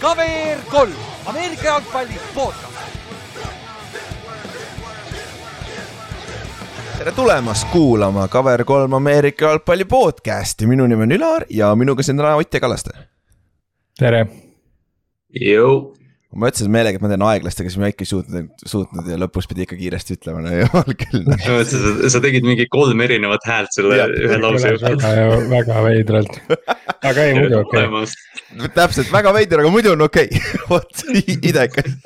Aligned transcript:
KVR 0.00 0.58
kolm, 0.70 0.92
Ameerika 1.26 1.64
jalgpalli 1.64 2.20
podcast. 2.34 2.78
tere 6.98 7.12
tulemast 7.12 7.68
kuulama 7.72 8.26
Cover3 8.26 8.94
Ameerika 8.96 9.44
jalgpalli 9.44 9.84
podcast'i, 9.84 10.66
minu 10.66 10.86
nimi 10.86 11.02
on 11.02 11.12
Ülar 11.12 11.44
ja 11.50 11.74
minuga 11.74 12.02
siin 12.02 12.16
täna 12.16 12.36
Ott 12.36 12.54
ja 12.54 12.60
Kallaste. 12.60 12.90
tere. 13.98 14.26
Jõu. 15.40 15.97
Ma 16.36 16.50
ütlesin 16.50 16.68
meelega, 16.72 16.98
et 16.98 17.04
ma 17.04 17.08
teen 17.08 17.24
aeglast, 17.24 17.60
aga 17.62 17.70
siis 17.72 17.80
ma 17.80 17.88
ikka 17.88 18.04
ei 18.04 18.10
suutnud, 18.10 18.50
suutnud 18.68 19.06
ja 19.08 19.16
lõpus 19.20 19.48
pidi 19.48 19.64
ikka 19.64 19.78
kiiresti 19.78 20.18
ütlema, 20.18 20.42
no 20.44 20.52
jumal 20.52 20.96
küll. 21.00 21.24
sa, 21.70 21.92
sa 22.12 22.20
tegid 22.24 22.44
mingi 22.44 22.66
kolm 22.72 23.00
erinevat 23.04 23.48
häält 23.48 23.72
selle 23.76 23.96
Ja, 23.98 24.04
ühe 24.12 24.36
lause 24.42 24.74
väga, 24.74 24.92
jooksul. 24.92 25.46
väga 25.54 25.82
veidralt, 25.86 26.38
aga 27.00 27.24
ei 27.24 27.36
muidu 27.38 27.62
okei 27.62 27.86
okay.. 27.88 28.72
täpselt, 28.76 29.12
väga 29.14 29.32
veider, 29.38 29.64
aga 29.64 29.72
muidu 29.72 29.94
on 29.96 30.04
okei 30.04 30.28
okay. 30.28 30.60
vot 30.70 31.04
idekas 31.38 31.96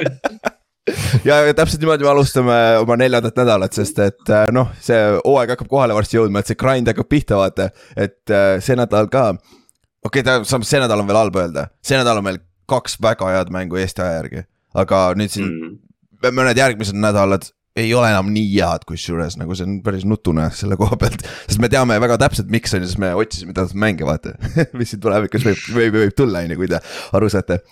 ja 1.27 1.41
täpselt 1.59 1.83
niimoodi 1.83 2.07
me 2.07 2.13
alustame 2.15 2.61
oma 2.83 2.97
neljandat 3.03 3.43
nädalat, 3.43 3.75
sest 3.75 3.99
et 4.07 4.31
äh, 4.31 4.47
noh, 4.55 4.71
see 4.83 5.03
hooaeg 5.19 5.57
hakkab 5.57 5.71
kohale 5.71 5.99
varsti 5.99 6.21
jõudma, 6.21 6.43
et 6.43 6.51
see 6.51 6.59
grind 6.63 6.91
hakkab 6.91 7.11
pihta, 7.11 7.43
vaata, 7.43 7.69
et 7.99 8.31
äh, 8.31 8.55
see 8.63 8.79
nädal 8.79 9.11
ka. 9.11 9.33
okei 9.35 10.23
okay,, 10.23 10.27
tähendab, 10.31 10.71
see 10.71 10.83
nädal 10.83 11.03
on 11.03 11.11
veel 11.11 11.23
halb 11.25 11.43
öelda, 11.43 11.69
see 11.83 11.99
nädal 11.99 12.23
on 12.23 12.31
meil 12.31 12.43
kaks 12.71 12.99
väga 13.03 13.31
head 13.37 13.51
mängu 13.55 13.81
Eesti 13.81 14.05
aja 14.05 14.21
järgi, 14.21 14.45
aga 14.75 15.09
nüüd 15.19 15.35
siin 15.35 15.51
Mm. 15.51 16.37
mõned 16.37 16.59
järgmised 16.59 16.95
nädalad 16.99 17.49
ei 17.77 17.95
ole 17.97 18.11
enam 18.13 18.29
nii 18.33 18.51
head, 18.53 18.85
kusjuures 18.89 19.39
nagu 19.41 19.57
see 19.57 19.65
on 19.65 19.79
päris 19.85 20.05
nutune 20.09 20.45
selle 20.57 20.77
koha 20.81 20.99
pealt, 21.01 21.25
sest 21.47 21.61
me 21.63 21.71
teame 21.73 21.97
väga 22.03 22.19
täpselt, 22.21 22.51
miks 22.53 22.75
on 22.77 22.85
ju, 22.85 22.91
sest 22.91 23.01
me 23.01 23.15
otsisime 23.17 23.57
teatud 23.57 23.79
mänge, 23.81 24.05
vaata. 24.05 24.35
Mis 24.79 24.93
siin 24.93 25.01
tulevikus 25.03 25.47
võib, 25.47 25.65
võib, 25.79 25.99
võib 26.03 26.15
tulla, 26.17 26.45
on 26.45 26.53
ju, 26.53 26.61
kui 26.61 26.69
te 26.69 26.83
aru 27.17 27.33
saate. 27.33 27.63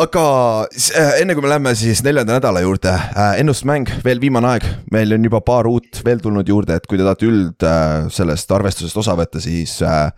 Aga 0.00 0.24
äh, 0.70 1.16
enne 1.20 1.34
kui 1.34 1.42
me 1.42 1.50
läheme 1.50 1.72
siis 1.74 2.00
neljanda 2.06 2.36
nädala 2.36 2.62
juurde 2.62 2.92
äh,, 2.94 3.32
ennustusmäng, 3.42 3.90
veel 4.06 4.20
viimane 4.22 4.52
aeg, 4.52 4.66
meil 4.94 5.16
on 5.16 5.24
juba 5.26 5.40
paar 5.42 5.66
uut 5.66 6.00
veel 6.06 6.22
tulnud 6.22 6.48
juurde, 6.48 6.78
et 6.78 6.86
kui 6.86 7.00
te 7.00 7.04
tahate 7.04 7.26
üld 7.26 7.66
äh, 7.66 8.06
sellest 8.14 8.54
arvestusest 8.54 9.00
osa 9.02 9.16
võtta, 9.18 9.42
siis 9.42 9.80
äh, 9.82 10.12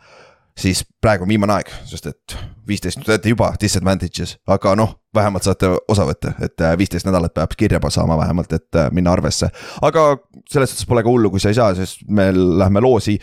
siis 0.58 0.84
praegu 1.00 1.24
on 1.24 1.28
viimane 1.28 1.54
aeg, 1.56 1.70
sest 1.88 2.06
et 2.10 2.36
viisteist, 2.68 3.00
te 3.02 3.12
olete 3.12 3.32
juba 3.32 3.52
disadvantage'is, 3.60 4.36
aga 4.46 4.74
noh, 4.78 4.94
vähemalt 5.14 5.46
saate 5.46 5.70
osa 5.90 6.06
võtta, 6.08 6.34
et 6.44 6.60
äh, 6.60 6.76
viisteist 6.78 7.08
nädalat 7.08 7.34
peab 7.34 7.54
kirja 7.58 7.80
saama 7.90 8.18
vähemalt, 8.20 8.52
et 8.52 8.80
äh, 8.80 8.90
minna 8.92 9.12
arvesse. 9.12 9.50
aga 9.82 10.16
selles 10.50 10.72
suhtes 10.72 10.86
pole 10.86 11.02
ka 11.02 11.10
hullu, 11.10 11.30
kui 11.30 11.40
sa 11.40 11.52
ei 11.52 11.58
saa, 11.58 11.74
sest 11.74 12.04
me 12.08 12.30
lähme 12.32 12.80
loosi, 12.80 13.18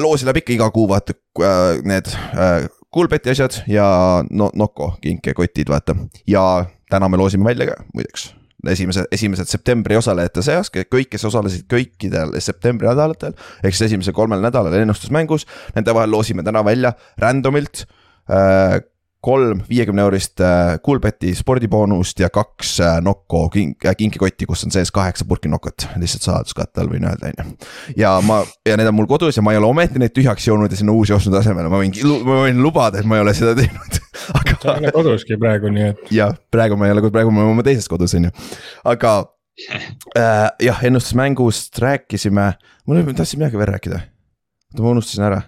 loosi 0.00 0.26
läheb 0.28 0.42
ikka 0.42 0.56
iga 0.56 0.70
kuu 0.70 0.86
vaata 0.88 1.14
äh, 1.40 1.82
need 1.84 2.12
äh, 2.34 2.68
Coolbeti 2.92 3.30
asjad 3.32 3.62
ja 3.72 3.86
no 4.30 4.50
Noko 4.54 4.94
kinkekotid, 5.00 5.68
vaata. 5.72 5.96
ja 6.26 6.64
täna 6.90 7.08
me 7.08 7.16
loosime 7.16 7.44
välja 7.44 7.72
ka 7.72 7.84
muideks 7.94 8.32
esimese, 8.70 9.06
esimesed 9.12 9.50
septembri 9.50 9.96
osalejate 9.98 10.44
seas, 10.44 10.70
kõik, 10.70 11.10
kes 11.10 11.24
osalesid 11.28 11.66
kõikidel 11.70 12.36
septembri 12.40 12.88
nädalatel. 12.88 13.34
ehk 13.62 13.74
siis 13.74 13.88
esimesel 13.90 14.14
kolmel 14.16 14.42
nädalal 14.44 14.74
ennustusmängus, 14.78 15.46
nende 15.74 15.94
vahel 15.94 16.10
loosime 16.10 16.42
täna 16.46 16.64
välja 16.64 16.94
random'ilt 17.18 17.86
äh, 18.30 18.78
kolm 19.22 19.62
viiekümne 19.68 20.02
eurist 20.02 20.40
äh, 20.42 20.76
Coolbeti 20.84 21.34
spordiboonust 21.38 22.20
ja 22.20 22.30
kaks 22.32 22.74
äh, 22.82 22.98
Nokko 23.04 23.44
kink- 23.54 23.86
äh,, 23.86 23.96
kinkikotti, 23.98 24.46
kus 24.50 24.64
on 24.66 24.74
sees 24.74 24.90
kaheksa 24.94 25.26
purki 25.28 25.50
Nokot, 25.52 25.86
lihtsalt 26.00 26.26
saladuskatte 26.26 26.82
all 26.82 26.90
võin 26.90 27.06
öelda, 27.06 27.30
on 27.30 27.38
ju. 27.38 27.70
ja 28.02 28.16
ma, 28.26 28.42
ja 28.66 28.78
need 28.78 28.90
on 28.90 28.98
mul 28.98 29.10
kodus 29.10 29.38
ja 29.38 29.44
ma 29.46 29.54
ei 29.54 29.60
ole 29.60 29.70
ometi 29.70 30.02
neid 30.02 30.14
tühjaks 30.16 30.48
joonud 30.50 30.72
ja 30.72 30.80
sinna 30.80 30.94
uusi 30.96 31.14
ostnud 31.14 31.38
asemele, 31.38 31.70
ma 31.70 31.82
võin, 31.82 31.94
ma 32.26 32.40
võin 32.46 32.62
lubada, 32.64 32.98
et 32.98 33.08
ma 33.08 33.20
ei 33.20 33.26
ole 33.26 33.36
seda 33.38 33.54
teinud 33.58 34.00
sa 34.62 34.74
ei 34.76 34.78
aga 34.78 34.80
ole 34.82 34.92
koduski 34.94 35.38
praegu, 35.40 35.70
nii 35.74 35.86
et 35.92 36.10
jah, 36.14 36.34
praegu 36.54 36.78
ma 36.78 36.88
ei 36.88 36.94
ole, 36.94 37.04
praegu 37.14 37.32
me 37.34 37.42
oleme 37.42 37.56
oma 37.56 37.66
teises 37.66 37.88
kodus, 37.90 38.14
on 38.18 38.28
ju, 38.28 38.34
aga 38.92 39.14
äh, 40.18 40.50
jah, 40.62 40.82
ennustusmängust 40.88 41.78
rääkisime, 41.82 42.52
mul 42.86 43.00
oli, 43.02 43.14
tahtsin 43.14 43.42
midagi 43.42 43.60
veel 43.60 43.72
rääkida. 43.74 44.02
oota, 44.72 44.82
ma 44.82 44.94
unustasin 44.96 45.30
ära. 45.30 45.42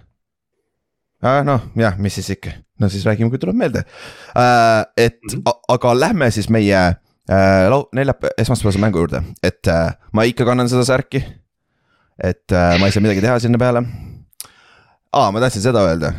Noh, 1.47 1.63
jah, 1.79 1.97
mis 2.01 2.17
siis 2.19 2.29
ikka, 2.35 2.53
no 2.81 2.89
siis 2.91 3.05
räägime, 3.07 3.31
kui 3.33 3.41
tuleb 3.41 3.57
meelde 3.59 3.85
äh,. 4.37 4.85
et 5.07 5.19
a- 5.45 5.59
aga 5.75 5.93
lähme 5.97 6.29
siis 6.31 6.49
meie 6.53 6.77
äh, 6.81 7.65
lau-, 7.71 7.87
neljapäeva, 7.95 8.35
esmaspäevase 8.41 8.81
mängu 8.83 9.01
juurde, 9.03 9.23
et 9.43 9.67
äh, 9.71 9.95
ma 10.13 10.27
ikka 10.27 10.45
kannan 10.47 10.69
seda 10.71 10.85
särki. 10.87 11.23
et 12.23 12.51
äh, 12.51 12.77
ma 12.79 12.87
ei 12.87 12.95
saa 12.95 13.03
midagi 13.03 13.23
teha 13.25 13.39
sinna 13.43 13.57
peale. 13.61 13.83
aa, 15.13 15.31
ma 15.31 15.43
tahtsin 15.43 15.65
seda 15.65 15.83
öelda 15.87 16.13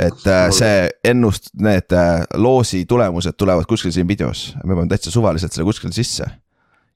et 0.00 0.26
äh, 0.26 0.48
see 0.54 0.88
ennust, 1.04 1.50
need 1.60 1.92
äh, 1.92 2.22
loosi 2.40 2.84
tulemused 2.88 3.36
tulevad 3.38 3.66
kuskil 3.68 3.92
siin 3.92 4.08
videos, 4.08 4.54
me 4.64 4.74
peame 4.74 4.88
täitsa 4.90 5.12
suvaliselt 5.14 5.52
selle 5.52 5.66
kuskile 5.68 5.92
sisse. 5.92 6.26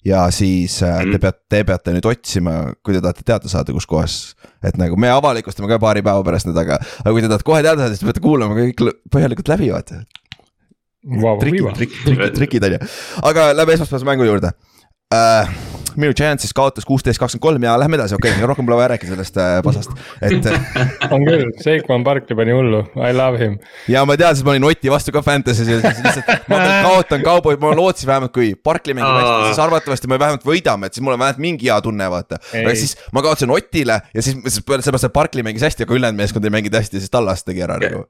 Ja 0.06 0.26
siis 0.30 0.78
äh, 0.82 1.00
te 1.02 1.06
Mhm. 1.06 1.20
peate, 1.20 1.40
te 1.50 1.64
peate 1.64 1.92
nüüd 1.96 2.06
otsima, 2.06 2.74
kui 2.84 2.94
te 2.94 3.00
tahate 3.02 3.24
teada 3.26 3.48
saada, 3.50 3.72
kus 3.72 3.86
kohas. 3.86 4.34
et 4.62 4.76
nagu 4.78 4.96
me 4.96 5.08
avalikustame 5.10 5.68
ka 5.68 5.78
paari 5.78 6.02
päeva 6.02 6.22
pärast 6.26 6.46
need, 6.46 6.56
aga, 6.58 6.78
aga 7.04 7.10
kui 7.12 7.22
te 7.22 7.28
tahate 7.28 7.44
kohe 7.46 7.62
teada 7.62 7.82
saada, 7.82 7.94
siis 7.94 8.00
te 8.04 8.06
peate 8.10 8.20
kuulama 8.24 8.54
kõik 8.58 8.82
põhjalikult 9.10 9.48
läbi, 9.48 9.70
vaata. 9.74 10.02
trikid 11.40 11.62
trikid, 11.78 12.00
trikid, 12.04 12.34
trikid 12.38 12.64
on 12.68 12.72
ju, 12.74 12.80
aga 13.30 13.52
lähme 13.54 13.74
esmaspäevase 13.76 14.06
mängu 14.08 14.26
juurde 14.26 14.50
äh, 15.14 15.48
minu 15.98 16.12
Giants 16.14 16.52
kaotas 16.54 16.86
kuusteist, 16.86 17.18
kakskümmend 17.20 17.42
kolm 17.42 17.64
ja 17.64 17.74
lähme 17.80 17.96
edasi, 17.98 18.14
okei 18.18 18.34
okay,, 18.34 18.46
rohkem 18.46 18.66
pole 18.68 18.76
vaja 18.78 18.90
rääkida 18.92 19.14
sellest 19.14 19.38
äh, 19.40 19.54
pasast, 19.64 19.94
et 20.22 20.48
on 21.14 21.24
küll, 21.26 21.46
Seikman 21.64 22.04
Barkley 22.06 22.36
pani 22.38 22.52
hullu, 22.54 22.82
I 22.94 23.14
love 23.16 23.40
him. 23.40 23.56
ja 23.90 24.04
ma 24.08 24.18
tean, 24.20 24.36
sest 24.36 24.46
ma 24.46 24.54
olin 24.54 24.68
Oti 24.68 24.92
vastu 24.92 25.14
ka 25.14 25.22
Fantasy's 25.24 25.70
ja 25.72 25.80
siis 25.80 26.02
lihtsalt 26.04 26.50
ma 26.52 26.60
kaotan 26.86 27.24
kauboid, 27.24 27.60
ma 27.62 27.72
lootsin 27.78 28.10
vähemalt, 28.10 28.34
kui 28.36 28.52
Barkley 28.54 28.98
mängib 28.98 29.16
hästi, 29.16 29.48
siis 29.48 29.62
arvatavasti 29.64 30.12
me 30.12 30.20
vähemalt 30.20 30.44
võidame, 30.46 30.90
et 30.90 30.98
siis 30.98 31.06
mul 31.06 31.16
on 31.16 31.24
vähemalt 31.24 31.42
mingi 31.46 31.70
hea 31.70 31.80
tunne, 31.84 32.10
vaata. 32.12 32.42
aga 32.52 32.76
siis 32.78 32.94
ma 33.16 33.24
kaotasin 33.24 33.54
Otile 33.56 34.02
ja 34.12 34.22
siis 34.22 34.36
siis 34.44 34.60
sellepärast, 34.60 35.08
et 35.08 35.16
Barkley 35.16 35.46
mängis 35.46 35.64
hästi, 35.64 35.88
aga 35.88 35.98
ülejäänud 35.98 36.20
meeskond 36.20 36.44
ei 36.44 36.54
mänginud 36.54 36.78
hästi 36.82 37.00
ja 37.00 37.06
siis 37.06 37.16
Tallas 37.16 37.46
tegi 37.48 37.64
ära 37.64 37.80
nagu. 37.80 38.04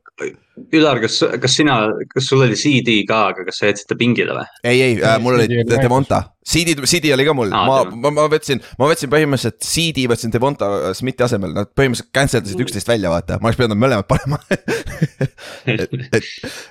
Ülar, 0.75 1.03
kas, 1.05 1.21
kas 1.43 1.59
sina, 1.61 1.79
kas 2.13 2.31
sul 2.31 2.45
oli 2.47 2.59
CD 2.59 3.03
ka, 3.09 3.29
aga 3.33 3.47
kas 3.49 3.63
sa 3.63 3.71
jätsid 3.71 3.91
ta 3.91 3.99
pingile 3.99 4.37
või? 4.37 4.49
ei, 4.65 4.83
ei 4.83 4.99
äh,, 4.99 5.17
mul 5.23 5.39
oli 5.39 5.65
Devonta, 5.69 6.25
CD, 6.49 6.73
CD 6.89 7.13
oli 7.13 7.27
ka 7.29 7.35
mul, 7.37 7.51
Aa, 7.53 7.65
ma, 7.69 7.79
ma, 7.93 8.11
ma 8.17 8.25
võtsin, 8.33 8.63
ma 8.81 8.87
võtsin 8.89 9.11
põhimõtteliselt 9.13 9.59
CD 9.61 10.07
võtsin 10.09 10.33
Devonta 10.33 10.95
Smithi 10.97 11.27
asemel, 11.27 11.53
nad 11.53 11.69
põhimõtteliselt 11.77 12.15
cancel 12.17 12.41
dasid 12.45 12.63
üksteist 12.65 12.89
välja, 12.89 13.11
vaata, 13.13 13.37
ma 13.43 13.51
oleks 13.51 13.59
pidanud 13.61 13.81
mõlemad 13.81 14.09
panema. 14.09 14.41
Et, 15.69 15.83
et, 15.85 16.25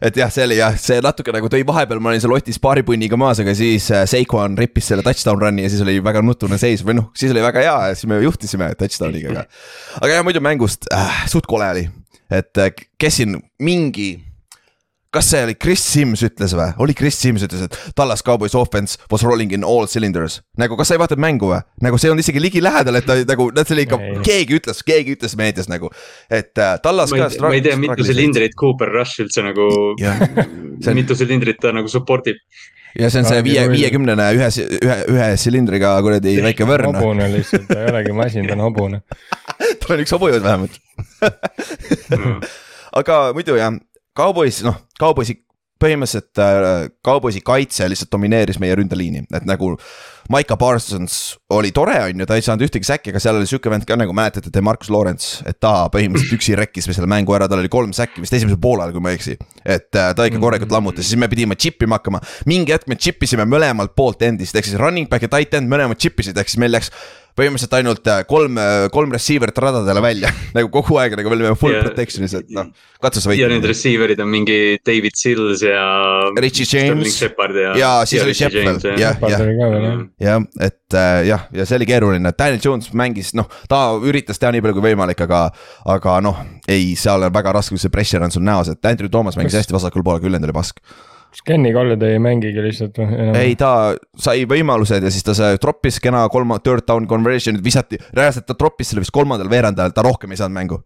et 0.08 0.18
jah, 0.18 0.32
see 0.34 0.44
oli 0.48 0.56
jah, 0.58 0.74
see 0.82 0.98
natuke 1.04 1.32
nagu 1.36 1.50
tõi 1.52 1.62
vahepeal, 1.68 2.00
ma 2.02 2.10
olin 2.10 2.22
seal 2.24 2.34
Otis 2.34 2.58
paari 2.62 2.82
punniga 2.88 3.20
maas, 3.20 3.40
aga 3.44 3.54
siis 3.58 3.86
äh, 3.94 4.08
Seikon 4.10 4.58
rippis 4.58 4.90
selle 4.90 5.06
touchdown 5.06 5.40
run'i 5.42 5.68
ja 5.68 5.72
siis 5.72 5.84
oli 5.86 6.00
väga 6.04 6.24
nutune 6.26 6.58
seis. 6.62 6.82
Või 6.86 6.98
noh, 6.98 7.12
siis 7.18 7.34
oli 7.36 7.44
väga 7.46 7.62
hea 7.62 7.76
ja 7.92 7.98
siis 7.98 8.10
me 8.10 8.18
juhtisime 8.24 8.72
touchdown'iga, 8.80 9.36
aga. 9.36 9.46
aga 10.02 10.18
jah, 10.18 10.26
muidu 10.26 10.42
mängust 10.44 10.90
äh, 10.94 11.22
suht 11.30 11.46
kole 11.50 11.70
oli, 11.76 11.86
et 12.32 12.64
äh, 12.64 12.72
kes 13.00 13.22
siin 13.22 13.38
mingi 13.60 14.10
kas 15.18 15.30
see 15.32 15.44
oli 15.48 15.56
Chris 15.56 15.82
Sims 15.88 16.22
ütles 16.26 16.54
või, 16.58 16.68
oli 16.84 16.94
Chris 16.98 17.18
Sims 17.22 17.44
ütles, 17.46 17.64
et 17.68 17.78
Tallas 17.98 18.24
Cowboys 18.26 18.56
offense 18.60 19.00
was 19.12 19.24
rolling 19.26 19.54
in 19.56 19.64
all 19.66 19.88
cylinders. 19.90 20.42
nagu 20.60 20.78
kas 20.78 20.92
sa 20.92 20.98
ei 20.98 21.02
vaadanud 21.02 21.24
mängu 21.24 21.52
või, 21.54 21.60
nagu 21.86 22.00
see 22.02 22.12
on 22.12 22.20
isegi 22.22 22.42
ligilähedal, 22.44 23.00
et 23.00 23.08
ta 23.08 23.16
nagu, 23.30 23.50
see 23.62 23.78
oli 23.78 23.86
ikka 23.88 24.00
keegi 24.28 24.60
ütles, 24.60 24.84
keegi 24.88 25.16
ütles 25.18 25.38
meedias 25.40 25.72
nagu. 25.72 25.90
et 26.30 26.52
äh, 26.60 26.76
Tallas 26.84 27.14
ma 27.14 27.24
ei, 27.24 27.42
ma 27.48 27.54
ei 27.56 27.64
tea, 27.66 27.78
mitu. 27.80 28.08
silindrit 28.08 28.58
Cooper 28.60 28.92
Rush 29.00 29.24
üldse 29.24 29.46
nagu, 29.48 29.70
on- 30.92 30.98
mitu 31.00 31.18
silindrit 31.18 31.62
ta 31.64 31.74
nagu 31.76 31.90
support 31.92 32.28
ib. 32.34 32.44
ja 33.00 33.10
see 33.14 33.24
on 33.24 33.32
see 33.32 33.42
viie, 33.48 33.64
viiekümnene 33.72 34.30
ühe, 34.36 34.52
ühe, 34.84 35.00
ühe 35.16 35.32
silindriga 35.40 35.96
kuradi 36.04 36.38
väike 36.44 36.68
võrn. 36.68 36.92
hobune 36.92 37.32
lihtsalt, 37.32 37.70
ta 37.72 37.80
ei 37.86 37.92
olegi 37.96 38.16
masin, 38.18 38.48
ta 38.50 38.60
on 38.60 38.68
hobune. 38.68 39.02
On 39.94 40.04
üks 40.04 40.16
hobujõud 40.16 40.46
vähemalt. 40.46 40.80
aga 43.00 43.20
muidu 43.38 43.58
jah, 43.60 43.76
Cowboys, 44.18 44.64
noh, 44.66 44.80
Cowboysi 45.00 45.40
põhimõtteliselt 45.82 46.42
äh, 46.42 46.90
Cowboysi 47.06 47.42
kaitse 47.46 47.88
lihtsalt 47.90 48.12
domineeris 48.14 48.60
meie 48.62 48.76
ründeliini, 48.78 49.26
et 49.34 49.46
nagu 49.48 49.76
Maiko 50.34 50.58
Parsons 50.60 51.38
oli 51.56 51.70
tore, 51.76 51.96
on 52.04 52.24
ju, 52.24 52.28
ta 52.28 52.36
ei 52.36 52.44
saanud 52.44 52.66
ühtegi 52.66 52.88
säkki, 52.88 53.14
aga 53.14 53.22
seal 53.24 53.38
oli 53.40 53.48
sihuke 53.48 53.72
vend 53.72 53.86
ka 53.88 53.96
nagu 54.00 54.16
mäletate, 54.18 54.52
Demarcus 54.54 54.90
Lawrence, 54.92 55.44
et 55.48 55.60
ta 55.64 55.86
põhimõtteliselt 55.94 56.40
üksi 56.40 56.58
rekkis 56.60 56.90
selle 56.90 57.10
mängu 57.12 57.36
ära, 57.38 57.48
tal 57.48 57.62
oli 57.62 57.72
kolm 57.72 57.94
säkki 57.96 58.24
vist 58.24 58.36
esimesel 58.36 58.60
poolel, 58.62 58.92
kui 58.96 59.04
ma 59.04 59.14
ei 59.14 59.20
eksi. 59.20 59.38
et 59.64 59.88
äh, 59.96 60.10
ta 60.18 60.28
ikka 60.28 60.42
korralikult 60.44 60.74
lammutas, 60.74 61.08
siis 61.08 61.20
me 61.20 61.30
pidime 61.32 61.56
chip 61.56 61.86
ima 61.86 62.02
hakkama, 62.02 62.24
mingi 62.50 62.76
hetk 62.76 62.90
me 62.90 62.98
chip 63.00 63.24
isime 63.24 63.46
mõlemalt 63.48 63.96
poolt 63.96 64.26
endist, 64.28 64.58
ehk 64.58 64.68
siis 64.68 64.82
running 64.82 65.10
back 65.12 65.28
ja 65.28 65.32
tight 65.32 65.54
end 65.60 65.72
mõlemad 65.72 66.02
chip 66.02 66.20
isid, 66.26 66.38
ehk 66.38 66.52
siis 66.52 66.62
meil 66.64 66.74
läks 66.76 66.92
põhimõtteliselt 67.38 67.76
ainult 67.78 68.10
äh, 68.10 68.24
kolm, 68.30 68.58
kolm 68.94 69.14
receiver'it 69.14 69.60
radadele 69.62 70.02
välja 70.04 70.32
nagu 70.58 70.72
kogu 70.74 70.98
aeg 71.02 71.18
nagu 71.20 71.32
me 71.32 71.38
olime 71.38 71.54
full 71.60 71.76
yeah. 71.76 71.86
protection'is, 71.86 72.36
et 72.40 72.52
noh, 72.54 72.70
katse 73.04 73.22
sa 73.24 73.32
võita. 73.32 73.44
ja 73.44 73.52
need 73.52 73.68
receiver'id 73.70 74.22
on 74.24 74.32
mingi 74.32 74.58
David 74.86 75.18
Sills 75.20 75.64
ja. 75.66 75.84
Richie 76.38 76.68
James. 76.68 77.20
ja, 77.22 77.74
ja 77.78 77.92
siis 78.10 78.24
oli 78.26 78.36
Shepard, 78.38 78.86
jah, 78.98 79.20
jah, 79.22 79.46
jah, 80.24 80.48
et 80.68 80.98
äh, 80.98 81.20
jah, 81.30 81.48
ja 81.54 81.68
see 81.68 81.80
oli 81.80 81.90
keeruline, 81.90 82.34
Daniel 82.38 82.64
Jones 82.64 82.90
mängis, 82.98 83.34
noh, 83.38 83.50
ta 83.70 83.86
üritas 84.02 84.42
teha 84.42 84.54
nii 84.56 84.64
palju 84.66 84.80
kui 84.80 84.88
võimalik, 84.90 85.22
aga, 85.28 85.48
aga 85.98 86.18
noh, 86.26 86.42
ei, 86.68 86.96
seal 87.00 87.28
on 87.28 87.34
väga 87.34 87.58
raske, 87.60 87.76
kui 87.76 87.84
see 87.84 87.94
pressure 87.94 88.26
on 88.26 88.34
sul 88.34 88.46
näos, 88.46 88.72
et 88.74 88.90
Andrew 88.90 89.12
Thomas 89.12 89.38
mängis 89.40 89.58
hästi 89.60 89.78
vasakul 89.78 90.06
pool, 90.06 90.20
aga 90.20 90.30
ülejäänud 90.30 90.50
oli 90.50 90.58
pask 90.58 90.82
kas 91.32 91.46
Kenny 91.48 91.72
Golladay 91.76 92.18
ei 92.18 92.24
mängigi 92.24 92.64
lihtsalt 92.64 93.00
või? 93.02 93.30
ei, 93.38 93.56
ta 93.60 93.72
sai 94.18 94.46
võimalused 94.50 95.04
ja 95.04 95.14
siis 95.14 95.26
ta 95.28 95.36
sai, 95.38 95.62
troppis 95.62 96.02
kena 96.04 96.26
kolma, 96.34 96.60
third 96.64 96.88
down 96.88 97.08
conversion'id 97.10 97.64
visati, 97.64 98.00
reaalselt 98.18 98.48
ta 98.50 98.58
troppis 98.58 98.94
selle 98.94 99.06
vist 99.06 99.16
kolmandal 99.16 99.52
veerandajal, 99.52 99.96
ta 99.96 100.06
rohkem 100.08 100.34
ei 100.34 100.42
saanud 100.42 100.58
mängu 100.58 100.84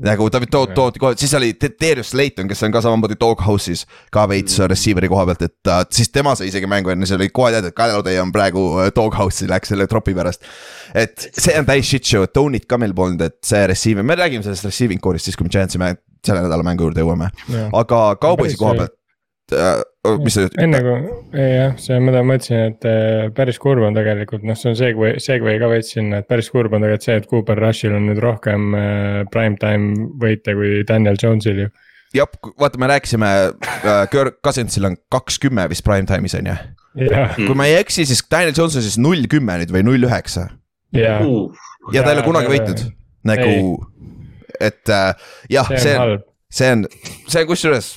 nagu 0.00 0.28
ta 0.32 0.40
toodi, 0.40 0.72
toodi 0.72 1.00
kohe, 1.02 1.16
siis 1.20 1.34
oli 1.36 1.50
Darius 1.60 2.14
Layton, 2.16 2.46
kes 2.48 2.62
on 2.64 2.72
ka 2.72 2.80
samamoodi 2.84 3.18
Doghouse'is 3.20 3.82
ka 4.12 4.24
veits 4.30 4.56
mm. 4.56 4.70
receiver'i 4.72 5.10
koha 5.12 5.26
pealt, 5.28 5.42
et 5.44 5.68
uh, 5.68 5.82
siis 5.92 6.08
tema 6.08 6.32
sai 6.38 6.48
isegi 6.48 6.68
mängu 6.70 6.94
enne, 6.94 7.08
see 7.08 7.18
oli 7.18 7.28
kohe 7.34 7.50
teada, 7.52 7.68
et 7.68 7.76
Kalev 7.76 8.08
on 8.22 8.32
praegu 8.32 8.62
uh, 8.70 8.86
Doghouse'i 8.96 9.50
läks 9.52 9.74
selle 9.74 9.86
tropi 9.90 10.16
pärast. 10.16 10.48
et 10.96 11.28
see 11.36 11.58
on 11.60 11.68
täis 11.68 11.90
shit 11.90 12.08
show, 12.08 12.24
Tony't 12.24 12.64
ka 12.68 12.80
meil 12.80 12.96
polnud, 12.96 13.20
et 13.28 13.36
see 13.44 13.66
receiver, 13.68 14.06
me 14.06 14.16
räägime 14.16 14.46
sellest 14.46 14.70
receiving 14.70 15.02
core'ist 15.04 15.28
siis, 15.28 15.36
kui 15.36 15.44
me 15.44 15.52
Giants'i 15.52 15.76
selle 16.22 16.40
nädala 16.46 16.64
mängu 16.64 16.88
juurde 16.88 17.04
jõuame. 17.04 17.28
aga 17.76 18.02
Cowboysi 18.22 18.56
koha 18.56 18.78
pealt 18.80 18.96
äh, 19.52 19.82
oh, 20.06 20.18
mis 20.22 20.36
sa 20.36 20.46
ütled? 20.46 20.60
enne 20.64 20.80
kui, 20.84 20.98
jah, 21.38 21.76
see, 21.80 21.98
mida 22.02 22.22
ma 22.22 22.34
mõtlesin, 22.34 22.72
et 22.72 22.86
äh, 22.88 23.28
päris 23.36 23.58
kurb 23.62 23.84
on 23.86 23.96
tegelikult, 23.96 24.44
noh, 24.46 24.58
see 24.58 24.72
on 24.72 24.78
segway, 24.78 25.16
segway 25.22 25.58
ka 25.62 25.70
veits 25.72 25.94
sinna, 25.96 26.22
et 26.22 26.28
päris 26.30 26.50
kurb 26.52 26.74
on 26.74 26.84
tegelikult 26.84 27.08
see, 27.08 27.18
et 27.20 27.28
Cooper 27.30 27.62
Rushil 27.62 27.96
on 27.96 28.08
nüüd 28.10 28.22
rohkem 28.22 28.76
äh, 28.78 29.18
prime 29.32 29.58
time 29.62 30.08
võite 30.22 30.56
kui 30.58 30.82
Daniel 30.88 31.20
Jones'il 31.20 31.64
ju. 31.64 31.68
jah, 32.16 32.40
vaata, 32.60 32.80
me 32.82 32.90
rääkisime 32.92 33.30
äh,, 33.50 34.02
Kirk 34.12 34.40
Cousinsil 34.44 34.90
on 34.90 34.98
kakskümmend 35.12 35.72
vist 35.72 35.86
prime 35.86 36.08
time'is 36.08 36.38
on 36.38 36.52
ju. 36.52 36.58
kui 37.42 37.58
ma 37.58 37.68
ei 37.70 37.78
eksi, 37.82 38.06
siis 38.08 38.24
Daniel 38.30 38.56
Jones 38.56 38.78
on 38.78 38.84
siis 38.86 38.98
null 39.00 39.28
kümme 39.32 39.60
nüüd 39.62 39.74
või 39.74 39.86
null 39.86 40.10
üheksa. 40.10 40.48
ja 40.94 41.18
ta 41.18 42.10
ei 42.10 42.18
ole 42.18 42.26
kunagi 42.26 42.52
võitnud, 42.52 42.84
nagu, 43.28 43.54
et 44.60 44.92
äh, 44.92 45.30
jah, 45.50 45.72
see 45.76 45.96
on, 45.98 46.18
see 46.52 46.74
on, 46.74 46.84
see 47.32 47.48
kusjuures 47.48 47.94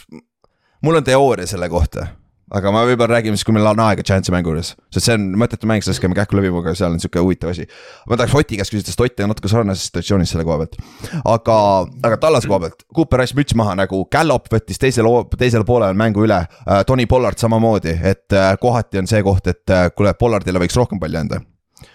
mul 0.85 1.01
on 1.01 1.07
teooria 1.07 1.49
selle 1.49 1.69
kohta 1.71 2.07
aga 2.53 2.71
ma 2.73 2.83
võib-olla 2.85 3.17
räägime 3.17 3.37
siis, 3.37 3.45
kui 3.47 3.55
meil 3.55 3.65
on 3.67 3.79
aega 3.87 4.03
Giantsi 4.05 4.33
mängu 4.33 4.51
juures, 4.51 4.73
sest 4.93 5.07
see 5.07 5.15
on 5.17 5.25
mõttetu 5.41 5.67
mäng, 5.69 5.81
sellest 5.83 6.01
käime 6.03 6.17
kähku 6.17 6.37
läbi, 6.37 6.51
aga 6.61 6.75
seal 6.77 6.93
on 6.93 7.01
sihuke 7.01 7.23
huvitav 7.23 7.51
asi. 7.51 7.65
ma 8.09 8.19
tahaks 8.19 8.35
Oti 8.37 8.59
käest 8.59 8.73
küsida, 8.73 8.91
sest 8.91 9.01
Ott 9.05 9.23
on 9.25 9.31
natuke 9.33 9.49
sarnases 9.49 9.89
situatsioonis 9.89 10.35
selle 10.35 10.45
koha 10.45 10.59
pealt. 10.61 10.77
aga, 11.25 11.57
aga 12.05 12.19
Tallase 12.21 12.51
koha 12.51 12.61
pealt, 12.67 12.85
Cooper 12.95 13.23
Rice 13.23 13.37
müts 13.37 13.57
maha 13.57 13.75
nagu, 13.81 14.03
Gallop 14.13 14.49
võttis 14.53 14.81
teisel, 14.81 15.09
teisel 15.37 15.65
poolel 15.65 15.97
mängu 15.97 16.25
üle 16.27 16.43
äh,. 16.45 16.83
Tony 16.85 17.07
Pollard 17.09 17.41
samamoodi, 17.41 17.97
et 18.03 18.33
äh, 18.33 18.53
kohati 18.61 19.01
on 19.01 19.09
see 19.09 19.23
koht, 19.25 19.47
et 19.49 19.73
äh, 19.73 19.89
kuule, 19.95 20.13
Pollardile 20.19 20.61
võiks 20.61 20.77
rohkem 20.77 21.01
palli 21.01 21.17
anda. 21.17 21.41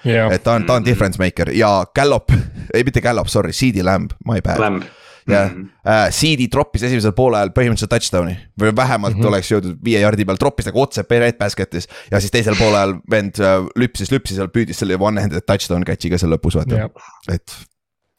Yeah.. 0.05 0.33
et 0.33 0.43
ta 0.45 0.59
on, 0.59 0.67
ta 0.67 0.77
on 0.79 0.85
difference 0.85 1.21
maker. 1.21 1.55
Ja 1.55 1.85
Gallop, 1.95 2.35
ei 2.75 2.85
mitte 2.85 3.03
Gallop, 3.05 3.31
sorry, 3.31 3.55
CD 3.55 3.87
Lamb, 3.87 4.19
my 4.27 4.43
bad 4.43 4.83
jah 5.33 5.49
mm 5.51 5.63
-hmm. 5.63 5.71
uh,, 5.87 6.11
CD 6.15 6.49
troppis 6.53 6.85
esimesel 6.89 7.15
poolel 7.17 7.55
põhimõtteliselt 7.57 7.93
touchdown'i 7.95 8.37
või 8.61 8.75
vähemalt 8.77 9.17
mm 9.17 9.23
-hmm. 9.23 9.33
oleks 9.33 9.51
jõudnud 9.53 9.81
viie 9.85 10.01
jardi 10.01 10.25
peal, 10.25 10.41
troppis 10.41 10.71
nagu 10.71 10.83
otse 10.83 11.07
red 11.11 11.39
basket'is. 11.39 11.89
ja 12.11 12.21
siis 12.21 12.31
teisel 12.31 12.57
poolel 12.59 12.95
vend 13.11 13.41
uh, 13.41 13.67
lüpsis, 13.77 14.13
lüpsis 14.13 14.37
seal, 14.37 14.49
püüdis 14.49 14.79
selle 14.79 14.97
one-handed 15.01 15.47
touchdown 15.47 15.85
catch'iga 15.85 16.19
seal 16.19 16.33
lõpus 16.33 16.57
vaata 16.57 16.75
yeah., 16.75 16.91
et 17.33 17.57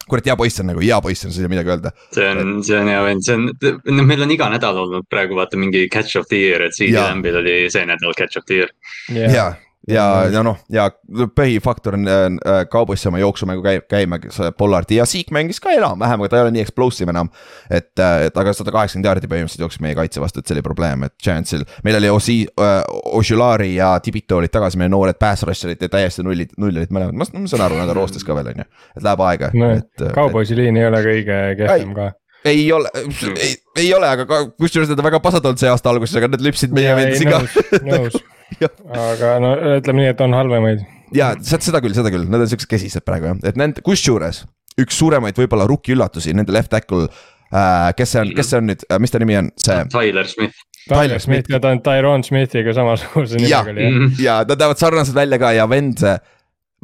kurat, 0.10 0.25
hea 0.25 0.36
poiss 0.36 0.60
on 0.60 0.72
nagu, 0.72 0.84
hea 0.84 1.00
poiss 1.04 1.25
on, 1.25 1.31
sa 1.31 1.42
ei 1.42 1.46
tea 1.46 1.54
midagi 1.54 1.72
öelda. 1.72 1.92
see 2.12 2.28
on, 2.28 2.54
see 2.66 2.78
on 2.78 2.92
hea 2.92 3.02
vend, 3.06 3.25
see 3.25 3.38
on, 3.38 3.50
noh, 3.98 4.08
meil 4.08 4.25
on 4.25 4.34
iga 4.36 4.50
nädal 4.52 4.80
olnud 4.84 5.08
praegu 5.12 5.38
vaata 5.40 5.60
mingi 5.62 5.88
catch 5.94 6.19
of 6.19 6.30
the 6.31 6.40
year, 6.42 6.66
et 6.68 6.75
CD 6.78 6.98
Lambil 6.98 7.40
oli 7.42 7.58
see 7.74 7.86
nädal 7.88 8.16
catch 8.18 8.40
of 8.42 8.48
the 8.50 8.62
year. 8.62 8.74
ja, 9.10 9.52
ja, 9.89 10.06
ja 10.31 10.44
noh, 10.45 10.57
ja 10.69 10.88
põhifaktor 11.36 11.95
on 11.98 12.07
äh, 12.10 12.62
Cowboysi 12.72 13.10
oma 13.10 13.22
jooksumängu 13.22 13.63
käib, 13.66 13.88
käima 13.89 14.19
Pollardi 14.57 15.00
ja 15.00 15.06
Zeke 15.10 15.33
mängis 15.33 15.62
ka 15.63 15.74
enam-vähem, 15.74 16.22
aga 16.22 16.30
ta 16.30 16.39
ei 16.39 16.45
ole 16.45 16.54
nii 16.56 16.62
explosive 16.62 17.13
enam. 17.13 17.31
et, 17.69 17.92
äh, 18.00 18.28
et 18.28 18.38
aga 18.38 18.54
sada 18.54 18.74
kaheksakümmend 18.75 19.10
jaardi 19.10 19.31
põhimõtteliselt 19.31 19.66
jooksis 19.66 19.81
meie 19.81 19.98
kaitse 19.98 20.22
vastu, 20.22 20.42
et 20.42 20.48
see 20.48 20.57
oli 20.57 20.66
probleem, 20.66 21.07
et 21.07 21.16
Giantsil. 21.24 21.66
meil 21.83 21.98
oli 21.98 22.10
Osi 22.13 22.38
äh,, 22.60 22.81
Oshulari 23.18 23.75
ja 23.75 23.94
Tibito 24.00 24.38
olid 24.38 24.54
tagasi, 24.54 24.78
meie 24.81 24.92
noored 24.92 25.19
pass 25.19 25.45
rusher'id 25.48 25.81
täiesti 25.89 26.25
nullid, 26.25 26.54
null 26.62 26.77
olid 26.77 26.94
mõlemad, 26.94 27.18
ma, 27.18 27.30
ma 27.34 27.50
saan 27.50 27.66
aru, 27.66 27.80
nad 27.81 27.89
on 27.89 28.01
roostes 28.04 28.25
ka 28.27 28.38
veel 28.38 28.54
on 28.54 28.63
ju, 28.63 28.69
et 28.98 29.06
läheb 29.06 29.27
aega 29.30 29.54
no,. 29.57 29.72
Äh, 30.01 30.12
Cowboysi 30.13 30.57
liin 30.57 30.77
ei 30.77 30.89
ole 30.89 31.01
kõige 31.06 31.39
kehvem 31.60 31.95
ka 31.98 32.12
ei 32.45 32.72
ole, 32.74 32.89
ei, 33.38 33.56
ei 33.77 33.89
ole, 33.94 34.07
aga 34.10 34.45
kusjuures 34.57 34.89
nad 34.89 35.00
on 35.00 35.06
väga 35.06 35.19
pasad 35.22 35.45
olnud 35.45 35.62
see 35.62 35.69
aasta 35.69 35.92
alguses, 35.92 36.16
aga 36.18 36.31
nad 36.34 36.42
lüpsid 36.42 36.74
meie 36.74 36.95
vendsi 36.98 37.27
ka. 37.30 37.42
nõus, 37.86 38.18
aga 38.59 39.36
no 39.44 39.53
ütleme 39.77 40.03
nii, 40.03 40.13
et 40.13 40.24
on 40.24 40.36
halvemaid. 40.36 40.81
ja 41.15 41.33
seda 41.45 41.81
küll, 41.83 41.95
seda 41.98 42.12
küll, 42.13 42.27
nad 42.31 42.44
on 42.44 42.50
siuksed 42.51 42.69
kesised 42.71 43.06
praegu 43.07 43.31
jah, 43.31 43.39
et 43.51 43.59
nende, 43.59 43.83
kusjuures 43.86 44.44
üks 44.81 44.98
suuremaid 45.00 45.38
võib-olla 45.39 45.68
rookie 45.69 45.95
üllatusi, 45.95 46.33
nende 46.38 46.53
left 46.56 46.71
tackle 46.74 47.07
äh,. 47.07 47.92
kes 47.98 48.15
see 48.15 48.24
on, 48.24 48.36
kes 48.38 48.51
see 48.51 48.62
on 48.62 48.69
nüüd, 48.71 48.86
mis 49.03 49.13
ta 49.13 49.21
nimi 49.24 49.39
on, 49.39 49.50
see? 49.59 49.80
Tyler 49.94 50.30
Smith. 50.30 50.68
Tyler 50.89 51.21
Smith 51.21 51.51
ja 51.51 51.59
ta 51.62 51.74
on 51.75 51.81
Tyrone 51.86 52.25
Smithiga 52.25 52.74
samasuguse 52.75 53.42
nimega 53.42 53.74
oli 53.74 53.88
jah. 53.88 54.21
ja 54.21 54.38
nad 54.48 54.63
näevad 54.63 54.81
sarnased 54.81 55.18
välja 55.18 55.42
ka 55.42 55.51
ja 55.57 55.68
vend 55.69 56.01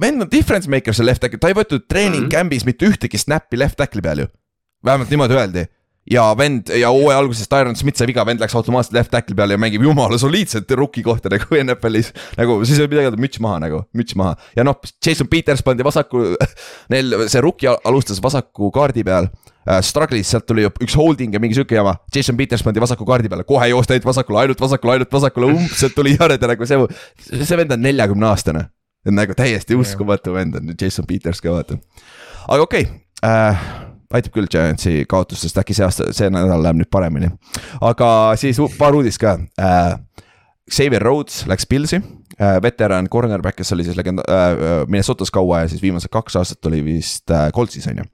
vend 0.02 0.26
on 0.26 0.30
difference 0.32 0.70
maker 0.70 0.94
seal 0.94 1.10
left 1.10 1.24
tackle, 1.24 1.42
ta 1.42 1.50
ei 1.50 1.58
võtnud 1.58 1.88
treening 1.90 2.30
camp'is 2.34 2.68
mitte 2.68 2.90
ühtegi 2.90 3.20
snappi 3.22 3.60
left 3.60 3.80
tackle'i 3.80 4.06
peal 4.06 4.26
ju. 4.26 4.30
vähemalt 4.86 5.14
niimoodi 5.14 5.40
öeldi 5.40 5.66
ja 6.12 6.24
vend 6.38 6.72
ja 6.72 6.90
hooaja 6.94 7.20
alguses 7.20 7.50
Tyron 7.52 7.76
Smith 7.76 8.00
sai 8.00 8.08
viga, 8.10 8.24
vend 8.28 8.42
läks 8.42 8.56
automaatselt 8.56 8.96
left 8.96 9.12
tackle'i 9.12 9.36
peale 9.38 9.58
ja 9.58 9.62
mängib 9.62 9.84
jumala 9.84 10.18
soliidselt 10.20 10.72
rookie 10.80 11.04
kohta 11.04 11.32
nagu 11.34 11.60
NFL-is. 11.60 12.14
nagu 12.38 12.60
siis 12.66 12.80
ei 12.80 12.88
midagi 12.88 13.10
öelda, 13.10 13.20
müts 13.22 13.42
maha 13.44 13.60
nagu, 13.64 13.82
müts 13.98 14.16
maha 14.20 14.38
ja 14.58 14.66
noh, 14.68 14.78
Jason 15.04 15.28
Peters 15.32 15.64
pandi 15.66 15.86
vasaku, 15.88 16.24
neil 16.94 17.28
see 17.28 17.44
rookie 17.44 17.72
alustas 17.72 18.22
vasaku 18.24 18.72
kaardi 18.76 19.04
peal 19.08 19.30
uh,. 19.30 19.82
Struggle'is, 19.84 20.30
sealt 20.32 20.48
tuli 20.48 20.64
üks 20.68 20.96
holding 20.96 21.36
ja 21.36 21.42
mingi 21.44 21.58
sihuke 21.58 21.76
jama, 21.76 21.98
Jason 22.16 22.38
Peters 22.40 22.64
pandi 22.64 22.84
vasaku 22.84 23.08
kaardi 23.08 23.32
peale, 23.32 23.44
kohe 23.48 23.68
joosti 23.74 23.98
ainult 23.98 24.08
vasakule, 24.08 24.46
ainult 24.46 24.64
vasakule, 24.64 24.96
ainult 24.96 25.12
vasakule, 25.18 25.52
umbselt 25.58 25.96
tuli 25.98 26.16
järjede 26.16 26.54
nagu 26.54 26.70
see, 26.70 26.88
see 27.44 27.60
vend 27.60 27.76
on 27.76 27.84
neljakümne 27.84 28.32
aastane. 28.32 28.70
nagu 29.08 29.36
täiesti 29.36 29.76
uskumatu 29.80 30.34
vend 30.36 30.56
on 30.60 30.72
Jason 30.80 31.06
Peters 31.08 31.44
ka 31.44 31.52
vaata, 31.52 31.78
aga 32.48 32.64
okei 32.64 32.88
okay. 32.88 32.96
uh, 33.28 33.87
aitab 34.14 34.36
küll 34.36 34.50
Giantsi 34.52 35.02
kaotustest, 35.10 35.58
äkki 35.60 35.76
see 35.78 35.86
aasta, 35.88 36.12
see 36.16 36.30
nädal 36.34 36.64
läheb 36.64 36.80
nüüd 36.82 36.92
paremini. 36.94 37.32
aga 37.82 38.10
siis 38.40 38.62
paar 38.80 38.98
uudist 38.98 39.22
ka 39.24 39.38
äh,. 39.60 39.98
Xavier 40.68 41.00
Rhodes 41.00 41.46
läks 41.48 41.64
Pilsi 41.66 42.02
äh,, 42.02 42.58
veteran 42.64 43.08
cornerback, 43.08 43.56
kes 43.56 43.72
oli 43.72 43.86
siis 43.88 43.96
legend- 43.96 44.26
äh,, 44.28 44.84
Minnesotas 44.88 45.32
kaua 45.32 45.62
ja 45.64 45.70
siis 45.72 45.82
viimased 45.82 46.12
kaks 46.12 46.36
aastat 46.36 46.66
oli 46.68 46.82
vist 46.84 47.32
äh, 47.32 47.52
Coltsis 47.56 47.88
on 47.88 48.04
ju 48.04 48.08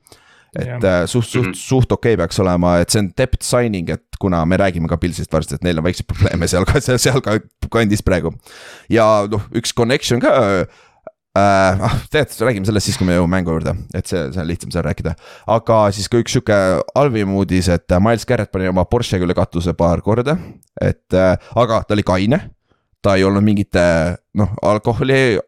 et 0.53 0.67
yeah. 0.67 1.01
äh, 1.01 1.07
suht, 1.07 1.25
suht, 1.25 1.55
suht 1.57 1.91
okei 1.91 2.13
okay 2.13 2.21
peaks 2.21 2.39
olema, 2.43 2.75
et 2.83 2.93
see 2.93 3.01
on 3.01 3.09
depth 3.17 3.41
signing, 3.45 3.89
et 3.89 4.19
kuna 4.21 4.43
me 4.45 4.57
räägime 4.61 4.89
ka 4.89 4.99
Pilsist 5.01 5.33
varsti, 5.33 5.57
et 5.57 5.65
neil 5.65 5.81
on 5.81 5.87
väikseid 5.87 6.05
probleeme 6.09 6.49
seal 6.49 6.67
ka, 6.69 6.81
seal, 6.83 6.99
seal 7.01 7.23
ka 7.25 7.39
kandis 7.73 8.05
praegu. 8.05 8.31
ja 8.93 9.25
noh, 9.31 9.47
üks 9.57 9.73
connection 9.73 10.21
ka 10.21 10.33
äh,. 11.37 11.83
ah, 11.87 11.95
tegelikult 12.11 12.47
räägime 12.47 12.69
sellest 12.69 12.89
siis, 12.89 12.97
kui 12.99 13.07
me 13.09 13.17
jõuame 13.17 13.37
mängu 13.37 13.55
juurde, 13.55 13.75
et 13.95 14.09
see, 14.09 14.25
see 14.33 14.41
on 14.41 14.49
lihtsam 14.49 14.73
seal 14.73 14.85
rääkida. 14.87 15.15
aga 15.55 15.79
siis 15.95 16.09
ka 16.11 16.21
üks 16.21 16.35
sihuke 16.35 16.57
halvim 16.95 17.35
uudis, 17.37 17.69
et 17.73 17.95
Miles 17.99 18.27
Garrett 18.29 18.53
pani 18.53 18.69
oma 18.71 18.85
Porschega 18.89 19.25
üle 19.27 19.37
katuse 19.37 19.75
paar 19.77 20.03
korda. 20.05 20.37
et 20.81 21.17
äh, 21.17 21.37
aga 21.55 21.83
ta 21.87 21.97
oli 21.97 22.05
kaine. 22.07 22.41
ta 23.03 23.17
ei 23.19 23.25
olnud 23.27 23.43
mingite 23.43 23.81
noh, 24.39 24.53
alkoholi 24.63 25.39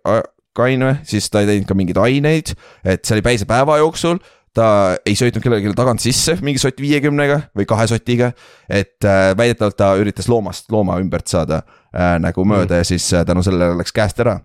kaine, 0.56 0.98
siis 1.08 1.30
ta 1.30 1.44
ei 1.44 1.52
teinud 1.52 1.68
ka 1.68 1.78
mingeid 1.78 2.00
aineid, 2.00 2.56
et 2.84 3.06
see 3.06 3.16
oli 3.16 3.24
päise 3.26 3.48
päeva 3.48 3.78
jooksul 3.80 4.20
ta 4.56 4.68
ei 5.06 5.16
sõitnud 5.20 5.44
kellelegi 5.44 5.74
tagant 5.76 6.04
sisse 6.04 6.38
mingi 6.46 6.62
sott 6.62 6.80
viiekümnega 6.82 7.40
või 7.58 7.68
kahe 7.68 7.88
sotiga. 7.92 8.32
et 8.70 9.04
äh, 9.04 9.32
väidetavalt 9.38 9.78
ta 9.78 9.94
üritas 10.00 10.30
loomast 10.32 10.72
looma 10.72 10.98
ümbert 11.04 11.28
saada 11.28 11.62
äh, 11.92 12.16
nagu 12.24 12.46
mööda 12.48 12.78
mm. 12.78 12.78
ja 12.80 12.88
siis 12.88 13.08
äh, 13.14 13.26
tänu 13.28 13.44
sellele 13.44 13.76
läks 13.82 13.96
käest 13.96 14.20
ära 14.24 14.40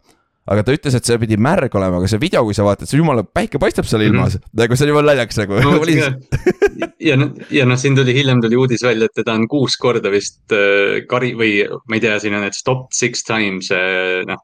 aga 0.50 0.64
ta 0.66 0.74
ütles, 0.74 0.96
et 0.98 1.06
see 1.06 1.18
pidi 1.22 1.38
märg 1.40 1.74
olema, 1.78 2.00
aga 2.00 2.10
see 2.10 2.20
video, 2.22 2.42
kui 2.46 2.56
sa 2.56 2.66
vaatad, 2.66 2.90
see 2.90 2.98
jumala 2.98 3.22
päike 3.26 3.60
paistab 3.62 3.86
seal 3.88 4.02
ilmas 4.06 4.36
mm, 4.36 4.42
-hmm. 4.42 4.58
nagu 4.62 4.78
see 4.78 4.86
on 4.86 4.92
jumala 4.92 5.12
naljakas 5.12 5.40
nagu 5.42 5.60
no,. 5.64 6.90
ja 7.10 7.16
noh, 7.20 7.30
ja 7.54 7.66
noh, 7.68 7.78
siin 7.78 7.96
tuli 7.98 8.14
hiljem 8.16 8.42
tuli 8.42 8.58
uudis 8.58 8.82
välja, 8.86 9.06
et 9.06 9.16
teda 9.22 9.36
on 9.38 9.46
kuus 9.48 9.78
korda 9.80 10.10
vist 10.10 10.54
äh, 10.56 11.06
kari 11.10 11.32
või 11.38 11.52
ma 11.86 11.98
ei 11.98 12.04
tea, 12.04 12.18
siin 12.18 12.34
on, 12.34 12.44
et 12.48 12.58
stop 12.58 12.90
six 12.96 13.22
times 13.26 13.70
äh, 13.74 14.20
noh, 14.26 14.42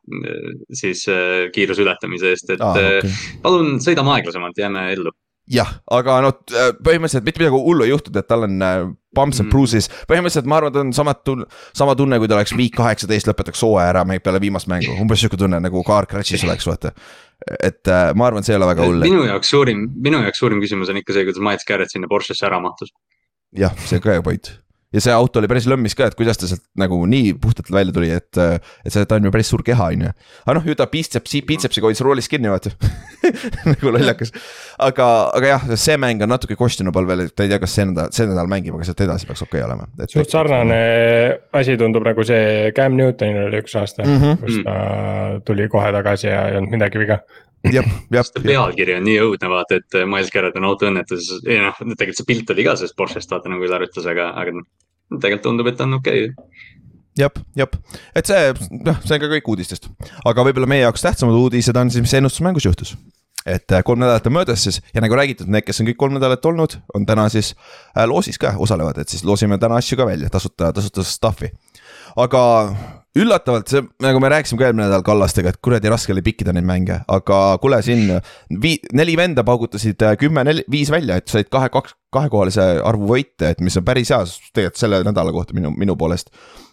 siis 0.72 1.06
äh, 1.10 1.50
kiiruse 1.52 1.82
ületamise 1.82 2.34
eest, 2.34 2.50
et 2.54 2.62
ah, 2.62 2.76
okay. 2.76 3.14
palun 3.42 3.78
sõidame 3.82 4.14
aeglasemalt, 4.16 4.58
jääme 4.62 4.90
ellu 4.94 5.14
jah, 5.50 5.68
aga 5.94 6.20
no 6.24 6.30
äh, 6.50 6.72
põhimõtteliselt 6.82 7.26
mitte 7.26 7.42
midagi 7.42 7.60
hullu 7.68 7.86
ei 7.86 7.92
juhtunud, 7.92 8.18
et 8.18 8.28
tal 8.30 8.46
on 8.48 8.56
äh, 8.66 8.86
bumps 9.16 9.40
and 9.40 9.46
Mm. 9.46 9.52
bruises, 9.54 9.88
põhimõtteliselt 10.10 10.48
ma 10.50 10.58
arvan, 10.60 10.74
ta 10.74 10.82
on 10.82 10.92
sama 10.96 11.14
tunne, 11.14 11.46
sama 11.76 11.94
tunne, 11.98 12.18
kui 12.18 12.28
ta 12.28 12.36
oleks 12.38 12.52
week 12.58 12.74
kaheksateist 12.76 13.30
lõpetaks 13.30 13.62
hooaja 13.62 13.92
ära 13.94 14.04
peale 14.18 14.40
viimast 14.42 14.68
mängu, 14.68 14.96
umbes 15.00 15.22
sihuke 15.22 15.38
tunne 15.40 15.60
nagu 15.62 15.82
car 15.86 16.06
crash'is 16.10 16.44
oleks, 16.48 16.66
vaata. 16.66 16.92
et 17.62 17.86
äh, 17.86 18.12
ma 18.14 18.26
arvan, 18.26 18.42
et 18.42 18.48
see 18.48 18.56
ei 18.56 18.60
ole 18.60 18.70
väga 18.72 18.86
hull, 18.90 19.00
minu 19.06 19.24
jaoks 19.28 19.50
suurim, 19.54 19.86
minu 19.94 20.22
jaoks 20.24 20.42
suurim 20.42 20.60
küsimus 20.60 20.90
on 20.90 20.98
ikka 21.02 21.14
see, 21.14 21.24
kuidas 21.28 21.42
Miles 21.42 21.66
Garrett 21.68 21.92
sinna 21.94 22.08
Porschesse 22.10 22.46
ära 22.48 22.60
mahtus. 22.60 22.90
jah, 23.54 23.74
see 23.86 24.00
on 24.00 24.02
ka 24.02 24.16
hea 24.16 24.22
point. 24.26 24.56
Ja 24.94 25.02
see 25.02 25.14
auto 25.14 25.40
oli 25.40 25.48
päris 25.50 25.66
lõmmis 25.68 25.96
ka, 25.98 26.06
et 26.10 26.16
kuidas 26.18 26.38
ta 26.38 26.48
sealt 26.48 26.62
nagu 26.78 26.98
nii 27.10 27.34
puhtalt 27.42 27.70
välja 27.74 27.94
tuli, 27.94 28.10
et, 28.14 28.38
et 28.38 28.92
see, 28.92 29.06
ta 29.08 29.18
on 29.18 29.26
ju 29.26 29.32
päris 29.34 29.50
suur 29.50 29.64
keha, 29.66 29.88
on 29.92 30.06
ju. 30.06 30.12
aga 30.44 30.56
noh, 30.58 30.68
ju 30.70 30.76
ta 30.78 30.86
biitsepsi, 30.90 31.42
biitsepsiga 31.48 31.88
hoidis 31.88 32.02
roolis 32.06 32.30
kinni, 32.30 32.50
vaata 32.52 32.72
nagu 33.70 33.92
lollakas. 33.92 34.32
aga, 34.86 35.08
aga 35.36 35.52
jah, 35.54 35.66
see 35.74 35.98
mäng 36.00 36.22
on 36.22 36.30
natuke 36.32 36.58
questionable 36.58 37.06
veel, 37.08 37.26
et 37.26 37.34
ta 37.36 37.46
ei 37.46 37.52
tea, 37.52 37.60
kas 37.62 37.74
see 37.78 37.88
nädal, 37.90 38.12
see 38.14 38.28
nädal 38.30 38.50
mängib, 38.50 38.76
aga 38.78 38.86
sealt 38.88 39.02
edasi 39.08 39.30
peaks 39.30 39.42
okei 39.46 39.64
okay 39.64 39.66
olema. 39.66 39.88
suht 40.12 40.32
sarnane 40.32 40.80
asi 41.56 41.76
tundub 41.80 42.06
nagu 42.06 42.26
see 42.26 42.70
Cam 42.76 42.96
Newtonil 42.98 43.48
oli 43.48 43.62
üks 43.64 43.74
aasta 43.80 44.06
mm. 44.06 44.22
-hmm. 44.22 44.38
kus 44.44 44.62
ta 44.66 44.76
tuli 45.46 45.68
kohe 45.72 45.90
tagasi 45.98 46.30
ja 46.30 46.46
ei 46.50 46.60
olnud 46.60 46.78
midagi 46.78 47.02
viga. 47.02 47.20
sest, 48.16 48.38
pealkiri 48.44 48.96
on 48.98 49.04
nii 49.06 49.18
õudne, 49.24 49.50
vaata, 49.50 49.80
et 49.80 49.98
Miles 50.08 50.32
Garrett 50.34 50.58
on 50.60 50.68
autoõnnetuses, 50.70 51.44
ei 51.46 51.60
noh, 51.62 51.76
tegelikult 51.92 52.20
see 52.20 52.28
pilt 52.28 52.54
oli 52.54 52.66
ka 52.66 52.76
sellest 52.78 52.96
Porschest, 52.98 53.32
vaata 53.32 53.52
nagu 53.52 53.66
Ülar 53.66 53.84
ütles, 53.86 54.08
aga, 54.10 54.30
aga 54.40 54.56
noh. 54.58 54.66
tegelikult 55.16 55.46
tundub, 55.48 55.70
et 55.70 55.84
on 55.84 55.98
okei 55.98 56.24
okay.. 56.30 56.64
jah, 57.20 57.38
jah, 57.58 57.76
et 58.16 58.30
see, 58.30 58.48
noh, 58.86 58.98
see 59.04 59.18
on 59.18 59.22
ka 59.24 59.30
kõik 59.36 59.52
uudistest, 59.54 59.90
aga 60.24 60.48
võib-olla 60.48 60.70
meie 60.70 60.84
jaoks 60.86 61.06
tähtsamad 61.06 61.38
uudised 61.38 61.78
on 61.82 61.92
siis, 61.92 62.04
mis 62.06 62.16
ennustusmängus 62.20 62.68
juhtus. 62.68 62.96
et 63.46 63.72
äh, 63.72 63.84
kolm 63.86 64.02
nädalat 64.02 64.26
on 64.26 64.36
möödas 64.38 64.66
siis 64.66 64.80
ja 64.94 65.04
nagu 65.04 65.14
räägitud, 65.14 65.50
need, 65.52 65.66
kes 65.66 65.80
on 65.80 65.90
kõik 65.90 66.00
kolm 66.00 66.18
nädalat 66.18 66.44
olnud, 66.50 66.78
on 66.94 67.06
täna 67.06 67.28
siis 67.32 67.54
äh, 67.96 68.06
loosis 68.08 68.38
ka 68.42 68.56
osalevad, 68.58 68.98
et 69.02 69.08
siis 69.12 69.24
loosime 69.24 69.58
täna 69.62 69.78
asju 69.82 69.98
ka 69.98 70.06
välja, 70.08 70.30
tasuta, 70.32 70.72
tasuta 70.74 71.06
stuff'i. 71.06 71.52
aga 72.16 72.42
üllatavalt 73.16 73.70
see, 73.70 73.82
nagu 74.04 74.20
me 74.20 74.30
rääkisime 74.30 74.60
ka 74.60 74.68
eelmine 74.68 74.86
nädal 74.86 75.04
Kallastega, 75.06 75.52
et 75.52 75.60
kuradi 75.64 75.90
raske 75.92 76.12
oli 76.14 76.22
pikkida 76.26 76.52
neid 76.56 76.66
mänge, 76.68 76.98
aga 77.12 77.40
kuule 77.62 77.80
siin 77.84 78.10
vii-, 78.62 78.92
neli 78.96 79.16
venda 79.18 79.44
paugutasid 79.46 80.02
äh, 80.04 80.16
kümme, 80.20 80.44
neli, 80.46 80.64
viis 80.72 80.90
välja, 80.92 81.18
et 81.20 81.32
said 81.32 81.50
kahe, 81.52 81.70
kaks, 81.72 81.96
kahekohalise 82.14 82.66
arvu 82.84 83.08
võite, 83.14 83.52
et 83.54 83.64
mis 83.64 83.76
on 83.80 83.86
päris 83.86 84.12
hea 84.12 84.22
tegelikult 84.52 84.82
selle 84.82 85.02
nädala 85.06 85.34
kohta 85.34 85.56
minu, 85.56 85.72
minu 85.76 85.96
poolest. 85.96 86.30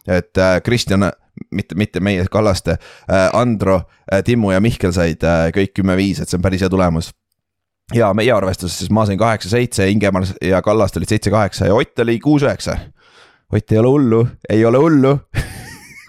et 0.07 0.37
äh, 0.37 0.59
Kristjan, 0.63 1.09
mitte, 1.51 1.75
mitte 1.79 2.03
meie 2.03 2.25
Kallaste 2.31 2.77
äh,, 2.77 3.29
Andro 3.33 3.81
äh,, 4.11 4.23
Timmu 4.23 4.51
ja 4.51 4.61
Mihkel 4.61 4.93
said 4.93 5.23
äh, 5.23 5.49
kõik 5.55 5.77
kümme-viis, 5.79 6.19
et 6.21 6.29
see 6.29 6.37
on 6.37 6.43
päris 6.45 6.61
hea 6.61 6.69
tulemus 6.69 7.13
ja 7.93 8.13
meie 8.15 8.31
arvestuses 8.31 8.83
siis 8.83 8.91
ma 8.91 9.05
sain 9.07 9.19
kaheksa-seitse, 9.19 9.87
Ingemar 9.91 10.27
ja 10.41 10.61
Kallaste 10.61 10.99
olid 10.99 11.15
seitse-kaheksa 11.15 11.71
ja 11.71 11.75
Ott 11.75 11.99
oli 11.99 12.19
kuus-üheksa. 12.19 12.77
Ott 13.53 13.71
ei 13.71 13.77
ole 13.77 13.87
hullu, 13.87 14.27
ei 14.49 14.65
ole 14.65 14.77
hullu. 14.77 15.17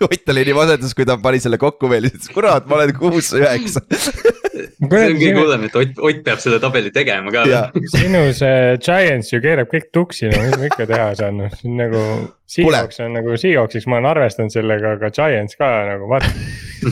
Ott 0.05 0.33
oli 0.35 0.45
nii 0.49 0.57
masendas, 0.57 0.95
kui 0.97 1.07
ta 1.09 1.17
pani 1.21 1.41
selle 1.43 1.59
kokku 1.61 1.91
veel, 1.91 2.09
ütles 2.11 2.31
kurat, 2.35 2.67
ma 2.69 2.79
olen 2.79 2.95
kuus-üheksa. 2.99 3.85
see 4.55 4.85
on 4.85 4.91
kõige 4.91 5.33
hullem, 5.39 5.67
et 5.69 5.77
Ott, 5.79 6.01
Ott 6.05 6.23
peab 6.27 6.41
selle 6.43 6.59
tabeli 6.63 6.93
tegema 6.95 7.33
ka. 7.35 7.45
ja 7.49 7.63
sinu 7.95 8.27
see 8.37 8.75
Giants 8.85 9.33
ju 9.33 9.41
keerab 9.45 9.71
kõik 9.73 9.91
tuksi, 9.95 10.29
no 10.33 10.43
mis 10.43 10.57
ma 10.61 10.69
ikka 10.71 10.89
teha 10.91 11.09
saan, 11.21 11.41
noh 11.43 11.61
on 11.65 11.79
nagu. 11.81 12.03
Seahawks 12.55 13.01
on 13.01 13.15
nagu 13.17 13.39
Seahawksiks, 13.41 13.87
ma 13.89 13.97
olen 13.99 14.11
arvestanud 14.11 14.53
sellega, 14.53 14.95
aga 14.99 15.09
Giants 15.15 15.57
ka 15.59 15.71
nagu 15.89 16.11
vaata. 16.11 16.29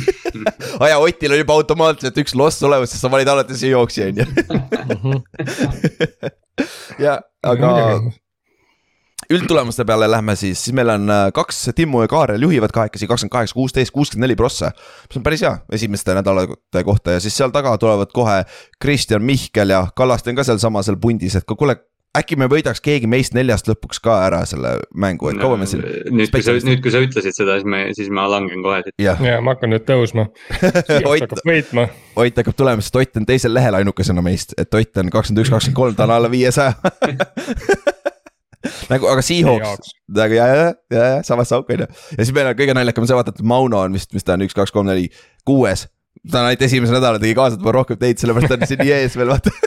ah,, 0.81 0.88
ja 0.88 0.97
Otil 1.02 1.35
oli 1.35 1.42
juba 1.45 1.59
automaatselt 1.61 2.19
üks 2.25 2.35
loss 2.38 2.64
olemas, 2.64 2.95
sest 2.95 3.04
sa 3.04 3.12
valid 3.12 3.28
alati 3.28 3.59
Seahawksi 3.61 4.09
on 4.09 4.23
ju. 4.23 4.26
ja, 7.04 7.21
aga 7.45 7.73
üldtulemuste 9.36 9.84
peale 9.88 10.08
lähme 10.10 10.36
siis, 10.36 10.64
siis 10.64 10.74
meil 10.76 10.90
on 10.92 11.10
äh, 11.10 11.26
kaks 11.34 11.70
Timmu 11.76 12.02
ja 12.04 12.08
Kaarel 12.08 12.42
juhivad 12.42 12.74
kahekesi 12.74 13.06
kakskümmend 13.10 13.36
kaheksa, 13.36 13.54
kuusteist, 13.54 13.94
kuuskümmend 13.94 14.28
neli 14.28 14.36
prossa. 14.36 14.72
mis 15.08 15.16
on 15.16 15.22
päris 15.22 15.42
hea 15.42 15.56
esimeste 15.72 16.14
nädalate 16.14 16.84
kohta 16.84 17.16
ja 17.16 17.20
siis 17.20 17.36
seal 17.36 17.54
taga 17.54 17.76
tulevad 17.78 18.12
kohe 18.14 18.42
Kristjan, 18.80 19.22
Mihkel 19.22 19.74
ja 19.74 19.86
Kallaste 19.96 20.30
on 20.30 20.36
ka 20.36 20.44
sealsamasel 20.44 20.96
pundis, 21.00 21.36
et 21.36 21.48
kuule, 21.48 21.76
äkki 22.18 22.36
me 22.36 22.46
võidaks 22.50 22.82
keegi 22.84 23.08
meist 23.08 23.34
neljast 23.36 23.68
lõpuks 23.70 24.00
ka 24.04 24.18
ära 24.26 24.42
selle 24.48 24.74
mängu, 24.94 25.30
et 25.32 25.40
kaua 25.40 25.56
me 25.60 25.68
siin. 25.68 25.84
nüüd, 26.12 26.28
kui 26.32 26.44
sa, 26.44 26.54
nüüd, 26.58 26.82
kui 26.84 26.92
sa 26.92 27.00
ütlesid 27.04 27.36
seda, 27.36 27.56
siis 27.60 27.68
me, 27.68 27.84
siis 27.96 28.10
ma 28.12 28.26
langen 28.30 28.64
kohe 28.64 28.82
siit. 28.84 28.96
ja 29.00 29.16
ma 29.40 29.56
hakkan 29.56 29.72
nüüd 29.72 29.86
tõusma. 29.88 30.28
Ott, 31.08 31.24
hakkab 31.24 31.40
võitma. 31.48 31.88
Ott 32.20 32.42
hakkab 32.42 32.58
tulema, 32.58 32.84
sest 32.84 33.00
Ott 33.00 33.22
on 33.22 33.28
teisel 33.28 33.56
lehel 33.56 33.80
ainukesena 33.80 34.24
meist, 34.24 34.56
et 34.60 34.74
Ott 34.74 35.02
on 35.02 35.12
kakskümmend 35.14 35.46
üks, 35.46 35.54
kakskümmend 35.56 35.80
kolm, 35.80 35.96
ta 35.96 36.08
on 36.08 36.16
alla 36.18 36.32
viiesaja. 36.32 36.76
nagu, 38.92 39.08
aga 39.12 39.25
Seahawks, 39.26 39.94
nagu 40.20 40.38
ja, 40.38 40.49
ja, 40.49 40.68
ja, 40.92 40.99
ja 40.99 41.22
samas 41.26 41.52
auk 41.56 41.72
on 41.72 41.84
ju. 41.84 41.88
ja 41.88 42.20
siis 42.20 42.34
meil 42.37 42.50
on 42.50 42.58
kõige 42.58 42.76
naljakam 42.76 43.08
see, 43.08 43.18
vaata, 43.18 43.34
et 43.34 43.49
Mauno 43.54 43.78
on 43.87 43.96
vist, 43.96 44.11
mis 44.16 44.26
ta 44.26 44.37
on, 44.37 44.44
üks, 44.46 44.56
kaks, 44.58 44.75
kolm, 44.75 44.90
neli, 44.90 45.08
kuues. 45.49 45.80
ta 46.28 46.42
on 46.42 46.50
ainult 46.50 46.68
esimese 46.68 46.94
nädala 46.94 47.22
tegi 47.22 47.38
kaasa, 47.38 47.58
et 47.58 47.66
ma 47.66 47.75
rohkem 47.78 48.00
teinud, 48.00 48.22
sellepärast 48.22 48.52
ta 48.52 48.61
on 48.61 48.70
siin 48.70 48.84
nii 48.84 48.94
ees 49.00 49.18
veel 49.18 49.34
vaata. 49.34 49.50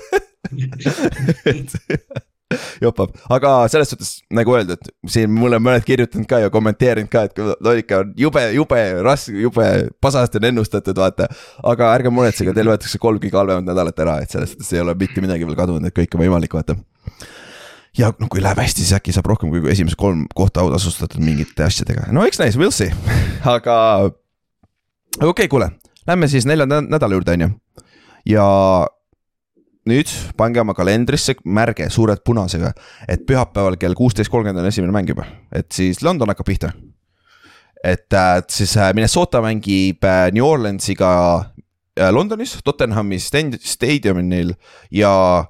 jopab, 2.82 3.14
aga 3.34 3.54
selles 3.72 3.92
suhtes 3.92 4.12
nagu 4.36 4.54
öeldud, 4.56 4.90
siin 5.10 5.32
mulle 5.34 5.58
mõned 5.64 5.86
kirjutanud 5.88 6.28
ka 6.30 6.42
ja 6.44 6.52
kommenteerinud 6.54 7.10
ka, 7.12 7.26
et 7.28 7.72
ikka 7.82 8.02
on 8.04 8.12
jube, 8.20 8.44
jube 8.56 8.82
raske, 9.06 9.34
jube 9.46 9.70
pasasti 10.04 10.42
on 10.42 10.50
ennustatud, 10.52 11.02
vaata. 11.02 11.30
aga 11.74 11.94
ärge 11.98 12.14
muretsege, 12.14 12.54
teil 12.56 12.70
võetakse 12.70 13.02
kolm 13.02 13.22
kõige 13.24 13.40
halvemat 13.40 13.72
nädalat 13.72 14.06
ära, 14.06 14.20
et 14.22 14.36
selles 14.36 14.54
suhtes 14.54 14.76
ei 14.76 14.84
ole 14.84 14.96
mitte 15.00 15.24
midagi 15.26 15.48
veel 15.48 15.58
kadunud, 15.58 15.90
et 15.90 15.98
kõik 15.98 16.18
on 16.18 16.26
võimalik, 16.26 16.60
vaata 16.60 16.78
ja 17.98 18.12
noh, 18.20 18.30
kui 18.32 18.44
läheb 18.44 18.60
hästi, 18.60 18.84
siis 18.84 18.96
äkki 18.98 19.14
saab 19.16 19.30
rohkem 19.32 19.52
kui 19.54 19.64
esimesed 19.72 19.98
kolm 20.00 20.26
kohta 20.36 20.66
autasustatud 20.66 21.24
mingite 21.24 21.66
asjadega, 21.66 22.10
no 22.16 22.26
eks 22.28 22.42
näis, 22.42 22.58
we'll 22.60 22.74
see, 22.76 22.92
aga. 23.56 23.78
okei 25.22 25.30
okay,, 25.30 25.52
kuule, 25.52 25.72
lähme 26.08 26.30
siis 26.32 26.48
neljanda 26.50 26.82
nädala 26.86 27.18
juurde, 27.18 27.38
on 27.38 27.48
ju. 27.48 27.50
ja 28.36 28.48
nüüd 29.90 30.12
pange 30.38 30.62
oma 30.62 30.76
kalendrisse 30.78 31.38
märge 31.46 31.88
suured 31.94 32.24
punasega, 32.26 32.74
et 33.08 33.26
pühapäeval 33.28 33.78
kell 33.82 33.98
kuusteist 33.98 34.34
kolmkümmend 34.34 34.64
on 34.64 34.72
esimene 34.72 34.96
mäng 34.96 35.10
juba, 35.14 35.28
et 35.54 35.72
siis 35.76 36.02
London 36.06 36.34
hakkab 36.34 36.50
pihta. 36.52 36.74
et 37.84 38.14
äh, 38.14 38.42
siis 38.50 38.78
äh, 38.78 38.94
Minnesota 38.94 39.42
mängib 39.46 40.04
äh, 40.04 40.32
New 40.34 40.46
Orleansiga 40.46 41.52
Londonis, 42.12 42.58
Tottenhami 42.64 43.16
staadiumil 43.22 44.50
ja 44.92 45.46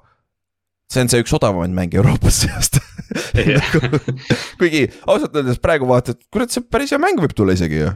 see 0.92 1.04
on 1.04 1.12
see 1.12 1.22
üks 1.24 1.34
odavamaid 1.36 1.74
mänge 1.74 1.98
Euroopas 2.00 2.42
see 2.44 2.52
aasta 2.54 2.82
Nagu, 3.36 4.00
kuigi 4.60 4.86
ausalt 5.06 5.36
öeldes 5.36 5.60
praegu 5.62 5.88
vaatad, 5.88 6.18
kurat, 6.32 6.52
see 6.52 6.64
päris 6.64 6.92
hea 6.94 7.00
mäng 7.02 7.20
võib 7.22 7.34
tulla 7.36 7.54
isegi 7.56 7.80
ju. 7.82 7.92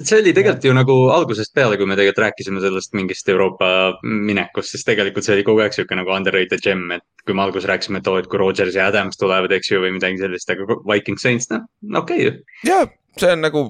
see 0.00 0.18
oli 0.18 0.32
tegelikult 0.34 0.64
ju 0.66 0.72
nagu 0.76 0.96
algusest 1.14 1.52
peale, 1.54 1.76
kui 1.78 1.86
me 1.88 1.96
tegelikult 1.98 2.24
rääkisime 2.26 2.62
sellest 2.64 2.96
mingist 2.98 3.28
Euroopa 3.28 3.68
minekust, 4.02 4.72
siis 4.74 4.86
tegelikult 4.88 5.26
see 5.26 5.36
oli 5.36 5.44
kogu 5.46 5.62
aeg 5.64 5.76
sihuke 5.76 5.98
nagu 5.98 6.14
underrated 6.14 6.64
gem, 6.64 6.88
et 6.96 7.04
kui 7.26 7.36
me 7.36 7.44
alguses 7.44 7.68
rääkisime, 7.70 8.00
et 8.00 8.10
oo, 8.10 8.16
et 8.22 8.30
kui 8.30 8.40
Rodgers 8.40 8.78
ja 8.78 8.88
Adams 8.90 9.20
tulevad, 9.20 9.52
eks 9.54 9.74
ju, 9.74 9.82
või 9.84 9.94
midagi 9.98 10.22
sellist, 10.22 10.50
aga 10.50 10.80
Viking 10.88 11.20
Saints, 11.20 11.52
noh, 11.52 11.62
okei 12.02 12.26
okay. 12.26 12.26
ju. 12.30 12.72
ja 12.72 12.82
see 13.20 13.34
on 13.36 13.44
nagu, 13.44 13.66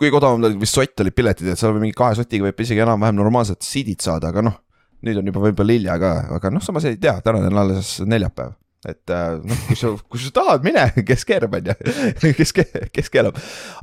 kõige 0.00 0.16
odavam 0.16 0.48
oli 0.48 0.58
vist 0.64 0.80
sott 0.80 1.04
olid 1.04 1.16
piletid, 1.16 1.52
et 1.52 1.60
seal 1.60 1.76
mingi 1.76 1.96
kahe 1.96 2.16
sotiga 2.18 2.48
võib 2.48 2.64
isegi 2.64 2.84
enam-vähem 2.84 3.20
normaalselt 3.20 3.64
seat'id 3.66 4.04
saada, 4.04 4.32
aga 4.32 4.48
noh. 4.48 4.60
Nüüd 5.04 5.20
on 5.20 5.30
juba 5.30 5.42
võib-olla 5.46 5.76
hilja 5.76 5.96
ka, 6.00 6.12
aga 6.38 6.52
noh, 6.52 6.62
samas 6.64 6.86
ei 6.88 6.98
tea, 7.00 7.16
täna 7.24 7.42
on 7.44 7.62
alles 7.64 7.96
neljapäev. 8.04 8.56
et 8.84 9.12
äh, 9.12 9.36
noh, 9.40 9.60
kui 9.68 9.78
sa, 9.80 9.92
kui 10.12 10.20
sa 10.20 10.32
tahad, 10.40 10.64
mine, 10.66 10.88
kes 11.08 11.24
keerab, 11.28 11.54
on 11.56 11.70
ju, 11.70 11.76
kes, 12.40 12.52
kes 12.92 13.12
keelab. 13.12 13.38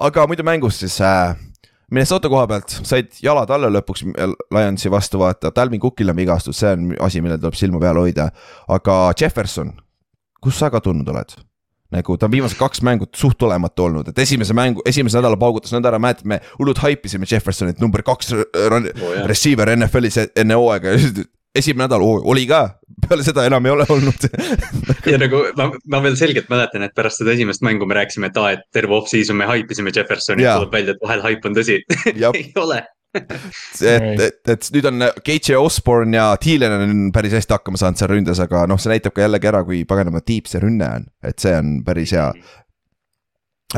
aga 0.10 0.28
muidu 0.30 0.46
mängus 0.48 0.82
siis 0.84 1.00
äh, 1.06 1.38
Minnesota 1.92 2.30
koha 2.32 2.46
pealt 2.48 2.72
said 2.88 3.12
jalad 3.24 3.50
alla 3.52 3.68
lõpuks 3.72 4.06
Lionsi 4.56 4.92
vastu 4.92 5.20
vaata, 5.20 5.52
Talvin 5.52 5.82
Cookil 5.82 6.14
on 6.14 6.16
vigastus, 6.16 6.62
see 6.62 6.72
on 6.72 6.92
asi, 7.04 7.24
millel 7.24 7.42
tuleb 7.42 7.58
silma 7.60 7.82
peal 7.84 8.00
hoida. 8.00 8.30
aga 8.72 9.00
Jefferson, 9.20 9.74
kus 10.42 10.62
sa 10.62 10.72
kadunud 10.72 11.10
oled? 11.12 11.36
Nagu 11.92 12.16
ta 12.18 12.28
on 12.30 12.32
viimased 12.36 12.58
kaks 12.60 12.82
mängu 12.88 13.08
suht 13.16 13.44
olematu 13.44 13.88
olnud, 13.90 14.08
et 14.12 14.20
esimese 14.24 14.56
mängu, 14.58 14.84
esimese 14.88 15.20
nädala 15.20 15.38
paugutas 15.40 15.74
nõnda 15.76 15.92
ära, 15.92 16.00
mäletad, 16.02 16.28
me 16.30 16.40
hullult 16.60 16.80
haipisime 16.84 17.28
Jeffersonit 17.30 17.82
number 17.84 18.04
kaks 18.08 18.32
run- 18.72 18.92
Oo, 18.92 19.14
jah. 19.18 19.28
receiver 19.30 19.74
NFL-is 19.76 20.22
enne 20.36 20.58
hooaega 20.60 20.96
ja 20.96 21.26
esimene 21.56 21.84
nädal 21.84 22.04
oli 22.32 22.46
ka, 22.48 22.62
peale 23.08 23.26
seda 23.28 23.44
enam 23.50 23.66
ei 23.68 23.74
ole 23.74 23.86
olnud. 23.92 24.28
ja 25.12 25.20
nagu 25.20 25.42
ma, 25.58 25.68
ma 25.92 26.00
veel 26.06 26.16
selgelt 26.20 26.48
mäletan, 26.52 26.86
et 26.88 26.96
pärast 26.96 27.20
seda 27.22 27.36
esimest 27.36 27.64
mängu 27.66 27.88
me 27.90 27.98
rääkisime, 28.00 28.32
et 28.32 28.40
aa, 28.40 28.54
et 28.56 28.64
terve 28.74 28.96
off-season 28.96 29.36
me 29.40 29.50
haipisime 29.50 29.92
Jeffersoni 29.96 30.46
ja 30.48 30.56
tuleb 30.62 30.72
välja, 30.80 30.96
et 30.96 31.04
vahel 31.04 31.24
haip 31.26 31.46
on 31.50 31.58
tõsi. 31.58 31.82
Ei 32.16 32.52
ole. 32.56 32.82
et, 33.14 34.22
et, 34.22 34.40
et 34.54 34.70
nüüd 34.76 34.88
on 34.88 35.06
KJ 35.26 35.58
Osborne 35.60 36.16
ja 36.16 36.30
Thielen 36.42 36.76
on 36.78 37.04
päris 37.16 37.36
hästi 37.36 37.58
hakkama 37.58 37.80
saanud 37.82 38.00
seal 38.00 38.12
ründes, 38.14 38.42
aga 38.44 38.64
noh, 38.70 38.80
see 38.82 38.94
näitab 38.94 39.16
ka 39.16 39.26
jällegi 39.26 39.52
ära, 39.52 39.64
kui 39.68 39.84
paganama 39.88 40.24
tiip 40.26 40.50
see 40.52 40.62
rünne 40.64 40.88
on, 40.88 41.08
et 41.28 41.40
see 41.44 41.54
on 41.58 41.80
päris 41.88 42.14
hea. 42.16 42.30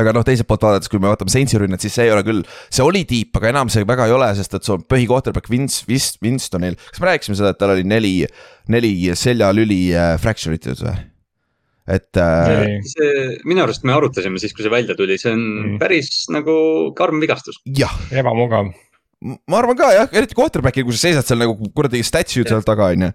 aga 0.02 0.14
noh, 0.16 0.26
teiselt 0.26 0.50
poolt 0.50 0.66
vaadates, 0.66 0.90
kui 0.90 1.02
me 1.02 1.10
vaatame 1.10 1.34
Saintsi 1.34 1.62
rünnet, 1.62 1.82
siis 1.82 1.96
see 1.98 2.08
ei 2.08 2.14
ole 2.14 2.26
küll, 2.26 2.44
see 2.74 2.86
oli 2.86 3.04
tiip, 3.10 3.34
aga 3.40 3.52
enam 3.54 3.72
see 3.74 3.86
väga 3.90 4.10
ei 4.10 4.16
ole, 4.16 4.30
sest 4.38 4.58
et 4.58 4.68
sul 4.68 4.80
on 4.80 4.86
põhikohterback 4.90 5.50
Vince, 5.54 5.82
Vince, 5.90 6.20
Winstonil. 6.26 6.78
kas 6.90 7.02
me 7.02 7.12
rääkisime 7.12 7.40
seda, 7.40 7.54
et 7.54 7.62
tal 7.62 7.74
oli 7.76 7.88
neli, 7.88 8.14
neli 8.74 8.94
seljalüli 9.18 9.82
äh, 9.98 10.14
fracture 10.22 10.58
itud 10.60 10.86
või? 10.86 10.96
et 11.88 12.16
äh,. 12.16 12.80
see, 12.88 13.26
minu 13.50 13.64
arust 13.66 13.84
me 13.84 13.94
arutasime 13.96 14.40
siis, 14.40 14.54
kui 14.56 14.64
see 14.64 14.72
välja 14.72 14.96
tuli, 14.96 15.18
see 15.20 15.34
on 15.36 15.44
mm. 15.44 15.78
päris 15.82 16.26
nagu 16.32 16.56
karm 16.98 17.20
vigastus. 17.24 17.60
jah. 17.80 17.94
ebamugav. 18.16 18.72
Ma 19.24 19.60
arvan 19.60 19.80
ka 19.80 19.92
jah, 19.96 20.10
eriti 20.12 20.38
quarterback'il, 20.38 20.88
kui 20.88 20.98
sa 20.98 21.08
seisad 21.08 21.28
seal 21.28 21.42
nagu 21.44 21.56
kuradi 21.76 22.04
statue'd 22.06 22.50
seal 22.52 22.66
taga, 22.68 22.92
on 22.94 23.08
ju. 23.08 23.14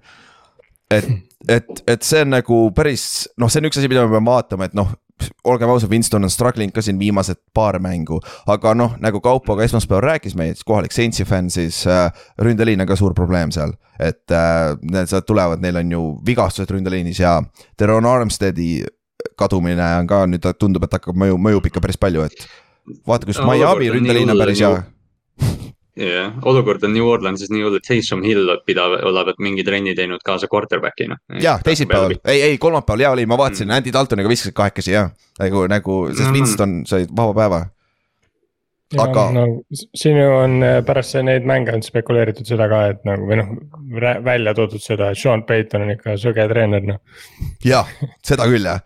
et, 0.97 1.11
et, 1.49 1.85
et 1.95 2.07
see 2.07 2.25
on 2.25 2.33
nagu 2.37 2.63
päris, 2.77 3.05
noh, 3.41 3.53
see 3.53 3.63
on 3.63 3.69
üks 3.71 3.81
asi, 3.81 3.91
mida 3.91 4.07
me 4.07 4.17
peame 4.17 4.33
vaatama, 4.33 4.71
et 4.71 4.79
noh 4.79 4.95
olgem 5.45 5.71
ausad, 5.71 5.91
Winston 5.91 6.25
on 6.25 6.31
struggling 6.31 6.73
ka 6.75 6.83
siin 6.85 6.99
viimased 6.99 7.41
paar 7.55 7.79
mängu, 7.83 8.21
aga 8.51 8.75
noh, 8.79 8.95
nagu 9.03 9.21
Kaupo 9.25 9.57
ka 9.59 9.67
esmaspäeval 9.67 10.05
rääkis 10.05 10.37
meie 10.39 10.55
kohalik 10.67 10.95
Saintsi 10.95 11.27
fänn, 11.29 11.51
siis 11.51 11.85
äh, 11.91 12.11
ründeliin 12.43 12.81
on 12.83 12.89
ka 12.89 12.97
suur 12.97 13.15
probleem 13.19 13.53
seal. 13.55 13.75
et 13.99 14.31
äh, 14.31 14.77
need 14.83 15.11
sealt 15.11 15.27
tulevad, 15.27 15.63
neil 15.63 15.81
on 15.81 15.93
ju 15.93 16.03
vigastused 16.27 16.71
ründeliinis 16.71 17.19
ja 17.19 17.41
Teron 17.77 18.07
Armsteadi 18.07 18.85
kadumine 19.39 19.89
on 19.99 20.07
ka 20.07 20.23
nüüd 20.31 20.47
tundub, 20.59 20.87
et 20.87 20.95
hakkab 20.95 21.19
mõju, 21.19 21.39
mõjub 21.43 21.67
ikka 21.67 21.83
päris 21.83 21.99
palju, 21.99 22.29
et. 22.29 22.47
vaata, 23.07 23.27
kus 23.27 23.43
no, 23.43 23.51
Miami 23.51 23.91
ründeliin 23.97 24.31
on 24.31 24.39
päris 24.39 24.63
hea 24.63 24.77
jah 25.99 26.33
olukord 26.45 26.85
on 26.87 26.93
New 26.95 27.07
Orleansis 27.07 27.51
nii 27.53 27.65
hull, 27.65 27.79
et 27.79 27.87
Taysom 27.87 28.23
Hill 28.27 28.53
pidab, 28.67 28.99
olevat 29.09 29.41
mingi 29.43 29.65
trenni 29.67 29.95
teinud 29.99 30.23
kaasa 30.25 30.49
quarterback'ina. 30.53 31.19
jah, 31.43 31.63
teisipäeval, 31.65 32.19
ei, 32.25 32.43
ei 32.51 32.59
kolmapäeval 32.59 33.07
ja 33.07 33.11
oli, 33.17 33.27
ma 33.27 33.39
vaatasin 33.39 33.69
mm., 33.69 33.79
Andy 33.79 33.93
Daltoniga 33.93 34.31
viskasid 34.31 34.57
kahekesi 34.59 34.95
jah. 34.95 35.11
nagu, 35.39 35.67
nagu, 35.71 35.99
sest 36.13 36.29
mm. 36.29 36.39
Winston 36.39 36.79
sai 36.87 37.09
vaba 37.17 37.35
päeva. 37.35 37.65
aga. 38.99 39.25
no 39.33 39.47
siin 39.71 40.17
ju 40.17 40.29
on 40.37 40.63
äh, 40.65 40.79
pärast 40.87 41.19
neid 41.23 41.49
mänge 41.49 41.75
on 41.75 41.83
spekuleeritud 41.83 42.47
seda 42.49 42.71
ka, 42.71 42.85
et 42.95 43.03
nagu 43.09 43.27
või 43.29 43.43
noh, 43.43 43.51
välja 44.25 44.55
toodud 44.57 44.83
seda, 44.83 45.11
et 45.13 45.21
Sean 45.21 45.45
Payton 45.49 45.85
on 45.89 45.97
ikka 45.97 46.17
sõge 46.21 46.47
treener 46.53 46.87
noh. 46.95 47.03
jah, 47.65 47.91
seda 48.25 48.49
küll 48.49 48.71
jah 48.71 48.81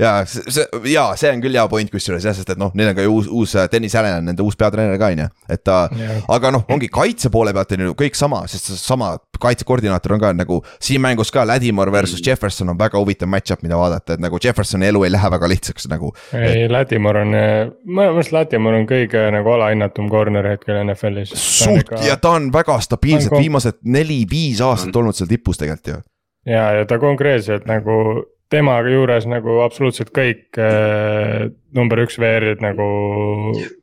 ja 0.00 0.12
see, 0.26 0.64
ja 0.90 1.04
see 1.18 1.30
on 1.30 1.42
küll 1.44 1.54
hea 1.54 1.64
point 1.70 1.90
kusjuures 1.92 2.24
jah, 2.26 2.34
sest 2.36 2.50
et 2.50 2.60
noh, 2.60 2.72
neil 2.74 2.90
on 2.90 2.96
ka 2.98 3.04
ju 3.04 3.12
uus, 3.14 3.28
uus 3.30 3.54
Dennis 3.70 3.94
Allan 3.98 4.22
on 4.22 4.28
nende 4.30 4.42
uus 4.42 4.56
peatreener 4.58 4.98
ka 5.00 5.10
on 5.14 5.22
ju, 5.24 5.26
et 5.54 5.62
ta 5.66 5.76
yeah., 5.94 6.24
aga 6.34 6.50
noh, 6.54 6.64
ongi 6.74 6.88
kaitse 6.92 7.30
poole 7.34 7.54
pealt 7.54 7.74
on 7.76 7.84
ju 7.86 7.96
kõik 7.98 8.18
sama, 8.18 8.42
sest 8.50 8.72
sama 8.80 9.12
kaitsekoordinaator 9.44 10.16
on 10.16 10.22
ka 10.22 10.32
nagu 10.36 10.60
siin 10.82 11.02
mängus 11.04 11.30
ka 11.34 11.44
Ladimore 11.46 11.92
versus 11.94 12.18
mm. 12.18 12.26
Jefferson 12.28 12.72
on 12.74 12.80
väga 12.80 12.98
huvitav 12.98 13.30
match-up, 13.30 13.62
mida 13.66 13.78
vaadata, 13.78 14.16
et 14.16 14.24
nagu 14.24 14.40
Jeffersoni 14.42 14.88
elu 14.90 15.04
ei 15.06 15.12
lähe 15.14 15.30
väga 15.36 15.50
lihtsaks 15.54 15.86
nagu. 15.92 16.10
ei 16.34 16.64
et..., 16.64 16.72
Ladimore 16.74 17.22
on, 17.22 17.36
minu 17.84 18.16
meelest 18.16 18.34
Ladimore 18.34 18.82
on 18.82 18.88
kõige 18.90 19.26
nagu 19.34 19.54
alahinnatum 19.54 20.10
corner 20.10 20.50
hetkel 20.54 20.80
NFL-is. 20.82 21.36
suht 21.38 21.94
ja 22.06 22.18
ta 22.18 22.34
on 22.40 22.50
väga 22.54 22.80
stabiilselt 22.82 23.36
on... 23.36 23.42
viimased 23.44 23.78
neli-viis 23.84 24.64
aastat 24.64 24.90
mm. 24.90 25.00
olnud 25.02 25.18
seal 25.18 25.30
tipus 25.30 25.60
tegelikult 25.60 25.92
ju 25.92 26.02
ja, 26.46 26.70
ja 26.78 26.86
ta 26.88 26.98
konkreetselt 26.98 27.66
nagu 27.68 28.24
tema 28.52 28.78
juures 28.88 29.26
nagu 29.30 29.60
absoluutselt 29.64 30.12
kõik 30.14 30.58
äh, 30.60 31.50
number 31.74 32.04
üks 32.04 32.18
VR-id 32.20 32.64
nagu 32.64 32.88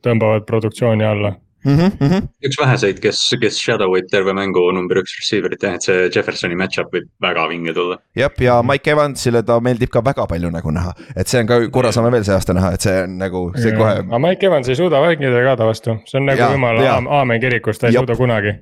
tõmbavad 0.04 0.46
produktsiooni 0.48 1.06
alla 1.06 1.34
mm. 1.64 1.76
-hmm, 1.78 1.90
mm 2.00 2.08
-hmm. 2.10 2.28
üks 2.46 2.60
väheseid, 2.60 3.00
kes, 3.00 3.34
kes 3.40 3.58
shadow 3.62 3.96
ib 3.98 4.06
terve 4.10 4.32
mängu 4.32 4.72
number 4.72 4.96
üks 4.96 5.16
receiver'it 5.20 5.62
jah, 5.62 5.74
et 5.74 5.82
see 5.82 6.08
Jeffersoni 6.14 6.56
match-up 6.56 6.94
võib 6.94 7.08
väga 7.20 7.48
vinge 7.48 7.74
tulla. 7.74 7.98
jah, 8.16 8.30
ja 8.40 8.62
Mike 8.62 8.90
Evansile 8.90 9.42
ta 9.42 9.60
meeldib 9.60 9.90
ka 9.90 10.04
väga 10.04 10.26
palju 10.26 10.50
nagu 10.50 10.70
näha, 10.70 10.94
et 11.16 11.28
see 11.28 11.40
on 11.40 11.46
ka, 11.46 11.60
korra 11.70 11.92
saame 11.92 12.10
veel 12.12 12.24
see 12.24 12.34
aasta 12.34 12.54
näha, 12.54 12.72
et 12.72 12.80
see 12.80 13.02
on 13.02 13.18
nagu, 13.18 13.44
see 13.56 13.76
kohe. 13.76 13.98
aga 14.06 14.18
Mike 14.18 14.46
Evans 14.46 14.68
ei 14.68 14.76
suuda 14.76 15.02
mängida 15.02 15.44
ka 15.44 15.56
ta 15.56 15.66
vastu, 15.66 15.98
see 16.06 16.20
on 16.20 16.26
nagu 16.26 16.52
jumala 16.52 16.98
aamen 17.20 17.40
kirikus, 17.40 17.78
ta 17.78 17.86
ei 17.86 17.94
Jop. 17.94 18.06
suuda 18.06 18.16
kunagi 18.16 18.58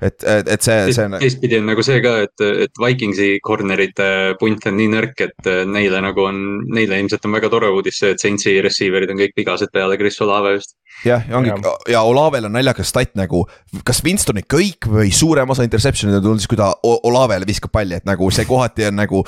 et, 0.00 0.16
et, 0.24 0.48
et 0.48 0.64
see, 0.64 0.92
see 0.94 1.06
on. 1.06 1.16
teistpidi 1.22 1.58
on 1.60 1.68
nagu 1.70 1.84
see 1.86 2.00
ka, 2.04 2.14
et, 2.26 2.44
et 2.64 2.80
Vikingsi 2.80 3.28
corner'ite 3.44 4.08
punt 4.40 4.68
on 4.70 4.78
nii 4.78 4.90
nõrk, 4.94 5.26
et 5.26 5.50
neile 5.70 6.00
nagu 6.04 6.26
on, 6.28 6.40
neile 6.74 6.98
ilmselt 7.02 7.28
on 7.28 7.36
väga 7.36 7.50
tore 7.52 7.70
uudis 7.74 8.00
see, 8.02 8.14
et 8.14 8.22
Saintsi 8.22 8.56
receiver'id 8.64 9.12
on 9.14 9.20
kõik 9.20 9.36
vigased 9.38 9.72
peale 9.74 9.98
Chris 10.00 10.20
Olave 10.24 10.56
just. 10.58 10.76
jah, 11.04 11.22
ja 11.28 11.38
ongi 11.38 11.52
ja, 11.52 11.76
ja 11.96 12.02
Olavel 12.08 12.48
on 12.48 12.56
naljakas 12.56 12.90
stat 12.94 13.14
nagu, 13.18 13.44
kas 13.86 14.02
Winstoni 14.04 14.46
kõik 14.48 14.90
või 14.90 15.12
suurem 15.14 15.50
osa 15.54 15.66
interception'id 15.66 16.20
on 16.20 16.26
tulnud 16.28 16.42
siis, 16.44 16.50
kui 16.50 16.60
ta 16.60 16.72
Olavele 16.84 17.48
viskab 17.48 17.74
palli, 17.74 18.00
et 18.00 18.08
nagu 18.08 18.30
see 18.34 18.48
kohati 18.48 18.90
on 18.90 19.00
nagu 19.02 19.24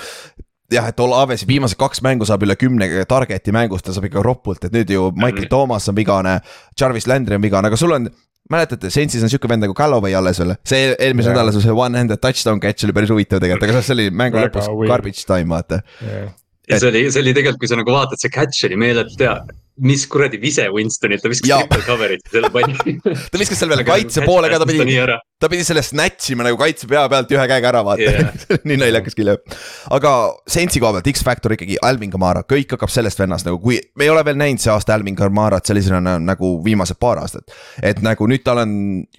jah, 0.72 0.88
et 0.90 1.00
Olaves 1.00 1.46
viimased 1.48 1.78
kaks 1.78 2.02
mängu 2.04 2.26
saab 2.26 2.44
üle 2.46 2.56
kümne 2.58 2.88
target'i 3.08 3.54
mängust, 3.54 3.86
ta 3.86 3.94
saab 3.94 4.08
ikka 4.08 4.24
ropult, 4.24 4.66
et 4.66 4.74
nüüd 4.74 4.90
ju 4.90 5.10
Michael 5.14 5.48
Thomas 5.50 5.88
on 5.90 5.96
vigane. 5.98 6.38
Jarvis 6.78 7.06
Landry 7.06 7.38
on 7.38 7.44
vigane, 7.44 7.70
aga 7.70 7.78
sul 7.78 7.94
on 7.94 8.08
mäletate, 8.52 8.90
Saintsis 8.92 9.24
on 9.26 9.32
siuke 9.32 9.50
vend 9.50 9.64
nagu 9.66 9.74
Callaway 9.76 10.16
alles 10.18 10.40
veel, 10.42 10.54
see 10.66 10.88
eelmisel 10.94 11.32
yeah. 11.32 11.38
nädalal 11.42 11.62
see 11.62 11.76
one-handed 11.76 12.22
touchdown 12.22 12.62
catch 12.62 12.86
oli 12.86 12.96
päris 12.96 13.12
huvitav 13.12 13.42
tegelikult, 13.42 13.68
aga 13.68 13.84
see 13.84 13.96
oli 13.96 14.08
mängu 14.22 14.40
lõpus 14.40 14.68
garbage 14.86 15.26
time 15.28 15.54
vaata. 15.54 15.82
Yeah.. 16.02 16.34
ja 16.70 16.80
see 16.82 16.90
oli, 16.92 17.06
see 17.10 17.22
oli 17.24 17.36
tegelikult, 17.36 17.62
kui 17.62 17.70
sa 17.72 17.78
nagu 17.80 17.94
vaatad, 17.94 18.22
see 18.22 18.32
catch 18.34 18.68
oli 18.68 18.80
meeletult 18.80 19.24
hea. 19.26 19.38
Mis 19.86 20.06
kuradi 20.08 20.38
vise 20.40 20.64
Winstonilt, 20.72 21.20
ta 21.20 21.28
viskas 21.28 21.50
triple 21.52 21.82
cover'it 21.84 22.30
selle 22.32 22.48
palli 22.54 22.94
ta 23.32 23.40
viskas 23.40 23.58
selle 23.60 23.74
peale 23.74 23.84
kaitse 23.84 24.22
poole 24.24 24.48
ka, 24.48 24.62
ta 24.62 24.68
pidi, 24.70 24.96
ta 25.36 25.50
pidi 25.52 25.66
selle 25.68 25.82
snatch 25.84 26.30
ima 26.32 26.46
nagu 26.46 26.56
kaitse 26.56 26.88
pea 26.88 27.02
pealt 27.12 27.32
ühe 27.34 27.42
käega 27.50 27.68
ära 27.68 27.82
vaata 27.84 28.04
yeah. 28.06 28.30
nii 28.68 28.78
naljakas 28.80 29.16
küll 29.16 29.28
jah. 29.28 29.56
aga 29.92 30.12
Saintsi 30.48 30.80
koha 30.80 30.94
pealt 30.96 31.10
X-Factor 31.12 31.52
ikkagi, 31.52 31.76
Alvin 31.84 32.12
Kamara, 32.12 32.40
kõik 32.48 32.72
hakkab 32.72 32.92
sellest 32.92 33.20
vennast 33.20 33.44
nagu, 33.44 33.58
kui 33.60 33.76
me 34.00 34.06
ei 34.06 34.12
ole 34.12 34.22
veel 34.24 34.38
näinud 34.40 34.62
see 34.62 34.72
aasta 34.72 34.94
Alvin 34.96 35.18
Kamarat 35.18 35.68
sellisena 35.68 36.16
nagu 36.22 36.52
viimased 36.64 36.96
paar 37.02 37.20
aastat. 37.20 37.52
et 37.84 38.00
nagu 38.04 38.28
nüüd 38.30 38.46
tal 38.46 38.62
on 38.64 38.72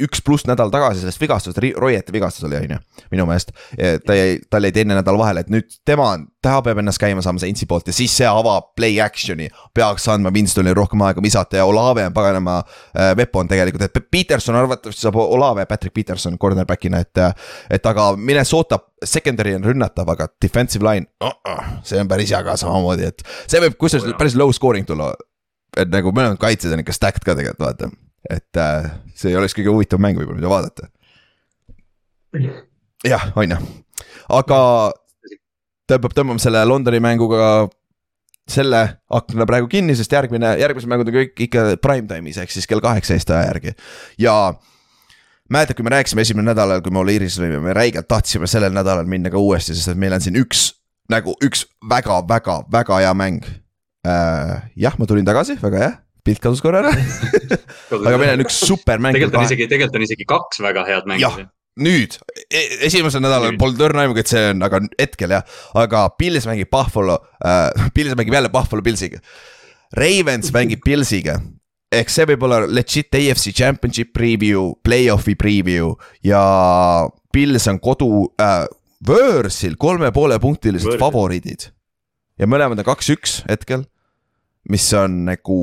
üks 0.08 0.24
pluss 0.26 0.48
nädal 0.50 0.74
tagasi 0.74 1.04
sellest 1.04 1.22
vigastusest, 1.22 1.62
Royeti 1.78 2.16
vigastus 2.16 2.48
oli 2.50 2.58
on 2.64 2.74
ju, 2.74 2.80
minu 3.14 3.28
meelest. 3.30 3.54
ta 3.78 4.18
jäi, 4.18 4.40
tal 4.50 4.66
jäi 4.66 4.74
teine 4.74 4.98
nädal 4.98 5.22
vahele, 5.22 5.46
et 5.46 5.54
nüüd 5.54 5.70
tema, 5.86 6.16
ta 6.42 6.58
peab 6.66 6.82
ennast 6.82 7.02
käima 7.02 7.22
saama 7.22 7.44
Saintsi 7.46 7.70
poolt 7.70 7.92
ja 7.92 7.94
siis 7.94 8.18
see 8.18 8.26
avab 8.26 8.72
play 8.74 8.98
action'i, 9.06 9.52
peaks 9.78 10.10
andma 10.10 10.34
Winstonile 10.34 10.74
rohkem 10.78 11.06
aega 11.06 11.22
visata 11.22 11.62
ja 11.62 11.70
Olave 11.70 12.08
on 12.10 12.18
paganama 12.18 12.58
äh, 12.64 13.14
weapon 13.20 13.54
tegelikult, 13.54 13.86
et 13.86 14.10
Peterson 14.10 14.58
arvatavasti 14.58 15.06
saab 15.06 15.22
Olave 15.22 15.70
Patrick 15.70 15.94
Peterson 15.94 16.07
cornerback'ina, 16.42 17.02
et. 17.04 17.22
et 17.70 17.86
aga 17.86 18.10
Minnesota 18.18 18.80
secondary 19.04 19.56
on 19.58 19.66
rünnatav, 19.68 20.10
aga 20.10 20.28
defensive 20.42 20.86
line 20.86 21.08
uh, 21.24 21.34
uh, 21.48 21.72
see 21.86 22.00
on 22.02 22.10
päris 22.10 22.32
hea 22.34 22.42
ka 22.46 22.58
samamoodi, 22.60 23.12
et 23.12 23.24
see 23.46 23.62
võib 23.64 23.78
kusjuures 23.80 24.18
päris 24.20 24.38
low 24.40 24.52
scoring 24.56 24.88
tulla. 24.88 25.14
et 25.78 25.90
nagu 25.94 26.14
mõlemad 26.16 26.40
kaitsjad 26.42 26.74
on 26.74 26.82
ikka 26.82 26.96
stacked 26.96 27.26
ka 27.26 27.36
tegelikult 27.38 27.66
vaata, 27.66 27.92
et 28.30 28.62
äh, 28.62 28.92
see 29.16 29.32
ei 29.34 29.40
oleks 29.40 29.56
kõige 29.58 29.74
huvitavam 29.74 30.08
mäng 30.08 30.20
võib-olla, 30.20 30.40
mida 30.40 30.52
vaadata. 30.52 30.90
jah, 33.06 33.30
on 33.36 33.54
ju, 33.54 33.60
aga 34.40 34.62
tõmbab, 35.92 36.16
tõmbame 36.16 36.44
selle 36.44 36.64
Londoni 36.68 37.02
mänguga 37.04 37.68
selle 38.48 38.82
akna 39.12 39.46
praegu 39.48 39.68
kinni, 39.72 39.96
sest 40.00 40.14
järgmine, 40.16 40.54
järgmised 40.62 40.90
mängud 40.90 41.12
on 41.12 41.18
kõik 41.20 41.46
ikka 41.48 41.68
prime 41.84 42.08
time'is 42.08 42.40
ehk 42.40 42.54
siis 42.54 42.68
kell 42.70 42.84
kaheksateist 42.84 43.32
aja 43.36 43.50
järgi 43.50 43.74
ja 44.24 44.36
mäletad, 45.54 45.78
kui 45.78 45.86
me 45.88 45.94
rääkisime 45.96 46.24
esimene 46.26 46.52
nädalal, 46.52 46.82
kui 46.86 46.94
me 46.94 47.02
Oliiris 47.04 47.40
olime, 47.42 47.60
me 47.64 47.76
räigelt 47.78 48.08
tahtsime 48.10 48.50
sellel 48.50 48.74
nädalal 48.76 49.08
minna 49.10 49.32
ka 49.34 49.42
uuesti, 49.42 49.76
sest 49.76 49.94
et 49.94 50.00
meil 50.00 50.16
on 50.18 50.24
siin 50.24 50.40
üks 50.40 50.70
nagu 51.12 51.36
üks 51.44 51.66
väga-väga-väga 51.90 53.04
hea 53.04 53.14
mäng. 53.18 53.44
Äh,. 54.08 54.58
jah, 54.80 54.96
ma 55.00 55.08
tulin 55.10 55.28
tagasi, 55.28 55.58
väga 55.62 55.84
hea, 55.84 55.92
pilt 56.24 56.44
kadus 56.44 56.64
korra 56.64 56.86
ära. 56.86 56.94
Aga 57.98 58.18
meil 58.20 58.36
on 58.38 58.46
üks 58.46 58.62
supermäng. 58.68 59.16
tegelikult 59.16 59.42
on 59.42 59.48
isegi, 59.50 59.70
tegelikult 59.72 60.00
on 60.00 60.08
isegi 60.08 60.28
kaks 60.28 60.64
väga 60.64 60.88
head 60.88 61.08
mängu 61.10 61.48
nüüd, 61.78 62.16
e-, 62.50 62.70
esimesel 62.88 63.22
nädalal 63.22 63.58
polnud 63.60 63.84
õrna 63.88 64.06
aimugi, 64.06 64.24
et 64.24 64.32
see 64.32 64.44
on, 64.52 64.64
aga 64.66 64.82
hetkel 64.98 65.36
jah, 65.36 65.60
aga 65.78 66.08
Pils 66.18 66.48
mängib 66.50 66.72
Buffalo 66.74 67.20
äh,, 67.38 67.90
Pils 67.96 68.18
mängib 68.18 68.38
jälle 68.38 68.52
Buffalo 68.54 68.86
Pilsiga. 68.86 69.22
Ravens 69.98 70.52
mängib 70.56 70.82
Pilsiga, 70.84 71.38
ehk 71.94 72.12
see 72.12 72.28
võib 72.32 72.44
olla 72.48 72.64
legit 72.68 73.16
AFC 73.16 73.54
Championship 73.56 74.12
preview, 74.16 74.74
play-off'i 74.84 75.38
preview 75.40 75.94
ja 76.26 76.42
Pils 77.34 77.68
on 77.72 77.80
kodu 77.84 78.10
äh,, 78.42 78.66
võõrsil 79.08 79.78
kolme 79.80 80.12
poole 80.16 80.40
punktilised 80.42 80.98
favoriidid. 81.00 81.70
ja 82.40 82.50
mõlemad 82.50 82.82
on 82.82 82.88
kaks-üks 82.88 83.44
hetkel, 83.50 83.86
mis 84.70 84.88
on 84.98 85.24
nagu 85.30 85.60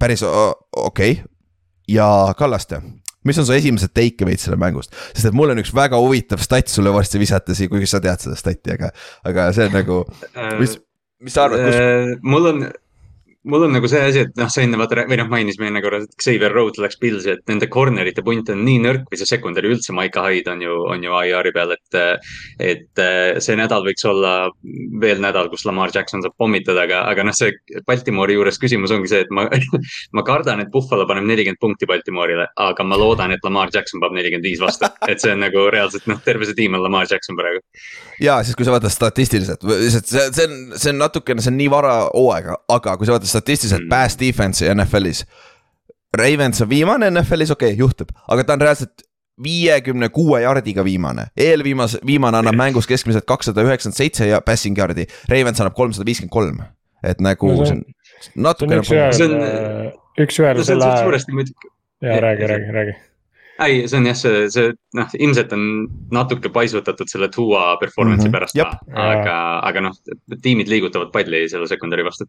päris 0.00 0.24
okei 0.24 1.16
okay. 1.16 1.16
ja 1.88 2.34
Kallaste 2.36 2.82
mis 3.24 3.38
on 3.40 3.46
su 3.48 3.54
esimesed 3.56 3.94
take 3.96 4.24
away'd 4.24 4.42
selle 4.42 4.58
mängust, 4.60 4.92
sest 5.14 5.30
et 5.30 5.36
mul 5.36 5.52
on 5.54 5.60
üks 5.62 5.72
väga 5.74 5.96
huvitav 6.00 6.42
stat 6.44 6.68
sulle 6.68 6.92
varsti 6.92 7.20
visata 7.22 7.56
kuigi 7.56 7.88
sa 7.88 8.02
tead 8.04 8.20
seda 8.20 8.36
stat'i, 8.36 8.74
aga, 8.76 8.90
aga 9.24 9.48
see 9.56 9.68
on 9.70 9.78
nagu, 9.78 10.00
mis, 10.60 10.76
mis 11.24 11.36
sa 11.36 11.46
arvad, 11.46 11.64
kus? 11.64 11.78
Äh, 11.80 12.12
mul 12.20 12.50
on, 12.50 12.66
mul 13.50 13.66
on 13.66 13.74
nagu 13.76 13.88
see 13.90 14.00
asi, 14.00 14.24
et 14.24 14.36
noh, 14.40 14.48
sa 14.52 14.62
enne 14.64 14.78
vaata 14.80 15.04
või 15.08 15.18
noh, 15.20 15.28
mainisime 15.30 15.68
enne 15.68 15.82
korra, 15.84 16.00
et 16.04 16.16
Xavier 16.20 16.52
Road 16.54 16.78
läks 16.80 16.98
Pilsi, 17.00 17.34
et 17.34 17.42
nende 17.50 17.68
corner'ite 17.72 18.24
punt 18.24 18.50
on 18.52 18.62
nii 18.64 18.80
nõrk 18.84 19.10
või 19.10 19.20
see 19.20 19.28
secondary 19.28 19.72
üldse, 19.74 19.92
Maiko 19.96 20.24
Hyde 20.24 20.52
on 20.54 20.64
ju, 20.64 20.78
on 20.94 21.04
ju 21.04 21.18
IR-i 21.28 21.52
peal, 21.54 21.74
et. 21.76 22.00
et 22.64 23.02
see 23.44 23.56
nädal 23.58 23.84
võiks 23.86 24.04
olla 24.08 24.32
veel 25.00 25.20
nädal, 25.22 25.48
kus 25.52 25.64
Lamar 25.68 25.92
Jackson 25.94 26.22
saab 26.24 26.34
pommitada, 26.40 26.84
aga, 26.86 27.02
aga 27.10 27.26
noh, 27.28 27.36
see 27.36 27.52
Baltimore'i 27.88 28.36
juures 28.38 28.58
küsimus 28.60 28.94
ongi 28.94 29.10
see, 29.10 29.24
et 29.26 29.32
ma 29.34 29.46
ma 30.16 30.24
kardan, 30.26 30.62
et 30.64 30.72
Buffalo 30.72 31.06
paneb 31.08 31.26
nelikümmend 31.28 31.60
punkti 31.62 31.88
Baltimore'ile, 31.90 32.48
aga 32.64 32.86
ma 32.86 32.98
loodan, 33.00 33.34
et 33.34 33.44
Lamar 33.46 33.72
Jackson 33.74 34.02
paneb 34.02 34.20
nelikümmend 34.20 34.48
viis 34.48 34.62
vastu. 34.62 34.88
et 35.08 35.20
see 35.20 35.34
on 35.34 35.42
nagu 35.44 35.68
reaalselt 35.74 36.08
noh, 36.10 36.20
terve 36.24 36.48
see 36.48 36.58
tiim 36.58 36.78
on 36.78 36.84
Lamar 36.84 37.08
Jackson 37.10 37.38
praegu. 37.38 37.62
Ja 38.22 38.36
siis, 38.44 38.56
kui 38.56 38.66
sa 38.66 38.74
vaatad 38.74 38.92
statistiliselt, 38.92 39.64
lihtsalt 39.64 40.10
see, 40.10 40.26
see 40.36 40.46
on, 40.48 40.60
see 40.76 40.92
on 40.92 41.00
natukene, 41.02 41.42
see 41.44 41.52
on 41.52 41.58
nii 41.58 41.70
vara 41.72 41.94
hooaega, 42.10 42.58
aga 42.76 42.96
kui 43.00 43.08
sa 43.08 43.16
vaatad 43.16 43.30
statistiliselt 43.30 43.84
mm. 43.84 43.90
pass 43.92 44.18
defense'i 44.20 44.70
NFL-is. 44.74 45.24
Ravens 46.14 46.62
on 46.62 46.70
viimane 46.70 47.10
NFL-is, 47.10 47.54
okei 47.54 47.72
okay,, 47.72 47.80
juhtub, 47.80 48.14
aga 48.30 48.46
ta 48.46 48.56
on 48.56 48.64
reaalselt 48.64 49.06
viiekümne 49.44 50.08
kuue 50.14 50.44
jardiga 50.44 50.84
viimane, 50.86 51.26
eelviimase, 51.36 51.98
viimane 52.06 52.38
annab 52.38 52.54
mängus 52.58 52.86
keskmiselt 52.86 53.26
kakssada 53.26 53.64
üheksakümmend 53.66 53.98
seitse 53.98 54.28
ja 54.30 54.38
passing 54.46 54.78
yard'i, 54.78 55.08
Ravens 55.30 55.62
annab 55.62 55.74
kolmsada 55.78 56.06
viiskümmend 56.06 56.34
kolm. 56.34 56.62
et 57.04 57.18
nagu 57.20 57.50
no, 57.50 57.64
see 57.66 57.74
on, 57.74 57.82
natukene. 58.46 58.84
see 58.86 59.26
on 59.26 59.34
üks-ühele 60.24 60.64
selle 60.64 60.86
ajal. 60.86 61.18
ja 62.00 62.20
räägi, 62.22 62.46
räägi, 62.48 62.72
räägi 62.78 62.94
ei, 63.62 63.84
see 63.88 64.00
on 64.00 64.08
jah, 64.08 64.18
see, 64.18 64.42
see 64.50 64.72
noh, 64.98 65.14
ilmselt 65.18 65.52
on 65.54 65.64
natuke 66.14 66.50
paisutatud 66.54 67.10
selle 67.10 67.28
Tua 67.34 67.76
performance'i 67.80 68.28
mm 68.28 68.34
-hmm. 68.34 68.34
pärast 68.34 68.58
ka, 68.90 69.06
aga, 69.06 69.38
aga 69.70 69.86
noh, 69.88 69.96
tiimid 70.42 70.68
liigutavad 70.72 71.12
palli 71.14 71.46
selle 71.48 71.68
secondary 71.70 72.04
vastu 72.04 72.26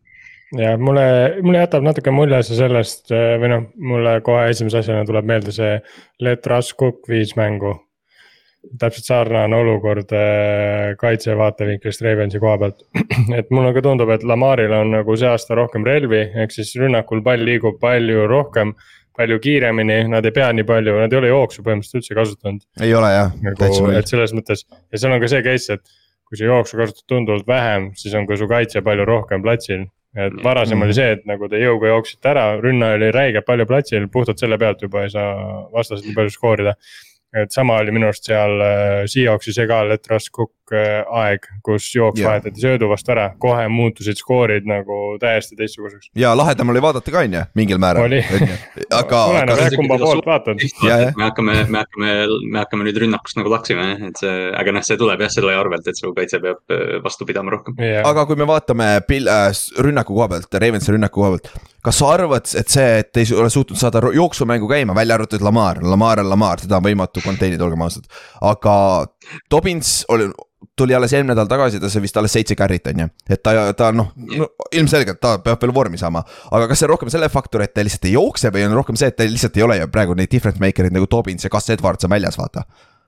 ja 0.54 0.78
mulle, 0.78 1.36
mulle 1.42 1.64
jätab 1.64 1.86
natuke 1.86 2.12
mulje 2.14 2.42
see 2.46 2.60
sellest 2.60 3.10
või 3.12 3.50
noh, 3.52 3.66
mulle 3.92 4.20
kohe 4.26 4.50
esimese 4.52 4.84
asjana 4.84 5.06
tuleb 5.08 5.26
meelde 5.26 5.54
see 5.56 5.80
Let 6.22 6.48
Russ 6.48 6.76
Cook 6.78 7.10
viis 7.10 7.36
mängu. 7.40 7.82
täpselt 8.82 9.06
sarnane 9.06 9.56
olukord 9.56 10.10
äh, 10.18 10.96
kaitse 10.98 11.36
vaatevinklist 11.38 12.02
Ravensi 12.02 12.40
koha 12.42 12.58
pealt. 12.58 12.80
et 13.40 13.52
mulle 13.54 13.74
ka 13.74 13.82
tundub, 13.86 14.10
et 14.10 14.24
Lamaril 14.24 14.74
on 14.74 14.90
nagu 14.90 15.16
see 15.16 15.30
aasta 15.30 15.56
rohkem 15.56 15.86
relvi, 15.86 16.24
ehk 16.34 16.52
siis 16.52 16.74
rünnakul 16.82 17.22
pall 17.22 17.46
liigub 17.46 17.78
palju 17.80 18.26
rohkem 18.28 18.74
palju 19.16 19.40
kiiremini, 19.44 20.00
nad 20.12 20.26
ei 20.28 20.34
pea 20.36 20.50
nii 20.56 20.68
palju, 20.68 20.96
nad 21.02 21.14
ei 21.14 21.20
ole 21.22 21.32
jooksu 21.32 21.64
põhimõtteliselt 21.66 22.02
üldse 22.02 22.18
kasutanud. 22.18 22.66
ei 22.84 22.94
ole 22.96 23.12
jah. 23.14 23.36
Nagu,, 23.46 23.92
et 23.96 24.12
selles 24.12 24.36
mõttes 24.36 24.66
ja 24.66 25.00
seal 25.00 25.16
on 25.16 25.24
ka 25.24 25.32
see 25.32 25.46
case, 25.46 25.78
et 25.78 25.96
kui 26.26 26.40
sa 26.40 26.50
jooksu 26.50 26.80
kasutad 26.80 27.08
tunduvalt 27.12 27.48
vähem, 27.48 27.92
siis 28.00 28.16
on 28.18 28.28
ka 28.28 28.38
su 28.40 28.48
kaitse 28.50 28.84
palju 28.86 29.06
rohkem 29.08 29.46
platsil. 29.46 29.88
Et 30.16 30.36
varasem 30.44 30.78
mm. 30.80 30.86
oli 30.86 30.96
see, 30.96 31.10
et 31.18 31.26
nagu 31.28 31.48
te 31.52 31.60
jõuga 31.60 31.90
jooksite 31.92 32.30
ära, 32.32 32.46
rünnaja 32.64 32.96
oli 32.96 33.10
räigelt 33.12 33.46
palju 33.48 33.66
platsil, 33.68 34.08
puhtalt 34.12 34.40
selle 34.40 34.58
pealt 34.58 34.86
juba 34.86 35.04
ei 35.04 35.12
saa 35.12 35.66
vastased 35.74 36.08
nii 36.08 36.16
palju 36.16 36.32
skoorida. 36.32 36.76
Et 37.36 37.52
sama 37.52 37.76
oli 37.82 37.92
minu 37.92 38.08
arust 38.08 38.30
seal 38.30 38.62
äh, 38.64 39.02
Seahawksis 39.12 39.58
ja 39.60 39.66
ka 39.68 39.82
Letras 39.90 40.30
Cook 40.32 40.54
äh, 40.65 40.65
aeg, 40.74 41.46
kus 41.66 41.88
jooks 41.96 42.20
yeah. 42.20 42.32
vahetati 42.32 42.62
söödu 42.62 42.90
vastu 42.90 43.14
ära, 43.14 43.28
kohe 43.42 43.68
muutusid 43.72 44.18
skoorid 44.20 44.68
nagu 44.70 45.18
täiesti 45.22 45.58
teistsuguseks. 45.60 46.10
ja 46.18 46.34
lahedam 46.38 46.74
oli 46.74 46.82
vaadata 46.82 47.14
ka 47.14 47.22
on 47.26 47.38
ju, 47.38 47.44
mingil 47.60 47.82
määral. 47.82 48.18
aga. 49.02 49.22
oleneb 49.32 49.62
jah, 49.62 49.76
kumba 49.76 50.00
poolt 50.02 50.26
vaatad. 50.26 50.66
me 51.18 51.28
hakkame, 51.28 51.60
me 51.70 51.84
hakkame, 51.84 52.16
me 52.52 52.64
hakkame 52.64 52.90
nüüd 52.90 53.02
rünnakust 53.06 53.40
nagu 53.40 53.54
laksima, 53.54 53.92
et 54.10 54.24
see, 54.24 54.34
aga 54.56 54.76
noh, 54.76 54.88
see 54.88 55.00
tuleb 55.02 55.26
jah 55.26 55.34
selle 55.38 55.56
arvelt, 55.56 55.88
et 55.88 56.02
su 56.02 56.14
kaitse 56.18 56.42
peab 56.44 56.74
äh, 56.74 56.98
vastu 57.06 57.30
pidama 57.30 57.54
rohkem 57.58 57.78
yeah.. 57.80 58.06
aga 58.08 58.26
kui 58.30 58.40
me 58.40 58.50
vaatame 58.50 58.90
pil- 59.10 59.32
äh,, 59.32 59.50
rünnaku 59.86 60.18
koha 60.18 60.32
pealt, 60.36 60.62
Ravensi 60.66 60.96
rünnaku 60.96 61.22
koha 61.22 61.38
pealt 61.38 61.74
kas 61.86 62.00
sa 62.02 62.12
arvad, 62.16 62.50
et 62.58 62.72
see, 62.72 62.86
et 63.04 63.20
ei 63.22 63.28
ole 63.38 63.50
suutnud 63.54 63.78
saada 63.78 64.02
jooksumängu 64.14 64.68
käima, 64.70 64.96
välja 64.98 65.20
arvatud 65.20 65.44
Lamar, 65.46 65.84
Lamar 65.86 66.24
on 66.24 66.30
Lamar, 66.32 66.62
seda 66.64 66.80
on 66.80 66.88
võimatu 66.88 67.22
contain 67.22 67.54
ida, 67.54 67.66
olgem 67.66 67.84
ausad. 67.86 68.08
aga 68.42 68.76
Dobbins 69.52 70.04
oli, 70.14 70.30
tuli 70.78 70.96
alles 70.98 71.14
eelmine 71.14 71.34
nädal 71.34 71.50
tagasi, 71.50 71.80
ta 71.82 71.90
sai 71.92 72.04
vist 72.04 72.18
alles 72.18 72.34
seitse 72.36 72.58
carry't 72.58 72.90
on 72.92 73.06
ju, 73.06 73.12
et 73.30 73.44
ta, 73.44 73.54
ta 73.78 73.92
noh 73.96 74.12
no, 74.16 74.50
ilmselgelt 74.76 75.22
ta 75.24 75.38
peab 75.44 75.62
veel 75.64 75.76
vormi 75.76 76.00
saama. 76.02 76.24
aga 76.52 76.68
kas 76.72 76.82
see 76.82 76.90
on 76.90 76.94
rohkem 76.96 77.14
selle 77.14 77.30
faktor, 77.34 77.64
et 77.66 77.76
ta 77.76 77.86
lihtsalt 77.86 78.10
ei 78.10 78.18
jookse 78.18 78.52
või 78.54 78.66
on 78.68 78.76
rohkem 78.78 79.00
see, 79.00 79.12
et 79.14 79.20
tal 79.20 79.32
lihtsalt 79.32 79.58
ei 79.58 79.68
ole 79.68 79.80
ju 79.80 79.88
praegu 79.94 80.18
neid 80.18 80.32
difference 80.32 80.62
maker'id 80.64 80.96
nagu 80.96 81.10
Dobbins 81.12 81.48
ja 81.48 81.54
Gus 81.54 81.72
Edwards 81.74 82.08
on 82.08 82.14
väljas, 82.16 82.38
vaata 82.42 82.66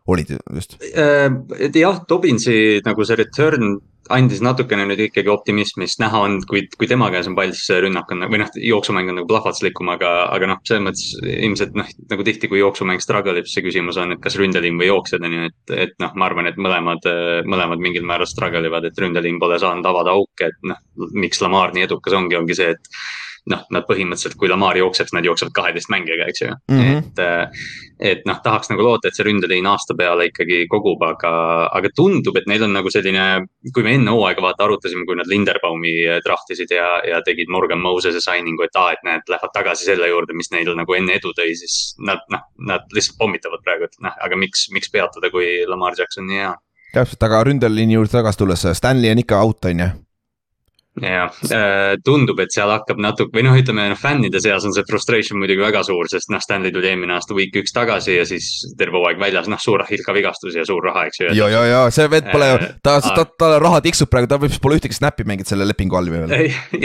olid 0.08 0.32
just? 0.56 0.78
Äh, 0.96 1.28
jah, 1.76 2.02
Dobbinsi 2.10 2.80
nagu 2.86 3.06
see 3.06 3.20
return 3.20 3.78
andis 4.14 4.42
natukene 4.44 4.86
nüüd 4.90 5.02
ikkagi 5.08 5.32
optimismi, 5.32 5.88
sest 5.88 6.02
näha 6.04 6.22
on, 6.26 6.38
kui, 6.50 6.64
kui 6.78 6.90
tema 6.90 7.10
käes 7.14 7.30
on 7.30 7.36
pall, 7.38 7.54
siis 7.56 7.82
rünnak 7.84 8.12
on 8.14 8.26
või 8.32 8.42
noh, 8.42 8.52
jooksumäng 8.70 9.12
on 9.12 9.20
nagu 9.20 9.30
plahvatuslikum, 9.30 9.92
aga, 9.94 10.14
aga 10.34 10.52
noh, 10.54 10.62
selles 10.68 10.84
mõttes 10.86 11.06
ilmselt 11.48 11.78
noh, 11.78 11.92
nagu 12.12 12.28
tihti, 12.28 12.50
kui 12.52 12.62
jooksumäng 12.62 13.04
struggle 13.04 13.38
ib, 13.40 13.50
siis 13.50 13.60
see 13.60 13.68
küsimus 13.68 14.00
on, 14.02 14.16
et 14.16 14.24
kas 14.24 14.40
ründeliin 14.40 14.80
või 14.80 14.90
jooksjad 14.92 15.28
on 15.28 15.38
ju, 15.38 15.52
et, 15.52 15.76
et 15.88 15.96
noh, 16.04 16.16
ma 16.18 16.30
arvan, 16.30 16.50
et 16.52 16.60
mõlemad, 16.62 17.08
mõlemad 17.50 17.84
mingil 17.84 18.08
määral 18.08 18.30
struggle 18.30 18.66
ivad, 18.68 18.90
et 18.90 19.00
ründeliin 19.04 19.40
pole 19.42 19.60
saanud 19.62 19.88
avada 19.88 20.16
auke, 20.18 20.52
et 20.52 20.68
noh, 20.68 20.84
miks 21.18 21.42
Lamar 21.44 21.76
nii 21.76 21.88
edukas 21.88 22.18
ongi, 22.18 22.40
ongi 22.40 22.58
see, 22.58 22.76
et 22.76 22.94
noh, 23.52 23.64
nad 23.74 23.86
põhimõtteliselt, 23.88 24.36
kui 24.40 24.50
Lamar 24.52 24.78
jookseb, 24.80 25.08
siis 25.08 25.16
nad 25.16 25.28
jooksevad 25.28 25.54
kaheteist 25.56 25.92
mängijaga, 25.94 26.28
eks 26.32 26.42
ju 26.42 26.50
mm. 26.50 26.80
-hmm. 26.80 26.98
et, 26.98 27.20
äh, 27.24 27.68
et 28.12 28.26
noh, 28.30 28.40
tahaks 28.44 28.70
nagu 28.72 28.84
loota, 28.84 29.08
et 29.08 29.18
see 29.18 29.26
ründeliin 29.28 29.68
aasta 29.70 29.96
peale 29.98 30.28
ikkagi 30.30 30.66
kogub, 30.72 31.04
aga, 31.08 31.32
aga 31.80 31.92
tundub, 31.96 32.38
et 32.38 32.48
neil 32.48 32.64
on 32.68 32.74
nagu 32.74 32.92
selline. 32.94 33.26
kui 33.74 33.84
me 33.84 33.94
enne 33.98 34.12
hooaega 34.12 34.42
vaata 34.42 34.64
arutasime, 34.64 35.06
kui 35.06 35.16
nad 35.16 35.28
Linderbaumi 35.28 35.94
äh, 36.08 36.22
draft 36.26 36.52
isid 36.52 36.72
ja, 36.72 36.88
ja 37.08 37.22
tegid 37.26 37.50
Morgan 37.50 37.82
Moses'e 37.84 38.22
signing'u, 38.24 38.64
et 38.64 38.76
aa, 38.76 38.92
et 38.92 39.04
näed, 39.04 39.28
lähevad 39.30 39.54
tagasi 39.54 39.86
selle 39.86 40.08
juurde, 40.08 40.34
mis 40.34 40.52
neil 40.52 40.74
nagu 40.76 40.94
enne 40.94 41.18
edu 41.20 41.34
tõi, 41.38 41.56
siis 41.56 41.96
nad 42.00 42.24
noh, 42.34 42.44
nad 42.60 42.88
lihtsalt 42.94 43.18
pommitavad 43.20 43.64
praegu, 43.64 43.90
et 43.90 44.00
noh, 44.04 44.16
aga 44.24 44.36
miks, 44.36 44.68
miks 44.72 44.92
peatada, 44.92 45.32
kui 45.32 45.64
Lamar 45.68 45.96
Jackson 45.98 46.28
nii 46.28 46.44
hea 46.44 46.56
täpselt, 46.94 47.24
aga 47.24 47.44
ründeliini 47.44 47.94
juurde 47.94 48.12
tagasi 48.16 48.40
tulles, 48.40 48.64
Stanley 48.74 49.12
on 49.12 49.20
ikka 49.22 49.42
out, 49.44 49.66
on 49.70 49.80
ju 49.84 49.90
jah, 51.02 51.34
äh, 51.54 51.96
tundub, 52.06 52.40
et 52.42 52.54
seal 52.54 52.72
hakkab 52.72 53.00
natuke 53.02 53.36
või 53.36 53.46
noh, 53.46 53.58
ütleme 53.60 53.88
noh, 53.92 54.00
fännide 54.00 54.42
seas 54.44 54.66
on 54.66 54.74
see 54.76 54.86
frustration 54.88 55.40
muidugi 55.42 55.62
väga 55.62 55.84
suur, 55.86 56.10
sest 56.10 56.32
noh, 56.34 56.42
Stanley 56.44 56.74
tuli 56.74 56.90
eelmine 56.92 57.14
aasta 57.18 57.36
week 57.38 57.56
üks 57.62 57.76
tagasi 57.76 58.18
ja 58.18 58.26
siis 58.28 58.50
terve 58.80 58.98
hooaeg 58.98 59.22
väljas, 59.22 59.50
noh, 59.52 59.62
suur 59.62 59.84
Hilka 59.88 60.16
vigastus 60.16 60.58
ja 60.58 60.66
suur 60.68 60.84
raha, 60.88 61.06
eks 61.10 61.22
ju. 61.22 61.30
ja, 61.38 61.50
ja, 61.54 61.64
ja 61.70 61.82
see 61.94 62.08
vend 62.12 62.32
pole 62.32 62.50
ju, 62.50 62.72
ta, 62.86 62.98
ta, 63.06 63.28
talle 63.40 63.60
raha 63.64 63.82
tiksub 63.86 64.10
praegu, 64.12 64.30
ta 64.32 64.40
võib-olla 64.42 64.64
pole 64.64 64.80
ühtegi 64.80 64.98
snappi 64.98 65.28
mänginud 65.28 65.52
selle 65.52 65.68
lepingu 65.70 66.00
all 66.00 66.10
veel. 66.12 66.34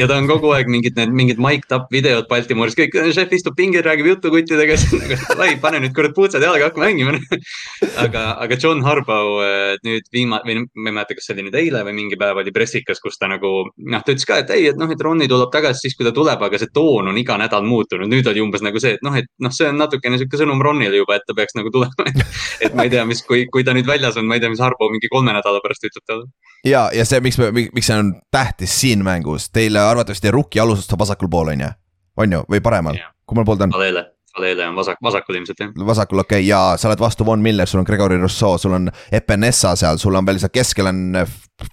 ja 0.00 0.08
ta 0.10 0.20
on 0.20 0.28
kogu 0.30 0.52
aeg 0.56 0.70
mingid 0.72 0.98
need 1.00 1.16
mingid 1.16 1.40
mic'd 1.42 1.72
up 1.74 1.88
videod 1.94 2.28
Baltimooris, 2.30 2.76
kõik, 2.78 2.98
šef 3.16 3.32
istub 3.36 3.56
pingil, 3.56 3.84
räägib 3.86 4.12
juttu 4.12 4.32
kuttidega, 4.34 4.76
siis 4.82 4.92
nagu, 5.00 5.18
lai, 5.40 5.54
pane 5.62 5.80
nüüd 5.86 5.96
kurat 5.96 6.14
puutsad 6.16 6.44
jalga, 6.44 6.68
hakka 6.68 6.84
mängima 6.84 7.16
aga, 8.04 8.26
aga 8.44 8.60
John 8.60 8.84
Harbaugh 8.84 9.40
äh, 9.46 9.80
nüüd 9.86 10.12
viimane 10.12 10.44
või 10.46 10.66
ma 10.66 10.92
ei 10.92 10.96
mäleta, 11.00 11.16
kas 11.16 11.28
see 11.28 11.36
oli 11.36 11.48
nüüd 11.48 11.58
eile 11.58 11.82
või 11.86 11.96
mingi 11.96 12.18
päev 12.20 12.42
oli 12.42 12.54
pressikas, 12.54 13.00
kus 13.02 13.18
ta 13.20 13.30
nagu 13.30 13.52
noh, 13.72 14.01
ta 14.06 14.14
ütles 14.14 14.26
ka, 14.28 14.38
et 14.42 14.50
ei, 14.54 14.66
et 14.70 14.78
noh, 14.78 14.90
et 14.92 15.00
Ronni 15.04 15.28
tuleb 15.30 15.50
tagasi 15.52 15.86
siis, 15.86 15.96
kui 15.98 16.06
ta 16.06 16.12
tuleb, 16.14 16.40
aga 16.46 16.60
see 16.60 16.70
toon 16.74 17.10
on 17.12 17.18
iga 17.20 17.36
nädal 17.40 17.66
muutunud. 17.66 18.10
nüüd 18.10 18.28
oli 18.30 18.42
umbes 18.44 18.64
nagu 18.64 18.80
see, 18.82 18.96
et 18.98 19.04
noh, 19.06 19.16
et 19.18 19.28
noh, 19.42 19.54
see 19.54 19.68
on 19.70 19.78
natukene 19.80 20.20
sihuke 20.20 20.40
sõnum 20.40 20.62
Ronnile 20.64 21.02
juba, 21.02 21.18
et 21.18 21.26
ta 21.28 21.36
peaks 21.36 21.56
nagu 21.58 21.72
tulema 21.74 22.08
et 22.64 22.74
ma 22.78 22.86
ei 22.86 22.92
tea, 22.92 23.04
mis, 23.08 23.24
kui, 23.26 23.44
kui 23.52 23.66
ta 23.66 23.76
nüüd 23.76 23.88
väljas 23.88 24.18
on, 24.20 24.28
ma 24.30 24.38
ei 24.38 24.44
tea, 24.44 24.52
mis 24.52 24.62
Harbo 24.62 24.90
mingi 24.92 25.10
kolme 25.12 25.34
nädala 25.36 25.62
pärast 25.64 25.86
ütleb 25.88 26.06
talle. 26.06 26.30
ja, 26.68 26.88
ja 26.94 27.06
see, 27.08 27.22
miks, 27.24 27.40
miks 27.52 27.90
see 27.90 27.98
on 27.98 28.14
tähtis 28.34 28.74
siin 28.84 29.04
mängus, 29.06 29.50
teile 29.50 29.84
arvatavasti 29.84 30.34
Rookie 30.34 30.62
alustab 30.62 31.02
vasakul 31.02 31.30
pool, 31.32 31.54
on 31.54 31.68
ju? 31.68 31.76
on 32.22 32.38
ju, 32.38 32.42
või 32.50 32.64
paremal, 32.64 32.98
kummal 33.26 33.48
pool 33.48 33.60
ta 33.60 33.70
on? 33.70 33.76
Valele 33.76 34.08
Valele 34.38 34.68
on 34.68 34.76
vasak, 34.76 34.96
vasakul 35.02 35.36
ilmselt 35.36 35.58
jah. 35.60 35.72
vasakul 35.86 36.18
okei 36.18 36.38
okay. 36.40 36.48
ja 36.48 36.76
sa 36.76 36.88
oled 36.88 37.00
vastu 37.00 37.26
Von 37.26 37.42
Miller, 37.44 37.68
sul 37.68 37.82
on 37.82 37.84
Gregory 37.84 38.16
Rousseau, 38.16 38.58
sul 38.58 38.72
on 38.72 38.88
Epenessa 39.12 39.74
seal, 39.76 39.98
sul 40.00 40.14
on 40.16 40.26
veel 40.26 40.40
seal 40.40 40.52
keskel 40.52 40.88
on 40.88 41.02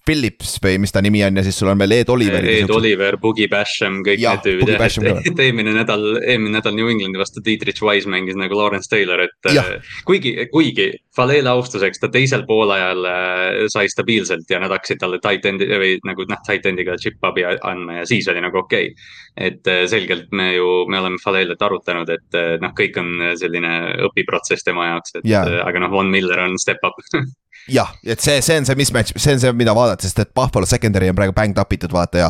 Phillips 0.06 0.58
või 0.62 0.78
mis 0.84 0.94
ta 0.94 1.02
nimi 1.02 1.22
on 1.26 1.40
ja 1.40 1.44
siis 1.46 1.58
sul 1.60 1.70
on 1.72 1.80
veel 1.82 1.96
Ed 2.00 2.10
Oliver. 2.14 2.46
Ed 2.46 2.72
Oliver, 2.74 3.18
Boogie 3.22 3.48
Basham, 3.50 4.02
kõik 4.06 4.22
ja, 4.22 4.36
need 4.36 4.46
tüübid 4.46 4.72
jah, 4.74 4.84
et, 4.86 5.28
et 5.32 5.42
eelmine 5.46 5.74
nädal, 5.76 6.06
eelmine 6.20 6.58
nädal 6.58 6.76
New 6.78 6.90
Englandi 6.92 7.22
vastu 7.22 7.44
Dietrich 7.46 7.82
Wise 7.86 8.10
mängis 8.12 8.38
nagu 8.40 8.58
Lawrence 8.58 8.92
Taylor, 8.92 9.24
et 9.26 9.52
ja. 9.56 9.64
kuigi, 10.08 10.36
kuigi 10.54 10.92
Falele 11.16 11.52
austuseks 11.52 12.02
ta 12.02 12.12
teisel 12.14 12.46
poolajal 12.48 13.08
äh, 13.10 13.64
sai 13.72 13.90
stabiilselt 13.92 14.50
ja 14.52 14.62
nad 14.62 14.74
hakkasid 14.76 15.02
talle 15.02 15.20
tight 15.24 15.48
end'i 15.50 15.68
või 15.72 15.98
nagu 16.08 16.28
noh, 16.30 16.44
tight 16.48 16.68
end'iga 16.70 16.98
chip 17.02 17.24
abi 17.26 17.46
andma 17.48 18.02
ja 18.02 18.08
siis 18.10 18.30
oli 18.32 18.44
nagu 18.46 18.62
okei 18.62 18.92
okay.. 18.92 19.10
et 19.50 19.68
äh, 19.72 19.84
selgelt 19.92 20.30
me 20.36 20.52
ju, 20.54 20.70
me 20.92 21.02
oleme 21.02 21.22
Falelet 21.24 21.62
arutanud, 21.66 22.10
et 22.14 22.40
äh, 22.40 22.56
noh, 22.62 22.76
kõik 22.78 23.00
on 23.02 23.34
selline 23.40 23.76
õpiprotsess 24.10 24.68
tema 24.68 24.94
jaoks, 24.94 25.20
et 25.20 25.30
ja. 25.30 25.44
aga 25.66 25.86
noh, 25.86 25.92
Von 25.94 26.12
Miller 26.14 26.46
on 26.46 26.60
step 26.62 26.84
up 26.86 27.00
jah, 27.72 27.92
et 28.04 28.22
see, 28.24 28.40
see 28.46 28.60
on 28.60 28.68
see 28.68 28.78
mismatch, 28.80 29.16
see 29.16 29.36
on 29.36 29.42
see, 29.42 29.56
mida 29.58 29.76
vaadata, 29.78 30.08
sest 30.08 30.24
et 30.26 30.34
Buffalo 30.36 30.70
secondary 30.70 31.10
on 31.12 31.18
praegu 31.18 31.36
banged 31.38 31.60
up 31.62 31.74
itud, 31.76 31.94
vaata 31.96 32.26
ja 32.26 32.30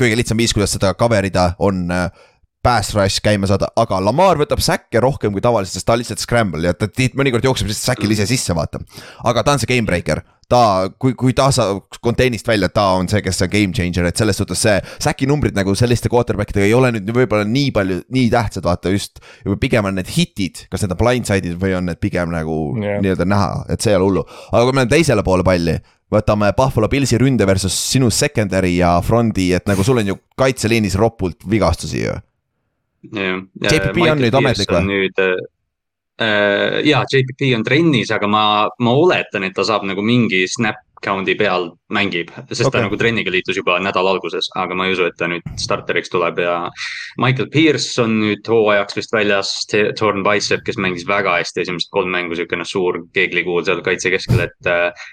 kõige 0.00 0.18
lihtsam 0.18 0.40
viis, 0.40 0.54
kuidas 0.56 0.74
seda 0.76 0.94
cover 0.98 1.26
ida, 1.28 1.52
on 1.62 1.86
pass 2.64 2.94
rush 2.96 3.20
käima 3.24 3.48
saada, 3.48 3.68
aga 3.76 3.98
Lamar 4.00 4.38
võtab 4.40 4.62
säkke 4.64 5.02
rohkem 5.04 5.34
kui 5.34 5.42
tavaliselt, 5.44 5.76
sest 5.76 5.88
ta 5.88 5.96
on 5.96 6.00
lihtsalt 6.00 6.22
scramble 6.22 6.64
ja 6.64 6.72
ta 6.76 6.88
mõnikord 7.18 7.44
jookseb 7.44 7.68
lihtsalt 7.68 7.92
säkil 7.92 8.14
ise 8.16 8.26
sisse, 8.30 8.56
vaata. 8.56 8.80
aga 9.28 9.44
ta 9.44 9.54
on 9.54 9.60
see 9.60 9.68
game 9.68 9.84
breaker, 9.88 10.22
ta, 10.50 10.90
kui, 11.00 11.14
kui 11.18 11.34
ta 11.36 11.48
saab 11.54 11.98
containe'ist 12.04 12.48
välja, 12.48 12.68
ta 12.72 12.90
on 12.98 13.08
see, 13.10 13.22
kes 13.24 13.42
on 13.46 13.52
game 13.52 13.76
changer, 13.76 14.08
et 14.08 14.20
selles 14.20 14.38
suhtes 14.40 14.62
see. 14.66 14.76
Säki 15.02 15.28
numbrid 15.30 15.56
nagu 15.56 15.74
selliste 15.78 16.12
quarterback 16.12 16.54
idega 16.54 16.68
ei 16.68 16.76
ole 16.76 16.92
nüüd 16.94 17.10
võib-olla 17.16 17.48
nii 17.48 17.72
palju, 17.74 18.00
nii 18.14 18.30
tähtsad, 18.32 18.66
vaata 18.68 18.92
just. 18.94 19.22
pigem 19.60 19.88
on 19.88 19.98
need 19.98 20.10
hitid, 20.14 20.66
kas 20.70 20.84
need 20.84 20.94
on 20.94 21.00
blindside'id 21.00 21.58
või 21.60 21.74
on 21.78 21.88
need 21.90 22.00
pigem 22.02 22.32
nagu 22.34 22.58
yeah. 22.80 23.00
nii-öelda 23.02 23.28
näha, 23.28 23.50
et 23.72 23.84
see 23.84 23.94
ei 23.94 23.98
ole 23.98 24.10
hullu. 24.10 24.24
aga 24.52 24.64
kui 24.64 24.72
me 24.72 24.84
läheme 24.84 24.92
teisele 24.92 25.24
poole 25.26 25.46
palli 25.46 25.78
võtame 26.14 26.52
Buffalo 26.56 26.88
Pillsi 26.92 27.18
ründe 27.20 27.46
versus 27.48 27.74
sinu 27.74 28.10
secondary 28.12 28.76
ja 28.76 28.94
front'i, 29.04 29.50
et 29.56 29.66
nagu 29.70 29.84
sul 29.86 30.02
on 30.02 30.12
ju 30.12 30.18
kaitseliinis 30.38 30.98
ropult 31.00 31.46
vigastusi 31.50 32.04
ju. 32.04 32.14
jah, 33.14 33.40
JPP 33.64 34.06
on 34.10 34.22
nüüd 34.22 34.38
ametlik 34.38 34.70
või? 34.72 34.84
nüüd 34.90 35.22
äh, 35.22 35.34
ja 36.14 37.00
JPP 37.10 37.48
on 37.56 37.64
trennis, 37.66 38.12
aga 38.14 38.28
ma, 38.30 38.44
ma 38.78 38.92
oletan, 38.94 39.42
et 39.42 39.54
ta 39.56 39.64
saab 39.66 39.82
nagu 39.88 40.02
mingi 40.04 40.44
snap 40.46 40.78
count'i 41.04 41.34
peal 41.38 41.68
mängib, 41.92 42.30
sest 42.48 42.68
okay. 42.68 42.78
ta 42.78 42.82
nagu 42.86 42.98
trenniga 43.00 43.32
liitus 43.32 43.58
juba 43.58 43.76
nädala 43.82 44.14
alguses, 44.14 44.48
aga 44.58 44.76
ma 44.78 44.86
ei 44.88 44.94
usu, 44.94 45.08
et 45.08 45.18
ta 45.20 45.28
nüüd 45.30 45.44
starteriks 45.60 46.12
tuleb 46.12 46.40
ja. 46.42 46.56
Michael 47.20 47.50
Pierce 47.52 48.02
on 48.02 48.16
nüüd 48.22 48.48
hooajaks 48.48 48.98
vist 48.98 49.14
väljas, 49.14 49.52
Torn 49.98 50.24
Bicep, 50.26 50.64
kes 50.66 50.80
mängis 50.80 51.06
väga 51.08 51.36
hästi 51.40 51.64
esimesed 51.64 51.92
kolm 51.94 52.12
mängu, 52.14 52.38
siukene 52.38 52.66
suur 52.68 53.02
keeglikuul 53.16 53.66
seal 53.66 53.82
kaitse 53.86 54.12
keskel, 54.14 54.46
et 54.46 54.70
äh, 54.70 55.08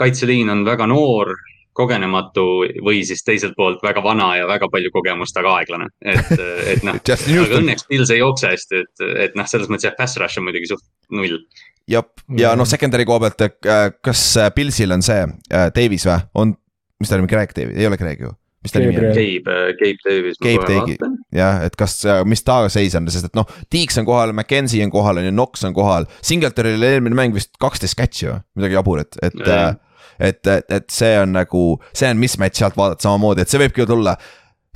kaitseliin 0.00 0.50
on 0.52 0.64
väga 0.66 0.88
noor, 0.90 1.34
kogenematu 1.76 2.46
või 2.84 3.02
siis 3.06 3.22
teiselt 3.26 3.56
poolt 3.56 3.82
väga 3.84 4.02
vana 4.04 4.30
ja 4.38 4.48
väga 4.48 4.68
palju 4.72 4.92
kogemust, 4.94 5.36
aga 5.40 5.58
aeglane. 5.60 5.90
et, 6.00 6.32
et 6.72 6.86
noh 6.86 6.98
aga 7.44 7.60
õnneks 7.60 7.86
Pils 7.90 8.12
ei 8.14 8.22
jookse 8.22 8.52
hästi, 8.52 8.82
et, 8.84 9.06
et 9.26 9.38
noh, 9.38 9.48
selles 9.50 9.70
mõttes 9.72 9.88
jah, 9.88 9.96
pass 9.98 10.18
rush 10.20 10.40
on 10.40 10.48
muidugi 10.48 10.72
suht 10.72 10.86
null. 11.14 11.38
jep, 11.90 12.24
ja 12.38 12.54
noh, 12.58 12.68
secondary 12.68 13.06
koha 13.08 13.26
pealt, 13.26 13.46
äh, 13.68 13.86
kas 14.04 14.24
äh, 14.40 14.50
Pilsil 14.54 14.96
on 14.96 15.04
see 15.06 15.22
äh, 15.26 15.68
Davis 15.76 16.08
või, 16.08 16.18
on, 16.42 16.56
mis 17.02 17.12
ta 17.12 17.20
nimi, 17.20 17.30
Greg 17.30 17.54
Davis, 17.56 17.78
ei 17.78 17.88
ole 17.88 18.00
Greg 18.00 18.24
ju? 18.24 18.32
mis 18.66 18.74
ta 18.74 18.82
nimi 18.82 18.98
on? 18.98 19.12
Gabe, 19.14 19.56
Gabe 19.78 20.02
Davis. 20.08 20.40
Gabe 20.42 20.66
Davis, 20.66 21.16
jah, 21.36 21.62
et 21.68 21.76
kas, 21.78 22.00
mis 22.26 22.42
ta 22.42 22.62
seis 22.72 22.96
on, 22.98 23.06
sest 23.12 23.30
et 23.30 23.38
noh, 23.38 23.46
Deeks 23.72 24.00
on 24.02 24.08
kohal, 24.08 24.34
McKenzie 24.34 24.82
on 24.86 24.94
kohal, 24.94 25.20
on 25.22 25.28
ju, 25.28 25.34
Knox 25.34 25.66
on 25.68 25.76
kohal. 25.76 26.08
Singletonil 26.26 26.80
oli 26.80 26.94
eelmine 26.96 27.18
mäng 27.18 27.36
vist 27.36 27.54
kaksteist 27.62 27.98
catch'i 27.98 28.32
või, 28.32 28.40
midagi 28.58 28.80
jaburat, 28.80 29.20
et, 29.22 29.36
et 29.44 29.84
et, 30.18 30.40
et, 30.46 30.66
et 30.70 30.90
see 30.92 31.14
on 31.20 31.32
nagu, 31.36 31.62
see 31.96 32.10
on 32.10 32.20
mismatch 32.20 32.62
sealt 32.62 32.76
vaadata 32.78 33.08
samamoodi, 33.08 33.44
et 33.44 33.52
see 33.52 33.60
võibki 33.62 33.84
ju 33.84 33.90
tulla 33.92 34.16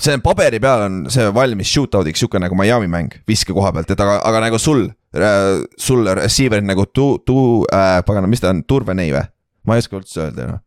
see 0.00 0.14
on 0.16 0.22
paberi 0.24 0.60
peal 0.62 0.86
on 0.86 1.00
see 1.12 1.26
valmis 1.36 1.70
shootout'iks, 1.74 2.22
sihuke 2.22 2.40
nagu 2.40 2.56
Miami 2.58 2.88
mäng 2.90 3.18
viske 3.28 3.54
koha 3.56 3.72
pealt, 3.76 3.90
et 3.92 4.00
aga, 4.00 4.16
aga 4.26 4.40
nagu 4.46 4.60
sul 4.60 4.86
äh,, 4.88 5.60
sul 5.80 6.08
receiver'id 6.20 6.66
nagu 6.68 6.86
tu-, 6.88 7.18
tu- 7.26 7.66
äh,, 7.68 8.00
pagana, 8.06 8.30
mis 8.30 8.40
ta 8.42 8.52
on, 8.54 8.64
Turvenei 8.68 9.12
või? 9.14 9.26
ma 9.68 9.76
ei 9.76 9.84
oska 9.84 9.98
üldse 9.98 10.22
öelda 10.24 10.46
noh. 10.54 10.62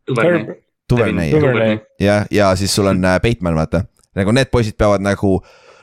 Tuvernei, 0.86 1.32
jah, 2.02 2.26
ja 2.30 2.52
siis 2.60 2.74
sul 2.76 2.86
on 2.90 3.00
äh, 3.08 3.18
Bateman, 3.24 3.56
vaata. 3.58 3.86
nagu 4.14 4.34
need 4.36 4.50
poisid 4.52 4.76
peavad 4.78 5.02
nagu, 5.02 5.38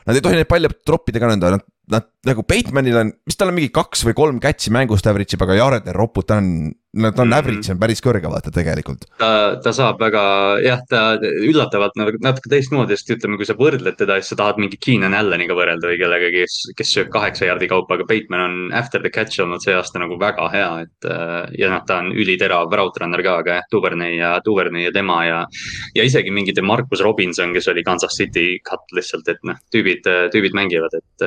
nad 0.06 0.16
ei 0.16 0.24
tohi 0.24 0.38
neid 0.38 0.48
palle 0.48 0.70
troppida 0.86 1.20
ka 1.20 1.28
nõnda, 1.28 1.50
nad, 1.56 1.64
nad 1.92 2.06
nagu 2.30 2.44
Batemanil 2.48 3.00
on, 3.02 3.10
mis 3.28 3.36
tal 3.36 3.50
on 3.52 3.58
mingi 3.58 3.72
kaks 3.74 4.06
või 4.08 4.16
kolm 4.16 4.38
catch'i 4.40 4.72
mängust 4.72 5.08
average 5.10 5.36
ib, 5.36 5.44
aga 5.44 5.58
Jared 5.58 5.90
ropub, 5.98 6.24
ta 6.24 6.38
on 6.40 6.70
no 6.92 7.10
ta 7.12 7.22
on 7.22 7.28
mm 7.28 7.32
-hmm. 7.32 7.38
average 7.38 7.72
on 7.72 7.78
päris 7.78 8.02
kõrge, 8.04 8.28
vaata 8.28 8.50
tegelikult. 8.50 9.04
ta, 9.18 9.56
ta 9.64 9.72
saab 9.72 10.00
väga, 10.00 10.22
jah, 10.62 10.80
ta 10.88 11.00
üllatavalt 11.22 11.96
nagu 11.96 12.12
natuke 12.20 12.50
teistmoodi, 12.52 12.96
sest 12.96 13.14
ütleme, 13.16 13.36
kui 13.36 13.46
sa 13.48 13.54
võrdled 13.56 13.96
teda, 13.96 14.18
siis 14.20 14.28
sa 14.32 14.36
tahad 14.36 14.58
mingi 14.60 14.76
Keenan 14.76 15.14
Alleniga 15.14 15.54
võrrelda 15.54 15.88
või 15.88 15.98
kellegagi, 15.98 16.44
kes, 16.44 16.56
kes 16.76 16.92
sööb 16.94 17.08
kaheksa 17.08 17.46
jaardi 17.48 17.68
kaupa, 17.68 17.94
aga 17.94 18.04
Bateman 18.04 18.40
on 18.40 18.72
after 18.72 19.00
the 19.00 19.10
catch 19.10 19.40
olnud 19.40 19.64
see 19.64 19.74
aasta 19.74 19.98
nagu 19.98 20.18
väga 20.20 20.48
hea, 20.52 20.70
et. 20.82 21.08
Äh, 21.08 21.46
ja 21.58 21.70
noh, 21.70 21.82
ta 21.86 21.98
on 21.98 22.12
üliterav 22.12 22.72
route 22.72 23.00
runner 23.00 23.22
ka, 23.22 23.38
aga 23.38 23.54
jah, 23.60 23.68
Duvernay 23.72 24.16
ja, 24.16 24.40
Duvernay 24.44 24.84
ja 24.84 24.92
tema 24.92 25.24
ja. 25.24 25.46
ja 25.94 26.04
isegi 26.04 26.30
mingi 26.30 26.52
Demarcus 26.52 27.00
Robinson, 27.00 27.54
kes 27.54 27.68
oli 27.68 27.82
Kansas 27.82 28.16
City 28.16 28.58
cut 28.68 28.84
lihtsalt, 28.92 29.28
et 29.28 29.40
noh, 29.48 29.56
tüübid, 29.72 30.04
tüübid 30.32 30.52
mängivad, 30.52 30.92
et. 30.92 31.26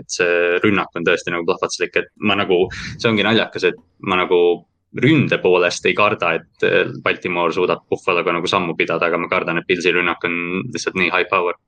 et 0.00 0.10
see 0.10 0.58
rünnak 0.64 0.90
on 0.96 1.04
tõesti 1.04 1.30
nagu 1.30 1.44
plahvatuslik, 1.46 1.96
et 1.96 2.08
ma 2.18 2.34
nagu, 2.34 2.66
see 2.98 3.08
ongi 3.10 3.22
naljakas, 3.22 3.64
et 3.64 3.78
ma 4.02 4.16
nagu 4.16 4.66
ründe 4.98 5.38
poolest 5.38 5.86
ei 5.86 5.94
karda, 5.94 6.34
et 6.40 6.66
äh, 6.66 6.90
Baltimore 7.02 7.54
suudab 7.54 7.86
Buffaloga 7.90 8.34
nagu 8.34 8.50
sammu 8.50 8.74
pidada, 8.78 9.06
aga 9.06 9.20
ma 9.20 9.28
kardan, 9.30 9.60
et 9.60 9.68
Pilsi 9.68 9.92
rünnak 9.94 10.24
on 10.26 10.64
lihtsalt 10.72 10.98
nii 10.98 11.12
high 11.12 11.28
power. 11.30 11.58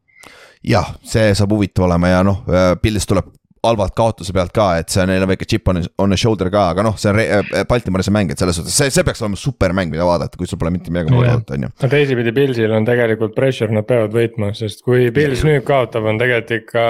jah, 0.62 0.92
see 1.02 1.32
saab 1.34 1.54
huvitav 1.54 1.88
olema 1.88 2.12
ja 2.12 2.26
noh, 2.26 2.44
äh, 2.50 2.74
Pils 2.82 3.06
tuleb 3.06 3.30
halvalt 3.62 3.94
kaotuse 3.94 4.34
pealt 4.34 4.50
ka, 4.54 4.64
et 4.82 4.90
see 4.90 5.04
neil 5.06 5.22
on 5.22 5.30
väike 5.30 5.46
chip 5.46 5.68
on, 5.70 5.78
on 6.02 6.14
a 6.14 6.16
shoulder 6.18 6.50
ka, 6.50 6.64
aga 6.74 6.82
noh, 6.82 6.96
see 6.98 7.12
on 7.12 7.20
äh, 7.22 7.62
Baltimori 7.68 8.02
see 8.02 8.14
mäng, 8.14 8.32
et 8.34 8.42
selles 8.42 8.58
suhtes 8.58 8.74
see, 8.74 8.90
see 8.90 9.06
peaks 9.06 9.22
olema 9.22 9.38
supermäng, 9.38 9.92
mida 9.92 10.06
vaadata, 10.06 10.38
kui 10.38 10.50
sul 10.50 10.58
pole 10.58 10.72
mitte 10.74 10.90
midagi 10.90 11.14
muud 11.14 11.28
vaadata, 11.28 11.54
on 11.54 11.68
ju. 11.68 11.72
no 11.84 11.90
teisipidi 11.92 12.34
Pilsil 12.34 12.74
on 12.74 12.88
tegelikult 12.88 13.36
pressure, 13.38 13.70
nad 13.74 13.86
peavad 13.86 14.14
võitma, 14.16 14.50
sest 14.58 14.82
kui 14.86 15.12
Pils 15.14 15.46
nüüd 15.46 15.62
kaotab, 15.68 16.10
on 16.10 16.18
tegelikult 16.18 16.56
ikka 16.58 16.84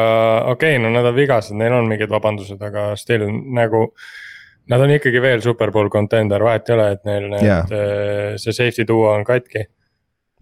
okei 0.54 0.78
okay,, 0.78 0.82
no 0.84 0.92
nad 0.96 1.12
on 1.12 1.16
vigased, 1.16 1.56
neil 1.60 1.76
on 1.76 1.92
mingid 1.92 2.12
vabandused, 2.12 2.60
aga 2.64 2.92
still 3.00 3.28
nagu 3.52 3.90
Nad 4.70 4.82
on 4.84 4.92
ikkagi 4.94 5.20
veel 5.22 5.42
superbowl 5.42 5.90
contender, 5.90 6.42
vahet 6.44 6.68
ei 6.70 6.76
ole, 6.76 6.88
et 6.94 7.06
neil 7.08 7.28
need 7.32 7.46
yeah., 7.46 7.70
äh, 7.74 8.34
see 8.40 8.54
safety 8.54 8.86
duo 8.88 9.08
on 9.10 9.24
katki. 9.26 9.64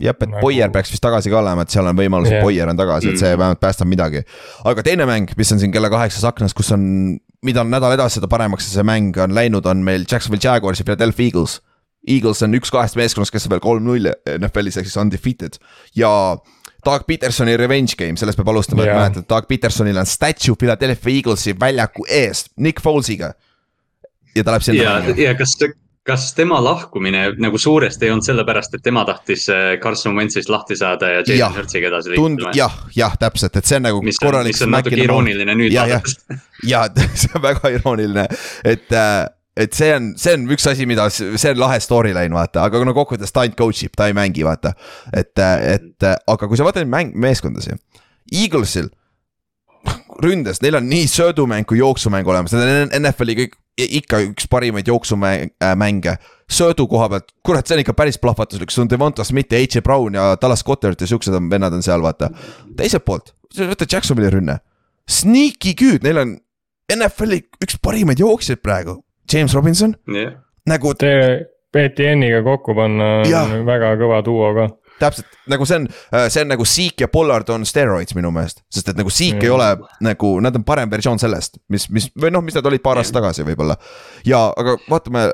jah, 0.00 0.16
et 0.16 0.28
nagu... 0.28 0.42
Boyer 0.44 0.72
peaks 0.72 0.92
vist 0.92 1.04
tagasi 1.04 1.33
ka 1.33 1.40
olema, 1.40 1.64
et 1.64 1.72
seal 1.72 1.88
on 1.88 1.96
võimalus 1.96 2.28
yeah., 2.28 2.42
et 2.42 2.44
Boyer 2.44 2.72
on 2.72 2.78
tagasi, 2.78 3.14
et 3.14 3.20
see 3.22 3.33
mm. 3.33 3.40
vähemalt 3.40 3.62
päästab 3.64 3.88
midagi. 3.88 4.22
aga 4.68 4.85
teine 4.85 5.09
mäng, 5.09 5.33
mis 5.40 5.52
on 5.56 5.62
siin 5.62 5.72
kella 5.72 5.90
kaheksas 5.92 6.28
aknas, 6.28 6.54
kus 6.56 6.72
on, 6.76 6.85
mida 7.46 7.64
on 7.64 7.72
nädal 7.72 7.96
edasi, 7.96 8.20
seda 8.20 8.28
paremaks 8.30 8.68
see 8.68 8.87
mäng 8.87 9.16
on 9.24 9.35
läinud, 9.37 9.66
on 9.72 9.85
meil 9.88 10.04
Jacksonville 10.04 10.44
Jaguars 10.44 10.83
ja 10.83 10.88
Philadelphia 10.88 11.33
Eagles. 11.33 11.61
Eagles 12.09 12.40
on 12.44 12.56
üks 12.56 12.72
kahest 12.72 12.96
meeskonnast, 12.96 13.33
kes 13.33 13.44
on 13.48 13.56
veel 13.56 13.64
kolm-null 13.64 14.09
NFL-is 14.38 14.80
ehk 14.80 14.88
siis 14.88 14.96
undefeated 15.00 15.59
ja 15.96 16.09
Doug 16.85 17.04
Petersoni 17.04 17.59
revenge 17.61 17.96
game, 18.00 18.16
sellest 18.16 18.40
peab 18.40 18.48
alustama, 18.52 18.87
et 18.87 18.96
mäletad, 18.96 19.26
Doug 19.28 19.48
Petersonil 19.48 20.00
on 20.00 20.09
statue 20.09 20.56
Philadelphia 20.56 21.12
Eaglesi 21.18 21.52
väljaku 21.61 22.06
eest, 22.09 22.54
Nick 22.56 22.80
Folesiga 22.80 23.35
ja 24.36 24.44
ta 24.44 24.54
läheb 24.54 24.66
sinna. 24.66 24.82
ja, 24.82 25.14
ja 25.16 25.34
kas, 25.38 25.56
kas 26.06 26.34
tema 26.34 26.60
lahkumine 26.64 27.24
nagu 27.38 27.58
suuresti 27.58 28.06
ei 28.08 28.12
olnud 28.14 28.26
sellepärast, 28.26 28.74
et 28.76 28.84
tema 28.84 29.04
tahtis 29.08 29.48
äh, 29.52 29.74
Carson 29.82 30.16
Wentzist 30.16 30.52
lahti 30.52 30.76
saada 30.76 31.10
ja 31.16 31.24
Jalen 31.26 31.58
Hurtsiga 31.58 31.90
edasi 31.90 32.14
liikuda? 32.14 32.54
jah, 32.56 32.78
jah, 32.96 33.16
täpselt, 33.20 33.56
et 33.56 33.68
see 33.68 33.80
on 33.80 33.86
nagu 33.88 34.00
mis 34.04 34.20
korralik. 34.22 34.56
mis 34.56 34.64
on 34.66 34.72
natuke 34.74 35.02
irooniline 35.02 35.58
nüüd 35.58 35.74
vaadates. 35.76 36.16
ja, 36.72 36.86
see 37.20 37.34
on 37.36 37.44
väga 37.44 37.74
irooniline, 37.76 38.26
et 38.64 38.96
äh, 38.96 39.26
et 39.60 39.76
see 39.76 39.90
on, 39.92 40.12
see 40.16 40.32
on 40.38 40.46
üks 40.54 40.64
asi, 40.70 40.86
mida, 40.88 41.08
see 41.12 41.50
on 41.50 41.58
lahe 41.60 41.80
storyline, 41.82 42.32
vaata, 42.32 42.64
aga 42.64 42.80
no 42.86 42.94
kokkuvõttes 42.96 43.34
ta 43.34 43.44
ainult 43.44 43.58
coach 43.58 43.84
ib, 43.84 43.92
ta 43.98 44.06
ei 44.08 44.16
mängi, 44.16 44.46
vaata. 44.46 44.72
et, 45.12 45.34
et 45.42 46.06
aga 46.08 46.48
kui 46.48 46.56
sa 46.56 46.64
vaatad 46.64 46.88
mäng, 46.88 47.12
meeskondasi, 47.18 47.76
Eaglesil 48.30 48.88
ründes, 50.24 50.61
neil 50.62 50.78
on 50.78 50.87
nii 50.90 51.09
söödumäng 51.11 51.66
kui 51.68 51.80
jooksumäng 51.80 52.28
olemas, 52.28 52.54
need 52.56 52.87
on 52.87 52.94
NFL-i 53.04 53.37
kõik 53.38 53.56
ikka 53.80 54.20
üks 54.28 54.48
parimaid 54.50 54.88
jooksumänge. 54.88 56.16
söödu 56.50 56.87
koha 56.90 57.09
pealt, 57.09 57.28
kurat, 57.46 57.66
see 57.66 57.76
on 57.76 57.83
ikka 57.85 57.94
päris 57.94 58.18
plahvatuslik, 58.18 58.72
sul 58.74 58.85
on 58.85 58.90
Devonta 58.90 59.24
Smith 59.24 59.52
ja 59.54 59.61
H.J. 59.61 59.85
Brown 59.87 60.14
ja 60.14 60.37
Dallas 60.42 60.64
Goddard 60.66 61.00
ja 61.00 61.06
siuksed 61.06 61.35
on 61.35 61.50
vennad 61.50 61.72
on 61.72 61.83
seal, 61.83 62.02
vaata. 62.02 62.30
teiselt 62.76 63.04
poolt, 63.04 63.35
võta 63.56 63.87
Jacksonville'i 63.87 64.35
rünne. 64.35 64.59
Sneaky 65.11 65.74
good, 65.78 66.02
neil 66.02 66.18
on 66.18 66.37
NFL-i 66.90 67.44
üks 67.62 67.78
parimaid 67.83 68.18
jooksjaid 68.18 68.62
praegu, 68.62 68.98
James 69.33 69.54
Robinson 69.54 69.94
yeah.. 70.11 70.35
nagu. 70.66 70.94
BTN-iga 71.70 72.42
kokku 72.42 72.74
panna 72.74 73.20
on 73.22 73.61
väga 73.62 73.94
kõva 74.00 74.24
duo 74.26 74.48
ka 74.56 74.64
täpselt 75.00 75.38
nagu 75.50 75.66
see 75.68 75.80
on, 75.80 75.88
äh, 76.14 76.28
see 76.32 76.44
on 76.44 76.52
nagu 76.54 76.66
Seek 76.68 77.04
ja 77.04 77.10
Pollard 77.12 77.48
on 77.54 77.66
steroids 77.68 78.16
minu 78.18 78.32
meelest, 78.34 78.62
sest 78.72 78.92
et 78.92 79.00
nagu 79.00 79.12
Seek 79.12 79.38
mm. 79.38 79.46
ei 79.46 79.52
ole 79.54 79.68
nagu, 80.06 80.32
nad 80.44 80.56
on 80.56 80.66
parem 80.66 80.92
versioon 80.92 81.20
sellest, 81.22 81.60
mis, 81.72 81.88
mis 81.94 82.10
või 82.14 82.32
noh, 82.34 82.44
mis 82.44 82.56
nad 82.58 82.68
olid 82.70 82.84
paar 82.84 83.00
aastat 83.00 83.20
tagasi 83.20 83.46
võib-olla. 83.48 83.78
ja, 84.28 84.46
aga 84.56 84.76
vaatame. 84.90 85.30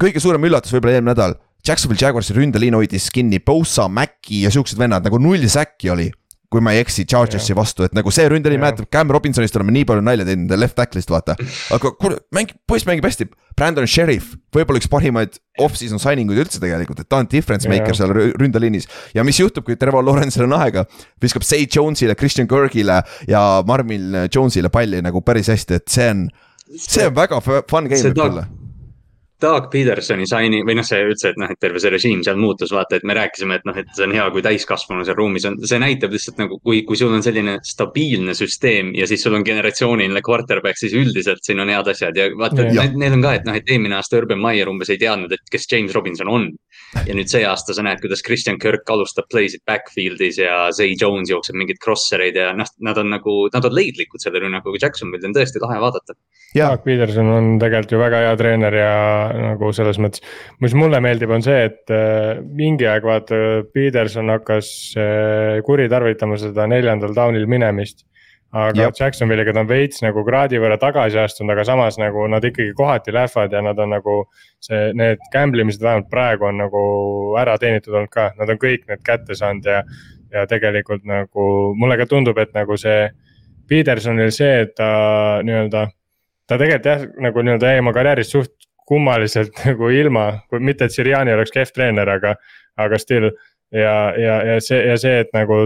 kõige 0.00 0.22
suurem 0.22 0.48
üllatus 0.48 0.72
võib-olla 0.74 0.98
eelmine 0.98 1.12
nädal, 1.12 1.36
Jacksonville 1.66 2.00
Jaguarsi 2.02 2.34
ründeliin 2.34 2.74
hoidis 2.74 3.10
kinni 3.14 3.38
Bosa, 3.38 3.86
Maci 3.88 4.42
ja 4.46 4.50
siuksed 4.50 4.78
vennad 4.78 5.04
nagu 5.06 5.20
null 5.22 5.46
säkki 5.50 5.92
oli 5.94 6.08
kui 6.52 6.62
ma 6.64 6.74
ei 6.76 6.82
eksi, 6.82 7.06
Chargersi 7.08 7.56
vastu, 7.56 7.86
et 7.86 7.94
nagu 7.96 8.12
see 8.14 8.26
ründeliin 8.30 8.60
mäletab, 8.62 8.88
Cam 8.92 9.10
Robinsonist 9.12 9.56
oleme 9.58 9.74
nii 9.74 9.86
palju 9.88 10.04
nalja 10.04 10.26
teinud 10.28 10.52
left 10.58 10.76
tackle'ist 10.78 11.12
vaata. 11.12 11.36
aga 11.74 11.92
kuule, 11.98 12.20
mäng, 12.36 12.52
poiss 12.68 12.86
mängib 12.88 13.08
hästi. 13.08 13.28
Brandon 13.56 13.84
Sheriff, 13.88 14.36
võib-olla 14.54 14.80
üks 14.80 14.88
parimaid 14.88 15.36
off-season 15.60 16.00
signing 16.00 16.30
uid 16.32 16.40
üldse 16.44 16.60
tegelikult, 16.62 17.02
et 17.02 17.10
ta 17.12 17.20
on 17.20 17.28
difference 17.28 17.68
maker 17.68 17.96
seal 17.96 18.14
ründeliinis. 18.40 18.88
ja 19.16 19.24
mis 19.28 19.40
juhtub, 19.42 19.66
kui 19.66 19.76
Trevor 19.80 20.04
Lawrence'il 20.06 20.46
on 20.46 20.56
aega, 20.56 20.86
viskab 21.20 21.44
Say 21.44 21.68
Jones'ile, 21.68 22.16
Christian 22.16 22.48
Kirkile 22.48 23.02
ja 23.28 23.44
Marvin 23.68 24.24
Jones'ile 24.32 24.72
palli 24.72 25.04
nagu 25.04 25.20
päris 25.26 25.52
hästi, 25.52 25.82
et 25.82 25.92
see 25.92 26.08
on, 26.14 26.26
see 26.72 27.06
on 27.10 27.16
väga 27.16 27.44
fun 27.44 27.92
game 27.92 28.04
võib 28.08 28.20
tulla 28.24 28.48
Doug 29.42 29.68
Petersoni 29.72 30.26
saini 30.28 30.62
või 30.66 30.76
noh, 30.78 30.86
see 30.86 31.00
üldse, 31.04 31.32
et 31.32 31.40
noh, 31.40 31.50
et 31.50 31.60
terve 31.60 31.80
see 31.82 31.92
režiim 31.92 32.22
seal 32.24 32.38
muutus, 32.40 32.72
vaata, 32.74 32.98
et 32.98 33.06
me 33.08 33.16
rääkisime, 33.18 33.58
et 33.58 33.66
noh, 33.68 33.76
et 33.78 33.90
see 33.96 34.06
on 34.06 34.14
hea, 34.16 34.28
kui 34.34 34.44
täiskasvanu 34.44 35.06
seal 35.06 35.18
ruumis 35.18 35.46
on. 35.48 35.58
see 35.68 35.80
näitab 35.82 36.14
lihtsalt 36.14 36.40
nagu, 36.42 36.58
kui, 36.62 36.82
kui 36.88 36.98
sul 36.98 37.12
on 37.14 37.24
selline 37.24 37.58
stabiilne 37.66 38.36
süsteem 38.38 38.92
ja 38.98 39.08
siis 39.10 39.24
sul 39.24 39.36
on 39.38 39.46
generatsiooniline 39.46 40.22
quarterback, 40.24 40.78
siis 40.80 40.94
üldiselt 40.98 41.42
siin 41.46 41.62
on 41.62 41.72
head 41.72 41.90
asjad 41.92 42.18
ja 42.18 42.28
vaata, 42.38 42.68
need, 42.70 43.18
on 43.18 43.24
ka, 43.24 43.36
et 43.40 43.48
noh, 43.48 43.58
et 43.58 43.70
eelmine 43.70 43.98
aasta 43.98 44.20
Urban 44.20 44.40
Meyer 44.42 44.70
umbes 44.70 44.92
ei 44.92 45.00
teadnud, 45.02 45.32
et 45.34 45.52
kes 45.52 45.68
James 45.70 45.94
Robinson 45.96 46.30
on. 46.32 46.50
Ja 47.06 47.16
nüüd 47.16 47.30
see 47.30 47.42
aasta 47.48 47.74
sa 47.76 47.84
näed, 47.84 48.00
kuidas 48.02 48.22
Christian 48.26 48.58
Kirk 48.62 48.88
alustab 48.92 49.28
play'sid 49.32 49.64
backfield'is 49.68 50.38
ja 50.42 50.68
Zay 50.76 50.94
Jones 51.00 51.32
jookseb 51.32 51.56
mingeid 51.58 51.80
crosser'eid 51.82 52.36
ja 52.38 52.50
noh, 52.56 52.68
nad 52.84 53.00
on 53.00 53.10
nagu, 53.14 53.36
nad 53.54 53.66
on 53.68 53.74
leidlikud 53.76 54.22
selle 54.22 54.42
rünnakuga, 54.42 54.80
Jacksonville'i 54.82 55.30
on 55.30 55.36
tõesti 55.36 55.62
lahe 55.62 55.80
vaadata. 55.82 56.16
Doug 56.52 56.84
Peterson 56.84 57.32
on 57.32 57.50
tegelikult 57.62 57.96
ju 57.96 58.02
väga 58.02 58.22
hea 58.26 58.36
treener 58.40 58.76
ja 58.76 58.92
nagu 59.32 59.72
selles 59.72 60.00
mõttes, 60.02 60.24
mis 60.60 60.76
mulle 60.76 61.00
meeldib, 61.04 61.32
on 61.32 61.44
see, 61.44 61.66
et 61.70 61.92
äh, 61.94 62.42
mingi 62.44 62.88
aeg 62.88 63.06
vaata, 63.08 63.42
Peterson 63.72 64.32
hakkas 64.34 64.72
äh, 65.00 65.60
kuritarvitama 65.64 66.36
seda 66.40 66.68
neljandal 66.70 67.16
down'il 67.16 67.48
minemist. 67.48 68.04
Aga 68.52 68.82
Jab. 68.82 68.96
Jacksonville'iga 69.00 69.54
ta 69.56 69.62
on 69.64 69.68
veits 69.68 70.02
nagu 70.04 70.24
kraadi 70.26 70.60
võrra 70.60 70.76
tagasi 70.80 71.18
astunud, 71.22 71.54
aga 71.54 71.64
samas 71.64 71.96
nagu 72.00 72.26
nad 72.28 72.44
ikkagi 72.44 72.74
kohati 72.76 73.14
lähevad 73.14 73.52
ja 73.52 73.62
nad 73.64 73.78
on 73.80 73.94
nagu. 73.96 74.16
see, 74.62 74.92
need 74.94 75.18
gamble 75.32 75.64
imised 75.64 75.82
vähemalt 75.82 76.10
praegu 76.10 76.46
on 76.46 76.60
nagu 76.60 76.82
ära 77.40 77.56
teenitud 77.58 77.94
olnud 77.94 78.12
ka, 78.12 78.28
nad 78.38 78.50
on 78.50 78.60
kõik 78.62 78.84
need 78.88 79.00
kätte 79.02 79.34
saanud 79.34 79.66
ja. 79.66 79.80
ja 80.30 80.44
tegelikult 80.46 81.02
nagu 81.04 81.46
mulle 81.74 81.96
ka 81.98 82.06
tundub, 82.06 82.38
et 82.38 82.52
nagu 82.54 82.76
see 82.76 83.08
Petersonil 83.68 84.30
see, 84.30 84.60
et 84.66 84.74
ta 84.76 85.40
nii-öelda 85.42 85.88
ta 86.46 86.58
tegelikult 86.60 86.86
jah, 86.86 87.04
nagu 87.26 87.42
nii-öelda 87.42 87.72
jäi 87.72 87.82
oma 87.82 87.92
karjääris 87.96 88.30
suht 88.30 88.54
kummaliselt 88.88 89.56
nagu 89.66 89.88
ilma, 89.88 90.26
mitte 90.60 90.86
et 90.86 90.94
Siriani 90.94 91.34
oleks 91.34 91.54
kehv 91.54 91.72
treener, 91.74 92.08
aga, 92.08 92.36
aga 92.76 92.98
still. 92.98 93.30
ja, 93.72 94.12
ja, 94.20 94.34
ja 94.44 94.60
see 94.60 94.82
ja 94.84 94.98
see, 95.00 95.22
et 95.24 95.30
nagu 95.32 95.64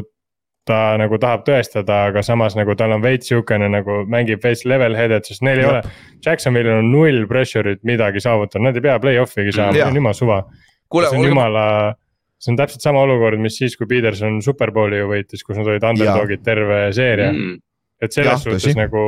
ta 0.67 0.79
nagu 0.99 1.19
tahab 1.23 1.45
tõestada, 1.47 2.07
aga 2.11 2.23
samas 2.27 2.57
nagu 2.59 2.75
tal 2.79 2.97
on 2.97 3.05
veits 3.05 3.31
sihukene 3.31 3.69
nagu 3.71 4.01
mängib 4.11 4.43
veits 4.43 4.65
level 4.67 4.97
head'ed, 4.99 5.29
sest 5.29 5.45
neil 5.47 5.63
ei 5.63 5.69
ole. 5.69 5.83
Jacksonville'il 6.27 6.81
on 6.81 6.91
null 6.93 7.29
pressure'it 7.31 7.85
midagi 7.87 8.23
saavutada, 8.25 8.65
nad 8.67 8.79
ei 8.79 8.85
pea 8.89 8.97
play-off'igi 9.03 9.55
saama, 9.55 9.77
see 9.77 9.87
on 9.87 10.01
jumala 10.01 10.19
suva. 10.19 10.41
see 10.97 11.21
on 11.21 11.29
jumala, 11.29 11.67
see 12.43 12.53
on 12.55 12.59
täpselt 12.59 12.89
sama 12.89 13.05
olukord, 13.07 13.41
mis 13.43 13.59
siis, 13.63 13.79
kui 13.79 13.89
Peterson 13.91 14.41
superbowli 14.43 14.99
ju 15.03 15.13
võitis, 15.13 15.47
kus 15.47 15.61
nad 15.61 15.71
olid 15.71 15.87
underdog'id 15.93 16.45
terve 16.47 16.83
seeria 16.97 17.31
mm 17.33 17.63
et 18.03 18.13
selles 18.13 18.35
ja, 18.35 18.41
suhtes 18.41 18.65
tõsi. 18.67 18.77
nagu 18.77 19.03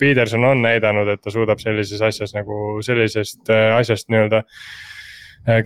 Peterson 0.00 0.44
on 0.48 0.62
näidanud, 0.64 1.08
et 1.12 1.20
ta 1.20 1.32
suudab 1.32 1.60
sellises 1.60 2.00
asjas 2.04 2.32
nagu 2.36 2.78
sellisest 2.84 3.50
äh, 3.52 3.74
asjast 3.76 4.08
nii-öelda 4.12 4.44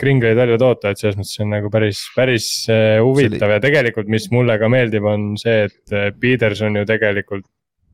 kringleid 0.01 0.39
välja 0.39 0.59
toota, 0.61 0.93
et 0.93 1.01
selles 1.01 1.17
mõttes 1.19 1.35
see 1.37 1.45
on 1.45 1.55
nagu 1.57 1.71
päris, 1.73 2.05
päris 2.17 2.49
äh, 2.73 3.01
huvitav 3.03 3.49
Selli... 3.49 3.57
ja 3.57 3.63
tegelikult, 3.65 4.11
mis 4.13 4.29
mulle 4.33 4.59
ka 4.61 4.71
meeldib, 4.73 5.07
on 5.11 5.33
see, 5.41 5.67
et 5.69 6.19
Peterson 6.21 6.81
ju 6.81 6.87
tegelikult. 6.89 7.47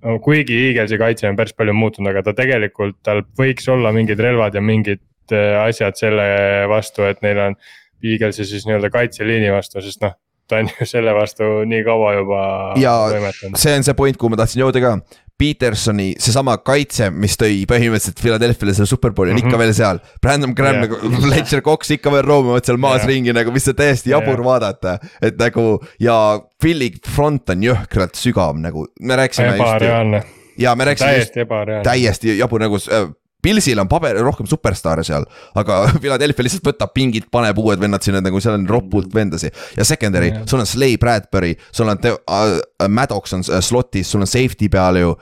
no 0.04 0.16
kuigi 0.24 0.56
Eaglesi 0.68 0.98
kaitse 1.00 1.28
on 1.28 1.36
päris 1.36 1.56
palju 1.56 1.76
muutunud, 1.76 2.12
aga 2.12 2.24
ta 2.28 2.36
tegelikult, 2.36 2.98
tal 3.04 3.24
võiks 3.38 3.68
olla 3.72 3.92
mingid 3.96 4.20
relvad 4.20 4.56
ja 4.56 4.62
mingid 4.64 5.02
asjad 5.30 5.98
selle 5.98 6.24
vastu, 6.68 7.04
et 7.06 7.20
neil 7.22 7.38
on. 7.50 7.54
Eaglesi 8.00 8.46
siis 8.48 8.64
nii-öelda 8.64 8.88
kaitseliini 8.92 9.50
vastu, 9.52 9.82
sest 9.84 10.00
noh 10.00 10.14
ta 10.50 10.58
on 10.60 10.70
ju 10.70 10.86
selle 10.88 11.14
vastu 11.14 11.48
nii 11.70 11.82
kaua 11.86 12.14
juba. 12.18 12.42
ja 12.80 12.94
toimetanud. 13.12 13.58
see 13.60 13.76
on 13.76 13.86
see 13.86 13.94
point, 13.94 14.18
kuhu 14.18 14.34
ma 14.34 14.40
tahtsin 14.42 14.64
jõuda 14.64 14.82
ka. 14.82 14.94
Petersoni 15.40 16.10
seesama 16.20 16.58
kaitse, 16.66 17.08
mis 17.10 17.38
tõi 17.40 17.62
põhimõtteliselt 17.70 18.20
Philadelphia'le 18.20 18.74
selle 18.76 18.90
superbowli 18.90 19.32
on 19.32 19.38
mm 19.38 19.40
-hmm. 19.40 19.48
ikka 19.48 19.56
mhm. 19.56 19.64
veel 19.64 19.74
seal. 19.74 20.00
Brandon 20.22 20.52
Graham 20.56 20.82
yeah. 20.82 20.88
nagu, 20.88 21.22
Fletcher 21.26 21.62
Cox 21.64 21.94
ikka 21.96 22.12
veel 22.12 22.26
roomivad 22.28 22.66
seal 22.66 22.80
maas 22.80 23.00
yeah. 23.02 23.12
ringi 23.12 23.36
nagu, 23.36 23.54
mis 23.54 23.68
on 23.68 23.78
täiesti 23.78 24.12
jabur 24.12 24.36
yeah. 24.36 24.44
vaadata. 24.44 24.98
et 25.22 25.38
nagu 25.40 25.80
ja 26.00 26.40
Philly 26.60 26.90
front 27.08 27.50
on 27.50 27.64
jõhkralt 27.64 28.20
sügav 28.20 28.60
nagu, 28.60 28.86
me 29.00 29.16
rääkisime. 29.16 29.56
ebareaalne. 29.56 30.22
ja 30.58 30.74
me 30.76 30.84
rääkisime. 30.84 31.16
täiesti 31.16 31.40
ebareaalne. 31.40 31.84
täiesti 31.84 32.38
jabur 32.38 32.60
nagu 32.60 32.76
äh, 32.76 33.08
Pilsil 33.42 33.80
on 33.80 33.88
paber, 33.88 34.18
rohkem 34.20 34.48
superstaare 34.48 35.04
seal, 35.06 35.24
aga 35.58 35.82
Philadelphia 36.02 36.46
lihtsalt 36.46 36.66
võtab 36.66 36.92
pingid, 36.96 37.30
paneb 37.32 37.58
uued 37.62 37.80
vennad 37.80 38.04
sinna 38.04 38.20
nagu 38.24 38.40
seal 38.42 38.58
on 38.58 38.66
ropult 38.68 39.14
vendasi. 39.14 39.50
ja 39.76 39.86
secondary 39.88 40.32
sul 40.44 40.60
on 40.60 40.68
Slay 40.68 40.98
Bradbury, 41.00 41.54
sul 41.72 41.88
on 41.88 42.00
uh, 42.10 42.58
Maddox 42.88 43.36
on 43.36 43.44
uh, 43.48 43.60
slot'is, 43.64 44.12
sul 44.12 44.26
on 44.26 44.30
safety 44.30 44.68
peal 44.72 45.00
ju. 45.00 45.14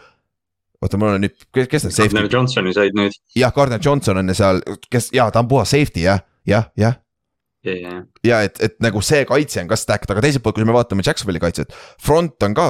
Oota, 0.82 1.00
mul 1.00 1.16
on 1.16 1.26
nüüd, 1.26 1.34
kes, 1.54 1.68
kes 1.70 1.88
need 1.88 1.96
safety? 1.96 2.14
Gardner 2.14 2.32
Johnsoni 2.36 2.76
said 2.76 2.96
nüüd. 2.98 3.18
jah, 3.38 3.52
Gardner 3.54 3.82
Johnson 3.82 4.22
on 4.22 4.34
seal, 4.34 4.62
kes, 4.90 5.12
jaa, 5.16 5.30
ta 5.34 5.44
on 5.44 5.50
puhas 5.50 5.74
safety 5.74 6.06
jah, 6.06 6.24
jah, 6.48 6.70
jah 6.78 6.98
yeah.. 7.66 8.04
ja 8.24 8.42
et, 8.46 8.60
et 8.62 8.76
nagu 8.84 9.02
see 9.04 9.24
kaitse 9.28 9.62
on 9.62 9.70
ka 9.70 9.78
stacked, 9.78 10.10
aga 10.12 10.22
teiselt 10.24 10.44
poolt, 10.44 10.58
kui 10.58 10.68
me 10.68 10.76
vaatame 10.76 11.04
Jacksonville'i 11.06 11.42
kaitset, 11.42 11.74
front 12.02 12.46
on 12.46 12.56
ka 12.56 12.68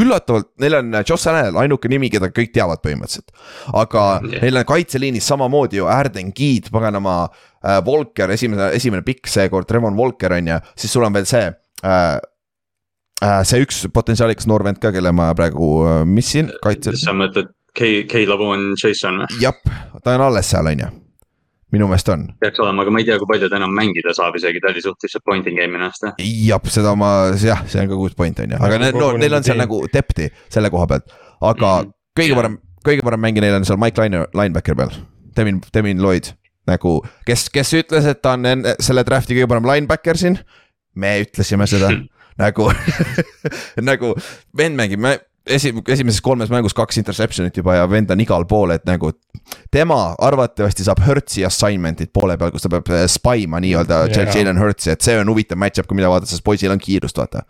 üllatavalt, 0.00 0.52
neil 0.62 0.78
on 0.78 1.00
Josh 1.02 1.28
Allan 1.30 1.58
ainuke 1.60 1.90
nimi, 1.90 2.10
keda 2.12 2.30
kõik 2.34 2.52
teavad 2.54 2.82
põhimõtteliselt. 2.84 3.32
aga 3.74 4.06
yeah. 4.24 4.44
neil 4.46 4.62
on 4.62 4.68
kaitseliinis 4.68 5.30
samamoodi 5.32 5.80
ju 5.80 5.88
Arden 5.90 6.32
Keed, 6.36 6.70
paganama 6.74 7.22
äh,, 7.26 7.80
Volker, 7.86 8.32
esimene, 8.36 8.70
esimene 8.78 9.04
pikk 9.06 9.30
seekord, 9.30 9.68
Trevon 9.68 9.98
Volker 9.98 10.38
on 10.38 10.52
ju, 10.54 10.60
siis 10.78 10.94
sul 10.96 11.06
on 11.08 11.16
veel 11.16 11.28
see 11.30 11.46
äh, 11.46 11.88
äh, 11.90 12.18
see 13.20 13.64
üks 13.64 13.84
potentsiaalikas 13.92 14.48
noor 14.50 14.64
vend 14.64 14.80
ka, 14.82 14.92
kelle 14.94 15.12
ma 15.12 15.30
praegu 15.36 15.70
äh, 15.84 16.02
missin 16.08 16.50
kaitsel. 16.64 16.96
sa 17.00 17.14
mõtled 17.16 17.52
Caleb 17.76 18.40
Owen 18.40 18.72
Jason 18.74 19.22
või? 19.22 19.40
jah, 19.42 19.56
ta 20.02 20.16
on 20.16 20.26
alles 20.30 20.50
seal, 20.50 20.66
on 20.66 20.84
ju 20.84 20.90
minu 21.70 21.86
meelest 21.86 22.08
on. 22.10 22.24
peaks 22.42 22.60
olema, 22.62 22.82
aga 22.82 22.94
ma 22.94 23.02
ei 23.02 23.06
tea, 23.06 23.18
kui 23.20 23.28
palju 23.30 23.50
ta 23.50 23.58
enam 23.60 23.74
mängida 23.76 24.14
saab 24.16 24.36
isegi, 24.40 24.62
ta 24.62 24.72
oli 24.72 24.82
suht 24.84 24.98
disappointing 25.04 25.60
eelmine 25.60 25.86
aasta. 25.86 26.14
jah, 26.18 26.66
seda 26.72 26.96
ma, 26.98 27.12
jah, 27.38 27.62
see 27.70 27.82
on 27.82 27.92
ka 27.92 28.00
good 28.00 28.16
point 28.18 28.42
on 28.42 28.56
ju, 28.56 28.60
aga 28.66 28.80
need, 28.82 28.98
no 28.98 29.12
neil 29.20 29.38
on 29.38 29.46
seal 29.46 29.60
nagu 29.60 29.84
depth'i 29.92 30.30
selle 30.48 30.72
koha 30.74 30.88
pealt. 30.90 31.14
aga 31.38 31.70
mm 31.70 31.86
-hmm. 31.86 31.94
kõige 32.20 32.38
parem, 32.40 32.58
kõige 32.88 33.06
parem 33.06 33.24
mängija 33.26 33.46
neil 33.46 33.60
on 33.60 33.68
seal 33.68 33.78
Mike 33.78 34.02
Line, 34.02 34.26
linebacker 34.34 34.76
peal. 34.76 34.94
Devin, 35.36 35.60
Devin 35.74 36.02
Lloyd 36.02 36.32
nagu, 36.66 37.00
kes, 37.26 37.48
kes 37.50 37.72
ütles, 37.74 38.06
et 38.06 38.22
ta 38.22 38.34
on 38.34 38.46
enne 38.46 38.74
selle 38.82 39.04
draft'i 39.06 39.36
kõige 39.38 39.48
parem 39.48 39.68
linebacker 39.68 40.18
siin. 40.18 40.38
me 40.94 41.20
ütlesime 41.22 41.66
seda 41.70 41.92
nagu 42.40 42.70
nagu 43.90 44.14
vend 44.56 44.78
mängib, 44.78 45.04
esi-, 45.46 45.74
esimeses 45.88 46.20
kolmes 46.24 46.50
mängus 46.52 46.74
kaks 46.76 47.00
interception'it 47.00 47.56
juba 47.56 47.76
ja 47.78 47.88
vend 47.90 48.10
on 48.10 48.22
igal 48.22 48.46
pool, 48.48 48.74
et 48.76 48.86
nagu. 48.88 49.12
tema 49.70 50.14
arvatavasti 50.22 50.84
saab 50.86 51.00
Hertzi 51.02 51.44
assignment'id 51.46 52.12
poole 52.14 52.36
peal, 52.38 52.52
kus 52.54 52.62
ta 52.62 52.70
peab 52.70 52.90
äh, 52.94 53.06
spaima 53.10 53.60
nii-öelda 53.62 54.04
yeah. 54.10 54.34
Jalen 54.34 54.60
Hertzi, 54.60 54.92
et 54.92 55.02
see 55.02 55.16
on 55.18 55.32
huvitav 55.32 55.58
match-up, 55.58 55.88
kui 55.88 55.98
mida 55.98 56.10
vaadata, 56.12 56.30
sest 56.30 56.44
poisil 56.46 56.74
on 56.74 56.82
kiirust, 56.82 57.18
vaata 57.18 57.42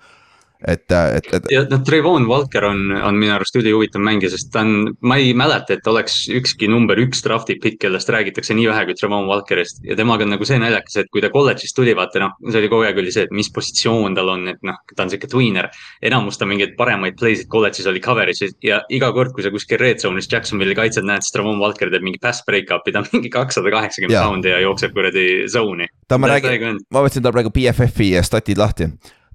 et, 0.68 0.84
et, 0.90 1.28
et. 1.34 1.46
ja 1.52 1.62
noh, 1.70 1.80
Trevon 1.86 2.26
Walker 2.28 2.66
on, 2.68 2.80
on 2.92 3.16
minu 3.18 3.32
arust 3.34 3.56
ülihuvitav 3.56 4.02
mängija, 4.04 4.32
sest 4.34 4.50
ta 4.54 4.62
on, 4.64 4.92
ma 5.06 5.16
ei 5.20 5.32
mäleta, 5.36 5.76
et 5.76 5.86
oleks 5.88 6.22
ükski 6.36 6.68
number 6.70 7.00
üks 7.00 7.22
draft'i 7.24 7.56
pikk, 7.62 7.80
kellest 7.86 8.10
räägitakse 8.12 8.56
nii 8.56 8.68
vähe 8.68 8.84
kui 8.88 8.98
Trevon 8.98 9.28
Walkerist. 9.30 9.80
ja 9.86 9.96
temaga 9.98 10.26
on 10.26 10.34
nagu 10.34 10.48
see 10.48 10.60
naljakas, 10.60 10.98
et 11.02 11.10
kui 11.12 11.24
ta 11.24 11.30
kolledžist 11.32 11.76
tuli, 11.76 11.94
vaata 11.96 12.22
noh, 12.24 12.36
see 12.48 12.60
oli 12.60 12.72
kogu 12.72 12.88
aeg 12.88 13.00
oli 13.00 13.14
see, 13.14 13.26
et 13.28 13.34
mis 13.34 13.50
positsioon 13.54 14.16
tal 14.18 14.32
on, 14.34 14.48
et 14.52 14.60
noh, 14.66 14.80
ta 14.94 15.06
on 15.06 15.12
sihuke 15.12 15.30
tweener. 15.30 15.70
enamus 16.02 16.40
ta 16.40 16.48
mingeid 16.48 16.76
paremaid 16.78 17.16
play'sid 17.20 17.48
kolledžis 17.52 17.88
oli 17.90 18.02
coverage'is 18.04 18.56
ja 18.64 18.82
iga 18.92 19.12
kord, 19.16 19.32
kui 19.36 19.46
sa 19.46 19.52
kuskil 19.54 19.80
red 19.80 20.02
zone'is 20.02 20.28
Jacksonville'i 20.30 20.76
kaitsed 20.76 21.06
näed, 21.08 21.24
siis 21.24 21.36
Trevon 21.36 21.60
Walker 21.62 21.92
teeb 21.92 22.04
mingi 22.04 22.20
pass 22.22 22.44
break-up'i, 22.46 22.92
ta 22.92 23.04
on 23.04 23.08
mingi 23.14 23.32
kakssada 23.32 23.72
kaheksakümmend 23.72 24.20
pound'i 24.20 24.52
ja 24.52 24.60
jookseb 24.66 24.92
kuradi 24.96 25.26
zone'i. 25.50 25.88
ta, 26.08 26.20
ma 26.20 26.30
räägin, 26.34 26.84
ma 26.92 27.06
võtsin 27.06 27.24
tal 27.24 27.34
praegu 27.36 27.52
BFF-i 27.54 28.12
statid 28.26 28.60
lahti 28.60 28.90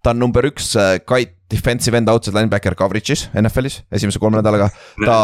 ta 0.06 0.14
on 0.14 0.22
number 0.22 0.46
üks 0.48 0.76
äh, 0.78 1.00
kite 1.02 1.34
defensive 1.52 1.98
end 1.98 2.10
outside 2.10 2.36
linebacker 2.38 2.76
coverage'is 2.78 3.28
NFL-is 3.38 3.84
esimese 3.94 4.20
kolme 4.22 4.40
nädalaga. 4.40 4.70
ta, 5.06 5.18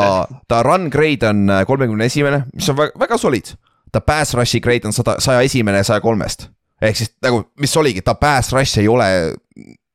ta 0.47 0.61
run 0.65 0.89
grade 0.93 1.27
on 1.29 1.49
äh, 1.49 1.65
kolmekümne 1.67 2.05
esimene, 2.05 2.43
mis 2.53 2.69
on 2.69 2.77
väga, 2.77 2.97
väga 3.01 3.17
solid. 3.17 3.53
ta 3.91 4.01
pass 4.05 4.35
rush'i 4.37 4.61
grade 4.63 4.87
on 4.87 4.93
sada, 4.95 5.17
saja 5.19 5.41
esimene 5.45 5.83
saja 5.83 6.01
kolmest. 6.01 6.49
ehk 6.81 6.97
siis 6.97 7.13
nagu, 7.25 7.43
mis 7.61 7.77
oligi, 7.77 8.01
ta 8.05 8.15
pass 8.17 8.53
rush 8.53 8.81
ei 8.81 8.87
ole 8.89 9.09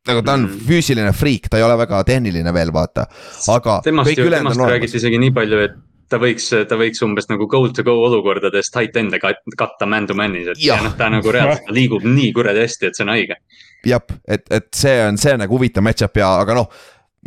nagu 0.07 0.23
ta 0.23 0.37
on 0.37 0.47
mm. 0.47 0.63
füüsiline 0.69 1.13
friik, 1.15 1.49
ta 1.51 1.59
ei 1.59 1.67
ole 1.67 1.79
väga 1.79 2.05
tehniline 2.07 2.53
veel, 2.55 2.71
vaata, 2.75 3.09
aga. 3.55 3.81
temast 3.85 4.15
ju, 4.15 4.31
temast 4.31 4.63
räägiti 4.63 5.01
isegi 5.01 5.19
nii 5.23 5.35
palju, 5.35 5.63
et 5.67 5.79
ta 6.11 6.21
võiks, 6.23 6.47
ta 6.71 6.79
võiks 6.79 7.03
umbes 7.03 7.27
nagu 7.31 7.49
goal 7.51 7.73
to 7.75 7.83
go 7.87 7.97
olukordades 8.07 8.71
tight 8.71 8.99
end'e 8.99 9.19
katta 9.19 9.89
man 9.91 10.07
to 10.07 10.15
man'is, 10.15 10.53
et 10.55 10.63
ja, 10.63 10.77
ja 10.77 10.85
noh, 10.87 10.95
ta 10.99 11.11
nagu 11.11 11.35
reaalselt 11.35 11.75
liigub 11.75 12.07
nii 12.07 12.31
kuradi 12.37 12.63
hästi, 12.63 12.91
et 12.91 12.99
see 12.99 13.07
on 13.07 13.15
haige 13.15 13.39
jah, 13.87 14.03
et, 14.29 14.47
et 14.51 14.69
see 14.75 14.99
on, 15.05 15.19
see 15.21 15.37
on 15.37 15.43
nagu 15.45 15.57
huvitav 15.59 15.85
match-up 15.85 16.17
ja, 16.21 16.37
aga 16.43 16.57
noh, 16.59 16.69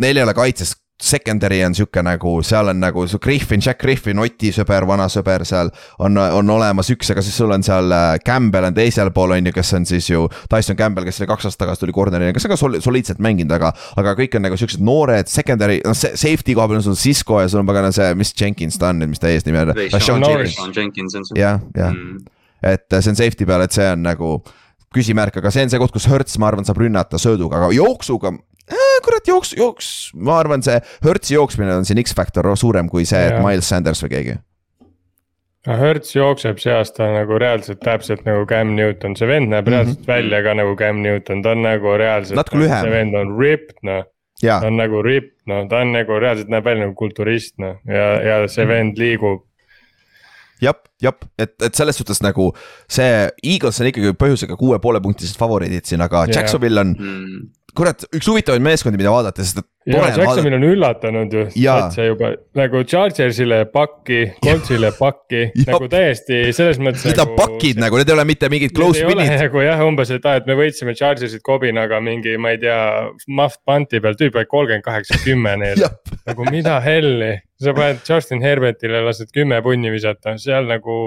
neil 0.02 0.18
ei 0.18 0.26
ole 0.26 0.36
kaitses 0.38 0.76
secondary 1.00 1.62
on 1.64 1.76
sihuke 1.76 2.02
nagu, 2.04 2.32
seal 2.44 2.68
on 2.68 2.80
nagu 2.82 3.06
su 3.08 3.20
Griffin, 3.24 3.62
Jack 3.64 3.80
Griffin, 3.80 4.20
Oti 4.20 4.50
sõber, 4.52 4.84
vana 4.88 5.06
sõber 5.08 5.46
seal 5.48 5.70
on, 6.04 6.18
on 6.20 6.50
olemas 6.52 6.90
üks, 6.92 7.14
aga 7.14 7.24
siis 7.24 7.38
sul 7.40 7.54
on 7.56 7.64
seal 7.64 7.88
äh, 7.96 8.18
Campbell 8.26 8.68
on 8.68 8.76
teisel 8.76 9.12
pool, 9.16 9.32
on 9.38 9.48
ju, 9.48 9.54
kes 9.56 9.72
on 9.78 9.88
siis 9.88 10.10
ju. 10.12 10.26
Tyson 10.52 10.76
Campbell, 10.80 11.08
kes 11.08 11.22
oli 11.22 11.30
kaks 11.32 11.48
aastat 11.48 11.64
tagasi 11.64 11.86
tuli 11.86 11.96
corner'ina, 11.96 12.34
kes 12.36 12.50
on 12.50 12.52
ka 12.52 12.58
sol 12.60 12.76
soliidselt 12.84 13.22
mänginud, 13.24 13.54
aga, 13.56 13.72
aga 14.02 14.16
kõik 14.20 14.36
on 14.36 14.44
nagu 14.50 14.60
siuksed 14.60 14.84
noored 14.84 15.32
secondary, 15.32 15.80
noh 15.88 15.96
safety 15.96 16.58
koha 16.58 16.68
peal 16.68 16.82
on 16.82 16.88
sul 16.90 17.00
Cisco 17.00 17.40
ja 17.40 17.48
sul 17.48 17.64
on 17.64 17.70
pagana 17.70 17.94
see, 17.96 18.12
mis 18.20 18.34
Jenkins 18.36 18.80
ta 18.82 18.92
on 18.92 19.00
nüüd, 19.00 19.14
mis 19.14 19.24
ta 19.24 19.32
eesnimi 19.32 19.62
on. 19.64 20.76
Jenkins 20.76 21.16
on 21.16 21.32
see. 21.32 21.40
jah, 21.40 21.64
jah 21.80 21.96
mm 21.96 22.36
et 22.60 22.92
see 22.92 23.14
on 23.14 23.16
safety 23.16 23.46
peal, 23.48 23.64
et 23.64 23.72
see 23.72 23.86
on 23.88 24.02
nagu 24.04 24.34
küsimärk, 24.96 25.40
aga 25.42 25.52
see 25.54 25.66
on 25.68 25.74
see 25.74 25.82
koht, 25.82 25.94
kus 25.96 26.10
Hertz, 26.10 26.38
ma 26.42 26.50
arvan, 26.50 26.68
saab 26.68 26.82
rünnata 26.82 27.22
sööduga, 27.22 27.62
aga 27.62 27.72
jooksuga 27.78 28.34
äh,. 28.70 29.00
kurat, 29.06 29.28
jooks, 29.28 29.56
jooks, 29.58 29.88
ma 30.18 30.40
arvan, 30.42 30.66
see 30.66 30.80
Hertzi 31.06 31.38
jooksmine 31.38 31.80
on 31.80 31.88
siin 31.88 32.02
X-faktor 32.04 32.50
suurem 32.60 32.90
kui 32.90 33.06
see, 33.10 33.22
et 33.30 33.42
Miles 33.44 33.70
Sanders 33.70 34.04
või 34.06 34.16
keegi 34.16 34.40
Hertz 35.68 36.14
jookseb 36.16 36.60
see 36.62 36.72
aasta 36.72 37.10
nagu 37.12 37.38
reaalselt 37.42 37.82
täpselt 37.84 38.24
nagu 38.28 38.46
Cam 38.48 38.72
Newton, 38.78 39.18
see 39.20 39.28
vend 39.28 39.52
näeb 39.52 39.68
mm 39.68 39.68
-hmm. 39.68 39.76
reaalselt 39.76 40.08
välja 40.08 40.44
ka 40.44 40.54
nagu 40.56 40.76
Cam 40.80 41.02
Newton, 41.04 41.42
ta 41.44 41.52
on 41.52 41.62
nagu 41.62 41.98
reaalselt. 41.98 42.38
natuke 42.38 42.58
lühem. 42.58 42.82
see 42.82 42.92
vend 42.92 43.16
on 43.16 43.36
ripped 43.40 43.76
noh. 43.84 44.06
ta 44.42 44.68
on 44.68 44.78
nagu 44.78 45.02
ripped 45.04 45.36
noh, 45.46 45.68
ta 45.70 45.82
on 45.84 45.92
nagu 45.92 46.20
reaalselt 46.20 46.50
näeb 46.50 46.66
välja 46.66 46.86
nagu 46.86 46.96
kulturist 46.96 47.58
noh 47.58 47.76
ja, 47.86 48.08
ja 48.22 48.48
see 48.48 48.66
mhm. 48.66 48.74
vend 48.74 48.98
liigub 48.98 49.44
jah, 50.62 50.76
jah, 51.04 51.16
et, 51.40 51.54
et 51.64 51.76
selles 51.76 51.98
suhtes 52.00 52.22
nagu 52.26 52.50
see 52.92 53.30
Eagles 53.44 53.80
on 53.82 53.90
ikkagi 53.92 54.16
põhjusega 54.20 54.58
kuue 54.60 54.80
poole 54.84 55.02
punktised 55.04 55.40
favoriidid 55.40 55.88
siin, 55.88 56.04
aga 56.06 56.26
Jacksonville 56.32 56.84
on 56.84 56.94
mm 56.98 57.48
kurat, 57.78 58.04
üks 58.16 58.28
huvitavaid 58.30 58.64
meeskondi, 58.64 59.00
mida 59.00 59.12
vaadata, 59.14 59.44
sest 59.46 59.62
et. 59.62 59.68
ja 59.90 60.10
Jacksonil 60.14 60.56
on 60.58 60.66
üllatanud 60.68 61.34
ju, 61.34 61.44
täitsa 61.54 62.06
juba 62.08 62.32
nagu 62.58 62.82
Chargersile 62.88 63.60
pakki, 63.74 64.22
Coltsile 64.44 64.92
pakki 64.98 65.44
nagu 65.70 65.90
täiesti 65.92 66.42
selles 66.56 66.80
mõttes. 66.82 67.06
Need 67.10 67.22
on 67.22 67.32
nagu, 67.34 67.38
pakid 67.40 67.82
nagu, 67.82 68.00
need 68.00 68.12
ei 68.12 68.16
ole 68.18 68.26
mitte 68.30 68.50
mingid 68.52 68.74
close 68.78 69.06
win'id. 69.08 69.34
nagu 69.44 69.64
jah, 69.66 69.84
umbes, 69.86 70.14
et 70.16 70.26
aa, 70.30 70.40
et 70.42 70.50
me 70.50 70.58
võitsime 70.60 70.96
Chargersit 70.98 71.44
kobinaga 71.46 72.02
mingi, 72.04 72.38
ma 72.42 72.56
ei 72.56 72.62
tea, 72.64 72.80
muff 73.28 73.62
punt'i 73.68 74.02
peal, 74.04 74.18
tüüp 74.20 74.40
oli 74.40 74.50
kolmkümmend 74.50 74.88
kaheksa, 74.88 75.22
kümme 75.26 75.56
neil 75.62 75.86
nagu 76.30 76.50
mida 76.50 76.80
helli, 76.86 77.36
sa 77.62 77.76
paned 77.78 78.04
Justin 78.08 78.44
Herbertile, 78.46 79.04
lased 79.06 79.32
kümme 79.36 79.62
punni 79.66 79.94
visata, 79.94 80.38
seal 80.42 80.70
nagu 80.70 81.00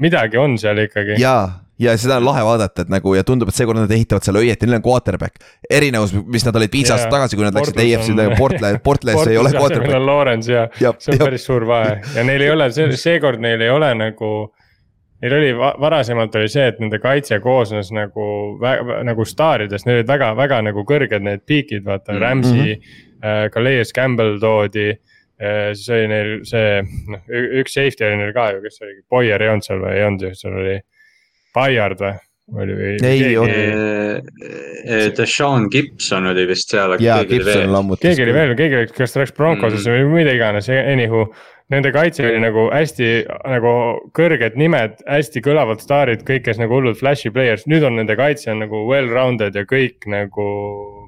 midagi 0.00 0.40
on 0.40 0.56
seal 0.60 0.80
ikkagi. 0.86 1.18
jaa, 1.20 1.44
ja 1.80 1.94
seda 2.00 2.18
on 2.20 2.26
lahe 2.28 2.42
vaadata, 2.44 2.84
et 2.84 2.92
nagu 2.92 3.14
ja 3.16 3.24
tundub, 3.26 3.50
et 3.50 3.56
seekord 3.56 3.80
nad 3.80 3.92
ehitavad 3.94 4.26
selle 4.26 4.42
õieti, 4.44 4.68
neil 4.68 4.78
on 4.78 4.84
quarterback. 4.84 5.42
erinevus, 5.70 6.12
mis 6.26 6.44
nad 6.46 6.56
olid 6.60 6.72
viis 6.72 6.88
yeah. 6.88 6.96
aastat 6.96 7.14
tagasi, 7.14 7.38
kui 7.38 7.46
nad 7.46 7.56
läksid 7.56 7.82
EFC-le 7.84 8.28
nagu 8.28 8.38
Portland, 8.38 8.80
Portland'is 8.84 9.30
ei 9.32 9.40
ole 9.40 9.52
quarterback. 9.56 9.88
meil 9.88 10.00
on 10.00 10.08
Lawrence 10.08 10.52
ja, 10.52 10.66
ja 10.80 10.94
see 10.98 11.14
on 11.14 11.20
ja. 11.20 11.28
päris 11.28 11.46
suur 11.48 11.66
vahe 11.68 12.00
ja 12.16 12.24
neil 12.26 12.44
ei 12.44 12.52
ole, 12.52 12.70
see, 12.76 12.88
seekord 13.00 13.42
neil 13.42 13.62
ei 13.64 13.72
ole 13.72 13.92
nagu. 13.98 14.32
Neil 15.20 15.34
oli 15.36 15.48
varasemalt 15.52 16.36
oli 16.40 16.48
see, 16.48 16.62
et 16.70 16.78
nende 16.80 16.96
kaitse 16.96 17.36
koosnes 17.44 17.90
nagu, 17.92 18.26
nagu 19.04 19.26
staaridest, 19.28 19.84
neil 19.84 19.98
olid 19.98 20.08
väga, 20.08 20.30
väga 20.38 20.62
nagu 20.64 20.84
kõrged 20.88 21.26
need 21.26 21.42
piikid, 21.44 21.84
vaata 21.84 22.14
mm 22.14 22.16
-hmm. 22.16 22.22
Ramsey 22.24 22.70
äh,, 23.20 23.50
Calais 23.52 23.92
Campbell 23.92 24.38
toodi 24.40 24.86
äh, 24.88 25.74
siis 25.74 25.90
oli 25.92 26.06
neil 26.08 26.32
see, 26.48 26.80
noh, 27.12 27.20
üks 27.60 27.76
safety 27.76 28.08
oli 28.08 28.16
neil 28.22 28.32
ka 28.32 28.46
ju, 28.54 28.62
kes 28.64 28.80
oli, 28.80 28.96
Boyer 29.12 29.44
ei 29.44 29.52
olnud 29.52 29.68
seal 29.68 29.84
või 29.84 29.92
ei 29.98 30.06
olnud 30.08 30.24
ju, 30.24 30.32
seal 30.40 30.56
oli 30.56 30.78
Bayard 31.54 32.02
või? 32.02 32.16
oli 32.58 32.74
või? 32.74 32.96
ei 33.06 33.36
olnud. 33.38 34.26
Deshaun 35.18 35.68
Gibson 35.70 36.26
oli 36.32 36.46
vist 36.50 36.72
seal. 36.72 36.96
jaa, 37.02 37.22
Gibson 37.28 37.72
lammutas. 37.72 38.02
keegi 38.02 38.26
oli 38.26 38.34
veel, 38.34 38.56
keegi 38.58 38.80
oli, 38.80 38.90
kas 38.96 39.14
ta 39.14 39.22
läks 39.22 39.34
Broncosesse 39.36 39.90
mm. 39.90 40.10
või 40.10 40.20
mida 40.20 40.36
iganes, 40.38 40.70
anywho. 40.74 41.30
Nende 41.70 41.92
kaitse 41.94 42.24
oli 42.26 42.40
nagu 42.42 42.64
hästi 42.72 43.10
nagu 43.46 43.72
kõrged 44.18 44.56
nimed, 44.58 44.96
hästi 45.06 45.42
kõlavad 45.44 45.78
staarid, 45.78 46.24
kõik, 46.26 46.42
kes 46.48 46.58
nagu 46.58 46.74
hullud 46.74 46.98
flash'i 46.98 47.30
players, 47.30 47.62
nüüd 47.70 47.86
on 47.86 47.94
nende 48.00 48.16
kaitse 48.18 48.50
on 48.50 48.64
nagu 48.64 48.80
well-rounded 48.88 49.54
ja 49.54 49.62
kõik 49.70 50.08
nagu 50.10 50.48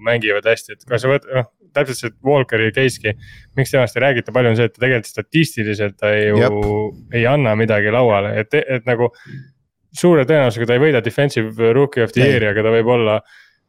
mängivad 0.07 0.47
hästi, 0.47 0.77
et 0.77 0.87
kas 0.87 1.03
sa 1.03 1.11
võt-, 1.11 1.27
noh 1.35 1.51
täpselt 1.73 1.99
see 1.99 2.13
Walkeri 2.27 2.71
case'ki. 2.77 3.15
miks 3.57 3.73
temast 3.73 3.97
ei 3.97 4.05
räägita 4.05 4.33
palju, 4.33 4.53
on 4.53 4.59
see, 4.59 4.69
et 4.69 4.75
ta 4.77 4.85
tegelikult 4.85 5.11
statistiliselt 5.11 5.97
ta 6.01 6.13
ju 6.15 6.39
Jep. 6.41 6.59
ei 7.17 7.27
anna 7.27 7.55
midagi 7.59 7.93
lauale, 7.95 8.35
et, 8.41 8.55
et 8.55 8.87
nagu 8.89 9.11
suure 9.97 10.27
tõenäosusega 10.29 10.69
ta 10.69 10.77
ei 10.77 10.83
võida 10.83 11.05
defensive 11.05 11.73
rookie 11.77 12.05
of 12.05 12.13
the 12.15 12.25
year'i, 12.25 12.51
aga 12.51 12.65
ta 12.65 12.75
võib 12.75 12.93
olla 12.95 13.21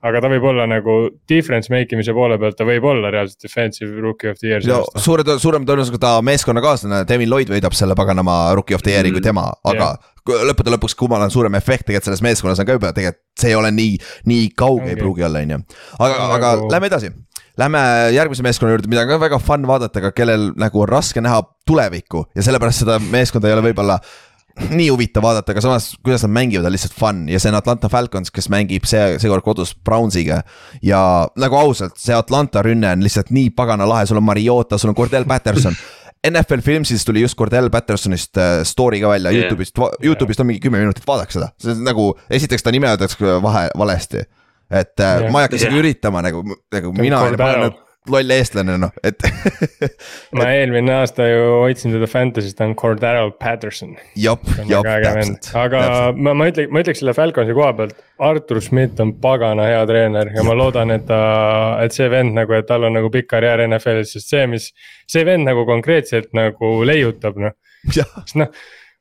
aga 0.03 0.19
ta 0.19 0.29
võib 0.31 0.45
olla 0.51 0.65
nagu 0.67 0.95
difference 1.31 1.71
make 1.71 1.95
imise 1.95 2.13
poole 2.15 2.35
pealt, 2.39 2.57
ta 2.59 2.67
võib 2.67 2.85
olla 2.91 3.11
reaalselt 3.13 3.45
defensive 3.45 4.01
rookie 4.03 4.31
of 4.33 4.39
the 4.41 4.51
year. 4.51 4.65
no 4.67 4.81
suure, 4.99 5.23
suurema 5.39 5.67
tõenäosusega 5.69 6.01
ta 6.03 6.15
meeskonnakaaslane 6.27 7.03
Devin 7.09 7.31
Lloyd 7.31 7.51
võidab 7.53 7.75
selle 7.77 7.95
paganama 7.99 8.37
rookie 8.57 8.75
of 8.75 8.83
the 8.83 8.95
year'i 8.95 9.13
mm, 9.13 9.19
kui 9.19 9.23
tema, 9.23 9.45
aga 9.63 9.93
yeah. 9.93 10.47
lõppude 10.49 10.73
lõpuks, 10.75 10.97
kummal 10.99 11.23
on 11.23 11.31
suurem 11.33 11.55
efekt 11.59 11.87
tegelikult 11.87 12.09
selles 12.09 12.23
meeskonnas 12.25 12.59
on 12.59 12.67
ka 12.67 12.75
juba 12.79 12.91
tegelikult, 12.95 13.23
see 13.39 13.53
ei 13.53 13.59
ole 13.59 13.71
nii, 13.75 13.93
nii 14.31 14.49
kauge 14.59 14.89
okay. 14.89 14.97
ei 14.97 14.99
pruugi 14.99 15.27
olla, 15.29 15.45
on 15.45 15.55
ju. 15.55 15.61
aga, 15.99 16.19
aga 16.25 16.57
nagu... 16.57 16.73
lähme 16.75 16.91
edasi. 16.91 17.13
Lähme 17.53 17.79
järgmise 18.09 18.41
meeskonna 18.41 18.73
juurde, 18.73 18.89
mida 18.89 19.03
on 19.03 19.11
ka 19.11 19.19
väga 19.21 19.37
fun 19.37 19.67
vaadata, 19.69 20.01
aga 20.01 20.09
kellel 20.17 20.47
nagu 20.57 20.79
on 20.81 20.89
raske 20.89 21.21
näha 21.21 21.43
tulevikku 21.69 22.25
ja 22.33 22.45
sellepärast 22.47 22.81
seda 22.81 22.95
meeskonda 23.13 23.45
ei 23.45 23.53
ole 23.53 23.67
võib-olla 23.67 23.99
nii 24.77 24.89
huvitav 24.91 25.25
vaadata, 25.25 25.53
aga 25.53 25.63
samas, 25.65 25.89
kuidas 26.05 26.25
nad 26.25 26.33
mängivad, 26.35 26.67
on 26.69 26.75
lihtsalt 26.75 26.93
fun 26.97 27.23
ja 27.31 27.39
see 27.41 27.49
on 27.49 27.57
Atlanta 27.57 27.89
Falcons, 27.89 28.31
kes 28.33 28.49
mängib 28.53 28.85
see, 28.89 29.17
seekord 29.21 29.45
kodus 29.45 29.73
Brownsiga. 29.75 30.43
ja 30.85 31.01
nagu 31.39 31.57
ausalt, 31.57 31.97
see 32.01 32.15
Atlanta 32.15 32.61
rünne 32.65 32.91
on 32.93 33.05
lihtsalt 33.05 33.33
nii 33.33 33.49
pagana 33.57 33.87
lahe, 33.89 34.05
sul 34.09 34.21
on 34.21 34.27
Mariota, 34.27 34.77
sul 34.77 34.93
on 34.93 34.97
Cordell 34.99 35.25
Patterson 35.29 35.77
NFL 36.29 36.61
Filmsis 36.63 37.05
tuli 37.05 37.21
just 37.21 37.37
Cordell 37.37 37.69
Pattersonist 37.69 38.37
äh, 38.37 38.61
story 38.63 39.01
ka 39.01 39.09
välja 39.09 39.31
yeah. 39.31 39.43
Youtube'ist, 39.43 39.79
Youtube'ist 40.03 40.39
on 40.39 40.47
mingi 40.47 40.61
kümme 40.63 40.79
minutit, 40.79 41.03
vaadake 41.07 41.35
seda, 41.35 41.49
see 41.59 41.73
on 41.73 41.83
nagu, 41.87 42.11
esiteks 42.29 42.63
ta 42.63 42.71
nime 42.71 42.87
öeldakse 42.93 43.41
vahe, 43.43 43.67
valesti. 43.77 44.23
et 44.69 44.93
yeah. 44.99 45.25
Äh, 45.25 45.31
ma 45.31 45.41
ei 45.41 45.49
hakka 45.49 45.59
isegi 45.59 45.73
yeah. 45.73 45.81
üritama 45.83 46.21
nagu, 46.23 46.45
nagu 46.73 46.93
mina 46.95 47.25
loll 48.11 48.33
eestlane 48.35 48.75
noh, 48.81 48.91
et 49.05 49.23
ma 50.37 50.49
eelmine 50.55 50.91
aasta 50.97 51.27
ju 51.29 51.43
hoidsin 51.63 51.93
teda 51.95 52.09
Fantasy's, 52.09 52.55
ta 52.57 52.67
on 52.67 52.75
Cordero 52.79 53.29
Patterson. 53.39 53.95
jop, 54.19 54.43
jop, 54.67 54.87
täpselt. 54.87 55.49
aga 55.59 55.83
täpselt. 55.85 56.21
ma, 56.27 56.35
ma 56.39 56.49
ütle, 56.51 56.67
ma 56.73 56.83
ütleks 56.83 57.03
selle 57.03 57.15
Falconsi 57.17 57.55
koha 57.57 57.71
pealt, 57.77 58.03
Artur 58.23 58.61
Schmidt 58.63 58.99
on 59.03 59.15
pagana 59.23 59.69
hea 59.69 59.81
treener 59.89 60.33
ja 60.35 60.45
ma 60.47 60.55
loodan, 60.57 60.93
et 60.95 61.07
ta, 61.09 61.23
et 61.83 61.95
see 61.95 62.09
vend 62.11 62.35
nagu, 62.37 62.55
et 62.57 62.67
tal 62.69 62.89
on 62.89 62.95
nagu 62.99 63.11
pikk 63.13 63.31
karjäär 63.35 63.65
NFL-is, 63.69 64.15
sest 64.17 64.35
see, 64.35 64.45
mis. 64.51 64.69
see 65.09 65.25
vend 65.27 65.47
nagu 65.47 65.65
konkreetselt 65.69 66.31
nagu 66.37 66.75
leiutab 66.87 67.39
noh, 67.41 67.55
sest 67.89 68.39
noh 68.39 68.51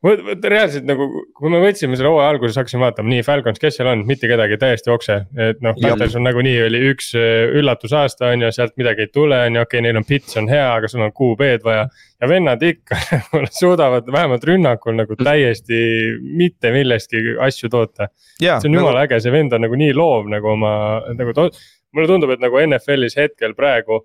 vot, 0.03 0.47
reaalselt 0.51 0.87
nagu, 0.89 1.07
kui 1.37 1.51
me 1.53 1.61
võtsime 1.63 1.97
selle 1.99 2.11
hooaja 2.11 2.33
alguses, 2.35 2.57
hakkasime 2.59 2.85
vaatama, 2.85 3.11
nii 3.13 3.25
Falcons, 3.27 3.61
kes 3.63 3.79
seal 3.79 3.91
on, 3.93 4.05
mitte 4.09 4.29
kedagi, 4.31 4.59
täiesti 4.61 4.91
okse. 4.93 5.19
et 5.49 5.61
noh, 5.65 5.77
Panthers 5.79 6.17
on 6.19 6.27
nagunii 6.27 6.57
oli 6.67 6.81
üks 6.91 7.13
äh, 7.19 7.53
üllatusaasta 7.61 8.33
on 8.33 8.47
ju, 8.47 8.53
sealt 8.55 8.75
midagi 8.81 9.07
ei 9.07 9.13
tule, 9.13 9.39
on 9.47 9.59
ju, 9.59 9.67
okei 9.67 9.79
okay,, 9.79 9.85
neil 9.87 10.01
on 10.01 10.09
pits 10.09 10.39
on 10.41 10.49
hea, 10.51 10.65
aga 10.79 10.91
sul 10.91 11.05
on 11.07 11.15
QB-d 11.19 11.67
vaja. 11.67 11.85
ja 12.23 12.31
vennad 12.31 12.65
ikka 12.67 12.99
suudavad 13.61 14.11
vähemalt 14.13 14.49
rünnakul 14.49 14.99
nagu 14.99 15.19
täiesti 15.21 15.83
mitte 16.23 16.75
millestki 16.75 17.39
asju 17.47 17.71
toota. 17.73 18.11
see 18.41 18.51
on 18.51 18.67
nagu... 18.67 18.81
jumala 18.81 19.07
äge, 19.07 19.23
see 19.23 19.35
vend 19.35 19.55
on 19.55 19.67
nagu 19.67 19.79
nii 19.79 19.95
loov 19.97 20.27
nagu 20.33 20.55
oma, 20.57 20.75
nagu 21.15 21.37
to... 21.39 21.49
mulle 21.95 22.11
tundub, 22.11 22.35
et 22.35 22.43
nagu 22.43 22.59
NFL-is 22.67 23.19
hetkel 23.21 23.55
praegu 23.59 24.03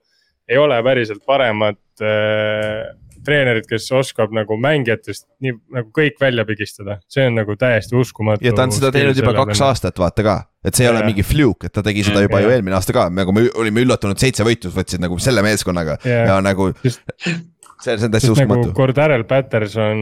ei 0.48 0.60
ole 0.62 0.78
päriselt 0.84 1.26
paremat 1.28 2.06
äh, 2.06 2.86
treenerit, 3.28 3.68
kes 3.70 3.90
oskab 3.96 4.34
nagu 4.36 4.58
mängijatest 4.62 5.28
nii 5.44 5.56
nagu 5.78 5.92
kõik 5.96 6.18
välja 6.22 6.46
pigistada, 6.48 7.00
see 7.12 7.28
on 7.28 7.38
nagu 7.42 7.58
täiesti 7.60 7.98
uskumatu. 8.00 8.46
ja 8.46 8.56
ta 8.56 8.68
on 8.68 8.76
seda 8.76 8.92
teinud 8.96 9.20
juba 9.20 9.36
kaks 9.42 9.54
venna. 9.56 9.70
aastat, 9.72 10.02
vaata 10.02 10.26
ka, 10.26 10.38
et 10.64 10.78
see 10.78 10.88
ei 10.88 10.92
ja. 10.92 10.96
ole 10.96 11.06
mingi 11.08 11.26
fluke, 11.28 11.70
et 11.70 11.76
ta 11.76 11.84
tegi 11.86 12.06
seda 12.08 12.24
juba 12.26 12.42
ja. 12.42 12.48
ju 12.48 12.56
eelmine 12.58 12.78
aasta 12.80 12.96
ka, 12.96 13.08
nagu 13.14 13.36
me 13.36 13.48
olime 13.60 13.84
üllatunud, 13.86 14.20
seitse 14.22 14.48
võitu 14.48 14.72
võtsid 14.74 15.04
nagu 15.04 15.20
selle 15.24 15.44
meeskonnaga 15.46 16.00
ja, 16.08 16.24
ja 16.32 16.42
nagu. 16.44 16.72
see, 16.84 17.36
see 17.84 17.98
on 17.98 18.14
täiesti 18.14 18.34
uskumatu 18.34 18.70
nagu. 18.70 18.76
Cordarel 18.78 19.26
Patterson, 19.30 20.00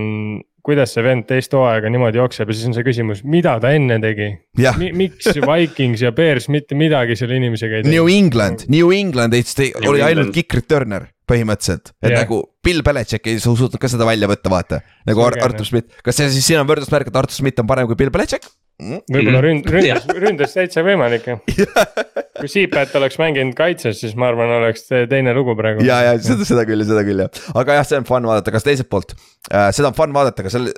kuidas 0.66 0.96
see 0.96 1.04
vend 1.06 1.28
teist 1.30 1.54
hooaega 1.54 1.90
niimoodi 1.94 2.22
jookseb 2.22 2.50
ja 2.50 2.58
siis 2.58 2.70
on 2.70 2.78
see 2.78 2.86
küsimus, 2.88 3.22
mida 3.28 3.58
ta 3.62 3.74
enne 3.76 4.00
tegi 4.04 4.32
Mi? 4.80 4.92
miks 4.98 5.30
Vikings 5.36 6.06
ja 6.06 6.14
Bears 6.16 6.50
mitte 6.54 6.78
midagi 6.78 7.18
selle 7.20 7.38
inimesega 7.42 7.82
ei 7.82 7.86
teinud? 7.86 7.98
New 7.98 8.10
England, 8.12 8.66
New 8.74 8.94
England 8.96 9.38
oli 9.86 10.06
ainult 10.06 10.34
kick 10.36 10.58
returner 10.58 11.10
põhimõtteliselt, 11.30 11.94
et 12.04 12.12
yeah. 12.12 12.22
nagu 12.24 12.44
Bill 12.66 12.84
Belichik 12.86 13.30
ei 13.30 13.40
suutnud 13.42 13.78
ka 13.82 13.90
seda 13.92 14.08
välja 14.08 14.30
võtta, 14.32 14.52
vaata. 14.52 14.82
nagu 15.08 15.26
Ar 15.26 15.38
Artur 15.46 15.68
Schmidt, 15.68 15.92
kas 16.06 16.20
see 16.20 16.32
siis 16.34 16.48
siin 16.50 16.62
on 16.62 16.70
võrdlusmärk, 16.70 17.12
et 17.12 17.20
Artur 17.24 17.38
Schmidt 17.38 17.62
on 17.62 17.70
parem 17.70 17.90
kui 17.90 17.98
Bill 18.00 18.14
Belichik 18.14 18.48
mm.? 18.82 19.04
võib-olla 19.12 19.42
ründ-, 19.46 19.70
ründas, 19.72 20.08
ründas 20.26 20.56
täitsa 20.58 20.84
võimalik 20.86 21.30
jah 21.32 21.44
kui 22.40 22.52
Seapat 22.52 22.96
oleks 23.00 23.20
mänginud 23.22 23.56
kaitses, 23.58 24.00
siis 24.02 24.16
ma 24.20 24.30
arvan, 24.32 24.52
oleks 24.60 24.90
teine 25.12 25.36
lugu 25.38 25.56
praegu. 25.58 25.86
ja, 25.88 26.02
ja 26.10 26.16
seda, 26.22 26.48
seda 26.48 26.66
küll, 26.68 26.86
seda 26.88 27.06
küll 27.08 27.26
jah, 27.26 27.44
aga 27.56 27.80
jah, 27.80 27.88
see 27.88 28.02
on 28.02 28.10
fun 28.10 28.28
vaadata, 28.32 28.56
kas 28.56 28.68
teiselt 28.68 28.92
poolt 28.92 29.16
äh,, 29.16 29.70
seda 29.76 29.92
on 29.92 29.98
fun 29.98 30.16
vaadata, 30.16 30.46
aga 30.46 30.54
seal 30.54 30.72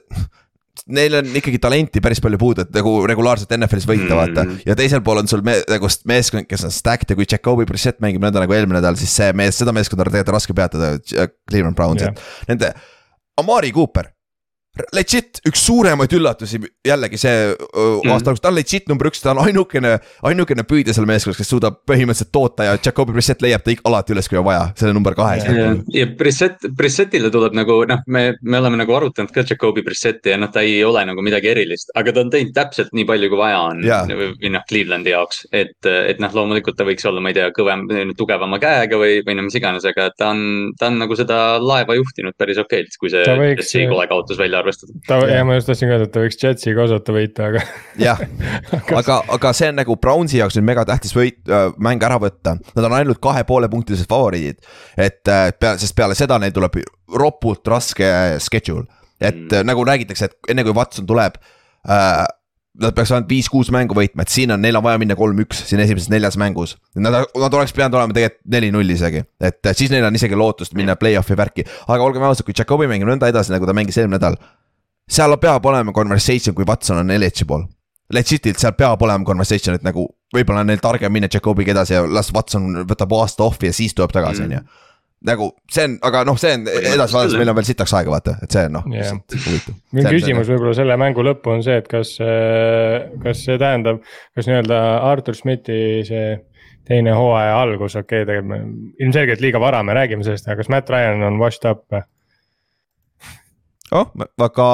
neil 0.88 1.18
on 1.20 1.32
ikkagi 1.40 1.60
talenti 1.64 2.02
päris 2.04 2.22
palju 2.24 2.40
puudu, 2.42 2.66
et 2.66 2.74
nagu 2.76 2.94
regulaarselt 3.10 3.54
NFL-is 3.58 3.88
võita 3.90 4.10
mm., 4.10 4.20
vaata. 4.20 4.46
ja 4.68 4.76
teisel 4.80 5.04
pool 5.06 5.22
on 5.24 5.32
sul 5.32 5.44
me, 5.46 5.58
nagu 5.70 5.90
meeskond, 6.10 6.48
kes 6.50 6.68
on 6.68 6.76
stacked 6.76 7.14
ja 7.14 7.18
kui 7.18 7.28
Jakobi 7.30 7.68
Brissett 7.70 8.02
mängib 8.04 8.24
nõnda 8.24 8.44
nagu 8.44 8.58
eelmine 8.58 8.80
nädal, 8.80 9.00
siis 9.00 9.14
see 9.18 9.32
mees, 9.38 9.58
seda 9.60 9.76
meeskonda 9.76 10.06
on 10.06 10.12
tegelikult 10.12 10.38
raske 10.38 10.58
peatada, 10.58 10.94
Cleveland 11.50 11.78
Browns 11.78 12.04
yeah., 12.04 12.14
et 12.14 12.54
nende. 12.54 12.74
Amari 13.38 13.70
Cooper, 13.74 14.10
legit 14.96 15.42
üks 15.48 15.64
suuremaid 15.68 16.14
üllatusi 16.18 16.60
jällegi 16.86 17.20
see 17.22 17.36
mm. 17.52 18.12
aasta 18.12 18.32
alguses, 18.32 18.44
ta 18.44 18.52
on 18.52 18.58
legit 18.58 18.90
number 18.92 19.10
üks, 19.10 19.22
ta 19.24 19.34
on 19.34 19.42
ainukene, 19.46 19.98
ainukene 20.28 20.66
püüdja 20.68 20.96
seal 20.96 21.08
meeskonnas, 21.10 21.40
kes 21.40 21.52
suudab 21.54 21.82
põhimõtteliselt 21.90 22.32
toota 22.36 22.68
ja 22.68 22.78
Jacobi 22.78 23.16
Brissett 23.16 23.44
leiab 23.46 23.66
ta 23.66 23.76
alati 23.90 24.16
üles, 24.16 24.30
kui 24.30 24.40
on 24.40 24.48
vaja, 24.48 24.70
selle 24.80 24.96
number 24.98 25.16
kahe. 25.18 25.40
ja, 25.44 25.70
ja 25.96 26.08
Brissett, 26.20 26.68
Brissettile 26.78 27.32
tuleb 27.34 27.56
nagu 27.58 27.80
noh, 27.90 28.04
me, 28.14 28.26
me 28.42 28.62
oleme 28.62 28.82
nagu 28.82 28.98
arutanud 28.98 29.34
ka 29.34 29.46
Jacobi 29.48 29.84
Brissetti 29.86 30.34
ja 30.34 30.40
noh, 30.42 30.52
ta 30.54 30.64
ei 30.66 30.80
ole 30.86 31.04
nagu 31.08 31.24
midagi 31.26 31.52
erilist, 31.54 31.92
aga 32.00 32.14
ta 32.14 32.24
on 32.26 32.34
teinud 32.34 32.54
täpselt 32.56 32.94
nii 32.98 33.08
palju, 33.10 33.32
kui 33.32 33.42
vaja 33.42 33.62
on 33.70 33.84
yeah. 33.86 34.08
või 34.08 34.54
noh, 34.54 34.66
Clevelandi 34.70 35.14
jaoks, 35.14 35.46
et, 35.52 35.78
et 35.88 36.22
noh, 36.24 36.34
loomulikult 36.34 36.78
ta 36.80 36.88
võiks 36.88 37.06
olla, 37.08 37.24
ma 37.24 37.34
ei 37.34 37.40
tea, 37.40 37.50
kõvem, 37.56 37.88
tugevama 38.18 38.60
käega 38.62 39.00
või, 39.00 39.22
või 39.26 39.38
no 39.38 39.48
mis 39.48 39.58
iganes, 39.60 39.86
aga 39.88 40.10
ta 40.18 40.32
on, 40.34 40.74
ta 40.80 40.92
on 40.92 41.00
nagu 41.02 41.18
seda 41.18 41.58
laeva 41.62 41.98
juhtinud 41.98 42.36
päris 42.38 42.60
okeilt, 42.62 42.98
kui 43.00 43.12
see, 43.14 43.24
see 43.66 43.88
kole 43.90 44.08
kaotus 44.10 44.40
välja 44.40 44.62
arvestada. 44.68 44.94
ta, 45.08 45.20
jah, 45.32 45.46
ma 45.48 45.58
just 45.58 45.72
tahtsin 45.72 45.90
ka 45.90 45.96
öelda, 45.98 46.08
et 46.10 46.14
ta 46.14 46.24
võiks 46.24 46.40
Jetsiga 46.44 46.84
osata 46.84 47.16
võita, 47.16 47.50
aga. 47.52 47.64
jah, 48.02 48.22
aga, 49.00 49.20
aga 49.38 49.54
see 49.58 49.72
on 49.72 49.80
nagu 49.82 49.98
Brownsi 50.04 50.42
jaoks 50.42 50.60
nüüd 50.60 50.68
megatähtis 50.70 51.16
võit 51.18 51.42
äh,, 51.50 51.70
mäng 51.84 52.04
ära 52.04 52.20
võtta, 52.22 52.58
nad 52.60 52.90
on 52.90 52.98
ainult 53.00 53.22
kahe 53.24 53.44
poole 53.48 53.70
punktilised 53.72 54.10
favoriidid. 54.12 54.62
et 54.96 55.34
äh, 55.34 55.50
peale, 55.58 55.82
sest 55.82 55.98
peale 55.98 56.18
seda 56.20 56.40
neil 56.42 56.56
tuleb 56.56 56.82
ropult 57.18 57.68
raske 57.72 58.10
schedule, 58.44 58.86
et 59.20 59.48
mm. 59.48 59.64
nagu 59.68 59.86
räägitakse, 59.88 60.30
et 60.30 60.54
enne 60.54 60.68
kui 60.68 60.76
Watson 60.78 61.08
tuleb 61.10 61.40
äh, 61.40 62.26
nad 62.82 62.94
peaks 62.94 63.12
ainult 63.12 63.30
viis-kuus 63.32 63.72
mängu 63.74 63.96
võitma, 63.98 64.26
et 64.26 64.34
siin 64.34 64.54
on, 64.54 64.62
neil 64.62 64.78
on 64.78 64.86
vaja 64.86 65.00
minna 65.02 65.16
kolm-üks 65.18 65.64
siin 65.70 65.82
esimeses 65.82 66.12
neljas 66.14 66.38
mängus. 66.38 66.76
Nad, 66.96 67.16
nad 67.34 67.58
oleks 67.58 67.74
pidanud 67.74 67.98
olema 67.98 68.14
tegelikult 68.14 68.54
neli-null 68.54 68.94
isegi, 68.94 69.24
et 69.42 69.72
siis 69.74 69.92
neil 69.94 70.06
on 70.06 70.16
isegi 70.20 70.38
lootust 70.38 70.78
minna 70.78 70.96
play-off'i 71.00 71.38
värki. 71.38 71.66
aga 71.88 72.06
olgem 72.06 72.28
ausad, 72.28 72.46
kui 72.46 72.56
Jakobi 72.58 72.90
mängib 72.92 73.10
nõnda 73.10 73.32
edasi, 73.32 73.54
nagu 73.56 73.66
ta 73.66 73.76
mängis 73.78 73.98
eelmine 73.98 74.20
nädal 74.20 74.38
seal 75.10 75.38
peab 75.42 75.66
olema 75.66 75.94
conversation, 75.94 76.56
kui 76.56 76.66
Watson 76.68 76.98
on 76.98 77.12
eligible. 77.12 77.66
Legit'ilt 78.14 78.60
seal 78.60 78.76
peab 78.78 79.02
olema 79.04 79.26
conversation, 79.28 79.76
et 79.76 79.84
nagu 79.84 80.06
võib-olla 80.36 80.64
on 80.64 80.70
neil 80.72 80.84
targem 80.84 81.12
minna 81.12 81.30
Jakobiga 81.32 81.74
edasi 81.74 81.96
ja 81.96 82.04
las 82.08 82.32
Watson 82.36 82.84
võtab 82.88 83.16
aasta 83.18 83.44
off'i 83.48 83.72
ja 83.72 83.76
siis 83.76 83.96
tuleb 83.96 84.14
tagasi, 84.16 84.46
on 84.46 84.58
ju 84.58 84.62
nagu 85.26 85.48
see 85.74 85.88
on, 85.88 85.96
aga 86.06 86.22
noh, 86.28 86.38
see 86.38 86.52
on 86.54 86.68
edasi 86.70 87.16
vaadates, 87.16 87.38
meil 87.40 87.50
on 87.50 87.58
veel 87.58 87.68
sitaks 87.70 87.94
aega, 87.98 88.12
vaata, 88.14 88.36
et 88.46 88.54
see 88.54 88.68
on 88.70 88.76
noh 88.78 88.90
yeah., 88.94 89.16
minu 89.98 90.12
küsimus 90.14 90.52
võib-olla 90.52 90.76
selle 90.78 90.98
mängu 91.02 91.26
lõppu 91.26 91.56
on 91.56 91.64
see, 91.66 91.80
et 91.82 91.88
kas, 91.90 92.14
kas 93.24 93.42
see 93.48 93.58
tähendab, 93.62 94.04
kas 94.38 94.50
nii-öelda 94.50 94.84
Artur 95.08 95.38
Schmidti 95.38 95.80
see 96.08 96.28
teine 96.88 97.16
hooaja 97.18 97.56
algus, 97.62 97.96
okei 98.00 98.24
okay,, 98.24 98.28
tegelikult 98.30 99.02
ilmselgelt 99.04 99.42
liiga 99.44 99.62
vara 99.62 99.82
me 99.84 99.96
räägime 99.98 100.26
sellest, 100.28 100.48
aga 100.48 100.62
kas 100.62 100.70
Matt 100.72 100.94
Ryan 100.94 101.26
on 101.28 101.42
washed 101.42 101.66
up 101.70 101.84
või? 101.94 102.04
oh, 103.98 104.14
väga, 104.40 104.68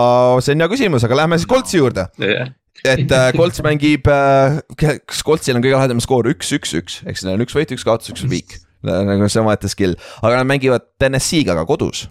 see 0.45 0.57
on 0.57 0.65
hea 0.65 0.73
küsimus, 0.75 1.07
aga 1.07 1.23
lähme 1.23 1.39
siis 1.39 1.49
Coltsi 1.49 1.79
juurde 1.79 2.05
yeah. 2.21 2.51
et 2.83 3.11
äh, 3.11 3.31
Colts 3.37 3.63
mängib 3.65 4.11
äh,, 4.11 4.59
kas 4.75 5.23
Coltsil 5.25 5.57
on 5.57 5.65
kõige 5.65 5.79
lahedam 5.79 6.03
skoor 6.03 6.29
üks, 6.33 6.51
üks, 6.57 6.75
üks, 6.77 7.01
ehk 7.07 7.17
siis 7.17 7.27
neil 7.27 7.39
on 7.39 7.47
üks 7.47 7.57
võit, 7.57 7.73
üks 7.73 7.87
kaotus, 7.87 8.13
üks 8.13 8.27
viik. 8.29 8.59
Nagu 8.83 9.29
see 9.31 9.41
omaette 9.41 9.71
skill, 9.71 9.95
aga 10.21 10.41
nad 10.41 10.49
mängivad 10.49 10.85
TNS-iga 11.01 11.55
ka 11.59 11.65
kodus. 11.69 12.07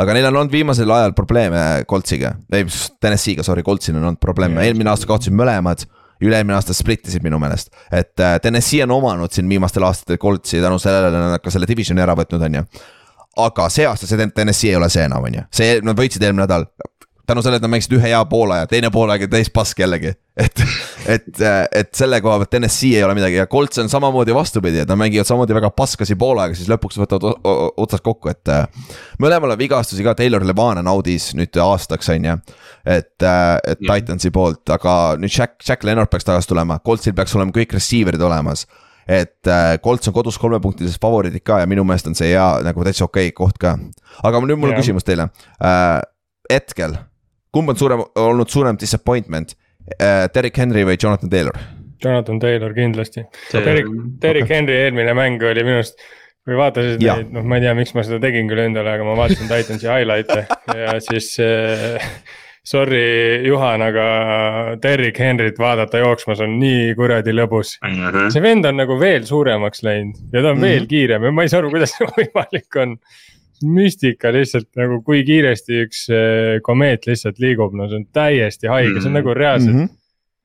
aga 0.00 0.14
neil 0.14 0.28
on 0.28 0.36
olnud 0.42 0.52
viimasel 0.54 0.90
ajal 0.94 1.12
probleeme 1.18 1.84
Coltsiga, 1.90 2.34
ei 2.54 2.66
TNS-iga, 2.66 3.42
sorry, 3.46 3.64
Coltsil 3.66 3.96
on 3.98 4.04
olnud 4.04 4.20
probleeme, 4.22 4.62
eelmine 4.66 4.92
aasta 4.92 5.08
kaotasid 5.10 5.34
mõlemad. 5.36 5.86
Üle-eelmine 6.20 6.52
aasta 6.52 6.74
split 6.76 7.06
isid 7.08 7.24
minu 7.24 7.38
meelest, 7.40 7.70
et 7.88 8.20
äh, 8.20 8.34
TNS-i 8.44 8.82
on 8.84 8.90
omanud 8.92 9.32
siin 9.32 9.48
viimastel 9.48 9.86
aastatel 9.88 10.18
Coltsi 10.20 10.58
tänu 10.60 10.76
sellele 10.78 11.08
nad 11.16 11.40
ka 11.40 11.48
selle 11.50 11.64
divisioni 11.64 12.02
ära 12.04 12.12
võtnud, 12.18 12.44
on 12.44 12.58
ju. 12.58 12.64
Aga 13.40 13.70
see 13.72 13.86
aasta 13.88 14.04
see 14.04 14.26
TNS-i 14.28 14.68
ei 14.68 14.76
ole 14.76 14.90
see 14.92 15.06
enam, 15.08 15.24
on 15.24 15.38
ju, 15.38 15.46
see, 15.56 15.78
nad 15.86 15.96
võitsid 15.96 16.26
eelmine 16.26 16.44
nädal. 16.44 16.68
Tänu 17.26 17.42
sellele, 17.42 17.60
et 17.60 17.64
nad 17.64 17.72
mängisid 17.72 17.94
ühe 17.96 18.10
hea 18.10 18.20
poolaja, 18.30 18.66
teine 18.70 18.90
poolaeg 18.92 19.24
oli 19.26 19.32
täis 19.32 19.50
pask 19.54 19.78
jällegi. 19.82 20.12
et, 20.40 20.62
et, 21.10 21.40
et 21.76 21.90
selle 21.96 22.20
koha 22.24 22.38
pealt 22.40 22.50
TNS-i 22.54 22.94
ei 22.96 23.04
ole 23.04 23.14
midagi 23.18 23.36
ja 23.36 23.46
Colts 23.50 23.78
on 23.82 23.90
samamoodi 23.92 24.34
vastupidi, 24.34 24.82
et 24.82 24.88
nad 24.88 24.98
mängivad 24.98 25.28
samamoodi 25.28 25.56
väga 25.56 25.70
paskasi 25.76 26.16
poolaega, 26.20 26.56
siis 26.56 26.70
lõpuks 26.70 27.00
võtavad 27.00 27.26
otsast 27.76 28.04
kokku, 28.06 28.30
et. 28.32 28.52
mõlemal 29.20 29.54
on 29.54 29.60
vigastusi 29.60 30.06
ka, 30.06 30.14
Taylor 30.18 30.46
Levane 30.46 30.84
naudis 30.86 31.32
nüüd 31.36 31.60
aastaks, 31.60 32.12
on 32.14 32.30
ju. 32.30 32.36
et, 32.84 33.16
et 33.22 33.82
Titansi 33.84 34.32
poolt, 34.34 34.64
aga 34.72 35.16
nüüd 35.20 35.34
Jack, 35.34 35.60
Jack 35.66 35.84
Leonard 35.84 36.12
peaks 36.12 36.28
tagasi 36.28 36.48
tulema, 36.48 36.80
Coltsil 36.86 37.16
peaks 37.16 37.36
olema 37.36 37.52
kõik 37.56 37.76
receiver'id 37.76 38.22
olemas 38.24 38.66
et 39.10 39.46
äh, 39.46 39.78
Colts 39.82 40.08
on 40.08 40.14
kodus 40.14 40.38
kolmepunktilises 40.38 41.00
favoriidid 41.02 41.42
ka 41.42 41.58
ja 41.62 41.68
minu 41.68 41.82
meelest 41.86 42.06
on 42.10 42.16
see 42.18 42.30
hea 42.30 42.46
nagu 42.66 42.84
täitsa 42.86 43.06
okei 43.08 43.30
okay 43.30 43.36
koht 43.36 43.58
ka. 43.58 43.76
aga 44.22 44.42
nüüd 44.44 44.60
mul 44.60 44.70
on 44.70 44.78
küsimus 44.78 45.06
teile 45.06 45.30
äh,, 45.58 45.98
hetkel, 46.50 46.94
kumb 47.52 47.72
on 47.72 47.76
suurem, 47.76 48.04
olnud 48.14 48.48
suurem 48.52 48.78
disappointment 48.80 49.56
äh,, 49.98 50.26
Derek 50.34 50.58
Henry 50.58 50.86
või 50.88 50.98
Jonathan 51.02 51.30
Taylor? 51.30 51.58
Jonathan 52.00 52.38
Taylor 52.40 52.72
kindlasti, 52.74 53.26
Derek, 53.52 53.90
Derek 54.22 54.46
okay. 54.46 54.56
Henry 54.56 54.78
eelmine 54.86 55.14
mäng 55.14 55.42
oli 55.44 55.64
minu 55.66 55.82
arust 55.82 56.00
kui 56.48 56.56
vaatasid 56.56 57.02
neid, 57.04 57.32
noh, 57.34 57.44
ma 57.44 57.58
ei 57.58 57.66
tea, 57.66 57.74
miks 57.76 57.92
ma 57.96 58.04
seda 58.06 58.20
tegin 58.22 58.48
küll 58.48 58.62
endale, 58.62 58.94
aga 58.96 59.04
ma 59.04 59.16
vaatasin 59.18 59.50
Titansi 59.50 59.90
highlight'e 59.90 60.46
ja 60.80 60.94
siis 61.04 61.34
äh, 61.44 62.08
sorry, 62.66 63.42
Juhan, 63.46 63.84
aga 63.84 64.06
Derrick 64.82 65.20
Henryt 65.20 65.58
vaadata 65.60 66.00
jooksmas 66.02 66.40
on 66.44 66.56
nii 66.60 66.94
kuradi 66.98 67.34
lõbus 67.36 67.76
mm. 67.82 67.96
-hmm. 67.96 68.30
see 68.34 68.44
vend 68.44 68.68
on 68.68 68.80
nagu 68.80 68.98
veel 69.00 69.26
suuremaks 69.28 69.84
läinud 69.86 70.20
ja 70.32 70.42
ta 70.42 70.50
on 70.50 70.56
mm 70.56 70.62
-hmm. 70.62 70.68
veel 70.68 70.86
kiirem 70.86 71.28
ja 71.28 71.32
ma 71.32 71.44
ei 71.44 71.52
saa 71.52 71.60
aru, 71.62 71.72
kuidas 71.74 71.96
see 71.96 72.08
võimalik 72.16 72.80
on. 72.82 72.96
Müstika 73.64 74.32
lihtsalt 74.34 74.68
nagu, 74.78 75.00
kui 75.06 75.22
kiiresti 75.26 75.80
üks 75.84 76.04
eh, 76.14 76.58
komeet 76.66 77.06
lihtsalt 77.08 77.40
liigub, 77.42 77.74
no 77.76 77.88
see 77.88 78.00
on 78.00 78.06
täiesti 78.12 78.70
haige 78.70 78.88
mm, 78.88 78.96
-hmm. 78.96 79.02
see 79.02 79.10
on 79.12 79.18
nagu 79.20 79.34
reaalselt 79.34 79.74
mm. 79.74 79.86
-hmm 79.86 79.99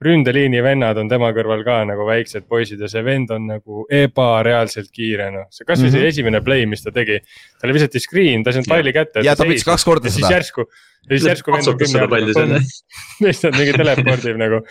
ründeliini 0.05 0.61
vennad 0.63 0.99
on 1.01 1.09
tema 1.11 1.31
kõrval 1.35 1.63
ka 1.67 1.81
nagu 1.89 2.07
väiksed 2.07 2.47
poisid 2.49 2.81
ja 2.81 2.89
see 2.91 3.03
vend 3.05 3.31
on 3.35 3.47
nagu 3.55 3.85
ebareaalselt 3.89 4.91
kiire, 4.93 5.29
noh. 5.33 5.47
see 5.51 5.65
kasvõi 5.65 5.87
mm 5.87 5.89
-hmm. 5.89 5.97
see 5.97 6.03
mhm. 6.03 6.13
esimene 6.13 6.43
play, 6.45 6.65
mis 6.69 6.83
ta 6.85 6.93
tegi. 6.95 7.19
talle 7.61 7.77
visati 7.77 7.99
screen, 7.99 8.43
ta 8.43 8.51
ei 8.51 8.59
saanud 8.59 8.73
palli 8.73 8.93
kätte. 8.93 9.25
ja 9.25 9.35
ta 9.35 9.47
võttis 9.47 9.67
kaks 9.67 9.87
korda 9.87 10.09
seda. 10.09 10.19
siis 10.19 10.35
järsku 10.37 10.69
siis 11.09 11.25
järsku 11.29 11.53
vend 11.53 11.69
on 11.69 11.77
kümne 11.79 12.01
all, 12.01 12.59
lihtsalt 13.25 13.57
mingi 13.59 13.73
telepordiv 13.77 14.39
nagu 14.41 14.61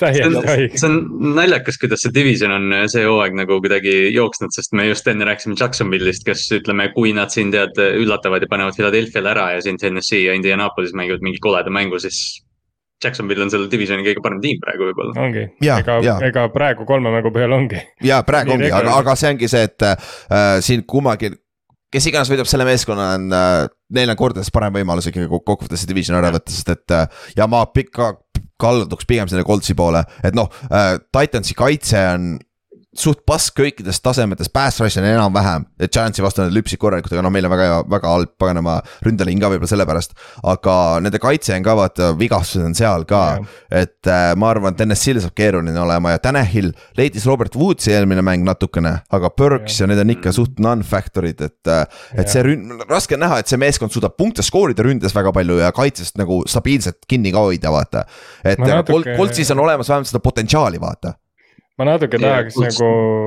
täiesti 0.00 0.42
haige. 0.48 0.80
see 0.80 0.88
on 0.88 0.96
naljakas, 1.36 1.78
kuidas 1.82 2.02
see 2.04 2.14
division 2.14 2.54
on 2.56 2.74
see 2.92 3.04
hooaeg 3.06 3.36
nagu 3.38 3.60
kuidagi 3.64 3.94
jooksnud, 4.14 4.54
sest 4.54 4.74
me 4.76 4.88
just 4.88 5.06
enne 5.10 5.28
rääkisime 5.28 5.58
Jacksonville'ist, 5.60 6.26
kes 6.26 6.46
ütleme, 6.58 6.88
kui 6.96 7.14
nad 7.16 7.32
siin 7.34 7.52
tead 7.54 7.78
üllatavad 7.86 8.44
ja 8.44 8.50
panevad 8.50 8.76
Philadelphia'le 8.78 9.32
ära 9.32 9.46
ja 9.56 9.62
siin 9.64 9.80
Tennessee 9.80 10.24
ja 10.26 10.36
Indianapolis 10.36 10.94
mängivad 10.96 11.24
mingi 11.26 11.42
koleda 11.42 11.72
mängu, 11.72 12.00
siis. 12.02 12.42
Jacksonville 13.04 13.44
on 13.44 13.50
selle 13.52 13.68
divisioni 13.72 14.04
kõige 14.06 14.22
parem 14.24 14.38
tiim 14.40 14.60
praegu 14.62 14.88
võib-olla. 14.88 15.16
ongi, 15.26 15.42
ega, 15.60 15.98
ega 16.28 16.46
praegu 16.54 16.86
kolme 16.88 17.12
mängu 17.12 17.32
põhjal 17.34 17.56
ongi. 17.56 17.82
ja 18.04 18.22
praegu 18.26 18.52
ongi, 18.56 18.70
aga, 18.72 18.94
aga 19.02 19.16
see 19.18 19.34
ongi 19.34 19.50
see, 19.52 19.66
et 19.68 19.84
äh, 19.86 20.14
siin 20.64 20.86
kummagi 20.88 21.34
kes 21.92 22.08
iganes 22.10 22.30
võidab 22.32 22.48
selle 22.50 22.66
meeskonna, 22.68 23.10
on 23.18 23.36
äh,, 23.36 23.66
neil 23.96 24.12
on 24.12 24.18
kordades 24.18 24.50
parem 24.54 24.74
võimalus 24.76 25.10
ikkagi 25.10 25.28
kokkuvõttes 25.30 25.84
see 25.84 25.90
division 25.92 26.18
ära 26.18 26.32
võtta, 26.34 26.52
sest 26.52 26.72
et 26.74 26.96
äh, 26.96 27.06
ja 27.38 27.48
ma 27.50 27.64
pikka 27.72 28.14
kalduks 28.60 29.04
pigem 29.08 29.28
selle 29.28 29.44
Coltsi 29.44 29.76
poole, 29.76 30.02
et 30.24 30.36
noh 30.36 30.50
äh,, 30.70 30.96
Titansi 31.12 31.56
kaitse 31.58 32.02
on 32.14 32.36
suht 33.00 33.22
pask 33.28 33.56
kõikides 33.58 33.98
tasemetes, 34.02 34.50
pass 34.52 34.80
rush 34.80 34.98
on 35.00 35.06
enam-vähem, 35.08 35.66
et 35.80 35.92
Giantsi 35.92 36.24
vastu 36.24 36.44
nad 36.44 36.54
lüpsid 36.54 36.80
korralikult, 36.80 37.14
aga 37.14 37.24
noh, 37.24 37.32
meil 37.34 37.48
on 37.48 37.52
väga 37.52 37.66
hea, 37.68 37.78
väga 37.92 38.12
halb 38.12 38.32
paganama 38.40 38.76
ründeliin 39.06 39.40
ka 39.42 39.50
võib-olla 39.52 39.70
sellepärast. 39.70 40.16
aga 40.52 40.76
nende 41.04 41.20
kaitse 41.22 41.54
on 41.56 41.66
ka 41.66 41.76
vaata, 41.78 42.12
vigastused 42.18 42.64
on 42.66 42.76
seal 42.78 43.06
ka, 43.08 43.22
et 43.70 44.10
äh, 44.10 44.30
ma 44.38 44.52
arvan, 44.54 44.76
et 44.76 44.84
NSC-l 44.86 45.20
saab 45.24 45.36
keeruline 45.38 45.80
olema 45.80 46.14
ja 46.14 46.22
Tanahil 46.22 46.72
leidis 46.98 47.26
Robert 47.28 47.56
Woodsi 47.58 47.92
eelmine 47.96 48.24
mäng 48.26 48.46
natukene, 48.46 48.98
aga 49.10 49.32
Burks 49.36 49.80
ja, 49.80 49.84
ja 49.84 49.92
need 49.92 50.02
on 50.04 50.14
ikka 50.16 50.34
suht 50.36 50.62
non-factor'id, 50.62 51.44
et. 51.46 51.60
Äh, 51.72 51.84
et 52.16 52.32
see 52.32 52.44
ründ-, 52.46 52.86
raske 52.90 53.16
on 53.16 53.24
näha, 53.26 53.40
et 53.42 53.50
see 53.50 53.60
meeskond 53.60 53.94
suudab 53.94 54.16
punkte 54.16 54.44
skoorida 54.46 54.84
ründes 54.86 55.14
väga 55.16 55.32
palju 55.36 55.60
ja 55.60 55.72
kaitsest 55.76 56.18
nagu 56.20 56.42
stabiilselt 56.48 57.04
kinni 57.08 57.34
ka 57.34 57.44
hoida, 57.48 57.72
vaata. 57.74 58.06
et 58.44 58.60
natuke... 58.62 59.16
Coltsis 59.16 59.50
on 59.54 59.62
olemas 59.62 59.88
vähemalt 59.90 60.10
seda 60.10 60.22
potentsiaali, 60.24 60.80
vaata 60.82 61.14
ma 61.76 61.84
natuke 61.84 62.16
tahaks 62.20 62.56
ja, 62.56 62.70
nagu, 62.70 62.86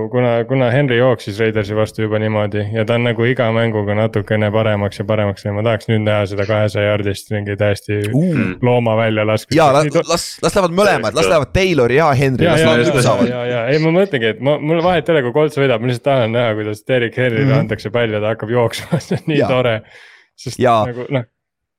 kuna, 0.09 0.31
kuna 0.49 0.71
Henry 0.73 0.97
jooksis 0.97 1.37
Raidersi 1.37 1.75
vastu 1.77 2.01
juba 2.01 2.17
niimoodi 2.21 2.63
ja 2.73 2.85
ta 2.87 2.95
on 2.97 3.05
nagu 3.05 3.25
iga 3.29 3.51
mänguga 3.53 3.93
natukene 3.97 4.49
paremaks 4.53 5.01
ja 5.01 5.05
paremaks 5.05 5.45
läinud, 5.45 5.59
ma 5.59 5.65
tahaks 5.67 5.89
nüüd 5.91 6.01
näha 6.07 6.23
seda 6.31 6.47
kahesaja 6.49 6.87
jaardist 6.87 7.29
mingi 7.35 7.57
täiesti 7.59 7.99
uh. 8.09 8.41
looma 8.65 8.95
välja 8.97 9.27
laskmist. 9.29 9.57
ja 9.57 9.69
las, 9.75 9.91
las, 10.09 10.25
las 10.41 10.57
lähevad 10.57 10.73
mõlemad, 10.81 11.19
las 11.19 11.29
lähevad 11.29 11.53
Taylor 11.53 11.93
ja 11.93 12.09
Henry. 12.17 12.49
ja, 12.49 12.57
ja, 12.57 12.73
ja, 12.81 13.15
ja, 13.29 13.45
ja 13.53 13.61
ei, 13.69 13.83
ma 13.85 13.93
mõtlengi, 13.99 14.33
et 14.33 14.41
ma, 14.41 14.57
mul 14.57 14.81
vahet 14.85 15.05
ei 15.05 15.17
ole, 15.17 15.25
kui 15.27 15.37
Colts 15.37 15.61
võidab, 15.61 15.85
ma 15.85 15.93
lihtsalt 15.93 16.07
tahan 16.09 16.33
näha, 16.33 16.57
kuidas 16.57 16.81
Derek 16.89 17.21
Henry'le 17.21 17.45
mm 17.45 17.53
-hmm. 17.53 17.67
antakse 17.67 17.93
pall 17.93 18.17
ja 18.17 18.23
ta 18.23 18.33
hakkab 18.33 18.57
jooksma, 18.57 18.97
see 19.05 19.21
on 19.21 19.29
nii 19.29 19.41
ja. 19.43 19.53
tore. 19.53 19.79
sest 20.33 20.57
ja. 20.57 20.81
nagu 20.89 21.05
noh. 21.13 21.29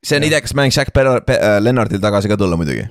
see 0.07 0.23
on 0.23 0.31
idekas 0.31 0.55
mäng 0.55 0.71
Jack 0.71 0.95
Lennartil 1.61 1.99
tagasi 1.99 2.31
ka 2.31 2.39
tulla 2.39 2.57
muidugi 2.57 2.87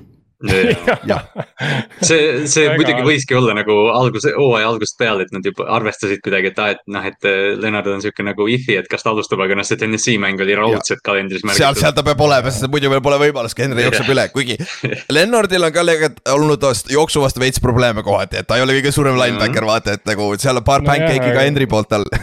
jah, 0.48 1.26
see, 2.08 2.48
see 2.48 2.68
muidugi 2.72 3.04
võiski 3.04 3.36
olla 3.36 3.56
nagu 3.58 3.76
alguse, 3.92 4.32
hooaja 4.38 4.70
algusest 4.72 4.96
peale, 5.02 5.26
et 5.26 5.34
nad 5.36 5.46
juba 5.46 5.68
arvestasid 5.76 6.22
kuidagi, 6.24 6.54
et 6.54 6.62
aa, 6.64 6.76
et 6.76 6.84
noh, 6.96 7.08
et 7.10 7.28
äh, 7.28 7.58
Leonard 7.60 7.90
on 7.92 8.04
sihuke 8.04 8.24
nagu 8.24 8.48
if'i, 8.52 8.78
et 8.80 8.88
kas 8.92 9.04
ta 9.04 9.12
alustab, 9.12 9.44
aga 9.44 9.60
noh, 9.60 9.68
see 9.68 9.80
TNS-i 9.80 10.16
mäng 10.22 10.40
oli 10.44 10.56
raudselt 10.60 11.04
kalendris 11.04 11.44
seal, 11.44 11.52
märgitud. 11.52 11.82
seal 11.84 11.98
ta 11.98 12.06
peab 12.08 12.24
olema, 12.24 12.54
sest 12.56 12.72
muidu 12.72 12.92
veel 12.94 13.04
pole 13.04 13.20
võimalust, 13.26 13.60
Henry 13.60 13.88
jookseb 13.90 14.12
üle, 14.16 14.28
kuigi 14.36 14.60
Lennardil 15.16 15.68
on 15.68 15.76
ka 15.76 15.88
olnud 16.36 16.68
jooksu 16.94 17.24
vastu 17.24 17.44
veits 17.44 17.64
probleeme 17.64 18.06
kohati, 18.08 18.40
et 18.40 18.48
ta 18.48 18.60
ei 18.60 18.64
ole 18.64 18.78
kõige 18.80 18.96
suurem 18.96 19.20
linebacker, 19.20 19.68
vaata, 19.68 20.00
et 20.00 20.08
nagu 20.08 20.32
seal 20.40 20.62
on 20.62 20.68
paar 20.68 20.86
Nojah, 20.86 21.04
pancake'i 21.04 21.36
ka 21.36 21.48
Henry 21.50 21.68
poolt 21.68 22.00
all. 22.00 22.08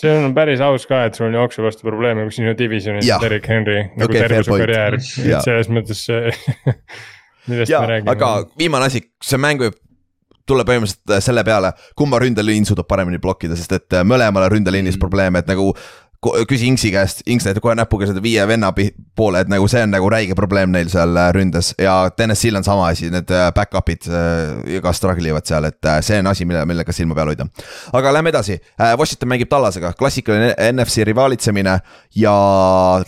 see 0.00 0.10
on 0.10 0.34
päris 0.34 0.60
aus 0.64 0.86
ka, 0.88 1.04
et 1.08 1.18
sul 1.18 1.28
on 1.28 1.38
jooksu 1.38 1.62
vastu 1.64 1.86
probleeme, 1.86 2.26
kui 2.26 2.34
sinu 2.34 2.54
divisionis 2.58 3.06
on 3.10 3.22
Derek 3.22 3.48
Henry 3.50 3.80
nagu 3.88 4.10
okay, 4.10 4.22
terve 4.22 4.42
su 4.46 4.58
karjäär, 4.58 4.98
et 4.98 5.46
selles 5.46 5.70
mõttes 5.72 6.04
see, 6.06 6.34
aga 8.10 8.32
viimane 8.58 8.90
asi, 8.90 9.02
see 9.22 9.38
mäng 9.40 9.62
võib 9.62 9.78
tulla 10.50 10.66
põhimõtteliselt 10.66 11.14
äh, 11.14 11.24
selle 11.24 11.44
peale, 11.46 11.72
kumma 11.98 12.20
ründeliin 12.22 12.66
suudab 12.68 12.88
paremini 12.90 13.20
blokkida, 13.22 13.58
sest 13.58 13.78
et 13.78 13.98
äh, 13.98 14.06
mõlemale 14.06 14.50
ründeliinis 14.52 14.96
Mm. 14.96 15.02
probleeme, 15.02 15.38
et 15.38 15.50
nagu 15.50 15.74
küsi 16.20 16.66
Inksi 16.68 16.90
käest, 16.92 17.22
Inks 17.32 17.46
näitab 17.46 17.62
kohe 17.64 17.72
näpuga 17.78 18.04
seda 18.10 18.20
viie 18.20 18.42
venna 18.44 18.68
poole, 19.16 19.40
et 19.40 19.48
nagu 19.48 19.64
see 19.72 19.80
on 19.86 19.94
nagu 19.94 20.10
räige 20.12 20.34
probleem 20.36 20.68
neil 20.74 20.90
seal 20.92 21.16
äh, 21.16 21.30
ründes. 21.32 21.70
Ja 21.80 22.10
TNS-il 22.12 22.58
on 22.58 22.66
sama 22.66 22.90
asi, 22.90 23.08
need 23.10 23.30
back-up'id 23.56 24.04
ka 24.84 24.92
struggle 24.92 25.30
ivad 25.32 25.48
seal, 25.48 25.64
et 25.70 25.88
see 26.04 26.18
on 26.20 26.28
asi, 26.28 26.44
mille, 26.44 26.66
millega 26.68 26.92
silma 26.92 27.16
peal 27.16 27.32
hoida. 27.32 27.46
aga 27.96 28.12
lähme 28.12 28.34
edasi, 28.34 28.58
Washington 28.98 29.32
mängib 29.32 29.48
Tallasega, 29.48 29.94
klassikaline 29.96 30.52
NFC 30.72 31.06
rivaalitsemine 31.08 31.78
ja 32.20 32.34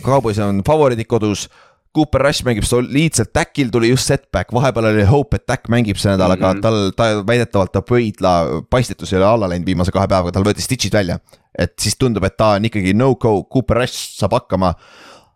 Cowboys 0.01 0.39
on 0.41 0.63
favoriidid 0.65 1.07
kodus 1.11 1.49
Cooper 1.93 2.23
Rush 2.25 2.41
mängib 2.47 2.65
soliidselt, 2.65 3.29
Täkil 3.33 3.69
tuli 3.69 3.89
just 3.91 4.07
setback, 4.09 4.49
vahepeal 4.53 4.87
oli 4.89 5.03
hope, 5.05 5.37
et 5.37 5.45
Täkk 5.45 5.69
mängib 5.69 5.99
see 6.01 6.09
nädal, 6.09 6.31
aga 6.33 6.53
Mhm. 6.53 6.61
tal, 6.61 6.77
ta 6.97 7.09
väidetavalt 7.27 7.71
ta 7.71 7.81
pöidla 7.85 8.63
paistetus 8.69 9.13
ei 9.13 9.19
ole 9.19 9.25
alla 9.29 9.49
läinud 9.49 9.65
viimase 9.69 9.91
kahe 9.93 10.07
päevaga, 10.07 10.31
tal 10.33 10.43
võeti 10.47 10.65
stitch'id 10.65 10.93
välja. 10.93 11.19
et 11.57 11.75
siis 11.77 11.93
tundub, 11.95 12.23
et 12.25 12.35
ta 12.35 12.55
on 12.57 12.65
ikkagi 12.65 12.95
no-go, 12.97 13.43
Cooper 13.53 13.77
Rush 13.77 14.17
saab 14.17 14.31
hakkama. 14.33 14.73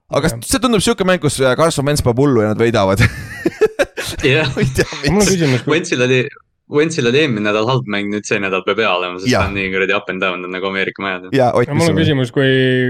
aga 0.09 0.27
Jah. 0.31 0.39
see 0.41 0.59
tundub 0.59 0.81
sihuke 0.81 1.03
mäng, 1.05 1.19
kus 1.21 1.37
Carson 1.37 1.85
Wentz 1.85 2.01
paneb 2.01 2.17
hullu 2.17 2.41
ja 2.41 2.47
nad 2.55 2.57
võidavad. 2.57 3.03
jah, 4.23 4.49
mul 4.55 5.21
on 5.21 5.27
küsimus, 5.27 5.61
kui 5.63 5.73
Wentzil 5.75 6.01
oli, 6.01 6.23
Wentzil 6.67 7.07
oli 7.07 7.21
eelmine 7.21 7.45
nädal 7.47 7.63
halb 7.69 7.85
mäng, 7.87 8.09
nüüd 8.11 8.25
see 8.27 8.41
nädal 8.43 8.59
peab 8.65 8.81
hea 8.81 8.89
olema, 8.91 9.21
sest 9.21 9.31
ta 9.31 9.45
on 9.47 9.53
nii 9.55 9.69
kuradi 9.71 9.93
up 9.95 10.09
and 10.11 10.19
down 10.19 10.41
nagu 10.51 10.67
Ameerika 10.67 10.99
majad. 10.99 11.29
mul 11.31 11.85
on 11.85 11.93
on? 11.93 11.99
küsimus, 12.01 12.33
kui, 12.35 12.49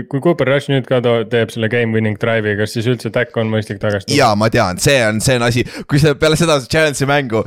kui 0.09 0.21
Cooper 0.23 0.49
Rush 0.49 0.71
nüüd 0.71 0.87
ka 0.89 0.97
teeb 1.05 1.51
selle 1.53 1.69
game 1.69 1.93
winning 1.93 2.17
drive'i, 2.17 2.55
kas 2.57 2.73
siis 2.73 2.87
üldse 2.89 3.11
Tack 3.13 3.37
on 3.37 3.51
mõistlik 3.51 3.77
tagasi 3.83 4.09
tuua? 4.09 4.17
ja 4.17 4.31
ma 4.33 4.49
tean, 4.49 4.81
see 4.81 4.97
on, 5.05 5.21
see 5.21 5.37
on 5.37 5.45
asi, 5.45 5.61
kui 5.85 6.01
sa 6.01 6.15
peale 6.17 6.39
seda 6.39 6.55
Giantsi 6.65 7.05
mängu 7.05 7.43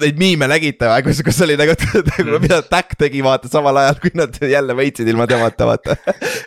neid 0.00 0.16
miime 0.22 0.48
nägite, 0.48 0.88
kus, 1.04 1.20
kus 1.26 1.42
oli 1.44 1.58
nagu, 1.60 1.76
nagu 2.16 2.40
mida 2.40 2.62
Tack 2.70 2.96
tegi, 3.04 3.20
vaata 3.26 3.52
samal 3.52 3.82
ajal, 3.82 4.00
kui 4.00 4.14
nad 4.16 4.38
jälle 4.40 4.76
võitsid 4.78 5.10
ilma 5.12 5.28
temata, 5.28 5.68
vaata. 5.68 5.98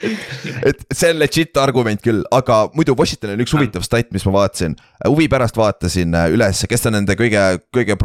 et 0.72 0.82
see 0.90 1.12
on 1.14 1.22
legit 1.22 1.62
argument 1.62 2.02
küll, 2.02 2.24
aga 2.34 2.64
muidu 2.74 2.98
Washingtonil 2.98 3.38
on 3.38 3.46
üks 3.46 3.54
huvitav 3.54 3.86
stat, 3.86 4.10
mis 4.18 4.26
ma 4.26 4.34
vaatasin, 4.40 4.74
huvi 5.06 5.30
pärast 5.30 5.62
vaatasin 5.62 6.18
äh, 6.18 6.32
üles, 6.34 6.64
kes 6.66 6.90
on 6.90 6.98
nende 6.98 7.14
kõige, 7.20 7.46
kõige 7.76 8.02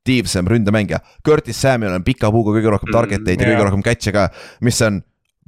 produktiivsem 0.00 0.46
ründemängija. 0.46 1.00
Curtis 1.24 1.60
Samuel 1.60 1.94
on 1.94 2.04
pika 2.04 2.30
puuga 2.30 2.52
kõige 2.56 2.70
rohkem 2.70 2.88
Mm, 2.88 2.92
target 2.92 3.28
eid 3.28 3.40
ja 3.40 3.46
kõige 3.46 3.64
rohkem 3.64 3.82
catch'e 3.82 4.12
ka, 4.12 4.30
mis 4.60 4.80
on 4.82 5.02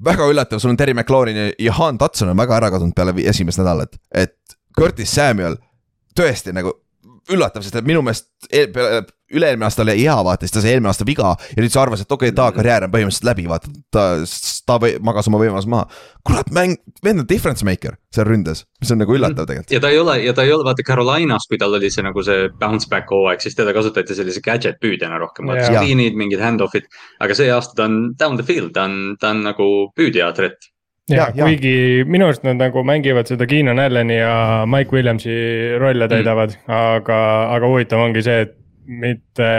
väga 0.04 0.28
üllatav, 0.28 0.60
sul 0.60 0.70
on 0.70 0.76
Terry 0.76 0.94
McLaurin 0.94 1.36
ja 1.36 1.52
Johan 1.58 1.98
Tatson 1.98 2.28
on 2.28 2.36
väga 2.36 2.56
ära 2.56 2.70
kadunud 2.70 2.94
peale 2.94 3.14
esimest 3.26 3.58
nädalat, 3.58 3.96
et 4.14 4.36
Curtis 4.76 5.10
Samuel 5.14 5.56
tõesti 6.14 6.52
nagu 6.52 6.72
üllatav, 7.30 7.62
sest 7.62 7.76
et 7.78 7.86
minu 7.86 8.02
meelest 8.02 8.30
üle-eelmine 9.32 9.66
aasta 9.66 9.84
oli 9.84 9.94
hea, 10.00 10.14
vaata, 10.26 10.46
siis 10.46 10.54
ta 10.54 10.62
sai 10.62 10.74
eelmine 10.74 10.90
aasta 10.90 11.06
viga 11.08 11.32
ja 11.38 11.62
nüüd 11.62 11.72
sa 11.72 11.82
arvasid, 11.84 12.06
et 12.06 12.14
okei 12.14 12.32
okay,, 12.32 12.36
ta 12.36 12.48
karjäär 12.56 12.86
on 12.86 12.92
põhimõtteliselt 12.92 13.28
läbi, 13.28 13.44
vaata, 13.50 13.70
ta, 13.94 14.04
ta 14.68 14.78
magas 15.04 15.28
oma 15.30 15.40
võimaluse 15.40 15.70
maha. 15.72 15.86
kurat, 16.26 16.50
mäng, 16.54 16.76
vend 17.04 17.22
on 17.22 17.28
difference 17.28 17.66
maker 17.66 17.96
seal 18.14 18.28
ründes, 18.28 18.64
mis 18.82 18.92
on 18.94 19.00
nagu 19.02 19.16
üllatav 19.16 19.48
tegelikult. 19.48 19.74
ja 19.74 19.80
ta 19.82 19.92
ei 19.94 20.00
ole, 20.02 20.18
ja 20.26 20.34
ta 20.36 20.46
ei 20.46 20.52
ole 20.54 20.66
vaata 20.66 20.84
Carolinas, 20.86 21.46
kui 21.50 21.60
tal 21.62 21.78
oli 21.78 21.90
see 21.94 22.04
nagu 22.04 22.26
see 22.26 22.50
bounce 22.60 22.90
back 22.90 23.10
hooaeg, 23.12 23.40
siis 23.44 23.56
teda 23.58 23.74
kasutati 23.76 24.18
sellise 24.18 24.42
gadget 24.44 24.82
püüdjana 24.82 25.20
rohkem, 25.22 25.48
vaata 25.50 25.68
Jaa. 25.68 25.80
screen'id, 25.80 26.18
mingid 26.18 26.42
hand-off'id. 26.42 26.90
aga 27.22 27.38
see 27.38 27.50
aasta 27.52 27.78
ta 27.78 27.88
on 27.88 27.98
down 28.18 28.36
the 28.40 28.46
field, 28.46 28.74
ta 28.76 28.86
on, 28.90 29.16
ta 29.20 29.32
on 29.32 29.46
nagu 29.48 29.68
püüdja 29.96 30.32
threat. 30.36 30.72
Ja 31.12 31.28
Ja- 31.34 31.46
kuigi 31.46 32.04
minu 32.08 32.26
arust 32.28 32.44
nad 32.46 32.60
nagu 32.60 32.84
mängivad 32.84 33.30
seda 33.30 33.46
Keenan 33.46 33.78
Alleni 33.78 34.18
ja 34.18 34.64
Mike 34.66 34.96
Williamsi 34.96 35.34
rolle 35.80 36.08
täidavad 36.08 36.56
mm., 36.56 36.72
aga, 36.76 37.18
aga 37.56 37.72
huvitav 37.72 38.00
ongi 38.04 38.22
see, 38.22 38.46
et 38.46 38.56
mitte. 38.86 39.50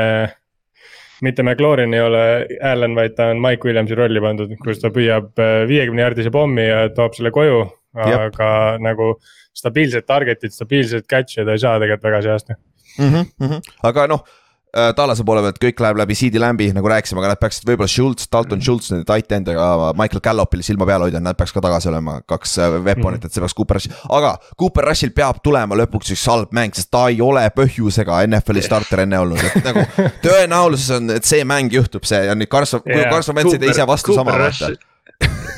mitte 1.24 1.44
McLaurin 1.44 1.94
ei 1.96 2.02
ole 2.04 2.24
Allan, 2.68 2.96
vaid 2.96 3.14
ta 3.16 3.30
on 3.32 3.40
Mike 3.40 3.64
Williamsi 3.64 3.96
rolli 3.96 4.20
pandud, 4.20 4.50
kus 4.60 4.82
ta 4.82 4.90
püüab 4.92 5.40
viiekümne 5.70 6.04
jaardise 6.04 6.34
pommi 6.36 6.66
ja 6.68 6.90
toob 6.92 7.16
selle 7.16 7.32
koju. 7.32 7.62
Aga 7.96 8.50
nagu 8.82 9.14
stabiilset 9.56 10.06
target'it, 10.10 10.52
stabiilset 10.52 11.06
catch'i 11.08 11.46
ta 11.46 11.56
ei 11.56 11.62
saa 11.62 11.78
tegelikult 11.80 12.10
väga 12.10 12.22
see 12.26 12.34
aasta. 12.34 12.58
mm. 13.00 13.26
-hmm. 13.40 13.62
aga 13.84 14.08
noh, 14.08 14.26
Tallase 14.74 15.22
poole 15.22 15.44
pealt 15.46 15.60
kõik 15.62 15.82
läheb 15.84 16.00
läbi 16.02 16.16
CD 16.18 16.40
Lambi, 16.42 16.72
nagu 16.74 16.90
rääkisime, 16.90 17.22
aga 17.22 17.34
nad 17.36 17.42
peaksid 17.42 17.68
võib-olla 17.70 17.90
Schultz, 17.92 18.26
Dalton 18.34 18.62
Schultz, 18.64 18.90
nende 18.90 19.06
tight 19.06 19.32
end 19.36 19.52
ja 19.54 19.68
Michael 19.94 20.24
Gallopil 20.26 20.64
silma 20.66 20.88
peal 20.90 21.06
hoida, 21.06 21.22
nad 21.22 21.38
peaks 21.38 21.54
ka 21.54 21.62
tagasi 21.62 21.92
olema, 21.92 22.16
kaks 22.26 22.56
äh, 22.58 22.78
weapon'it, 22.88 23.28
et 23.28 23.36
see 23.36 23.44
peaks 23.44 23.54
Cooper 23.58 23.78
Rush, 23.78 23.92
aga 24.18 24.32
Cooper 24.58 24.90
Rushil 24.90 25.14
peab 25.14 25.44
tulema 25.46 25.78
lõpuks 25.78 26.16
üks 26.16 26.26
halb 26.32 26.56
mäng, 26.58 26.74
sest 26.74 26.90
ta 26.94 27.06
ei 27.14 27.22
ole 27.22 27.46
põhjusega 27.54 28.24
NFL-i 28.32 28.66
starter 28.66 29.04
enne 29.06 29.22
olnud, 29.22 29.46
et 29.46 29.70
nagu 29.70 29.86
tõenäosus 30.26 30.90
on, 30.98 31.14
et 31.20 31.30
see 31.30 31.46
mäng 31.46 31.74
juhtub, 31.74 32.10
see 32.10 32.26
on 32.34 32.42
nüüd 32.42 32.50
Carson, 32.50 32.82
kui 32.82 32.98
Jaa. 32.98 33.12
Carson 33.14 33.38
Wentz 33.38 33.54
ei 33.54 33.62
tee 33.62 33.76
ise 33.76 33.86
vastu 33.90 34.18
sama, 34.18 34.40
vaata. 34.42 34.74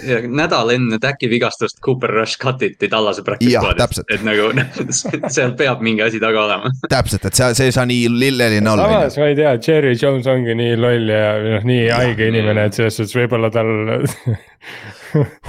Ja 0.05 0.21
nädal 0.27 0.71
enne 0.75 0.99
Täki 1.01 1.29
vigastust 1.31 1.81
Cooper 1.85 2.13
Rush 2.19 2.39
cut 2.41 2.61
iti 2.65 2.89
Tallase 2.91 3.23
practice 3.25 3.59
squad'ist 3.59 4.03
et 4.13 4.25
nagu 4.25 4.51
seal 5.35 5.55
peab 5.59 5.83
mingi 5.85 6.05
asi 6.05 6.21
taga 6.23 6.45
olema. 6.45 6.71
täpselt, 6.89 7.25
et 7.25 7.37
see, 7.37 7.51
see 7.57 7.69
ei 7.71 7.75
saa 7.75 7.85
nii 7.89 8.09
lilleline 8.13 8.71
olla, 8.71 8.89
samas 8.95 9.19
ma 9.21 9.29
ei 9.31 9.37
tea, 9.39 9.55
Cherry 9.65 9.95
Jones 10.01 10.27
ongi 10.31 10.55
nii 10.57 10.75
loll 10.79 11.11
ja 11.11 11.35
noh, 11.43 11.67
nii 11.67 11.87
haige 11.93 12.29
inimene, 12.31 12.67
et 12.69 12.77
selles 12.77 12.99
suhtes 12.99 13.15
võib-olla 13.17 13.51
tal. 13.53 13.71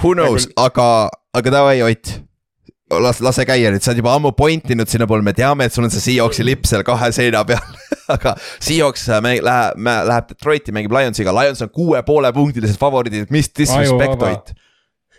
Who 0.01 0.13
knows, 0.13 0.49
aga, 0.67 0.87
aga 1.37 1.53
davai, 1.59 1.81
Ott. 1.85 2.26
las, 3.03 3.19
lase 3.23 3.45
käia 3.47 3.71
nüüd, 3.73 3.83
sa 3.83 3.91
oled 3.91 4.01
juba 4.01 4.13
ammu 4.15 4.31
point 4.37 4.71
inud 4.73 4.89
sinnapoole, 4.91 5.25
me 5.25 5.33
teame, 5.37 5.67
et 5.67 5.75
sul 5.75 5.87
on 5.87 5.93
see 5.93 6.03
Seahawksi 6.03 6.45
lipp 6.47 6.67
seal 6.69 6.85
kahe 6.87 7.09
seina 7.15 7.43
peal. 7.47 7.75
aga 8.15 8.35
Seahawks 8.63 9.07
mäng- 9.23 9.43
läheb, 9.43 9.83
läheb 10.07 10.31
Detroiti, 10.31 10.75
mängib 10.75 10.95
Lionsiga, 10.95 11.35
Lions 11.35 11.63
on 11.65 11.71
kuue 11.73 12.01
poole 12.07 12.31
punktilised 12.35 12.79
favoriidid, 12.79 13.31
mis 13.33 13.51
disrespect. 13.51 14.23
Ott. 14.31 14.53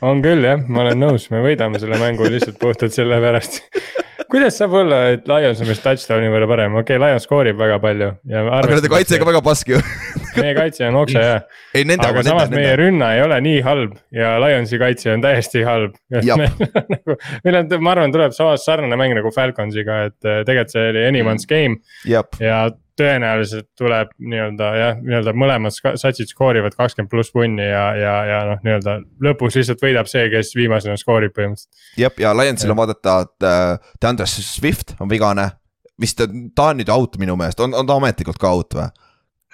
on 0.08 0.22
küll 0.22 0.44
jah, 0.46 0.60
ma 0.70 0.84
olen 0.86 1.00
nõus, 1.02 1.26
me 1.32 1.42
võidame 1.44 1.80
selle 1.82 1.98
mängu 2.00 2.28
lihtsalt 2.30 2.60
puhtalt 2.62 2.94
sellepärast. 2.94 3.62
kuidas 4.26 4.58
saab 4.58 4.74
olla, 4.80 4.98
et 5.14 5.28
Lions 5.30 5.60
on 5.62 5.68
meist 5.70 5.84
touchdown'i 5.84 6.30
võrra 6.32 6.48
parem, 6.50 6.78
okei 6.80 6.96
okay,, 6.96 7.02
Lions 7.04 7.26
skoorib 7.28 7.58
väga 7.60 7.78
palju 7.82 8.08
ja. 8.30 8.42
aga 8.58 8.72
nende 8.72 8.90
kaitse 8.90 9.16
on 9.16 9.22
ka 9.22 9.28
väga 9.30 9.42
pask 9.46 9.70
ju. 9.70 9.78
meie 10.38 10.54
kaitse 10.58 10.88
on 10.88 10.98
ei, 10.98 11.84
nende, 11.86 12.02
aga 12.02 12.10
aga 12.16 12.24
samas 12.26 12.48
nende, 12.48 12.58
meie 12.58 12.66
nende. 12.72 12.80
rünna 12.82 13.12
ei 13.14 13.22
ole 13.24 13.38
nii 13.46 13.62
halb 13.66 13.94
ja 14.14 14.34
Lionsi 14.42 14.80
kaitse 14.82 15.12
on 15.14 15.24
täiesti 15.24 15.62
halb. 15.66 15.96
Nagu, 16.10 17.16
meil 17.46 17.60
on, 17.62 17.72
ma 17.84 17.94
arvan, 17.94 18.14
tuleb 18.14 18.34
samas 18.36 18.66
sarnane 18.66 18.98
mäng 18.98 19.16
nagu 19.18 19.32
Falconsiga, 19.34 20.04
et 20.10 20.26
eh, 20.26 20.42
tegelikult 20.48 20.74
see 20.74 20.90
oli 20.92 21.06
anyone's 21.08 21.48
game 21.48 21.78
jah, 22.08 22.26
ja 22.42 22.66
tõenäoliselt 22.98 23.68
tuleb 23.78 24.10
nii-öelda 24.18 24.68
jah, 24.78 24.98
nii-öelda 25.00 25.34
mõlemad 25.38 25.74
satsid 25.74 26.30
skoorivad 26.30 26.74
kakskümmend 26.78 27.10
pluss 27.12 27.32
punni 27.34 27.64
ja, 27.66 27.84
ja, 27.98 28.14
ja 28.28 28.38
noh, 28.50 28.60
nii-öelda 28.66 28.98
lõpus 29.24 29.56
lihtsalt 29.58 29.82
võidab 29.84 30.10
see, 30.10 30.26
kes 30.32 30.52
viimasena 30.58 30.98
skoorib 31.00 31.34
põhimõtteliselt. 31.36 31.82
jah, 32.02 32.14
ja 32.24 32.34
Lionsil 32.36 32.74
on 32.74 32.80
vaadata, 32.82 33.18
et 33.28 33.48
äh, 33.48 33.92
DeAndre 34.02 34.26
Swift 34.30 34.96
on 35.00 35.10
vigane. 35.10 35.50
vist 36.00 36.18
ta, 36.20 36.28
ta 36.54 36.70
on 36.72 36.78
nüüd 36.82 36.90
out 36.94 37.16
minu 37.18 37.34
meelest, 37.38 37.60
on, 37.64 37.74
on 37.74 37.86
ta 37.86 37.96
ametlikult 37.98 38.38
ka 38.38 38.50
out 38.54 38.74
või? 38.78 38.88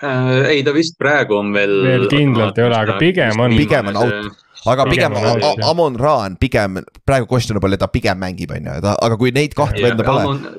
Äh, 0.04 0.32
ei, 0.50 0.64
ta 0.66 0.72
vist 0.74 0.96
praegu 1.00 1.36
on 1.38 1.52
veel. 1.54 1.70
Veel 1.86 2.08
kindlalt 2.10 2.58
ei 2.58 2.64
ole, 2.66 2.76
aga 2.76 2.96
pigem 3.00 3.38
on- 3.40 3.54
Pigem 3.56 3.92
on 3.92 3.96
out. 4.02 4.40
aga 4.66 4.84
pigem, 4.90 5.14
Pigem. 5.14 5.62
Amon 5.68 5.96
Ra 6.00 6.14
on 6.26 6.36
pigem 6.40 6.80
praegu 7.06 7.28
questionable 7.30 7.76
ja 7.76 7.80
ta 7.84 7.88
pigem 7.92 8.18
mängib, 8.20 8.52
on 8.56 8.68
ju, 8.68 8.76
aga 8.92 9.16
kui 9.20 9.30
neid 9.36 9.54
kahte 9.56 9.80
venda 9.84 10.04
pole, 10.04 10.52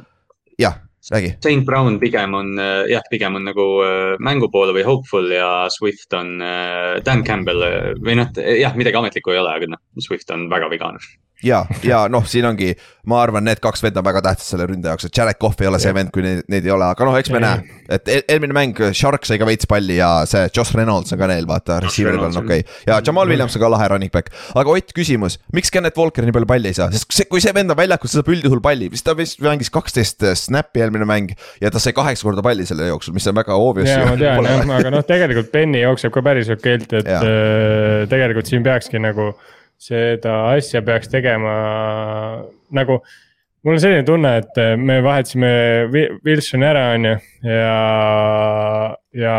jah, 0.62 0.78
räägi. 1.12 1.36
Saint 1.44 1.66
Brown 1.66 2.00
pigem 2.00 2.34
on 2.34 2.60
äh, 2.60 2.86
jah, 2.92 3.04
pigem 3.10 3.36
on 3.36 3.46
nagu 3.46 3.66
äh, 3.86 4.16
mängu 4.20 4.50
poole 4.52 4.74
või 4.76 4.86
hopeful 4.88 5.30
ja 5.34 5.68
Swift 5.74 6.14
on 6.18 6.40
äh, 6.42 6.98
Dan 7.06 7.24
Campbell 7.28 7.66
või 8.02 8.18
noh, 8.20 8.32
jah, 8.36 8.76
midagi 8.78 9.00
ametlikku 9.02 9.36
ei 9.36 9.42
ole, 9.44 9.54
aga 9.60 9.72
noh, 9.76 9.84
Swift 10.02 10.32
on 10.34 10.48
väga 10.52 10.70
vigane. 10.74 11.02
Ja, 11.44 11.66
ja 11.84 12.06
noh, 12.12 12.24
siin 12.28 12.46
ongi, 12.48 12.72
ma 13.10 13.20
arvan, 13.24 13.44
need 13.46 13.60
kaks 13.64 13.84
venda 13.84 14.02
on 14.02 14.08
väga 14.08 14.22
tähtsad 14.26 14.54
selle 14.54 14.68
ründe 14.70 14.90
jaoks, 14.90 15.08
et 15.08 15.18
Jared 15.18 15.40
Cough 15.42 15.62
ei 15.62 15.70
ole 15.70 15.80
see 15.82 15.94
vend, 15.96 16.12
kui 16.14 16.24
neid, 16.24 16.44
neid 16.52 16.68
ei 16.68 16.74
ole, 16.74 16.88
aga 16.96 17.08
noh, 17.08 17.18
eks 17.20 17.32
me 17.34 17.42
näe. 17.44 17.64
et 17.98 18.12
eel, 18.12 18.24
eelmine 18.32 18.56
mäng, 18.56 18.80
Shark 18.96 19.28
sai 19.28 19.40
ka 19.42 19.48
veits 19.48 19.68
palli 19.70 20.00
ja 20.00 20.10
see 20.30 20.48
Josh 20.56 20.78
Reynolds 20.78 21.14
on 21.14 21.22
ka 21.22 21.30
neil, 21.30 21.48
vaata, 21.50 21.80
receiver'i 21.84 22.22
peal 22.22 22.32
on 22.32 22.42
okei 22.44 22.64
okay.. 22.64 22.78
ja 22.88 23.00
Jamal 23.06 23.30
Williams 23.30 23.58
on 23.58 23.66
ka 23.66 23.72
lahe 23.76 23.90
running 23.92 24.14
back. 24.14 24.32
aga 24.56 24.76
Ott, 24.76 24.94
küsimus, 24.96 25.38
miks 25.56 25.74
Kennet 25.74 25.98
Walker 26.00 26.26
nii 26.26 26.36
palju 26.36 26.50
palli 26.50 26.72
ei 26.72 26.78
saa, 26.78 26.90
sest 26.94 27.12
see, 27.16 27.28
kui 27.32 27.44
see 27.44 27.54
vend 27.56 27.74
on 27.74 27.80
väljakul, 27.80 28.12
siis 28.12 28.22
saab 28.22 28.32
üldjuhul 28.34 28.64
palli, 28.66 28.90
vist 28.92 29.08
ta 29.08 29.16
vist 29.18 29.44
mängis 29.44 29.72
kaksteist 29.74 30.26
snap'i 30.46 30.86
eelmine 30.86 31.08
mäng. 31.10 31.36
ja 31.62 31.72
ta 31.74 31.82
sai 31.84 31.96
kaheksa 31.98 32.28
korda 32.28 32.46
palli 32.46 32.68
selle 32.68 32.90
jooksul, 32.90 33.16
mis 33.18 33.28
on 33.32 33.38
väga 33.38 33.60
obvious. 33.60 33.92
ja 33.92 34.08
ma 34.08 34.16
tean 34.20 34.50
jah, 34.50 34.78
aga 34.80 34.94
noh, 34.94 35.06
tegelikult 35.08 35.52
Benny 35.54 35.84
jookseb 35.84 36.16
ka 36.16 36.24
päris 36.26 36.50
okeilt, 36.54 36.96
et 37.02 37.12
ja. 37.12 37.22
äh, 37.22 38.08
tegelikult 38.12 38.50
siin 38.50 38.66
peakski 38.66 39.02
nagu 39.04 39.34
seda 39.82 40.40
asja 40.56 40.82
peaks 40.86 41.12
tegema 41.12 41.54
nagu 42.76 43.00
mul 43.66 43.74
on 43.74 43.82
selline 43.82 44.06
tunne, 44.06 44.32
et 44.42 44.60
me 44.78 45.00
vahetasime 45.04 45.50
Wilsoni 46.26 46.68
ära, 46.68 46.84
on 46.94 47.08
ju, 47.10 47.16
ja, 47.50 47.80
ja 49.18 49.38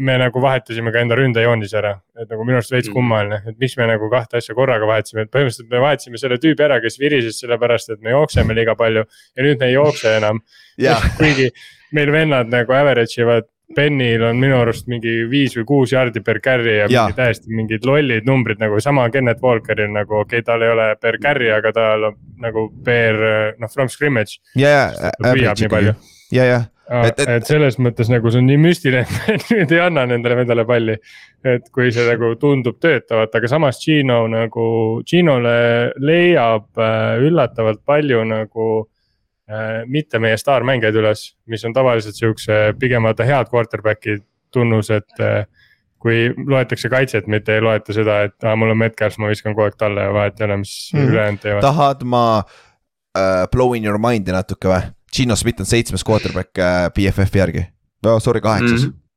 me 0.00 0.16
nagu 0.22 0.40
vahetasime 0.40 0.92
ka 0.94 1.02
enda 1.02 1.18
ründejoonise 1.18 1.76
ära, 1.80 1.92
et 2.16 2.30
nagu 2.30 2.46
minu 2.46 2.60
arust 2.60 2.72
veits 2.72 2.88
mm. 2.88 2.96
kummaline, 2.96 3.40
et 3.50 3.58
miks 3.60 3.76
me 3.76 3.88
nagu 3.90 4.08
kahte 4.12 4.40
asja 4.40 4.56
korraga 4.56 4.88
vahetasime, 4.88 5.26
et 5.26 5.32
põhimõtteliselt 5.34 5.68
me 5.72 5.82
vahetasime 5.84 6.22
selle 6.22 6.40
tüübi 6.40 6.64
ära, 6.64 6.80
kes 6.80 6.96
virises 7.02 7.40
sellepärast, 7.42 7.92
et 7.92 8.00
me 8.04 8.14
jookseme 8.14 8.56
liiga 8.56 8.76
palju. 8.80 9.04
ja 9.36 9.44
nüüd 9.44 9.60
me 9.60 9.68
ei 9.68 9.76
jookse 9.76 10.16
enam 10.16 10.40
kuigi 11.20 11.50
meil 11.92 12.12
vennad 12.14 12.48
nagu 12.48 12.72
average 12.72 13.20
ivad 13.20 13.50
Benil 13.76 14.22
on 14.26 14.40
minu 14.42 14.56
arust 14.58 14.88
mingi 14.90 15.12
viis 15.30 15.54
või 15.58 15.66
kuus 15.68 15.92
jardi 15.94 16.22
per 16.26 16.40
carry 16.42 16.80
ja, 16.80 16.88
ja. 16.90 17.04
mingi 17.06 17.18
täiesti 17.18 17.54
mingid 17.54 17.86
lollid 17.86 18.26
numbrid 18.26 18.58
nagu 18.62 18.80
sama 18.82 19.06
Kennet 19.14 19.38
Walkeril 19.44 19.92
nagu 19.94 20.20
okei 20.24 20.40
okay,, 20.40 20.46
tal 20.46 20.64
ei 20.66 20.72
ole 20.74 20.88
per 21.00 21.20
carry, 21.22 21.52
aga 21.54 21.72
tal 21.76 22.10
on 22.10 22.18
nagu 22.42 22.66
per 22.84 23.22
noh, 23.60 23.70
from 23.70 23.88
scrimmage. 23.92 24.40
ja, 24.58 24.90
ja, 26.34 26.44
ja, 26.50 26.50
ja. 26.50 26.60
Et, 26.90 27.20
et... 27.22 27.28
et 27.36 27.46
selles 27.46 27.76
mõttes 27.78 28.08
nagu 28.10 28.30
see 28.32 28.40
on 28.42 28.48
nii 28.50 28.58
müstiline, 28.58 29.06
et 29.34 29.44
nüüd 29.52 29.74
ei 29.76 29.82
anna 29.84 30.08
nendele 30.10 30.40
vendale 30.40 30.64
palli. 30.66 30.96
et 31.46 31.68
kui 31.72 31.92
see 31.94 32.02
nagu 32.08 32.34
tundub 32.40 32.80
töötavat, 32.82 33.32
aga 33.38 33.48
samas 33.48 33.78
Gino 33.80 34.24
nagu, 34.28 34.64
Ginole 35.06 35.92
leiab 36.02 36.66
äh, 36.82 37.22
üllatavalt 37.22 37.84
palju 37.86 38.24
nagu 38.26 38.66
mitte 39.90 40.20
meie 40.22 40.36
staarmängijaid 40.38 40.96
üles, 41.00 41.24
mis 41.50 41.64
on 41.66 41.74
tavaliselt 41.74 42.18
siukse 42.18 42.58
pigem 42.78 43.08
vaata 43.08 43.26
head 43.26 43.50
quarterback'i 43.52 44.20
tunnus, 44.54 44.92
et. 44.94 45.10
Äh, 45.20 45.44
kui 46.00 46.30
loetakse 46.48 46.88
kaitset, 46.88 47.26
mitte 47.28 47.58
ei 47.58 47.60
loeta 47.60 47.92
seda, 47.92 48.22
et 48.24 48.46
aa, 48.48 48.54
mul 48.56 48.72
on 48.72 48.78
Metcalf, 48.80 49.18
ma 49.20 49.28
viskan 49.28 49.52
kogu 49.52 49.66
aeg 49.66 49.74
talle 49.76 50.06
ja 50.06 50.14
vahet 50.16 50.38
ei 50.40 50.46
ole, 50.46 50.56
mis 50.62 50.70
mm. 50.94 51.10
ülejäänud 51.10 51.42
teevad. 51.42 51.60
tahad 51.60 52.06
ma 52.08 52.22
uh, 52.40 53.42
blow 53.52 53.76
in 53.76 53.84
your 53.84 54.00
mind'i 54.00 54.32
natuke 54.32 54.70
või? 54.70 54.80
Gino 55.12 55.36
Smith 55.36 55.60
on 55.60 55.68
seitsmes 55.68 56.06
quarterback 56.08 56.56
uh, 56.56 56.86
BFF-i 56.96 57.42
järgi 57.42 57.66
oh,, 58.06 58.16
sorry, 58.16 58.40
kaheksas 58.40 58.86
mm. 58.86 58.88
-hmm 58.88 59.09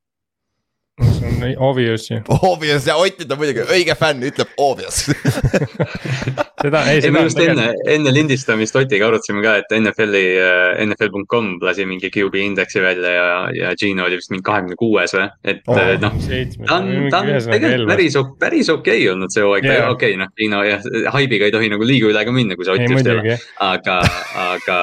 see 1.02 1.26
on 1.26 1.56
obvious 1.58 2.12
ju. 2.12 2.22
Obvious 2.28 2.86
ja 2.88 2.96
Ott 2.98 3.22
ütleb 3.22 3.40
muidugi, 3.40 3.64
õige 3.74 3.96
fänn 3.98 4.22
ütleb 4.28 4.52
obvious 4.62 5.00
seda, 6.64 6.84
ei, 6.92 7.02
seda. 7.02 7.24
just 7.26 7.40
enne, 7.42 7.66
enne 7.90 8.14
lindistamist 8.14 8.78
Otiga 8.78 9.08
arutasime 9.10 9.42
ka, 9.42 9.56
et 9.64 9.74
NFL-i 9.74 10.24
uh,, 10.38 10.84
NFL.com 10.86 11.56
lasi 11.64 11.88
mingi 11.90 12.12
QB 12.14 12.38
indeksi 12.44 12.84
välja 12.84 13.16
ja, 13.16 13.26
ja 13.58 13.74
Gino 13.80 14.06
oli 14.06 14.22
vist 14.22 14.32
mingi 14.34 14.46
kahekümne 14.46 14.78
kuues 14.80 15.16
või, 15.18 15.26
et 15.42 15.66
oh, 15.66 15.82
noh. 16.04 16.22
ta 16.62 16.78
on, 16.78 16.94
ta 17.10 17.24
on 17.24 17.32
tegelikult 17.50 17.94
päris, 17.96 18.22
päris 18.46 18.72
okei 18.74 19.02
okay 19.02 19.12
olnud 19.16 19.34
see 19.34 19.46
hooaeg 19.46 19.70
yeah., 19.70 19.90
okei 19.90 20.14
okay, 20.14 20.22
noh, 20.22 20.32
Gino 20.38 20.62
jah, 20.68 20.88
haibiga 21.18 21.50
ei 21.50 21.58
tohi 21.58 21.74
nagu 21.74 21.90
liiga 21.90 22.14
üle 22.14 22.26
ka 22.28 22.38
minna, 22.38 22.60
kui 22.60 22.70
sa 22.70 22.78
Ott 22.78 22.86
just 22.86 23.10
ei 23.10 23.18
ole. 23.18 23.42
aga, 23.66 24.00
aga 24.46 24.80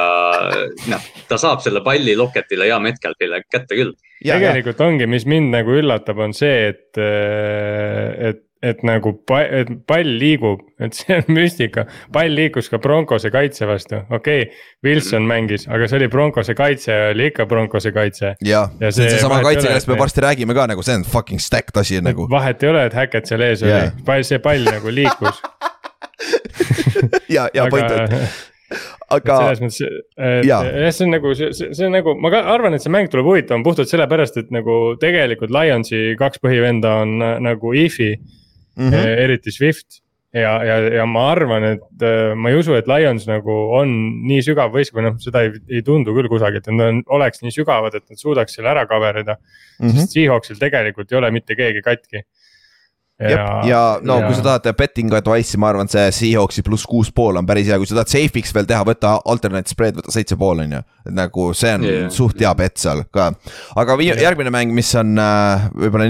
noh, 0.91 1.11
ta 1.31 1.39
saab 1.39 1.63
selle 1.63 1.87
palli 1.87 2.19
Locketile 2.19 2.67
ja 2.67 2.83
Metcalfile 2.83 3.45
kätte 3.47 3.79
küll 3.79 3.95
tegelikult 4.21 4.85
ongi, 4.85 5.09
mis 5.11 5.27
mind 5.29 5.53
nagu 5.55 5.75
üllatab, 5.81 6.21
on 6.23 6.35
see, 6.37 6.71
et, 6.71 7.01
äh, 7.01 8.31
et, 8.31 8.43
et 8.61 8.83
nagu 8.85 9.15
pall, 9.29 9.47
et 9.63 9.71
pall 9.89 10.11
liigub, 10.21 10.61
et 10.83 10.97
see 10.97 11.17
on 11.17 11.33
müstika. 11.33 11.87
pall 12.13 12.35
liikus 12.37 12.69
ka 12.73 12.81
Broncose 12.83 13.33
kaitse 13.33 13.69
vastu, 13.69 14.03
okei 14.11 14.45
okay,, 14.45 14.61
Wilson 14.85 15.25
mängis, 15.29 15.65
aga 15.71 15.89
see 15.89 16.03
oli 16.03 16.11
Broncose 16.13 16.57
kaitse, 16.59 16.99
oli 17.15 17.31
ikka 17.33 17.49
Broncose 17.49 17.95
kaitse. 17.97 18.35
jah, 18.45 18.69
see 18.83 18.91
on 18.91 19.15
seesama 19.17 19.41
kaitse, 19.47 19.67
kellest 19.69 19.89
me 19.89 19.99
varsti 20.01 20.27
räägime 20.27 20.57
ka 20.57 20.69
nagu, 20.75 20.85
see 20.85 21.01
on 21.01 21.09
fucking 21.09 21.41
stacked 21.41 21.81
asi 21.81 22.03
nagu. 22.05 22.29
vahet 22.31 22.63
ei 22.63 22.75
ole, 22.75 22.85
et 22.91 22.97
Hackett 23.01 23.31
seal 23.31 23.49
ees 23.49 23.65
yeah. 23.65 23.91
oli, 24.05 24.29
see 24.29 24.43
pall 24.45 24.69
nagu 24.69 24.93
liikus 24.93 25.41
ja, 27.37 27.49
ja 27.55 27.67
point 27.73 27.91
on 27.97 28.19
aga. 29.17 29.39
selles 29.39 29.63
mõttes, 29.65 30.03
et 30.17 30.47
jah, 30.49 30.67
see 30.95 31.07
on 31.07 31.15
nagu, 31.17 31.33
see, 31.39 31.51
see 31.57 31.89
on 31.89 31.97
nagu, 31.97 32.15
ma 32.23 32.33
ka 32.35 32.43
arvan, 32.55 32.77
et 32.77 32.85
see 32.85 32.93
mäng 32.93 33.11
tuleb 33.13 33.29
huvitavam 33.29 33.65
puhtalt 33.67 33.91
sellepärast, 33.91 34.39
et 34.43 34.53
nagu 34.55 34.77
tegelikult 35.03 35.53
Lionsi 35.55 36.15
kaks 36.21 36.43
põhivenda 36.45 37.01
on 37.05 37.17
äh, 37.25 37.35
nagu 37.51 37.75
if'i 37.77 38.13
mm, 38.15 38.87
-hmm. 38.87 39.11
eriti 39.27 39.55
Swift 39.55 40.01
ja, 40.35 40.53
ja, 40.65 40.77
ja 41.01 41.07
ma 41.11 41.27
arvan, 41.33 41.67
et 41.75 42.05
äh, 42.07 42.33
ma 42.39 42.53
ei 42.53 42.61
usu, 42.61 42.75
et 42.79 42.89
Lions 42.91 43.27
nagu 43.31 43.57
on 43.81 43.95
nii 44.29 44.45
sügav 44.47 44.71
võistkond 44.75 45.01
või 45.01 45.09
noh, 45.09 45.17
seda 45.23 45.43
ei, 45.47 45.55
ei 45.71 45.83
tundu 45.87 46.15
küll 46.17 46.31
kusagilt, 46.31 46.69
et 46.69 46.77
nad 46.77 47.03
oleks 47.11 47.43
nii 47.43 47.55
sügavad, 47.55 47.97
et 47.99 48.07
nad 48.07 48.21
suudaks 48.21 48.55
selle 48.59 48.71
ära 48.73 48.87
cover 48.91 49.23
ida 49.25 49.37
mm. 49.37 49.87
-hmm. 49.87 49.97
sest 49.99 50.15
Seahawksil 50.19 50.61
tegelikult 50.63 51.11
ei 51.13 51.19
ole 51.19 51.33
mitte 51.35 51.59
keegi 51.59 51.83
katki 51.83 52.23
ja, 53.21 53.45
ja 53.69 53.83
no 54.07 54.19
ja... 54.21 54.29
kui 54.29 54.39
sa 54.39 54.45
tahad 54.47 54.69
betting 54.79 55.13
advice'i, 55.17 55.61
ma 55.61 55.71
arvan, 55.73 55.91
see 55.93 56.07
Seahawksi 56.17 56.65
pluss 56.67 56.87
kuus 56.89 57.11
pool 57.15 57.39
on 57.41 57.49
päris 57.49 57.69
hea, 57.69 57.79
kui 57.81 57.89
sa 57.91 57.99
tahad 58.01 58.13
safe'iks 58.13 58.55
veel 58.57 58.69
teha, 58.71 58.81
võta 58.87 59.17
alternate 59.31 59.73
spread, 59.73 59.99
võta 60.01 60.15
seitse 60.15 60.39
pool 60.41 60.65
on 60.65 60.79
ju. 60.79 60.83
et 61.07 61.15
nagu 61.17 61.51
see 61.57 61.75
on 61.77 61.87
yeah. 61.89 62.09
suht 62.15 62.41
hea 62.41 62.55
bet 62.59 62.81
seal 62.81 63.05
ka. 63.13 63.31
aga 63.83 63.99
yeah. 64.01 64.25
järgmine 64.29 64.53
mäng, 64.55 64.75
mis 64.77 64.93
on 64.99 65.15
äh, 65.21 65.69
võib-olla 65.77 66.09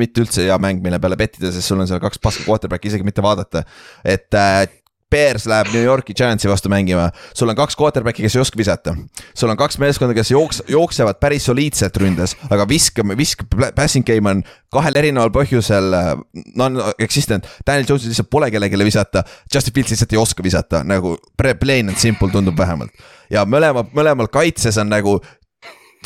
mitte 0.00 0.24
üldse 0.24 0.48
hea 0.48 0.56
mäng, 0.62 0.82
mille 0.84 1.00
peale 1.02 1.18
bettida, 1.20 1.52
sest 1.54 1.72
sul 1.72 1.82
on 1.82 1.90
seal 1.90 2.02
kaks 2.02 2.22
paska 2.22 2.48
quarterback'i 2.48 2.92
isegi 2.92 3.06
mitte 3.06 3.24
vaadata. 3.24 3.66
et 4.04 4.34
äh, 4.36 4.64
Bears 5.10 5.44
läheb 5.46 5.68
New 5.70 5.84
Yorki 5.84 6.14
Giantsi 6.18 6.48
vastu 6.50 6.70
mängima, 6.72 7.10
sul 7.34 7.50
on 7.52 7.56
kaks 7.58 7.76
quarterback'i, 7.78 8.24
kes 8.24 8.34
ei 8.34 8.40
oska 8.42 8.58
visata. 8.58 8.94
sul 9.34 9.52
on 9.52 9.56
kaks 9.56 9.78
meeskonda, 9.78 10.16
kes 10.18 10.32
jooks-, 10.34 10.64
jooksevad 10.68 11.20
päris 11.22 11.46
soliidselt 11.46 11.96
ründes, 12.02 12.34
aga 12.50 12.66
viskame, 12.68 13.14
visk, 13.18 13.44
passing 13.76 14.06
game 14.06 14.30
on 14.30 14.42
kahel 14.74 14.98
erineval 14.98 15.30
põhjusel 15.30 15.94
äh, 15.94 16.12
non-existent. 16.58 17.46
Daniel 17.66 17.86
Jones'il 17.86 18.10
lihtsalt 18.10 18.30
pole 18.30 18.50
kellelegi 18.50 18.82
visata, 18.82 19.22
Justin 19.54 19.74
Fields 19.78 19.94
lihtsalt 19.94 20.16
ei 20.16 20.18
oska 20.18 20.42
visata, 20.42 20.82
nagu 20.82 21.16
plain 21.38 21.88
and 21.88 22.02
simple 22.02 22.32
tundub 22.34 22.58
vähemalt. 22.58 22.90
ja 23.30 23.46
mõlema, 23.46 23.86
mõlemal 23.94 24.26
kaitses 24.30 24.76
on 24.78 24.90
nagu 24.90 25.20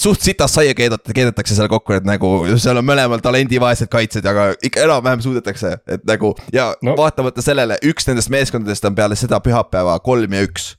suht 0.00 0.24
sitast 0.24 0.56
saia 0.58 0.74
keedata, 0.76 1.14
keedetakse 1.14 1.56
seal 1.56 1.68
kokku, 1.70 1.94
et 1.98 2.08
nagu 2.08 2.32
seal 2.56 2.80
on 2.80 2.86
mõlemal 2.86 3.22
talendivaesed 3.24 3.90
kaitsjad, 3.92 4.26
aga 4.30 4.50
ikka 4.66 4.84
enam-vähem 4.86 5.24
suudetakse, 5.24 5.76
et 5.90 6.04
nagu 6.08 6.34
ja 6.54 6.70
no. 6.86 6.96
vaatamata 6.98 7.44
sellele, 7.44 7.78
üks 7.86 8.08
nendest 8.08 8.32
meeskondadest 8.32 8.86
on 8.88 8.96
peale 8.98 9.18
seda 9.18 9.42
pühapäeva 9.44 9.98
kolm 10.04 10.36
ja 10.36 10.44
üks 10.48 10.74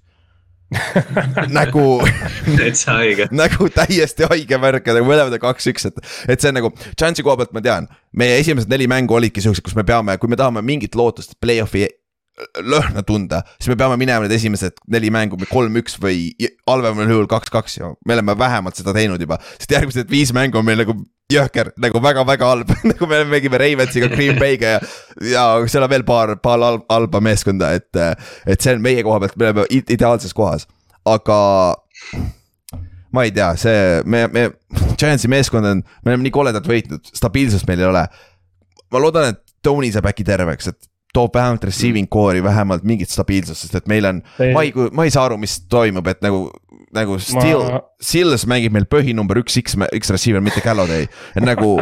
nagu 1.58 1.86
täitsa 2.56 2.96
haige. 3.02 3.28
nagu 3.42 3.68
täiesti 3.76 4.28
haige 4.32 4.60
värk 4.62 4.88
ja 4.88 4.96
nagu 4.96 5.10
mõlemad 5.10 5.36
on 5.36 5.44
kaks-üks, 5.44 5.90
et, 5.90 6.00
et 6.32 6.40
see 6.40 6.52
on 6.52 6.62
nagu, 6.62 6.72
chance'i 6.96 7.26
koha 7.28 7.42
pealt 7.42 7.52
ma 7.56 7.64
tean. 7.64 7.90
meie 8.16 8.40
esimesed 8.40 8.72
neli 8.72 8.88
mängu 8.92 9.18
olidki 9.18 9.44
siuksed, 9.44 9.64
kus 9.66 9.76
me 9.76 9.84
peame, 9.88 10.16
kui 10.20 10.32
me 10.32 10.40
tahame 10.40 10.64
mingit 10.66 10.96
lootust, 10.96 11.36
et 11.36 11.44
play-off'i 11.44 11.86
lõhna 12.64 13.04
tunda, 13.06 13.42
siis 13.60 13.70
me 13.72 13.78
peame 13.80 13.98
minema 14.00 14.26
need 14.26 14.34
esimesed 14.36 14.78
neli 14.92 15.12
mängu 15.14 15.38
kolm-üks 15.50 15.98
või 16.02 16.32
halvemal 16.70 17.10
juhul 17.12 17.28
kaks-kaks 17.30 17.78
ja 17.78 17.92
me 18.08 18.16
oleme 18.16 18.36
vähemalt 18.40 18.80
seda 18.80 18.94
teinud 18.96 19.22
juba. 19.22 19.38
sest 19.60 19.74
järgmised 19.76 20.10
viis 20.10 20.32
mängu 20.34 20.62
on 20.62 20.66
meil 20.66 20.82
nagu 20.82 20.96
jõhker, 21.32 21.72
nagu 21.82 22.02
väga-väga 22.04 22.50
halb 22.50 22.74
nagu 22.92 23.10
me 23.10 23.22
mängime 23.30 23.60
Ravensiga, 23.62 24.10
Green 24.12 24.40
Bay'ga 24.40 24.76
ja, 24.76 24.82
ja 25.34 25.46
seal 25.68 25.86
on 25.86 25.92
veel 25.92 26.06
paar, 26.08 26.36
paar 26.44 26.64
halba 26.90 27.24
meeskonda, 27.24 27.74
et, 27.78 28.04
et 28.48 28.62
see 28.62 28.76
on 28.76 28.84
meie 28.84 29.04
koha 29.06 29.22
pealt, 29.24 29.38
me 29.38 29.52
oleme 29.52 29.68
ideaalses 29.82 30.36
kohas, 30.38 30.68
aga 31.08 31.40
ma 33.12 33.26
ei 33.28 33.34
tea, 33.36 33.52
see, 33.60 33.80
me, 34.08 34.26
me, 34.32 34.48
Giantsi 34.96 35.30
meeskond 35.32 35.68
on, 35.68 35.84
me 36.06 36.14
oleme 36.14 36.28
nii 36.28 36.36
koledalt 36.36 36.68
võitnud, 36.70 37.12
stabiilsust 37.18 37.68
meil 37.70 37.84
ei 37.84 37.90
ole. 37.90 38.06
ma 38.92 39.04
loodan, 39.04 39.36
et 39.36 39.44
Tony 39.64 39.92
saab 39.94 40.10
äkki 40.10 40.26
terveks, 40.28 40.72
et 40.72 40.91
toob 41.14 41.36
vähemalt 41.36 41.64
receiving 41.68 42.09
core'i 42.12 42.43
vähemalt 42.43 42.84
mingit 42.88 43.12
stabiilsust, 43.12 43.66
sest 43.66 43.80
et 43.82 43.88
meil 43.91 44.07
on, 44.07 44.22
ma 44.55 44.66
ei, 44.66 44.74
ma 44.91 45.07
ei 45.07 45.14
saa 45.14 45.28
aru, 45.30 45.39
mis 45.41 45.62
toimub, 45.72 46.07
et 46.12 46.22
nagu. 46.26 46.49
nagu 46.91 47.16
Still 47.24 47.64
ma..., 47.68 47.80
Stills 48.03 48.43
mängib 48.49 48.74
meil 48.76 48.88
põhinumber 48.91 49.39
üks 49.43 49.55
X, 49.62 49.78
X 49.95 50.12
receiver, 50.12 50.43
mitte 50.43 50.64
Galladay, 50.66 51.07
et 51.36 51.45
nagu 51.45 51.78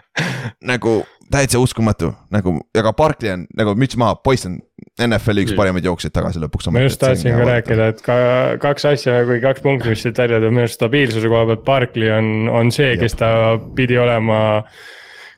nagu 0.72 1.00
täitsa 1.30 1.60
uskumatu, 1.62 2.10
nagu, 2.34 2.56
aga 2.76 2.92
Barkley 2.96 3.30
on 3.32 3.44
nagu 3.56 3.76
müts 3.78 3.98
maha, 4.00 4.16
poiss 4.24 4.48
on 4.48 4.58
NFL-i 5.00 5.44
üks 5.46 5.54
parimaid 5.56 5.86
jooksjaid 5.86 6.14
tagasi 6.14 6.42
lõpuks. 6.42 6.70
ma 6.74 6.82
just 6.82 7.00
tahtsin 7.00 7.36
ka 7.38 7.46
rääkida, 7.46 7.90
et 7.94 8.02
ka 8.04 8.16
kaks 8.62 8.88
asja, 8.90 9.20
kui 9.28 9.38
kaks 9.42 9.62
punkti, 9.64 9.92
mis 9.92 10.02
siit 10.02 10.18
välja 10.18 10.40
tuleb, 10.40 10.56
minu 10.56 10.66
arust 10.66 10.80
stabiilsuse 10.80 11.30
koha 11.30 11.46
pealt 11.52 11.62
Barkley 11.68 12.10
on, 12.14 12.50
on 12.50 12.74
see, 12.74 12.96
kes 13.00 13.14
ta 13.20 13.30
pidi 13.78 13.98
olema 14.00 14.40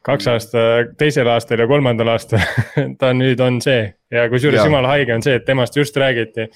kaks 0.06 0.28
aasta, 0.32 0.62
teisel 0.98 1.28
aastal 1.30 1.62
ja 1.62 1.66
kolmandal 1.70 2.12
aastal 2.14 2.42
ta 3.00 3.12
nüüd 3.16 3.40
on 3.44 3.60
see 3.64 3.84
ja 4.12 4.28
kusjuures 4.32 4.64
jumala 4.64 4.94
haige 4.94 5.14
on 5.14 5.24
see, 5.24 5.36
et 5.38 5.46
temast 5.48 5.76
just 5.76 5.96
räägiti. 5.96 6.48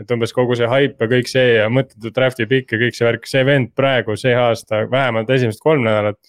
et 0.00 0.12
umbes 0.14 0.32
kogu 0.32 0.56
see 0.56 0.68
haip 0.68 1.00
ja 1.00 1.08
kõik 1.10 1.28
see 1.28 1.54
ja 1.58 1.68
mõttetu 1.72 2.12
draft'i 2.16 2.48
pikk 2.48 2.72
ja 2.72 2.82
kõik 2.84 2.96
see 2.96 3.08
värk, 3.08 3.26
see 3.28 3.46
vend 3.46 3.72
praegu 3.76 4.16
see 4.20 4.34
aasta 4.36 4.86
vähemalt 4.90 5.30
esimesed 5.30 5.60
kolm 5.60 5.84
nädalat. 5.84 6.20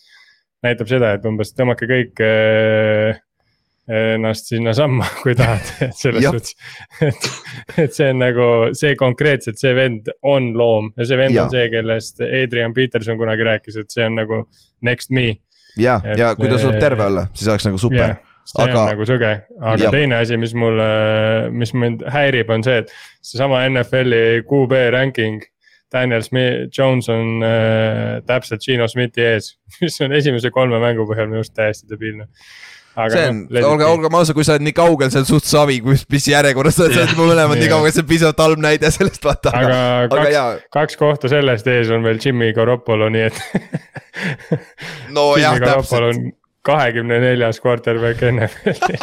näitab 0.62 0.88
seda, 0.88 1.16
et 1.18 1.24
umbes 1.26 1.56
tõmmake 1.58 1.88
kõik 1.90 2.22
äh, 2.22 3.22
ennast 3.92 4.48
sinnasamma, 4.52 5.06
kui 5.24 5.36
tahad, 5.36 5.72
et 5.82 5.96
selles 5.98 6.26
suhtes. 6.26 6.56
et, 7.08 7.30
et 7.86 7.96
see 7.96 8.10
on 8.14 8.22
nagu 8.22 8.48
see 8.78 8.96
konkreetselt, 9.00 9.60
see 9.62 9.74
vend 9.78 10.12
on 10.28 10.52
loom 10.58 10.92
ja 10.98 11.08
see 11.10 11.20
vend 11.20 11.38
ja. 11.38 11.46
on 11.46 11.54
see, 11.54 11.68
kellest 11.74 12.22
Adrian 12.26 12.76
Peterson 12.78 13.20
kunagi 13.20 13.48
rääkis, 13.48 13.80
et 13.82 13.94
see 13.94 14.06
on 14.08 14.20
nagu 14.22 14.44
next 14.86 15.12
me. 15.12 15.34
Ja, 15.80 16.00
ja 16.18 16.34
kui 16.36 16.50
ta 16.52 16.60
suudab 16.60 16.82
terve 16.82 17.08
olla, 17.08 17.28
siis 17.34 17.52
oleks 17.52 17.70
nagu 17.70 17.82
super 17.82 18.06
yeah 18.08 18.20
see 18.52 18.64
aga... 18.64 18.80
on 18.82 18.92
nagu 18.96 19.06
sõge, 19.08 19.32
aga 19.60 19.86
ja. 19.86 19.94
teine 19.94 20.20
asi, 20.22 20.38
mis 20.42 20.54
mulle, 20.58 20.88
mis 21.54 21.74
mind 21.78 22.04
häirib, 22.12 22.50
on 22.54 22.66
see, 22.66 22.82
et 22.84 22.94
seesama 23.26 23.64
NFL-i 23.70 24.44
QB 24.50 24.86
ranking. 24.98 25.48
Daniel 25.92 26.24
Smith, 26.24 26.70
Jones 26.72 27.10
on 27.12 27.44
äh, 27.44 28.22
täpselt 28.24 28.64
Gino 28.64 28.86
Smithi 28.88 29.26
ees, 29.28 29.50
mis 29.84 29.98
on 30.06 30.16
esimese 30.16 30.52
kolme 30.56 30.80
mängu 30.80 31.04
põhjal 31.10 31.28
minu 31.28 31.42
arust 31.42 31.54
täiesti 31.58 31.90
debiilne 31.92 32.30
see 32.92 33.24
on 33.30 33.40
no,, 33.48 33.64
olge, 33.70 33.86
olgem 33.88 34.18
ausad, 34.20 34.36
kui 34.36 34.46
sa 34.48 34.56
oled 34.56 34.66
nii 34.68 34.76
kaugel, 34.76 35.12
see 35.14 35.22
on 35.24 35.28
suht 35.30 35.48
savi, 35.48 35.80
mis, 35.86 36.04
mis 36.12 36.28
järjekorras 36.32 36.78
sa 36.78 36.86
oled, 36.86 36.98
sa 36.98 37.06
oled 37.06 37.16
mõlemad 37.20 37.62
nii 37.62 37.72
kaugel, 37.72 37.94
see 37.96 38.04
on 38.04 38.10
pisut 38.10 38.44
halb 38.44 38.62
näide 38.64 38.92
sellest 38.94 39.26
vaata. 39.26 39.54
aga, 39.56 39.80
aga 40.04 40.20
kaks, 40.26 40.68
kaks 40.76 41.00
kohta 41.00 41.32
sellest 41.32 41.70
ees 41.72 41.92
on 41.94 42.06
veel 42.08 42.20
Jimmy 42.24 42.52
Garoppolo, 42.58 43.10
nii 43.14 43.26
et 43.30 43.42
no 45.16 45.32
jah, 45.40 45.60
täpselt. 45.64 46.32
kahekümne 46.68 47.22
neljas 47.24 47.62
quarterback 47.64 48.24
NFL-i 48.28 49.00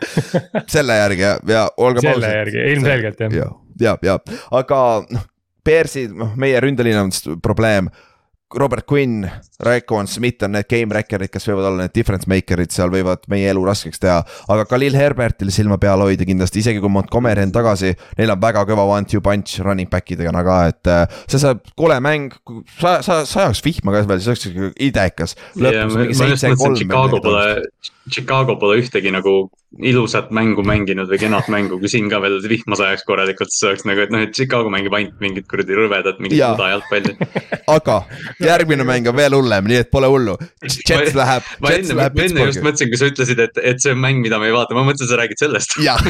selle 0.74 1.00
järgi 1.02 1.26
ja, 1.26 1.36
ja 1.50 1.68
olgem 1.76 2.06
ausad. 2.06 2.20
selle 2.20 2.34
järgi, 2.38 2.66
ilmselgelt 2.74 3.24
jah. 3.26 3.40
ja, 3.40 3.48
ja, 3.80 3.96
ja, 4.06 4.20
aga 4.54 4.82
noh, 5.10 5.26
Bearsi, 5.66 6.06
noh, 6.14 6.36
meie 6.38 6.60
ründeliin 6.62 7.00
on 7.00 7.10
probleem 7.42 7.90
Robert 8.54 8.86
Quinn, 8.86 9.26
Raekwon 9.60 10.06
Smith 10.06 10.44
on 10.44 10.52
need 10.54 10.68
game 10.70 10.94
wrecker'id, 10.94 11.32
kes 11.32 11.48
võivad 11.48 11.66
olla 11.66 11.82
need 11.82 11.94
difference 11.96 12.28
maker'id, 12.30 12.70
seal 12.70 12.92
võivad 12.92 13.24
meie 13.32 13.48
elu 13.50 13.64
raskeks 13.66 13.98
teha. 13.98 14.20
aga 14.54 14.66
Khalil 14.70 14.94
Herbertil 14.94 15.50
silma 15.50 15.80
peal 15.82 16.04
hoida 16.04 16.28
kindlasti, 16.28 16.62
isegi 16.62 16.82
kui 16.82 16.92
Montgomery 16.94 17.42
on 17.42 17.54
tagasi, 17.56 17.90
neil 18.20 18.30
on 18.36 18.40
väga 18.44 18.62
kõva 18.68 18.86
one-two 18.94 19.22
punch 19.24 19.58
running 19.66 19.90
back 19.90 20.14
idega 20.14 20.44
ka, 20.46 20.60
et 20.70 20.92
äh, 20.92 21.18
see 21.26 21.42
saab 21.42 21.64
kole 21.74 21.98
mäng, 22.06 22.30
sa, 22.78 23.00
sa, 23.02 23.24
sajaks 23.26 23.64
vihma 23.66 23.96
ka 23.96 24.06
veel, 24.12 24.22
see 24.22 24.36
oleks 24.36 24.78
idekas. 24.92 25.34
Chicago 26.78 27.22
pole, 27.26 27.44
Chicago 28.12 28.56
pole 28.60 28.80
ühtegi 28.82 29.12
nagu 29.14 29.36
ilusat 29.82 30.30
mängu 30.34 30.62
mänginud 30.66 31.10
või 31.10 31.18
kenat 31.20 31.50
mängu, 31.52 31.80
kui 31.80 31.90
siin 31.90 32.08
ka 32.10 32.20
veel 32.22 32.38
vihma 32.48 32.78
sajaks 32.78 33.04
korralikult, 33.08 33.52
siis 33.52 33.66
oleks 33.68 33.86
nagu, 33.88 34.04
et 34.04 34.14
noh, 34.14 34.22
et 34.24 34.34
Chicago 34.36 34.72
mängib 34.72 34.94
ainult 34.96 35.20
mingit 35.20 35.48
kuradi 35.50 35.76
rõvedat, 35.76 36.22
mingit 36.22 36.40
muda 36.40 36.70
jalgpalli 36.76 37.16
aga 37.66 37.96
järgmine 38.42 38.86
mäng 38.86 39.08
on 39.10 39.16
veel 39.16 39.34
hullem, 39.36 39.66
nii 39.70 39.80
et 39.82 39.90
pole 39.92 40.08
hullu. 40.10 40.36
Jets 40.62 41.16
läheb. 41.18 41.50
ma 41.62 41.72
enne, 41.74 41.96
ma 41.98 42.08
enne 42.10 42.46
just 42.48 42.62
mõtlesin, 42.64 42.90
kui 42.92 43.00
sa 43.00 43.10
ütlesid, 43.10 43.42
et, 43.42 43.60
et 43.72 43.82
see 43.82 43.94
on 43.94 44.02
mäng, 44.02 44.22
mida 44.24 44.40
me 44.42 44.50
ei 44.50 44.54
vaata, 44.54 44.76
ma 44.76 44.84
mõtlesin, 44.86 45.10
sa 45.10 45.20
räägid 45.20 45.42
sellest. 45.42 45.76
jah, 45.86 46.02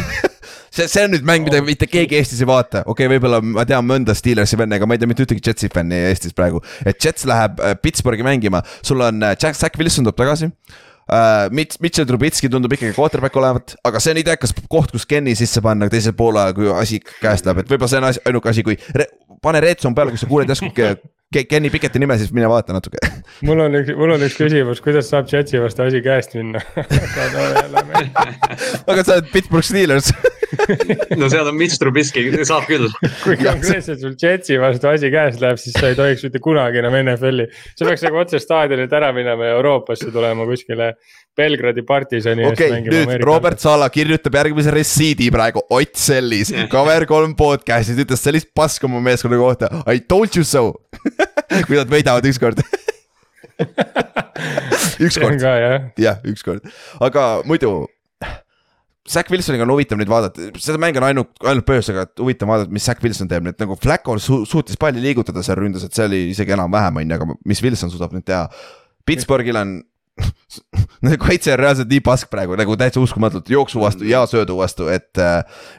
see, 0.70 0.86
see 0.86 1.06
on 1.06 1.14
nüüd 1.16 1.26
mäng, 1.28 1.46
mida 1.48 1.62
mitte 1.64 1.88
keegi 1.90 2.20
Eestis 2.20 2.42
ei 2.44 2.50
vaata, 2.50 2.84
okei 2.84 3.06
okay,, 3.06 3.12
võib-olla 3.16 3.40
ma 3.44 3.66
tean 3.68 3.86
mõnda 3.88 4.16
Steelersi 4.16 4.60
venne, 4.60 4.78
aga 4.78 4.88
ma 4.88 4.96
ei 4.96 5.02
tea 5.02 5.10
mitte 5.10 5.26
ühtegi 5.26 5.44
Jetsi 5.48 5.72
fänni 5.72 6.00
Eestis 6.10 6.36
praegu. 6.36 6.62
et 6.84 7.00
Jets 7.02 7.26
läheb 7.28 7.62
äh, 7.62 7.76
Pittsburghi 7.80 8.26
mängima, 8.26 8.62
sul 8.84 9.04
on 9.04 9.22
äh, 9.22 9.36
Jack, 9.40 9.58
Zack 9.58 9.80
Wilson 9.80 10.06
tuleb 10.06 10.20
tagasi. 10.20 10.52
Mitch, 11.54 11.78
Mitchell 11.80 12.06
Trubitski 12.08 12.48
tundub 12.50 12.72
ikkagi 12.74 12.94
quarterback 12.96 13.36
olevat, 13.38 13.76
aga 13.86 14.00
see 14.02 14.16
on 14.16 14.18
idekas 14.24 14.54
koht, 14.66 14.90
kus 14.90 15.06
Kenny 15.06 15.36
sisse 15.38 15.62
panna 15.62 15.86
teisel 15.92 16.16
poolel, 16.18 16.50
kui 16.56 16.66
asi 16.74 16.98
käest 16.98 17.46
läheb, 17.46 17.62
et 17.62 17.70
võib-olla 17.70 17.92
see 17.92 18.00
on 18.00 18.08
asi, 18.08 18.22
ainuke 18.26 18.50
asi, 18.50 18.64
kui 18.66 18.74
re, 18.96 19.06
pane 19.42 19.62
Red 19.62 19.84
Zone 19.84 19.94
peale, 19.94 20.10
kui 20.10 20.18
sa 20.18 20.26
kuuled 20.30 20.50
järsku 20.50 20.72
Kenny 21.34 21.70
Picketi 21.70 21.98
nime, 21.98 22.14
siis 22.20 22.30
mine 22.32 22.46
vaata 22.48 22.72
natuke. 22.76 23.00
mul 23.46 23.60
on 23.64 23.74
üks, 23.80 23.90
mul 23.98 24.12
on 24.14 24.22
üks 24.22 24.36
küsimus, 24.38 24.80
kuidas 24.84 25.08
saab 25.10 25.26
Jetsi 25.30 25.58
vastu 25.60 25.82
asi 25.82 26.00
käest 26.04 26.36
minna 26.38 26.60
aga 28.90 29.02
sa 29.02 29.16
oled 29.16 29.30
Pittsburgh 29.32 29.66
Steelers 29.66 30.12
no 31.18 31.26
seal 31.32 31.50
on 31.50 31.56
Mitch 31.58 31.80
Trubisky, 31.82 32.28
saab 32.46 32.68
küll. 32.70 32.86
kui 33.24 33.34
konkreetselt 33.40 34.02
sul 34.02 34.14
Jetsi 34.20 34.60
vastu 34.62 34.92
asi 34.92 35.10
käest 35.12 35.42
läheb, 35.42 35.58
siis 35.60 35.74
sa 35.74 35.90
ei 35.90 35.98
tohiks 35.98 36.22
mitte 36.28 36.42
kunagi 36.42 36.80
enam 36.82 36.94
NFL-i. 37.02 37.48
sa 37.74 37.88
peaks 37.88 38.06
nagu 38.06 38.22
otse 38.22 38.40
staadionilt 38.42 38.94
ära 38.94 39.10
minema 39.16 39.50
ja 39.50 39.58
Euroopasse 39.58 40.12
tulema 40.14 40.46
kuskile 40.48 40.92
Belgradi 41.36 41.84
partisani 41.84 42.46
okay, 42.48 42.66
eest 42.66 42.74
mängima. 42.74 42.94
nüüd 42.94 43.10
Amerika. 43.10 43.28
Robert 43.28 43.60
Sala 43.60 43.88
kirjutab 43.92 44.38
järgmise 44.38 44.72
resiidi 44.72 45.28
praegu 45.34 45.60
Ott 45.68 45.98
Sellis 46.00 46.52
Cover 46.72 47.04
kolm 47.08 47.34
podcast'is 47.36 48.00
ütles 48.06 48.24
sellist 48.24 48.52
paska 48.56 48.88
oma 48.88 49.02
meeskonna 49.04 49.38
kohta, 49.40 49.70
I 49.84 50.00
told 50.00 50.36
you 50.36 50.46
so 50.46 50.72
kui 51.68 51.76
nad 51.76 51.90
võidavad 51.92 52.24
ükskord 52.30 52.62
ükskord, 55.06 55.40
jah, 56.00 56.24
ükskord, 56.28 56.64
aga 57.04 57.28
muidu. 57.48 57.86
Zack 59.06 59.30
Wilsoniga 59.30 59.62
on 59.62 59.70
huvitav 59.70 60.00
nüüd 60.00 60.10
vaadata, 60.10 60.48
seda 60.58 60.80
mängu 60.82 60.98
on 60.98 61.04
ainult, 61.06 61.28
ainult 61.46 61.66
põhjusega, 61.68 62.08
et 62.08 62.22
huvitav 62.22 62.50
vaadata, 62.50 62.72
mis 62.74 62.88
Zack 62.88 63.04
Wilson 63.04 63.28
teeb 63.30 63.44
nüüd 63.46 63.60
nagu 63.62 63.76
Flacco 63.78 64.16
su 64.18 64.40
suutis 64.50 64.78
palli 64.80 65.04
liigutada 65.04 65.44
seal 65.46 65.60
ründas, 65.60 65.84
et 65.86 65.94
see 65.94 66.08
oli 66.08 66.24
isegi 66.32 66.56
enam-vähem 66.56 66.98
on 66.98 67.12
ju, 67.12 67.18
aga 67.20 67.36
mis 67.46 67.62
Wilson 67.62 67.92
suudab 67.92 68.16
nüüd 68.16 68.26
teha. 68.26 68.48
Pittsburghil 69.06 69.60
on 69.60 69.76
Nende 71.04 71.18
kaitse 71.20 71.52
on 71.52 71.60
reaalselt 71.60 71.90
nii 71.90 72.00
pask 72.04 72.30
praegu 72.32 72.56
nagu 72.58 72.76
täitsa 72.80 73.00
uskumatult 73.02 73.50
jooksu 73.52 73.80
vastu 73.82 74.06
ja 74.08 74.22
söödu 74.30 74.56
vastu, 74.58 74.88
et. 74.92 75.10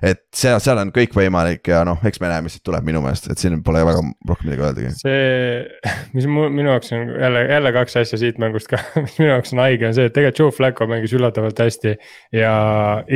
et 0.05 0.21
seal, 0.38 0.59
seal 0.61 0.77
on 0.77 0.91
kõik 0.93 1.15
võimalik 1.17 1.71
ja 1.71 1.81
noh, 1.88 1.97
eks 2.05 2.21
me 2.21 2.29
näe, 2.29 2.43
mis 2.45 2.57
siit 2.57 2.63
tuleb 2.67 2.85
minu 2.85 3.01
meelest, 3.01 3.29
et 3.31 3.41
siin 3.41 3.63
pole 3.65 3.81
väga 3.88 4.03
rohkem 4.29 4.49
midagi 4.49 4.65
öeldagi. 4.67 4.91
see, 4.99 5.95
mis 6.13 6.27
mu, 6.29 6.45
minu 6.53 6.69
jaoks 6.69 6.93
on 6.93 7.09
jälle, 7.09 7.43
jälle 7.49 7.73
kaks 7.79 7.97
asja 8.03 8.19
siit 8.21 8.38
mängust 8.41 8.69
ka, 8.71 8.81
mis 9.01 9.17
minu 9.21 9.31
jaoks 9.31 9.55
on 9.55 9.63
haige, 9.63 9.89
on 9.89 9.97
see, 9.97 10.09
et 10.09 10.15
tegelikult 10.15 10.43
Joe 10.43 10.53
Flacco 10.53 10.88
mängis 10.89 11.15
üllatavalt 11.17 11.63
hästi. 11.63 11.95
ja 12.38 12.53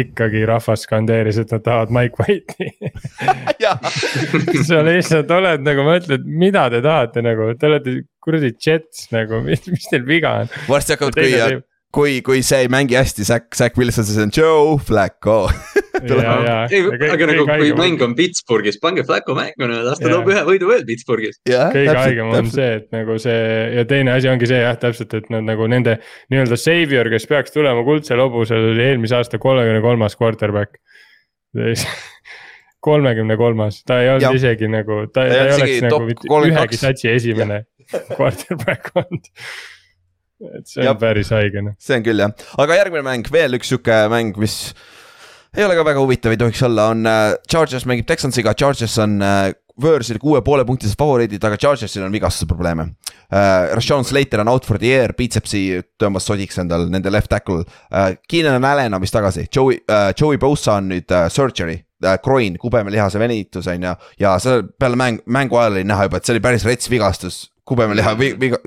ikkagi 0.03 0.45
rahvas 0.49 0.88
skandeeris, 0.88 1.41
et 1.43 1.53
nad 1.53 1.65
tahavad 1.65 1.93
Mike 1.93 2.17
White'i 2.17 2.72
sa 4.67 4.82
lihtsalt 4.88 5.32
oled 5.38 5.65
nagu 5.65 5.86
mõtled, 5.86 6.26
mida 6.26 6.65
te 6.74 6.82
tahate 6.82 7.24
nagu, 7.26 7.51
te 7.59 7.69
olete 7.69 7.99
kuradi 8.24 8.53
Jets 8.53 9.09
nagu, 9.13 9.41
mis, 9.47 9.89
teil 9.89 10.07
viga 10.07 10.41
on? 10.43 10.55
varsti 10.69 10.95
hakkavad, 10.95 11.17
kui, 11.17 11.61
kui, 11.91 12.17
kui 12.26 12.41
see 12.45 12.65
ei 12.65 12.72
mängi 12.72 12.97
hästi, 12.97 13.26
Zack, 13.28 13.55
Zack 13.57 13.78
Wilson, 13.80 14.07
siis 14.07 14.19
on 14.22 14.32
Joe 14.36 14.78
Flacco. 14.80 15.43
Ei, 16.01 16.80
aga 16.82 17.28
nagu 17.30 17.43
kui 17.45 17.74
mäng 17.78 18.01
on 18.01 18.15
Pittsburghis, 18.17 18.80
pange 18.82 19.03
Flacco 19.05 19.36
mängu, 19.38 19.67
las 19.69 19.99
ta 20.01 20.09
toob 20.09 20.32
ühe 20.32 20.41
võidu 20.47 20.72
veel 20.72 20.86
Pittsburghis. 20.88 21.38
kõige 21.45 21.93
haigem 21.93 22.32
on 22.34 22.49
see, 22.49 22.69
et 22.80 22.88
nagu 22.95 23.17
see 23.22 23.36
ja 23.76 23.84
teine 23.86 24.15
asi 24.15 24.32
ongi 24.32 24.49
see 24.49 24.63
jah, 24.63 24.80
täpselt, 24.82 25.13
et 25.19 25.30
nad 25.34 25.45
nagu 25.45 25.67
nende 25.69 25.99
nii-öelda 26.34 26.57
savior, 26.57 27.11
kes 27.13 27.30
peaks 27.30 27.53
tulema 27.53 27.86
kuldsel 27.86 28.24
hobusel, 28.24 28.72
oli 28.72 28.88
eelmise 28.88 29.19
aasta 29.19 29.38
kolmekümne 29.41 29.84
kolmas 29.86 30.17
quarterback. 30.17 30.82
Kolmekümne 32.82 33.36
kolmas, 33.38 33.84
ta 33.86 33.99
ei 34.01 34.07
olnud 34.09 34.24
ja. 34.26 34.32
isegi 34.34 34.65
nagu, 34.74 35.03
ta, 35.13 35.28
ta 35.30 35.36
ei 35.36 35.51
oleks 35.53 35.84
nagu 35.86 35.99
mitte 36.07 36.39
ühegi 36.47 36.80
satsi 36.82 37.11
esimene 37.11 37.59
quarterback 38.16 38.92
olnud 38.96 39.32
et 40.58 40.68
see 40.70 40.82
on 40.82 40.89
ja, 40.89 40.96
päris 40.98 41.30
haige 41.34 41.64
noh. 41.66 41.78
see 41.82 42.00
on 42.00 42.06
küll 42.06 42.24
jah, 42.24 42.34
aga 42.62 42.80
järgmine 42.80 43.06
mäng, 43.06 43.30
veel 43.34 43.60
üks 43.60 43.72
sihuke 43.72 44.04
mäng, 44.12 44.38
mis 44.42 44.74
ei 45.58 45.66
ole 45.66 45.76
ka 45.76 45.84
väga 45.86 46.02
huvitav, 46.02 46.34
ei 46.34 46.39
tohiks 46.39 46.62
olla, 46.64 46.92
on 46.94 47.04
uh, 47.06 47.34
Chargers 47.50 47.86
mängib 47.89 48.08
Texansiga, 48.10 48.56
Chargers 48.58 48.96
on 49.04 49.18
uh, 49.20 49.50
võõrsil 49.82 50.20
kuue 50.22 50.42
poole 50.46 50.66
punktised 50.68 50.98
favoriidid, 51.00 51.44
aga 51.48 51.60
Chargersil 51.60 52.06
on 52.06 52.14
vigastuse 52.14 52.50
probleeme 52.50 52.88
uh,. 52.88 53.72
Rashawn 53.76 54.06
Slater 54.08 54.44
on 54.44 54.52
out 54.52 54.68
for 54.68 54.80
the 54.82 54.92
year, 54.92 55.14
biitsepsi 55.18 55.82
tõmbas 56.02 56.28
sodiks 56.28 56.60
endal, 56.62 56.88
nende 56.92 57.14
left 57.14 57.32
tackle 57.32 57.64
uh,. 57.64 58.12
Keenan 58.30 58.68
Allan 58.68 58.98
on 58.98 59.04
vist 59.04 59.16
tagasi, 59.16 59.48
Joey 59.54 59.82
uh,, 59.86 60.12
Joey 60.18 60.42
Bosa 60.42 60.80
on 60.80 60.92
nüüd 60.94 61.16
uh, 61.16 61.28
surgery 61.32 61.80
uh,, 61.80 62.18
groin, 62.24 62.58
kubemelihase 62.62 63.22
venitus 63.22 63.70
on 63.72 63.88
ju. 63.89 63.96
ja 64.24 64.36
seal 64.44 64.68
peale 64.80 65.00
mäng, 65.00 65.24
mängu 65.26 65.60
ajal 65.60 65.80
oli 65.80 65.88
näha 65.88 66.10
juba, 66.10 66.20
et 66.20 66.28
see 66.28 66.36
oli 66.36 66.44
päris 66.44 66.68
rets 66.68 66.92
vigastus 66.92 67.44
kubemeliha 67.72 68.15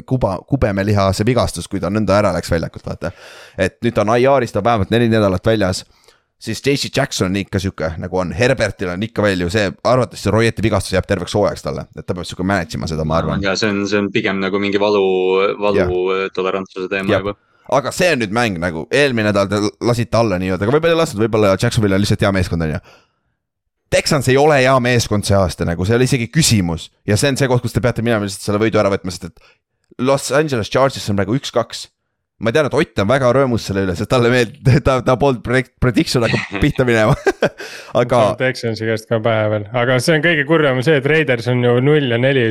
kuba, 0.09 0.38
kubemelihase 0.48 1.26
vigastus, 1.28 1.68
kui 1.68 1.82
ta 1.82 1.90
nõnda 1.92 2.16
ära 2.20 2.32
läks 2.36 2.50
väljakult, 2.52 2.86
vaata. 2.88 3.12
et 3.61 3.76
nüüd 3.84 3.96
ta 3.96 4.05
on 4.05 4.14
IR-is, 4.16 4.55
ta 4.55 4.62
on 4.62 4.68
vähemalt 4.70 4.94
neli 4.94 5.11
nädalat 5.12 5.46
väljas. 5.46 5.84
siis 6.44 6.61
JC 6.66 6.90
Jackson 6.96 7.30
on 7.30 7.36
ikka 7.40 7.59
sihuke 7.62 7.92
nagu 7.98 8.18
on, 8.18 8.32
Herbertil 8.32 8.90
on 8.92 9.02
ikka 9.02 9.22
veel 9.22 9.46
ju 9.46 9.50
see, 9.50 9.70
arvatavasti 9.84 10.26
see 10.26 10.34
Royeti 10.34 10.62
vigastus 10.62 10.92
jääb 10.92 11.07
terveks 11.09 11.34
hooajaks 11.34 11.62
talle, 11.62 11.86
et 11.96 12.07
ta 12.07 12.14
peab 12.14 12.26
sihuke 12.28 12.44
manage 12.44 12.78
ima 12.78 12.90
seda, 12.90 13.05
ma 13.05 13.20
arvan. 13.20 13.42
ja 13.42 13.57
see 13.57 13.70
on, 13.70 13.84
see 13.88 14.00
on 14.00 14.11
pigem 14.12 14.40
nagu 14.42 14.61
mingi 14.61 14.80
valu, 14.80 15.05
valutolerantsuse 15.61 16.88
teema 16.92 17.12
ja. 17.12 17.22
juba 17.24 17.36
aga 17.72 17.92
see 17.96 18.11
on 18.12 18.20
nüüd 18.20 18.34
mäng 18.36 18.61
nagu, 18.61 18.86
eelmine 18.92 19.30
nädal 19.30 19.48
te 19.48 19.61
lasite 19.80 20.20
alla 20.20 20.36
nii-öelda, 20.40 20.66
aga 20.66 20.76
võib-olla 20.76 20.96
ei 20.96 21.00
lasknud, 21.00 21.24
võib-olla 21.24 21.55
Jacksonville 21.55 21.96
on 21.96 22.05
lihtsalt 22.05 22.24
hea 22.26 22.32
meeskond, 22.36 22.66
on 22.66 22.74
ju 22.76 22.82
Texans 23.95 24.28
ei 24.32 24.38
ole 24.40 24.59
hea 24.62 24.74
meeskond 24.82 25.26
see 25.26 25.36
aasta 25.38 25.66
nagu, 25.68 25.86
see 25.86 25.95
ei 25.95 26.01
ole 26.01 26.09
isegi 26.09 26.30
küsimus 26.34 26.88
ja 27.07 27.18
see 27.20 27.30
on 27.32 27.40
see 27.40 27.51
koht, 27.51 27.62
kus 27.64 27.74
te 27.74 27.82
peate 27.84 28.03
minema 28.03 28.26
lihtsalt 28.26 28.49
selle 28.49 28.62
võidu 28.62 28.80
ära 28.82 28.90
võtma, 28.92 29.14
sest 29.14 29.30
et 29.30 29.45
Los 30.03 30.30
Angeles 30.34 30.70
Charges 30.72 31.07
on 31.12 31.18
praegu 31.20 31.36
üks-kaks. 31.38 31.88
ma 32.42 32.51
tean, 32.51 32.66
et 32.66 32.74
Ott 32.74 32.99
on 32.99 33.07
väga 33.09 33.30
rõõmus 33.36 33.68
selle 33.68 33.84
üle, 33.86 33.95
sest 33.95 34.11
talle 34.11 34.32
meeldib, 34.32 34.66
ta, 34.84 34.99
ta 35.07 35.14
polnud 35.20 35.45
prediction 35.45 36.26
hakkab 36.26 36.59
pihta 36.64 36.86
minema 36.88 37.14
aga. 38.03 38.22
Texansi 38.40 38.88
käest 38.88 39.07
ka 39.11 39.20
pähe 39.22 39.51
veel, 39.53 39.68
aga 39.70 40.01
see 40.03 40.18
on 40.18 40.24
kõige 40.24 40.47
kurvem 40.49 40.82
see, 40.82 40.99
et 40.99 41.07
Raiders 41.07 41.47
on 41.53 41.62
ju 41.62 41.76
null 41.84 42.11
ja 42.11 42.18
neli 42.18 42.49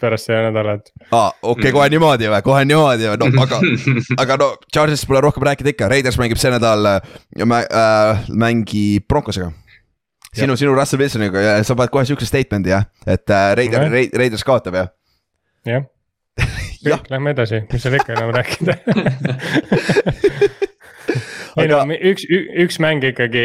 pärast 0.00 0.28
seda 0.28 0.48
nädalat. 0.48 0.90
aa, 1.12 1.30
okei 1.30 1.68
okay,, 1.68 1.76
kohe 1.76 1.86
niimoodi 1.94 2.32
või, 2.32 2.40
kohe 2.44 2.64
niimoodi 2.66 3.06
või, 3.12 3.20
no 3.22 3.46
aga, 3.46 3.60
aga 4.24 4.40
no 4.42 4.50
Charges'ist 4.66 5.06
pole 5.06 5.22
rohkem 5.24 5.46
rääkida 5.46 5.72
ikka, 5.72 5.92
Raiders 5.94 6.18
mängib 6.20 6.42
see 6.42 6.50
nädal 6.56 6.90
äh, 6.90 8.26
mängib 8.34 9.06
Broncosega 9.06 9.52
sinu, 10.36 10.56
sinu 10.60 10.76
Russell 10.76 11.02
Wilsoniga 11.02 11.42
ja 11.42 11.56
sa 11.66 11.76
paned 11.78 11.92
kohe 11.94 12.06
siukse 12.08 12.28
statement'i 12.28 12.72
jah, 12.72 12.86
et 13.06 13.30
äh, 13.30 13.50
Raider, 13.58 13.88
Raiders 14.20 14.44
kaotab 14.46 14.78
jah? 14.80 14.92
jah. 15.66 15.86
Kõik, 16.86 17.08
lähme 17.10 17.32
edasi, 17.32 17.64
mis 17.72 17.82
seal 17.82 17.96
ikka 17.98 18.14
enam 18.14 18.30
rääkida. 18.36 18.76
Ei 21.56 21.70
no 21.70 21.78
üks, 21.88 22.26
üks 22.28 22.76
mäng 22.84 23.04
ikkagi 23.08 23.42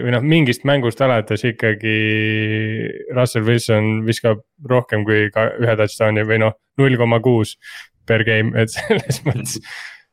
või 0.00 0.14
noh, 0.14 0.24
mingist 0.24 0.62
mängust 0.68 1.00
alates 1.04 1.44
ikkagi 1.44 1.96
Russell 3.12 3.44
Wilson 3.44 4.06
viskab 4.06 4.40
rohkem 4.70 5.04
kui 5.04 5.28
ka 5.34 5.50
ühe 5.60 5.74
touchdown'i 5.76 6.24
või 6.28 6.40
noh, 6.40 6.56
null 6.80 6.96
koma 7.00 7.20
kuus 7.20 7.58
per 8.08 8.24
game, 8.24 8.54
et 8.56 8.72
selles 8.76 9.20
mõttes 9.28 9.60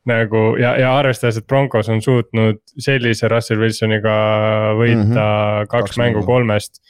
nagu 0.07 0.43
ja, 0.61 0.75
ja 0.79 0.93
arvestades, 0.97 1.39
et 1.41 1.47
Broncos 1.47 1.89
on 1.93 2.01
suutnud 2.03 2.61
sellise 2.79 3.29
Russell 3.31 3.61
Wilsoniga 3.61 4.15
võita 4.77 5.03
mm 5.03 5.11
-hmm. 5.13 5.69
kaks, 5.71 5.91
kaks 5.91 6.01
mängu 6.01 6.25
kolmest, 6.27 6.81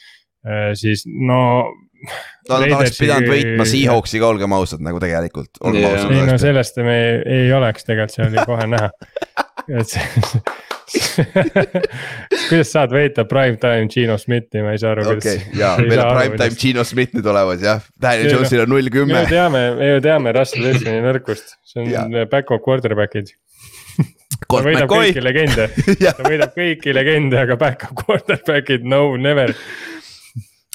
eh, 0.46 0.72
siis 0.78 1.06
no 1.08 1.42
no 2.50 2.60
nad 2.62 2.72
oleks 2.78 3.00
pidanud 3.02 3.30
võitma 3.32 3.66
Seahawksiga, 3.68 4.28
olgem 4.28 4.54
ausad, 4.54 4.84
nagu 4.86 5.02
tegelikult. 5.02 5.58
Ei 5.66 6.24
no 6.28 6.38
sellest 6.42 6.78
me 6.86 6.98
ei, 6.98 7.20
ei 7.42 7.54
oleks 7.54 7.88
tegelikult, 7.88 8.16
see 8.16 8.28
oli 8.30 8.46
kohe 8.46 8.68
näha. 8.70 8.92
kuidas 12.48 12.70
saad 12.72 12.94
võita 12.96 13.26
primetime 13.28 13.90
Gino 13.92 14.16
Smithi, 14.20 14.62
ma 14.64 14.72
ei 14.76 14.80
saa 14.80 14.94
aru. 14.96 15.02
okei 15.18 15.42
okay,, 15.42 15.58
ja 15.60 15.74
meil 15.82 16.00
on 16.04 16.12
primetime 16.16 16.56
Gino 16.62 16.84
Smith 16.88 17.12
nüüd 17.18 17.28
olemas 17.28 17.62
jah, 17.64 17.80
Daniel 18.02 18.28
Jones'il 18.38 18.64
on 18.64 18.70
null 18.72 18.88
kümme. 18.94 19.14
me 19.14 19.20
ju 19.26 19.30
teame, 19.34 19.62
me 19.80 19.86
ju 19.92 19.98
teame 20.06 20.28
Russell 20.38 20.64
Wilsoni 20.70 21.02
nõrkust, 21.04 21.48
see 21.68 21.84
on 21.84 21.90
back-up 22.32 22.62
quarterback'id. 22.64 23.28
Ta 24.48 24.60
võidab 24.62 24.90
kõiki 24.92 25.22
legende. 25.24 25.66
Ta 26.04 26.24
võidab 26.24 26.52
kõiki 26.56 26.94
legende, 26.94 27.40
aga 27.42 27.56
back-up 27.60 27.96
quarterback'id 27.98 28.82
no 28.88 29.02
never. 29.20 29.50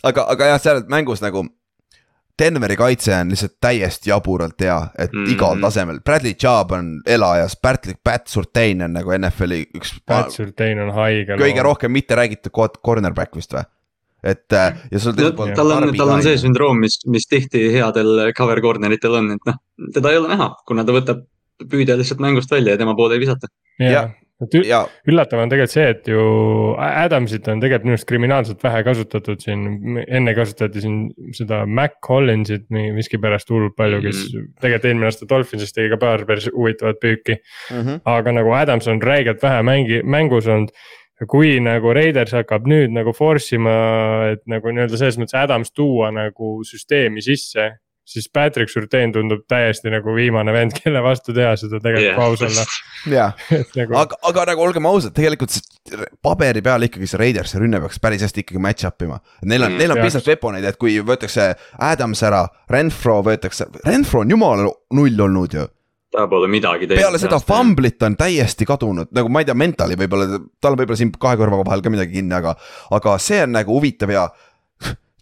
Aga, 0.02 0.26
aga 0.34 0.42
jah, 0.52 0.60
seal 0.60 0.78
mängus 0.90 1.20
nagu 1.22 1.46
Denveri 2.38 2.76
kaitse 2.76 3.12
on 3.14 3.28
lihtsalt 3.30 3.58
täiesti 3.60 4.10
jaburalt 4.10 4.60
hea, 4.60 4.78
et 4.98 5.12
mm 5.12 5.24
-hmm. 5.24 5.34
igal 5.34 5.60
tasemel, 5.60 6.00
Bradley 6.00 6.34
Chubb 6.34 6.72
on 6.72 7.02
elajas, 7.06 7.56
Pat, 7.62 7.88
Pat 8.04 8.26
Surtain 8.26 8.82
on 8.82 8.92
nagu 8.92 9.12
NFL-i 9.18 9.66
üks. 9.76 9.92
Pat 10.06 10.30
Surtain 10.30 10.80
on 10.80 10.90
haige. 10.96 11.36
kõige 11.36 11.62
rohkem 11.62 11.92
mitte 11.92 12.14
räägitud 12.14 12.52
cornerback 12.82 13.36
vist 13.36 13.52
või? 13.52 13.64
et 14.22 14.52
äh, 14.52 14.78
ja 14.90 14.98
sul 14.98 15.12
teiselt 15.12 15.36
poolt. 15.36 15.54
tal 15.54 15.70
on, 15.70 15.90
tal 15.98 16.08
on 16.14 16.22
see 16.22 16.38
sündroom, 16.38 16.78
mis, 16.84 17.00
mis 17.10 17.26
tihti 17.26 17.72
headel 17.74 18.32
cover 18.38 18.60
corner 18.62 18.92
itel 18.94 19.18
on, 19.18 19.30
et 19.34 19.48
noh, 19.48 19.58
teda 19.94 20.12
ei 20.12 20.20
ole 20.20 20.28
näha, 20.28 20.52
kuna 20.66 20.84
ta 20.86 20.94
võtab 20.94 21.24
püüdja 21.70 21.96
lihtsalt 21.98 22.22
mängust 22.22 22.50
välja 22.50 22.76
ja 22.76 22.80
tema 22.80 22.94
poole 22.98 23.18
ei 23.18 23.24
visata. 23.24 23.50
ja, 23.82 24.08
et 24.42 24.56
ja. 24.66 24.82
üllatav 25.08 25.42
on 25.42 25.52
tegelikult 25.52 25.74
see, 25.74 25.88
et 25.94 26.08
ju 26.10 26.22
Adamsit 26.82 27.48
on 27.52 27.60
tegelikult 27.62 27.86
minu 27.86 27.96
arust 27.96 28.08
kriminaalselt 28.08 28.64
vähe 28.64 28.82
kasutatud 28.86 29.42
siin, 29.42 29.66
enne 30.06 30.34
kasutati 30.36 30.82
siin 30.84 30.96
seda 31.36 31.62
Mac 31.66 31.98
Collinsit 32.06 32.66
miskipärast 32.70 33.50
hullult 33.52 33.76
palju, 33.78 34.00
kes 34.04 34.24
mm 34.24 34.38
-hmm. 34.38 34.48
tegelikult 34.60 34.88
eelmine 34.90 35.10
aasta 35.10 35.28
Dolphinsist 35.28 35.76
tegi 35.76 35.92
ka 35.92 36.00
paar 36.00 36.26
päris 36.26 36.48
huvitavat 36.54 36.98
püüki 37.02 37.38
mm. 37.38 37.80
-hmm. 37.80 38.00
aga 38.04 38.32
nagu 38.32 38.52
Adams 38.58 38.88
on 38.88 39.02
räigelt 39.02 39.42
vähe 39.42 39.62
mängi, 39.62 40.02
mängus 40.02 40.48
olnud 40.48 40.74
kui 41.28 41.60
nagu 41.60 41.92
Raiders 41.94 42.32
hakkab 42.32 42.66
nüüd 42.66 42.90
nagu 42.94 43.12
force 43.12 43.54
ima, 43.56 43.76
et 44.32 44.42
nagu 44.50 44.72
nii-öelda 44.72 44.98
selles 44.98 45.18
mõttes 45.20 45.38
Adams 45.38 45.72
tuua 45.72 46.10
nagu 46.10 46.60
süsteemi 46.66 47.22
sisse 47.22 47.68
siis 48.12 48.28
Patrick 48.32 48.70
Surtain 48.72 49.12
tundub 49.14 49.44
täiesti 49.50 49.92
nagu 49.92 50.14
viimane 50.16 50.54
vend, 50.54 50.76
kelle 50.76 51.02
vastu 51.04 51.34
teha 51.36 51.54
seda 51.60 51.80
tegelikult 51.82 52.12
yeah. 52.12 52.22
aus 52.22 52.44
olla. 52.46 52.66
jah, 53.12 53.44
nagu... 53.80 53.98
aga, 54.04 54.20
aga 54.30 54.46
nagu 54.52 54.64
olgem 54.66 54.88
ausad, 54.90 55.14
tegelikult 55.16 55.58
paberi 56.22 56.62
peal 56.64 56.88
ikkagi 56.88 57.10
see 57.10 57.20
Raidersi 57.24 57.60
rünne 57.62 57.82
peaks 57.82 58.00
päris 58.02 58.24
hästi 58.26 58.44
ikkagi 58.44 58.62
match 58.62 58.88
up 58.88 59.02
ima. 59.04 59.20
Neil 59.42 59.66
on 59.66 59.72
mm,, 59.72 59.82
neil 59.82 59.96
on 59.96 60.02
piisavalt 60.04 60.32
veponeid, 60.34 60.66
et 60.68 60.80
kui 60.80 60.98
võetakse 61.04 61.52
Adams 61.90 62.24
ära, 62.28 62.46
Renfro 62.70 63.20
võetakse, 63.26 63.68
Renfro 63.86 64.22
on 64.26 64.36
jumala 64.36 64.68
null 64.68 65.24
olnud 65.28 65.58
ju 65.58 65.68
ta 66.12 66.26
pole 66.28 66.48
midagi 66.48 66.86
teinud. 66.86 67.00
peale 67.00 67.20
seda 67.20 67.38
fumblit 67.40 68.02
on 68.04 68.16
täiesti 68.20 68.66
kadunud, 68.68 69.08
nagu 69.16 69.32
ma 69.32 69.42
ei 69.42 69.48
tea, 69.48 69.56
mentali 69.56 69.96
võib-olla, 69.98 70.40
tal 70.60 70.76
võib-olla 70.76 70.98
siin 71.00 71.12
kahe 71.16 71.38
kõrva 71.40 71.62
vahel 71.64 71.84
ka 71.84 71.92
midagi 71.92 72.18
kinni, 72.18 72.34
aga, 72.36 72.52
aga 72.92 73.16
see 73.22 73.40
on 73.46 73.54
nagu 73.56 73.72
huvitav 73.72 74.12
ja 74.12 74.26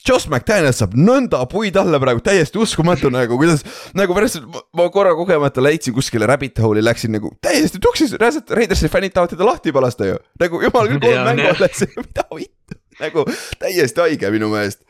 Josh 0.07 0.29
McDaniel 0.31 0.73
saab 0.77 0.95
nõnda 0.99 1.41
puid 1.51 1.77
alla 1.81 2.01
praegu, 2.03 2.23
täiesti 2.25 2.61
uskumatu 2.61 3.11
nagu, 3.13 3.37
kuidas. 3.41 3.63
nagu 3.97 4.15
pärast 4.17 4.41
ma 4.77 4.87
korra 4.93 5.13
kogemata 5.19 5.63
leidsin 5.65 5.95
kuskile 5.97 6.29
rabbit 6.31 6.59
hole'i, 6.63 6.85
läksin 6.85 7.13
nagu 7.17 7.33
täiesti 7.45 7.81
tuksis, 7.83 8.15
reaalselt 8.21 8.51
Raidersi 8.57 8.91
fännid 8.93 9.15
tahavad 9.17 9.35
teda 9.35 9.49
lahti 9.49 9.75
palasta 9.77 10.09
ju. 10.09 10.21
nagu 10.41 10.63
jumal 10.65 10.91
küll 10.93 11.03
kolm 11.05 11.25
mängu 11.29 11.49
alles, 11.53 11.85
mida 11.97 12.27
vittu, 12.37 12.79
nagu 13.01 13.27
täiesti 13.61 14.05
haige 14.07 14.33
minu 14.35 14.53
meelest. 14.55 14.85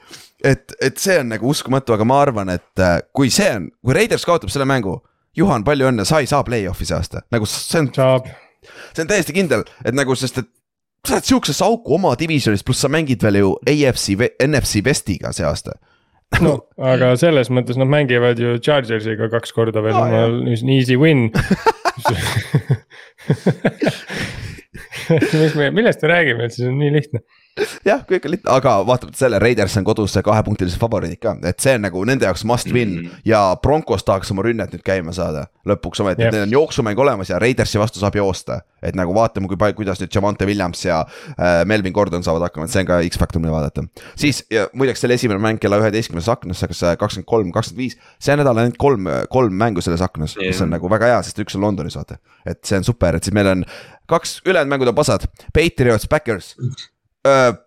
et, 0.45 0.77
et 0.81 1.03
see 1.03 1.19
on 1.21 1.33
nagu 1.35 1.51
uskumatu, 1.51 1.97
aga 1.97 2.07
ma 2.07 2.21
arvan, 2.23 2.55
et 2.55 2.85
äh, 2.85 3.01
kui 3.17 3.33
see 3.35 3.51
on, 3.57 3.71
kui 3.85 3.97
Raiders 3.97 4.27
kaotab 4.29 4.53
selle 4.53 4.69
mängu. 4.69 5.01
Juhan, 5.37 5.63
palju 5.63 5.87
õnne, 5.87 6.03
sa 6.09 6.19
ei 6.19 6.27
saa 6.27 6.43
play-off'i 6.43 6.89
see 6.89 6.97
aasta, 6.97 7.21
nagu 7.31 7.47
see 7.47 7.79
on. 7.79 7.93
see 8.91 9.05
on 9.05 9.11
täiesti 9.11 9.35
kindel, 9.37 9.63
et 9.87 9.95
nagu, 9.95 10.17
sest 10.19 10.41
et 10.43 10.49
sa 11.07 11.17
oled 11.17 11.29
sihukesesse 11.29 11.65
auku 11.65 11.95
oma 11.97 12.15
divisjonis, 12.19 12.65
pluss 12.67 12.83
sa 12.85 12.91
mängid 12.93 13.23
veel 13.25 13.41
ju 13.41 13.55
AFC, 13.69 14.17
NFC 14.47 14.83
Westiga 14.87 15.33
see 15.37 15.47
aasta. 15.49 15.77
No 16.41 16.53
aga 16.79 17.17
selles 17.19 17.51
mõttes 17.51 17.79
nad 17.81 17.91
mängivad 17.91 18.39
ju 18.39 18.59
Chargersiga 18.63 19.27
kaks 19.33 19.51
korda 19.57 19.83
veel, 19.83 19.99
easy 20.71 20.97
win. 21.01 21.31
Mis 25.11 25.55
me, 25.59 25.71
millest 25.75 26.03
me 26.03 26.09
räägime, 26.09 26.47
et 26.47 26.55
siis 26.55 26.69
on 26.71 26.79
nii 26.79 26.93
lihtne 26.95 27.23
jah, 27.85 28.03
kõik 28.09 28.27
on 28.27 28.35
lihtne, 28.35 28.51
aga 28.53 28.75
vaatamata 28.87 29.19
sellele, 29.19 29.41
Raiders 29.43 29.77
on 29.81 29.87
kodus 29.87 30.17
kahepunktilised 30.25 30.81
favoriidid 30.81 31.21
ka, 31.23 31.35
et 31.49 31.63
see 31.63 31.77
on 31.79 31.85
nagu 31.87 32.03
nende 32.09 32.27
jaoks 32.29 32.45
must 32.49 32.71
win 32.73 32.95
mm. 32.95 33.07
-hmm. 33.07 33.23
ja 33.29 33.43
Broncos 33.63 34.05
tahaks 34.05 34.31
oma 34.35 34.45
rünnet 34.47 34.73
nüüd 34.75 34.85
käima 34.87 35.13
saada. 35.17 35.47
lõpuks 35.69 36.01
ometi, 36.01 36.23
et 36.25 36.33
neil 36.33 36.47
on 36.49 36.53
jooksumäng 36.53 36.99
olemas 36.99 37.31
ja 37.31 37.39
Raidersi 37.39 37.79
vastu 37.79 38.01
saab 38.01 38.17
joosta. 38.17 38.61
et 38.83 38.97
nagu 38.97 39.15
vaatame, 39.15 39.49
kui 39.49 39.57
palju, 39.57 39.75
kuidas 39.75 40.01
nüüd 40.01 40.15
Javante 40.15 40.47
Williams 40.47 40.85
ja 40.85 41.01
äh, 41.01 41.65
Melvin 41.65 41.93
Gordon 41.93 42.23
saavad 42.23 42.43
hakkama, 42.49 42.65
et 42.65 42.71
see 42.71 42.81
on 42.81 42.87
ka 42.87 43.01
X-faktor, 43.09 43.41
mida 43.41 43.53
vaadata. 43.53 43.85
siis 44.17 44.45
ja 44.51 44.69
muideks 44.73 45.01
selle 45.01 45.15
esimene 45.15 45.41
mäng 45.41 45.59
kella 45.61 45.79
üheteistkümnes 45.79 46.29
aknas, 46.29 46.65
kas 46.67 46.81
kakskümmend 46.99 47.27
kolm, 47.27 47.53
kakskümmend 47.53 47.85
viis, 47.85 47.99
see 48.19 48.37
nädal 48.37 48.57
on 48.57 48.65
ainult 48.65 48.79
kolm, 48.79 49.09
kolm 49.31 49.53
mängu 49.55 49.81
selles 49.81 50.01
aknas 50.01 50.37
yeah., 50.37 50.49
mis 50.49 50.61
on 50.61 50.71
nagu 50.71 50.91
väga 50.91 51.07
hea, 51.07 51.23
sest 51.23 51.39
üks 51.39 51.57
on 51.57 51.67
Londonis 51.67 51.97
vaata. 51.97 52.17
et 52.47 52.65
see 52.65 52.79
on 52.79 52.85
super, 52.85 53.17
et 53.17 53.25
siis 53.25 53.35
meil 53.35 53.47
on 53.47 53.65
kaks 54.11 54.41
ülejäänud 54.47 54.71
mängud 54.73 54.89
on 54.89 54.95
pasad, 54.95 55.29
Patriots, 55.55 56.09
Backers 56.09 56.57
uh,. 56.59 56.89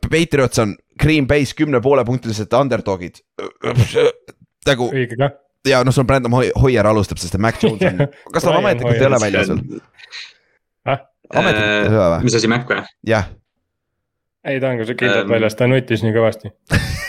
Patriots 0.09 0.59
on 0.59 0.75
Green 0.99 1.27
Bay's 1.29 1.53
kümne 1.57 1.81
poolepunktilised 1.81 2.53
underdog'id 2.57 3.21
nagu. 4.67 4.89
õige 4.89 5.17
kah 5.19 5.35
ja 5.67 5.83
noh, 5.83 5.93
sul 5.95 6.07
Brandon 6.07 6.33
Hoier 6.59 6.87
alustab, 6.87 7.19
sest 7.21 7.37
Mac 7.41 7.61
Jones 7.63 7.83
on, 7.87 8.03
kas 8.33 8.45
tal 8.45 8.59
ametlikult 8.59 8.99
ei 8.99 9.07
ole 9.07 9.21
väljas 9.23 9.53
veel? 9.53 9.61
ametlikult 11.33 11.87
ei 11.87 11.95
ole 11.95 12.09
või? 12.17 12.27
mis 12.27 12.37
asi, 12.39 12.51
Mac 12.51 12.67
või? 12.69 12.83
jah. 13.07 13.31
ei, 14.43 14.59
ta 14.59 14.73
on 14.73 14.83
kindlalt 14.83 15.25
um, 15.25 15.33
väljas, 15.35 15.57
ta 15.59 15.69
nutis 15.71 16.03
nii 16.05 16.15
kõvasti 16.15 16.53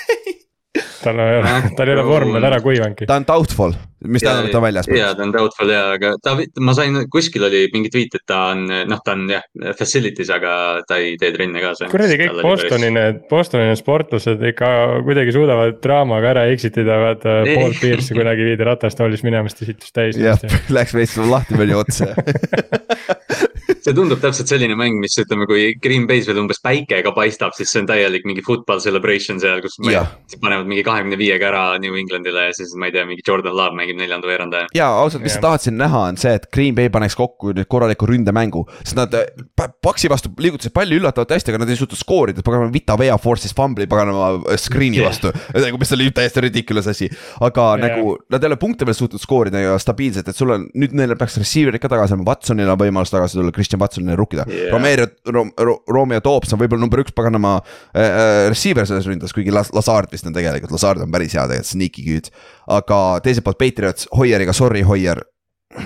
tal 1.04 1.20
ei 1.22 1.40
ole, 1.40 1.54
tal 1.76 1.90
ei 1.90 1.96
ole 1.96 2.04
vorm 2.06 2.32
veel 2.34 2.46
ära 2.50 2.60
kuivanudki. 2.64 3.08
ta 3.08 3.18
on 3.20 3.26
doubtful, 3.28 3.74
mis 4.08 4.24
tähendab, 4.24 4.48
et 4.48 4.54
ta 4.54 4.60
on 4.60 4.66
väljas. 4.66 4.88
ja 4.92 5.10
ta 5.16 5.24
on 5.26 5.32
doubtful 5.34 5.72
ja, 5.72 5.82
aga 5.96 6.12
ta, 6.24 6.34
ma 6.64 6.74
sain, 6.76 6.98
kuskil 7.12 7.46
oli 7.48 7.64
mingi 7.74 7.92
tweet, 7.94 8.18
et 8.18 8.24
ta 8.30 8.40
on, 8.52 8.64
noh, 8.90 9.02
ta 9.04 9.16
on 9.16 9.26
jah, 9.32 9.44
facilities, 9.78 10.32
aga 10.34 10.54
ta 10.88 10.98
ei 11.02 11.14
tee 11.20 11.32
trenne 11.36 11.62
kaasa. 11.64 11.90
kuradi 11.92 12.18
kõik 12.20 12.40
Bostoni 12.44 12.92
need, 12.94 13.24
Bostoni 13.30 13.70
need 13.70 13.80
sportlased 13.80 14.44
ikka 14.52 14.70
kuidagi 15.06 15.36
suudavad 15.36 15.80
draamaga 15.84 16.34
ära 16.34 16.46
exit 16.52 16.78
ida, 16.82 17.00
vaata 17.06 17.40
Paul 17.50 17.76
Pierce'i 17.80 18.18
kunagi 18.18 18.50
viidi 18.50 18.68
ratastoolis 18.68 19.24
minema, 19.26 19.50
siis 19.52 19.60
ta 19.60 19.70
situs 19.72 19.96
täis. 19.96 20.20
jah, 20.20 20.40
läks 20.76 20.96
veits 20.96 21.18
lahti 21.20 21.60
veel 21.60 21.76
ju 21.76 21.84
otsa 21.84 22.12
see 23.84 23.92
tundub 23.96 24.20
täpselt 24.22 24.48
selline 24.48 24.76
mäng, 24.78 24.96
mis 25.02 25.16
ütleme, 25.20 25.46
kui 25.50 25.74
Green 25.82 26.06
Bay's 26.08 26.28
veel 26.28 26.40
umbes 26.40 26.60
päike 26.64 27.02
ka 27.04 27.12
paistab, 27.16 27.52
siis 27.56 27.72
see 27.72 27.82
on 27.82 27.88
täielik 27.90 28.24
mingi 28.28 28.42
football 28.44 28.80
celebration 28.80 29.40
seal, 29.42 29.60
kus 29.64 29.76
Jah. 29.90 30.08
panevad 30.40 30.68
mingi 30.70 30.84
kahekümne 30.86 31.18
viiega 31.20 31.50
ära 31.50 31.64
New 31.82 31.96
Englandile 32.00 32.46
ja 32.48 32.54
siis 32.56 32.72
ma 32.80 32.88
ei 32.88 32.94
tea, 32.96 33.04
mingi 33.08 33.24
Jordan 33.26 33.56
Love 33.56 33.76
mängib 33.76 33.98
neljanda 34.00 34.28
veerandaja. 34.30 34.70
ja 34.76 34.88
ausalt, 35.02 35.22
mis 35.24 35.34
Jah. 35.34 35.42
sa 35.42 35.46
tahad 35.48 35.64
siin 35.66 35.76
näha, 35.80 36.04
on 36.10 36.20
see, 36.20 36.32
et 36.38 36.48
Green 36.54 36.74
Bay 36.78 36.88
paneks 36.92 37.16
kokku 37.18 37.52
nüüd 37.52 37.68
korraliku 37.70 38.08
ründemängu, 38.08 38.64
sest 38.82 38.96
nad 38.98 39.14
äh, 39.18 39.28
pa- 39.56 39.68
Paxi 39.84 40.08
vastu 40.08 40.30
liigutasid 40.40 40.72
palli 40.72 40.96
üllatavalt 40.96 41.34
hästi, 41.34 41.52
aga 41.52 41.60
nad 41.60 41.70
ei 41.72 41.76
suutnud 41.76 42.00
skoorida, 42.00 42.42
paganama 42.46 42.72
Vita 42.72 42.96
Vea 42.98 43.16
force'is 43.20 43.52
fumbli 43.56 43.84
paganama 43.90 44.30
äh, 44.48 44.56
screen'i 44.60 45.02
Jah. 45.02 45.10
vastu 45.12 45.32
nagu, 45.66 45.80
mis 45.82 45.92
oli 45.96 46.08
täiesti 46.14 46.46
ridiculous 46.46 46.88
asi, 46.90 47.10
aga 47.44 47.68
Jah. 47.74 47.84
nagu 47.84 48.16
nad 48.32 48.40
ei 48.42 48.48
ole 48.52 48.58
punkte 48.60 48.88
veel 48.88 48.96
suutnud 48.96 49.20
skoorida 49.22 49.60
ja 49.60 49.76
stabiilselt, 49.82 50.28
et 50.32 50.38
sul 50.40 50.54
on 50.56 50.66
nüüd 50.72 50.96
neil 50.96 51.14
peaks 51.20 51.36
receiver'id 51.42 51.82
ka 51.82 51.92
tagasi 51.92 52.16
olema, 52.16 52.30
Watsonil 52.32 52.70
on 52.72 52.80
võimalus 52.80 53.12
tagasi 53.12 53.36
tulla, 53.38 53.52
Christian 53.54 53.73
Watsonile 53.80 54.16
rukkida 54.18 54.46
Jah. 54.48 54.70
Romero 54.72 55.06
Rom, 55.30 55.52
Ro, 55.58 55.76
Romeo 55.90 56.22
Toops 56.24 56.54
on 56.54 56.60
võib-olla 56.60 56.84
number 56.84 57.02
üks 57.04 57.14
paganama 57.16 57.56
äh, 57.58 58.04
äh, 58.04 58.48
receiver 58.52 58.86
selles 58.88 59.08
ründes, 59.10 59.34
kuigi 59.36 59.54
Lazard 59.54 60.12
vist 60.12 60.26
on 60.28 60.36
tegelikult, 60.36 60.74
Lazard 60.74 61.02
on 61.04 61.12
päris 61.14 61.36
hea 61.36 61.46
tegelikult, 61.50 61.70
sneaky 61.72 62.06
good. 62.08 62.30
aga 62.78 63.00
teiselt 63.24 63.46
poolt 63.46 63.60
Patriots, 63.60 64.08
Hoieriga, 64.16 64.54
sorry 64.56 64.84
Hoier, 64.86 65.22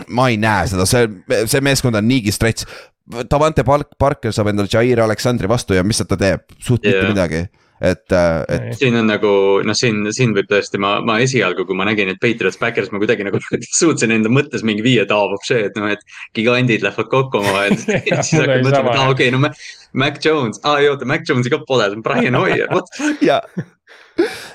ma 0.09 0.29
ei 0.33 0.39
näe 0.41 0.69
seda, 0.71 0.87
see, 0.89 1.09
see 1.49 1.65
meeskond 1.65 1.99
on 1.99 2.09
niigi 2.09 2.35
stretch. 2.35 2.69
Davante 3.31 3.65
Park, 3.65 3.95
Parker 3.99 4.35
saab 4.37 4.51
endale 4.53 4.69
Jair 4.69 5.01
Aleksandri 5.01 5.49
vastu 5.49 5.73
ja 5.73 5.85
mis 5.87 6.03
ta 6.05 6.19
teeb, 6.21 6.45
suht 6.61 6.83
mitte 6.85 7.01
Jah. 7.01 7.09
midagi, 7.15 7.47
et, 7.81 8.05
äh, 8.13 8.43
et 8.55 8.79
siin 8.79 8.97
on 8.99 9.09
nagu 9.11 9.33
noh, 9.67 9.77
siin, 9.77 10.03
siin 10.15 10.35
võib 10.37 10.49
tõesti, 10.51 10.81
ma, 10.83 10.97
ma 11.05 11.19
esialgu, 11.25 11.67
kui 11.69 11.79
ma 11.79 11.87
nägin, 11.89 12.13
et 12.13 12.21
Patriots 12.23 12.59
Backers, 12.61 12.93
ma 12.93 13.01
kuidagi 13.03 13.27
nagu 13.27 13.41
suutsin 13.81 14.15
enda 14.15 14.33
mõttes 14.33 14.65
mingi 14.67 14.85
viia 14.87 15.07
taabub 15.09 15.45
see, 15.49 15.67
et 15.69 15.79
noh, 15.79 15.91
et 15.95 16.03
gigandid 16.37 16.87
lähevad 16.87 17.11
kokku 17.13 17.43
omavahel. 17.43 17.79
siis 18.27 18.35
oli 18.41 18.61
mõtlema, 18.67 18.95
et 18.95 19.03
aa 19.03 19.13
okei, 19.15 19.35
no 19.35 19.43
Mac, 19.45 20.23
Jones, 20.25 20.63
aa 20.65 20.81
ei 20.83 20.91
oota, 20.93 21.09
Mac 21.09 21.29
Jonesi 21.29 21.53
ka 21.53 21.63
pole, 21.69 21.91
see 21.91 22.01
on 22.01 22.07
Brian 22.07 22.39
Hoier, 22.39 22.67
what 22.73 22.91
ja, 23.31 23.41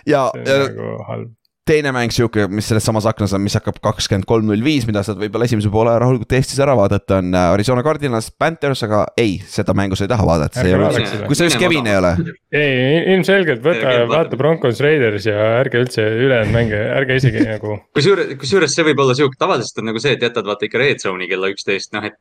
ja, 0.09 0.28
see 0.34 0.43
ja 0.43 0.59
on 0.59 0.67
nagu 0.67 0.99
halb. 1.09 1.32
Teine 1.68 1.93
mäng 1.95 2.11
sihuke, 2.11 2.45
mis 2.51 2.68
selles 2.68 2.84
samas 2.84 3.05
aknas 3.07 3.34
on, 3.36 3.41
mis 3.43 3.55
hakkab 3.55 3.78
kakskümmend 3.84 4.28
kolm 4.28 4.49
null 4.49 4.64
viis, 4.66 4.84
mida 4.88 4.99
saad 5.05 5.20
võib-olla 5.22 5.47
esimese 5.47 5.70
poole 5.72 5.93
rahulikult 6.01 6.36
Eestis 6.36 6.59
ära 6.64 6.76
vaadata, 6.76 7.22
on 7.22 7.32
äh, 7.32 7.53
Arizona 7.55 7.84
Cardinals, 7.86 8.28
Panthers, 8.36 8.84
aga 8.84 9.05
ei, 9.20 9.38
seda 9.47 9.76
mängu 9.78 9.95
sa 9.95 10.03
ei 10.03 10.11
taha 10.11 10.28
vaadata, 10.28 10.59
see 10.59 10.74
ei 10.74 10.76
ole 10.76 11.03
kui 11.30 11.38
sa 11.39 11.47
just 11.47 11.59
Kevin 11.61 11.88
ei 11.88 11.95
ole. 12.01 12.11
ei, 12.51 12.97
ilmselgelt 13.14 13.64
võta 13.64 13.93
vaata. 14.11 14.39
Broncos 14.39 14.82
Raiders 14.84 15.28
ja 15.30 15.38
ärge 15.61 15.80
üldse 15.86 16.03
ülejäänud 16.03 16.51
mänge, 16.55 16.82
ärge 16.97 17.20
isegi 17.22 17.45
nagu. 17.47 17.78
kusjuures, 17.95 18.34
kusjuures 18.41 18.76
see 18.76 18.88
võib 18.89 18.99
olla 19.05 19.16
sihuke, 19.16 19.39
tavaliselt 19.39 19.80
on 19.80 19.89
nagu 19.93 20.03
see, 20.03 20.18
et 20.18 20.28
jätad 20.28 20.47
vaata 20.49 20.68
ikka 20.68 20.82
red 20.82 21.03
zone'i 21.03 21.30
kella 21.32 21.51
üksteist, 21.53 21.93
noh 21.95 22.03
et. 22.09 22.20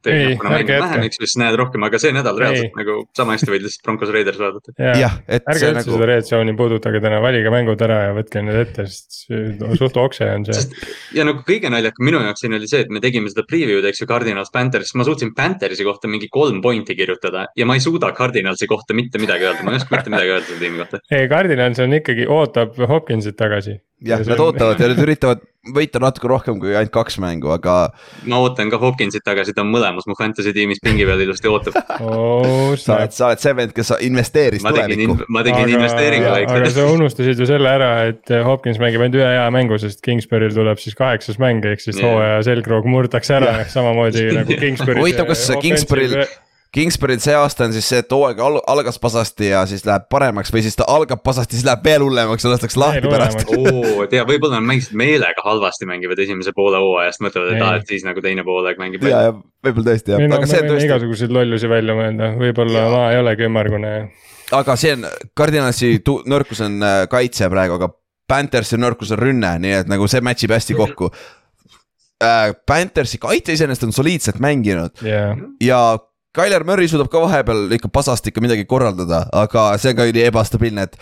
Siis 1.23 1.37
näed 1.39 1.57
rohkem, 1.59 1.83
aga 1.87 1.99
see 2.03 2.15
nädal 2.15 2.39
reaalselt 2.39 2.71
Ei. 2.71 2.77
nagu 2.79 3.03
sama 3.17 3.35
hästi 3.37 3.51
võid 3.51 3.67
lihtsalt 3.67 3.87
Broncos 3.87 4.13
Raiders 4.15 4.39
vaadata. 4.41 4.75
jah, 4.99 5.19
et 5.27 5.43
ärge 5.43 5.61
see 5.61 5.73
üldse 5.73 5.83
nagu 5.83 5.97
seda 5.97 6.09
red 6.13 6.29
zone'i 6.29 6.57
puudutage 6.59 7.03
täna, 7.05 7.21
valige 7.25 7.53
mängud 7.53 7.85
ära 7.85 7.99
ja 8.09 8.17
võtke 8.17 8.43
need 8.45 8.61
ette, 8.63 8.87
sest 8.91 9.32
see- 9.33 9.77
suht 9.81 9.97
okse 10.01 10.29
on 10.35 10.45
see. 10.49 10.81
Ja 11.17 11.27
nagu 11.29 11.43
kõige 11.49 11.71
naljakam 11.73 12.07
minu 12.09 12.21
jaoks 12.25 12.45
siin 12.45 12.57
oli 12.59 12.69
see, 12.71 12.83
et 12.87 12.93
me 12.93 13.03
tegime 13.05 13.31
seda 13.33 13.45
preview'd, 13.49 13.87
eks 13.91 14.03
ju, 14.05 14.09
Cardinals 14.11 14.53
Panthers, 14.55 14.95
ma 14.99 15.07
suutsin 15.09 15.33
Panthersi 15.37 15.85
kohta 15.89 16.11
mingi 16.11 16.29
kolm 16.33 16.61
pointi 16.65 16.97
kirjutada 16.99 17.47
ja 17.57 17.67
ma 17.69 17.77
ei 17.79 17.85
suuda 17.85 18.13
Cardinalsi 18.17 18.69
kohta 18.71 18.95
mitte 18.97 19.21
midagi 19.23 19.49
öelda, 19.49 19.65
ma 19.67 19.75
ei 19.75 19.81
oska 19.83 19.97
mitte 19.97 20.13
midagi 20.13 20.35
öelda 20.37 20.47
selle 20.51 20.61
tiimi 20.67 20.83
kohta. 20.85 21.01
ei, 21.11 21.29
Cardinals 21.33 21.81
on 21.83 21.99
ikkagi, 22.01 22.29
ootab 22.29 22.77
Hopkinsit 22.89 23.37
tagasi. 23.41 23.79
jah, 24.07 24.23
nad 24.27 24.43
ootavad 24.43 24.81
ja 24.81 24.91
nad 24.93 25.03
üritavad 25.03 25.43
võita 25.63 26.01
natuke 26.03 26.27
rohkem 26.27 26.57
kui 26.59 26.73
ainult 26.75 26.91
kaks 26.91 27.21
mängu, 27.23 27.53
aga 27.55 27.93
ma 28.27 28.41
ootan 28.43 28.71
ka 28.73 28.81
Hopkinsit 28.83 29.23
tagasi, 29.23 29.55
ta 29.55 29.63
on 29.63 29.71
mõlemas 29.71 30.09
mu 30.11 30.17
fantasy 30.19 30.51
tiimis 30.57 30.83
pingi 30.83 31.07
peal 31.07 31.23
ilusti 31.23 31.51
ootab. 31.51 31.77
oh,. 32.03 32.75
sa 32.75 32.97
oled, 32.97 33.15
sa 33.15 33.29
oled 33.31 33.43
see 33.43 33.55
vend, 33.61 33.75
kes 33.77 33.93
investeeris 34.09 34.67
ma 34.67 34.75
tegin 34.75 35.05
tulevikku., 35.05 35.31
ma 35.31 35.45
tegin 35.47 35.75
investeeringu 35.77 36.31
aga 36.33 36.57
väikse. 36.59 36.75
sa 36.75 36.89
unustasid 36.91 37.43
ju 37.45 37.47
selle 37.47 37.71
ära, 37.71 37.93
et 38.11 38.35
Hopkins 38.47 38.83
mängib 38.83 39.05
ainult 39.05 39.21
ühe 39.21 39.29
hea 39.37 39.47
mängu, 39.55 39.79
sest 39.83 40.03
Kingsbury'l 40.03 40.57
tuleb 40.57 40.83
siis 40.83 40.99
kaheksas 40.99 41.39
mäng, 41.43 41.63
ehk 41.63 41.85
siis 41.85 42.01
Jah. 42.01 42.11
hooaja 42.11 42.43
selgroog 42.51 42.89
murtakse 42.91 43.39
ära, 43.39 43.61
samamoodi 43.71 44.33
nagu 44.41 44.59
Kingsbury. 44.59 44.99
huvitav, 44.99 45.31
kas 45.31 45.47
Kingsbury'l, 45.63 46.27
Kingsbury'l 46.73 47.21
see 47.21 47.35
aasta 47.37 47.67
on 47.67 47.75
siis 47.75 47.85
see, 47.91 47.99
et 48.01 48.13
hooaeg 48.15 48.39
al 48.41 48.55
algas 48.73 48.97
pasasti 49.01 49.51
ja 49.51 49.61
siis 49.69 49.83
läheb 49.85 50.07
paremaks 50.13 50.49
või 50.55 50.63
siis 50.65 50.79
ta 50.79 50.87
algab 50.89 51.21
pasasti, 51.21 51.59
siis 51.59 51.67
läheb 51.69 51.83
veel 51.85 52.01
hullemaks 52.07 52.47
ja 52.47 52.53
lastakse 52.55 52.81
lahti 52.81 53.11
pärast. 53.13 53.43
oo, 53.53 54.07
tea, 54.09 54.23
võib-olla 54.29 54.57
nad 54.57 54.71
mängisid 54.71 54.97
meelega 54.97 55.45
halvasti, 55.45 55.89
mängivad 55.91 56.23
esimese 56.25 56.55
poole 56.57 56.81
hooajast, 56.81 57.21
mõtlevad, 57.25 57.51
et 57.53 57.65
aa, 57.67 57.75
et 57.83 57.93
siis 57.93 58.07
nagu 58.09 58.25
teine 58.25 58.45
poolaeg 58.47 58.81
mängib 58.81 59.05
ja, 59.05 59.27
ja 59.27 59.35
võib-olla 59.37 59.91
tõesti 59.91 60.15
jah, 60.15 60.23
no 60.25 60.39
aga 60.39 60.49
see 60.49 60.63
on 60.63 60.71
tõesti, 60.71 60.87
igasuguseid 60.89 61.35
lollusi 61.37 61.69
välja 61.69 61.97
mõelda, 61.99 62.31
võib-olla 62.41 62.85
ma 62.95 63.03
ei 63.13 63.19
olegi 63.21 63.45
ümmargune. 63.51 63.91
aga 64.57 64.77
see 64.81 64.95
on, 64.97 65.05
Cardinalsi 65.37 65.91
tu- 66.07 66.23
nõrkus 66.33 66.63
on 66.65 66.79
äh, 66.89 67.03
kaitse 67.13 67.51
praegu, 67.53 67.77
aga 67.77 67.91
Panthersi 68.33 68.79
nõrkus 68.81 69.13
on 69.13 69.21
rünne, 69.21 69.51
nii 69.61 69.75
et 69.83 69.93
nagu 69.93 70.09
see 70.09 70.23
match 70.25 70.47
ib 70.47 70.55
hästi 70.57 70.79
kokku. 70.79 71.11
Äh,. 72.23 72.55
Panthersi 72.65 73.19
kaitse 73.21 73.53
iseenesest 73.59 73.85
on 73.85 73.93
soliidselt 73.93 74.39
mänginud. 74.41 75.03
Ja, 75.05 75.35
ja 75.61 75.83
Tyler 76.33 76.65
Murry 76.65 76.89
suudab 76.89 77.11
ka 77.13 77.21
vahepeal 77.21 77.75
ikka 77.77 77.91
pasast 77.93 78.25
ikka 78.29 78.41
midagi 78.41 78.65
korraldada, 78.69 79.27
aga 79.37 79.67
see 79.81 79.93
on 79.93 79.99
ka 79.99 80.07
nii 80.09 80.25
ebastabiilne, 80.31 80.87
et 80.89 80.97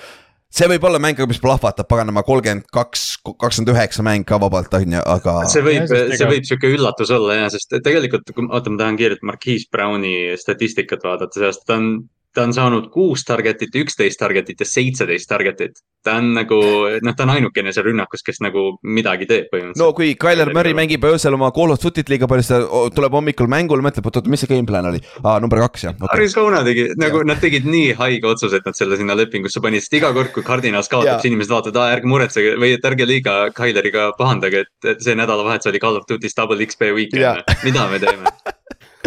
see 0.51 0.67
võib 0.73 0.87
olla 0.89 0.99
mäng, 1.03 1.21
mis 1.31 1.39
plahvatab 1.43 1.87
paganama 1.91 2.25
kolmkümmend 2.27 2.67
kaks, 2.75 3.05
kakskümmend 3.23 3.71
üheksa 3.77 4.03
mäng 4.07 4.27
ka 4.27 4.41
vabalt 4.43 4.75
on 4.75 4.97
ju, 4.97 5.03
aga 5.15 5.37
see 5.53 5.63
võib 5.63 5.87
see 5.87 6.31
võib 6.33 6.49
sihuke 6.49 6.73
üllatus 6.75 7.15
olla 7.15 7.39
ja, 7.45 7.51
sest 7.55 7.79
tegelikult, 7.87 8.33
oota, 8.49 8.73
ma 8.75 8.83
tahan 8.83 8.99
kiirelt 8.99 9.23
Marquise 9.27 9.71
Browni 9.71 10.35
statistikat 10.41 11.07
vaadata, 11.07 11.47
sest 11.47 11.63
ta 11.69 11.79
on, 11.79 11.93
ta 12.35 12.45
on 12.47 12.53
saanud 12.55 12.91
kuus 12.95 13.25
target'it, 13.27 13.75
üksteist 13.83 14.21
target'it 14.21 14.61
ja 14.63 14.67
seitseteist 14.69 15.29
target'it. 15.31 15.81
ta 16.01 16.15
on 16.17 16.31
nagu, 16.33 16.57
noh, 17.05 17.13
ta 17.17 17.27
on 17.27 17.33
ainukene 17.35 17.75
seal 17.77 17.85
rünnakus, 17.85 18.23
kes 18.25 18.39
nagu 18.41 18.79
midagi 18.97 19.27
teeb 19.29 19.51
no 19.51 19.53
põhimõtteliselt. 19.53 19.97
kui 19.99 20.15
Tyler 20.17 20.53
Murry 20.55 20.73
mängib 20.77 21.05
öösel 21.05 21.35
oma 21.37 21.51
Call 21.53 21.75
of 21.75 21.83
Duty't 21.83 22.09
liiga 22.09 22.29
palju, 22.31 22.47
siis 22.47 22.55
ta 22.55 22.85
tuleb 22.97 23.17
hommikul 23.19 23.51
mängule, 23.53 23.85
mõtleb, 23.85 24.07
oot-oot, 24.09 24.31
mis 24.31 24.41
see 24.41 24.49
game 24.49 24.69
plan 24.69 24.89
oli 24.89 25.03
ah,, 25.25 25.37
number 25.43 25.61
kaks 25.67 25.85
jah 25.89 25.99
okay.. 25.99 26.15
Arizona 26.17 26.63
tegi 26.65 26.87
nagu 27.01 27.21
nad 27.29 27.43
tegid 27.43 27.69
nii 27.69 27.93
haige 27.99 28.31
otsuse, 28.31 28.63
et 28.63 28.71
nad 28.71 28.79
selle 28.79 28.97
sinna 29.01 29.19
lepingusse 29.19 29.61
panid, 29.65 29.85
sest 29.85 29.99
iga 30.01 30.13
kord, 30.17 30.33
kui 30.37 30.47
Cardinals 30.47 30.89
kaotab, 30.93 31.19
siis 31.19 31.33
inimesed 31.33 31.53
vaatavad, 31.53 31.83
aa 31.83 31.99
ärge 31.99 32.09
muretsege 32.15 32.55
või 32.63 32.73
et 32.79 32.89
ärge 32.93 33.11
liiga 33.11 33.37
Kyleriga 33.57 34.09
pahandage, 34.17 34.65
et, 34.65 35.05
see 35.05 35.19
nädalavahetus 35.19 35.73
oli 35.73 35.83
Call 35.83 36.01
of 36.01 36.09
Duty's 36.09 36.39
double 36.39 36.65
XP 36.65 36.95
weekend 36.97 37.27
Jaa., 37.27 37.61
mida 37.67 37.91
me 37.93 38.01
teeme. 38.01 38.33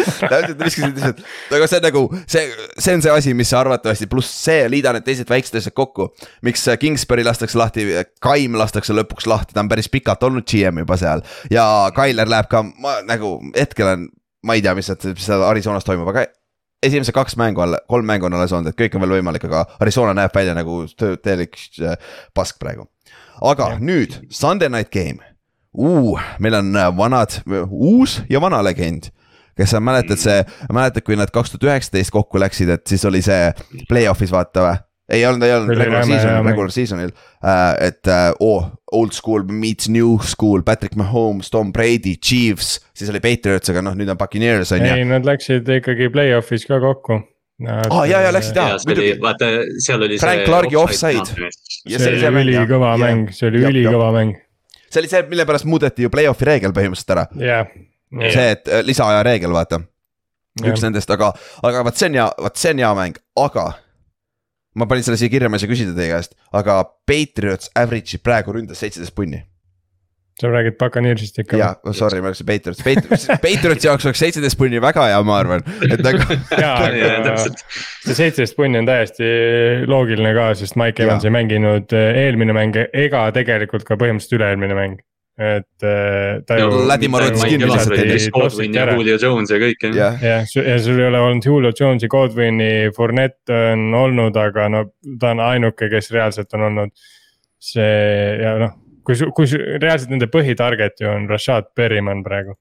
täpselt 0.04 0.60
viskasid 0.60 0.98
lihtsalt, 0.98 1.22
aga 1.58 1.68
see 1.70 1.80
on 1.80 1.86
nagu 1.88 2.04
see, 2.22 2.44
see 2.78 2.96
on 2.96 3.04
see 3.04 3.14
asi, 3.14 3.34
mis 3.36 3.52
arvatavasti, 3.56 4.08
pluss 4.10 4.30
see, 4.46 4.68
liida 4.72 4.94
need 4.96 5.06
teised 5.06 5.30
väiksed 5.30 5.58
asjad 5.60 5.76
kokku. 5.76 6.10
miks 6.46 6.66
Kingsbury 6.80 7.24
lastakse 7.26 7.58
lahti, 7.58 7.88
Kaim 8.24 8.58
lastakse 8.60 8.96
lõpuks 8.96 9.28
lahti, 9.30 9.56
ta 9.56 9.64
on 9.64 9.72
päris 9.72 9.90
pikalt 9.92 10.22
olnud 10.26 10.46
GM 10.48 10.84
juba 10.84 10.98
seal 11.00 11.24
ja 11.52 11.66
Tyler 11.96 12.30
läheb 12.30 12.48
ka, 12.50 12.62
ma 12.62 13.00
nagu 13.08 13.36
hetkel 13.56 13.92
on, 13.94 14.08
ma 14.44 14.56
ei 14.56 14.64
tea, 14.64 14.76
mis 14.78 14.90
seal 14.92 15.44
Arizonas 15.48 15.86
toimub, 15.86 16.10
aga 16.12 16.26
esimesed 16.84 17.14
kaks 17.16 17.38
mängu 17.40 17.62
all, 17.64 17.78
kolm 17.88 18.06
mängu 18.08 18.28
on 18.28 18.36
alles 18.36 18.52
olnud, 18.52 18.72
et 18.72 18.78
kõik 18.78 18.96
on 18.96 19.04
veel 19.04 19.16
võimalik, 19.18 19.46
aga 19.48 19.64
Arizona 19.82 20.14
näeb 20.16 20.34
välja 20.34 20.56
nagu 20.56 20.82
täielik 20.98 21.58
äh, 21.80 21.96
pask 22.34 22.58
praegu. 22.60 22.88
aga 23.42 23.74
ja. 23.74 23.78
nüüd 23.80 24.18
Sunday 24.30 24.70
night 24.70 24.92
game 24.94 25.18
uh,, 25.74 26.20
meil 26.38 26.60
on 26.60 26.76
äh, 26.76 26.90
vanad, 26.96 27.40
uus 27.70 28.20
ja 28.30 28.40
vana 28.40 28.62
legend 28.62 29.10
kes 29.58 29.74
sa 29.74 29.82
mäletad 29.84 30.20
see, 30.20 30.40
mäletad, 30.72 31.06
kui 31.06 31.18
nad 31.18 31.32
kaks 31.34 31.54
tuhat 31.54 31.70
üheksateist 31.70 32.14
kokku 32.14 32.42
läksid, 32.42 32.72
et 32.74 32.86
siis 32.90 33.04
oli 33.08 33.22
see 33.24 33.52
play-off'is 33.90 34.34
vaata 34.34 34.66
või? 34.66 34.82
ei 35.12 35.26
olnud, 35.26 35.42
ei 35.44 35.52
olnud 35.52 35.76
regular 35.76 36.06
season'il, 36.08 36.46
regular 36.48 36.72
season'il 36.72 37.10
uh,, 37.12 37.74
et 37.84 38.08
uh, 38.08 38.30
oh, 38.40 38.70
old 38.96 39.12
school 39.12 39.44
meets 39.48 39.88
new 39.92 40.16
school, 40.24 40.64
Patrick 40.64 40.96
Mahomes, 40.96 41.50
Tom 41.52 41.72
Brady, 41.72 42.16
Chiefs, 42.16 42.78
siis 42.96 43.12
oli 43.12 43.20
Patriots, 43.24 43.68
aga 43.72 43.84
noh, 43.84 43.96
nüüd 43.98 44.10
on 44.14 44.20
Buccaneers 44.20 44.72
on 44.76 44.84
ju. 44.84 44.96
ei, 44.96 45.06
nad 45.08 45.28
läksid 45.28 45.68
ikkagi 45.78 46.08
play-off'is 46.14 46.64
ka 46.70 46.80
kokku. 46.82 47.20
Aa, 47.64 48.06
jaa, 48.08 48.24
jaa, 48.24 48.32
läksid, 48.34 48.56
jaa. 48.58 48.72
ja 48.72 48.78
see 48.80 48.90
oli 48.90 49.02
muidugi., 49.02 49.22
vaata, 49.22 49.50
seal 49.84 50.08
oli 50.08 50.20
Frank 50.22 50.40
see. 50.40 50.48
Clarke'i 50.48 50.80
offside. 50.80 51.50
Ja 51.84 52.00
see 52.00 52.16
oli 52.30 52.46
ülikõva 52.48 52.94
mäng, 53.00 53.28
see 53.36 53.50
oli 53.52 53.66
ülikõva 53.68 54.08
mäng, 54.16 54.40
see 54.88 55.04
oli 55.04 55.12
see, 55.12 55.26
mille 55.28 55.46
pärast 55.48 55.68
muudeti 55.68 56.08
ju 56.08 56.12
play-off'i 56.12 56.48
reegel 56.48 56.74
põhimõtteliselt 56.76 57.14
ära, 57.18 57.28
jah. 57.44 57.68
see, 58.22 58.50
et 58.56 58.68
äh, 58.70 58.84
lisaaja 58.86 59.22
reegel, 59.26 59.54
vaata. 59.54 59.82
üks 60.62 60.84
nendest, 60.84 61.10
aga, 61.10 61.32
aga 61.66 61.82
vot 61.86 61.96
see 61.98 62.12
on 62.12 62.20
hea, 62.20 62.28
vot 62.46 62.60
see 62.60 62.74
on 62.74 62.84
hea 62.84 62.92
mäng, 62.98 63.18
aga. 63.42 63.72
ma 64.74 64.86
panin 64.90 65.06
selle 65.06 65.18
siia 65.18 65.30
kirja, 65.30 65.50
ma 65.50 65.58
ei 65.58 65.64
saa 65.64 65.70
küsida 65.70 65.96
teie 65.96 66.12
käest, 66.12 66.38
aga 66.54 66.82
Patriots 67.06 67.72
average'i 67.78 68.22
praegu 68.22 68.54
ründas 68.54 68.80
seitseteist 68.82 69.14
punni. 69.14 69.44
sa 70.40 70.50
räägid 70.50 70.74
Buccaneersist 70.78 71.38
ikka? 71.42 71.58
jaa, 71.58 71.94
sorry, 71.94 72.22
ma 72.22 72.30
ütlesin 72.30 72.46
Patriots, 72.48 72.82
Patriots, 72.86 73.26
Patriotsi 73.42 73.90
jaoks 73.90 74.06
oleks 74.08 74.22
seitseteist 74.22 74.58
punni 74.58 74.82
väga 74.82 75.08
hea, 75.10 75.22
ma 75.26 75.38
arvan, 75.42 75.66
et 75.88 76.02
nagu. 76.06 76.38
jaa, 76.50 76.76
ja 77.00 77.10
aga 77.12 77.24
täpselt, 77.28 77.64
see 78.06 78.18
seitseteist 78.18 78.58
punni 78.58 78.82
on 78.82 78.90
täiesti 78.90 79.32
loogiline 79.90 80.34
ka, 80.38 80.52
sest 80.58 80.78
Mike. 80.78 81.02
Evans 81.06 81.26
ei 81.26 81.34
mänginud 81.34 81.94
eh, 81.94 82.22
eelmine 82.26 82.54
mäng 82.54 82.78
ega 82.84 83.26
tegelikult 83.34 83.86
ka 83.86 83.98
põhimõtteliselt 83.98 84.38
üle-eelmine 84.38 84.78
mäng. 84.78 85.02
Et 85.34 85.82
äh, 85.82 86.42
ta 86.46 86.58
ju. 86.60 86.68
Vladimir 86.70 87.24
võttis 87.26 87.42
kinni 87.48 87.66
lihtsalt. 87.66 88.28
Godwin 88.36 88.76
ja 88.76 88.84
Julio 88.92 89.16
Jones 89.18 89.50
ja 89.50 89.58
kõik 89.58 89.88
jah. 89.90 90.20
jah, 90.22 90.46
ja 90.46 90.76
sul 90.82 91.00
ei 91.00 91.08
ole 91.08 91.22
olnud 91.26 91.48
Julio 91.48 91.72
Jones'i, 91.74 92.10
Godwini, 92.10 92.92
Fournette 92.94 93.58
on 93.72 93.88
olnud, 93.98 94.38
aga 94.38 94.68
no 94.70 94.84
ta 95.18 95.32
on 95.34 95.42
ainuke, 95.42 95.90
kes 95.90 96.12
reaalselt 96.14 96.54
on 96.54 96.68
olnud 96.68 96.94
see 97.64 98.38
ja 98.44 98.54
noh, 98.62 98.76
kui, 99.06 99.18
kui 99.34 99.50
reaalselt 99.82 100.12
nende 100.14 100.28
põhitarget 100.32 101.02
ju 101.02 101.10
on 101.10 101.26
Rashad 101.30 101.72
Berryman 101.76 102.22
praegu. 102.26 102.54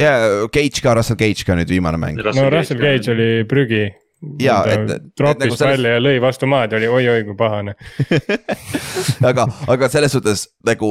ja 0.00 0.14
Cage 0.54 0.82
ka, 0.84 0.96
Russell 0.96 1.20
Cage 1.20 1.44
ka 1.44 1.58
nüüd 1.58 1.70
viimane 1.72 2.00
mäng. 2.00 2.22
no 2.22 2.48
Russell 2.54 2.80
Cage 2.80 3.12
oli 3.12 3.30
prügi. 3.50 3.84
ja, 4.42 4.62
et. 4.66 5.12
tropis 5.18 5.44
nagu 5.44 5.60
selles... 5.60 5.76
välja 5.76 5.98
ja 5.98 6.02
lõi 6.02 6.16
vastu 6.22 6.48
maad 6.50 6.72
ja 6.72 6.80
oli 6.80 6.88
oi-oi 6.90 7.28
kui 7.28 7.36
pahane 7.38 7.76
aga, 9.30 9.46
aga 9.68 9.92
selles 9.92 10.16
suhtes 10.16 10.48
nagu 10.66 10.90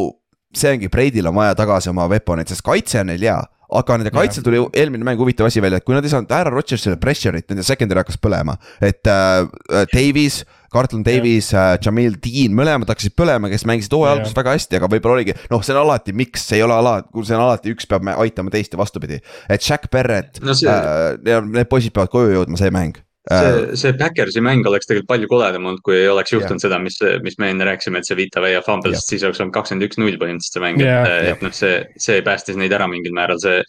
see 0.55 0.73
ongi, 0.73 0.89
Breidil 0.91 1.27
on 1.29 1.35
vaja 1.37 1.55
tagasi 1.57 1.91
oma 1.91 2.07
weapon'id, 2.11 2.49
sest 2.51 2.65
kaitse 2.65 3.01
on 3.01 3.11
neil 3.11 3.27
hea 3.27 3.39
aga 3.67 3.97
nende 3.99 4.11
kaitsel 4.15 4.45
tuli 4.45 4.59
eelmine 4.79 5.03
mäng 5.07 5.19
huvitav 5.19 5.49
asi 5.49 5.61
välja, 5.63 5.81
et 5.81 5.85
kui 5.87 5.95
nad 5.95 6.05
ei 6.05 6.11
saanud 6.11 6.31
Aaron 6.31 6.55
Rodgersile 6.55 6.95
pressure'it, 7.01 7.49
nende 7.51 7.65
secondary 7.67 7.99
hakkas 7.99 8.19
põlema. 8.23 8.55
et 8.79 9.07
äh, 9.11 9.47
Davies, 9.91 10.43
Carlton 10.71 11.03
Davies 11.03 11.51
äh,, 11.55 11.73
Jamil 11.83 12.15
Dean, 12.23 12.55
mõlemad 12.55 12.87
hakkasid 12.91 13.15
põlema, 13.19 13.51
kes 13.51 13.67
mängisid 13.67 13.95
hooaja 13.95 14.17
alguses 14.17 14.37
väga 14.37 14.55
hästi, 14.55 14.79
aga 14.79 14.91
võib-olla 14.91 15.19
oligi. 15.19 15.35
noh, 15.51 15.63
see 15.65 15.75
on 15.75 15.81
alati, 15.83 16.15
miks, 16.15 16.47
see 16.47 16.61
ei 16.61 16.67
ole 16.67 16.77
ala, 16.77 17.01
see 17.19 17.35
on 17.35 17.43
alati, 17.43 17.75
üks 17.75 17.89
peab 17.91 18.07
aitama 18.15 18.53
teist 18.53 18.75
ja 18.75 18.79
vastupidi. 18.79 19.19
et 19.49 19.67
Jack 19.67 19.91
Barrett 19.91 20.39
no, 20.43 20.55
see... 20.55 20.71
äh, 20.71 21.43
need 21.43 21.67
poisid 21.71 21.95
peavad 21.95 22.13
koju 22.13 22.37
jõudma, 22.37 22.59
see 22.59 22.71
mäng 22.71 23.03
see, 23.30 23.49
äh, 23.49 23.75
see 23.80 23.93
Backersi 23.97 24.41
mäng 24.43 24.65
oleks 24.69 24.88
tegelikult 24.89 25.09
palju 25.11 25.30
koledam 25.32 25.67
olnud, 25.69 25.82
kui 25.86 25.97
ei 25.99 26.09
oleks 26.11 26.34
juhtunud 26.34 26.57
yeah. 26.57 26.63
seda, 26.65 26.80
mis, 26.84 26.97
mis 27.25 27.38
me 27.41 27.51
enne 27.53 27.67
rääkisime, 27.67 28.01
et 28.01 28.09
see 28.09 28.17
Vita 28.19 28.43
Veia 28.43 28.61
fumble 28.65 28.93
yeah., 28.95 29.03
siis 29.03 29.25
oleks 29.28 29.41
olnud 29.43 29.55
kakskümmend 29.55 29.88
üks 29.88 29.99
null 30.01 30.19
põhimõtteliselt 30.21 30.57
see 30.57 30.63
mäng 30.63 30.82
yeah., 30.84 31.07
et, 31.07 31.30
et 31.34 31.45
noh, 31.45 31.53
see, 31.55 31.80
see 32.07 32.23
päästis 32.25 32.59
neid 32.59 32.75
ära 32.78 32.89
mingil 32.91 33.15
määral, 33.17 33.41
see. 33.43 33.61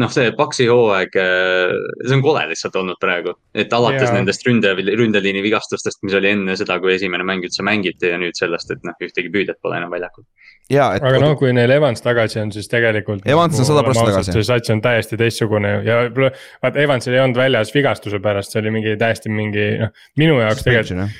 noh, 0.00 0.12
see 0.12 0.34
Paxi 0.38 0.68
hooaeg, 0.70 1.16
see 1.16 2.18
on 2.18 2.24
kole 2.24 2.46
lihtsalt 2.50 2.78
olnud 2.80 3.00
praegu, 3.02 3.36
et 3.54 3.72
alates 3.76 4.08
yeah. 4.08 4.16
nendest 4.18 4.46
ründe, 4.48 4.74
ründeliini 4.90 5.44
vigastustest, 5.46 6.02
mis 6.06 6.16
oli 6.18 6.34
enne 6.34 6.58
seda, 6.60 6.80
kui 6.82 6.96
esimene 6.96 7.26
mäng 7.26 7.46
üldse 7.46 7.66
mängiti 7.66 8.12
ja 8.12 8.20
nüüd 8.20 8.38
sellest, 8.38 8.74
et 8.74 8.86
noh, 8.86 8.96
ühtegi 9.02 9.32
püüdet 9.32 9.60
pole 9.62 9.80
enam 9.80 9.92
väljakul 9.94 10.26
jaa, 10.70 10.96
et. 10.96 11.04
aga 11.06 11.20
noh, 11.22 11.34
kui 11.38 11.52
neil 11.56 11.72
Evans 11.74 12.04
tagasi 12.04 12.40
on, 12.42 12.52
siis 12.54 12.68
tegelikult. 12.70 13.24
Evans 13.28 13.58
on 13.60 13.68
sada 13.68 13.84
prossa 13.86 14.06
tagasi. 14.08 14.34
see 14.36 14.46
sats 14.46 14.72
on 14.74 14.82
täiesti 14.84 15.18
teistsugune 15.20 15.72
ja 15.86 16.02
vaata 16.14 16.82
Evansil 16.82 17.16
ei 17.16 17.24
olnud 17.24 17.40
väljas 17.40 17.72
vigastuse 17.74 18.20
pärast, 18.22 18.54
see 18.54 18.62
oli 18.62 18.74
mingi 18.78 18.94
täiesti 19.00 19.32
mingi 19.32 19.66
noh, 19.80 19.94
minu 20.20 20.38
jaoks 20.42 20.66
tegelikult. 20.66 21.18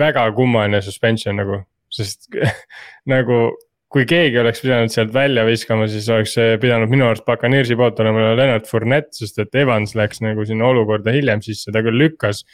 väga 0.00 0.28
kummaline 0.36 0.82
suspension 0.86 1.38
nagu, 1.40 1.62
sest 1.92 2.30
nagu 3.14 3.42
kui 3.90 4.04
keegi 4.06 4.38
oleks 4.38 4.62
pidanud 4.62 4.92
sealt 4.94 5.10
välja 5.14 5.42
viskama, 5.48 5.88
siis 5.90 6.06
oleks 6.14 6.36
pidanud 6.62 6.92
minu 6.92 7.08
arust 7.08 7.26
Bacanirsi 7.26 7.74
poolt 7.78 7.98
olema 8.04 8.36
Leonard 8.38 8.68
Fournette, 8.70 9.16
sest 9.18 9.40
et 9.42 9.62
Evans 9.64 9.96
läks 9.98 10.22
nagu 10.22 10.46
sinna 10.46 10.68
olukorda 10.70 11.10
hiljem 11.16 11.42
sisse, 11.42 11.74
ta 11.74 11.82
küll 11.82 11.98
lükkas 11.98 12.44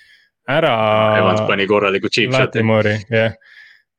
ära. 0.48 0.72
Evans 1.20 1.44
pani 1.50 1.68
korraliku 1.68 2.08
cheap 2.08 2.32
shot'i. 2.32 2.64
jah 3.12 3.36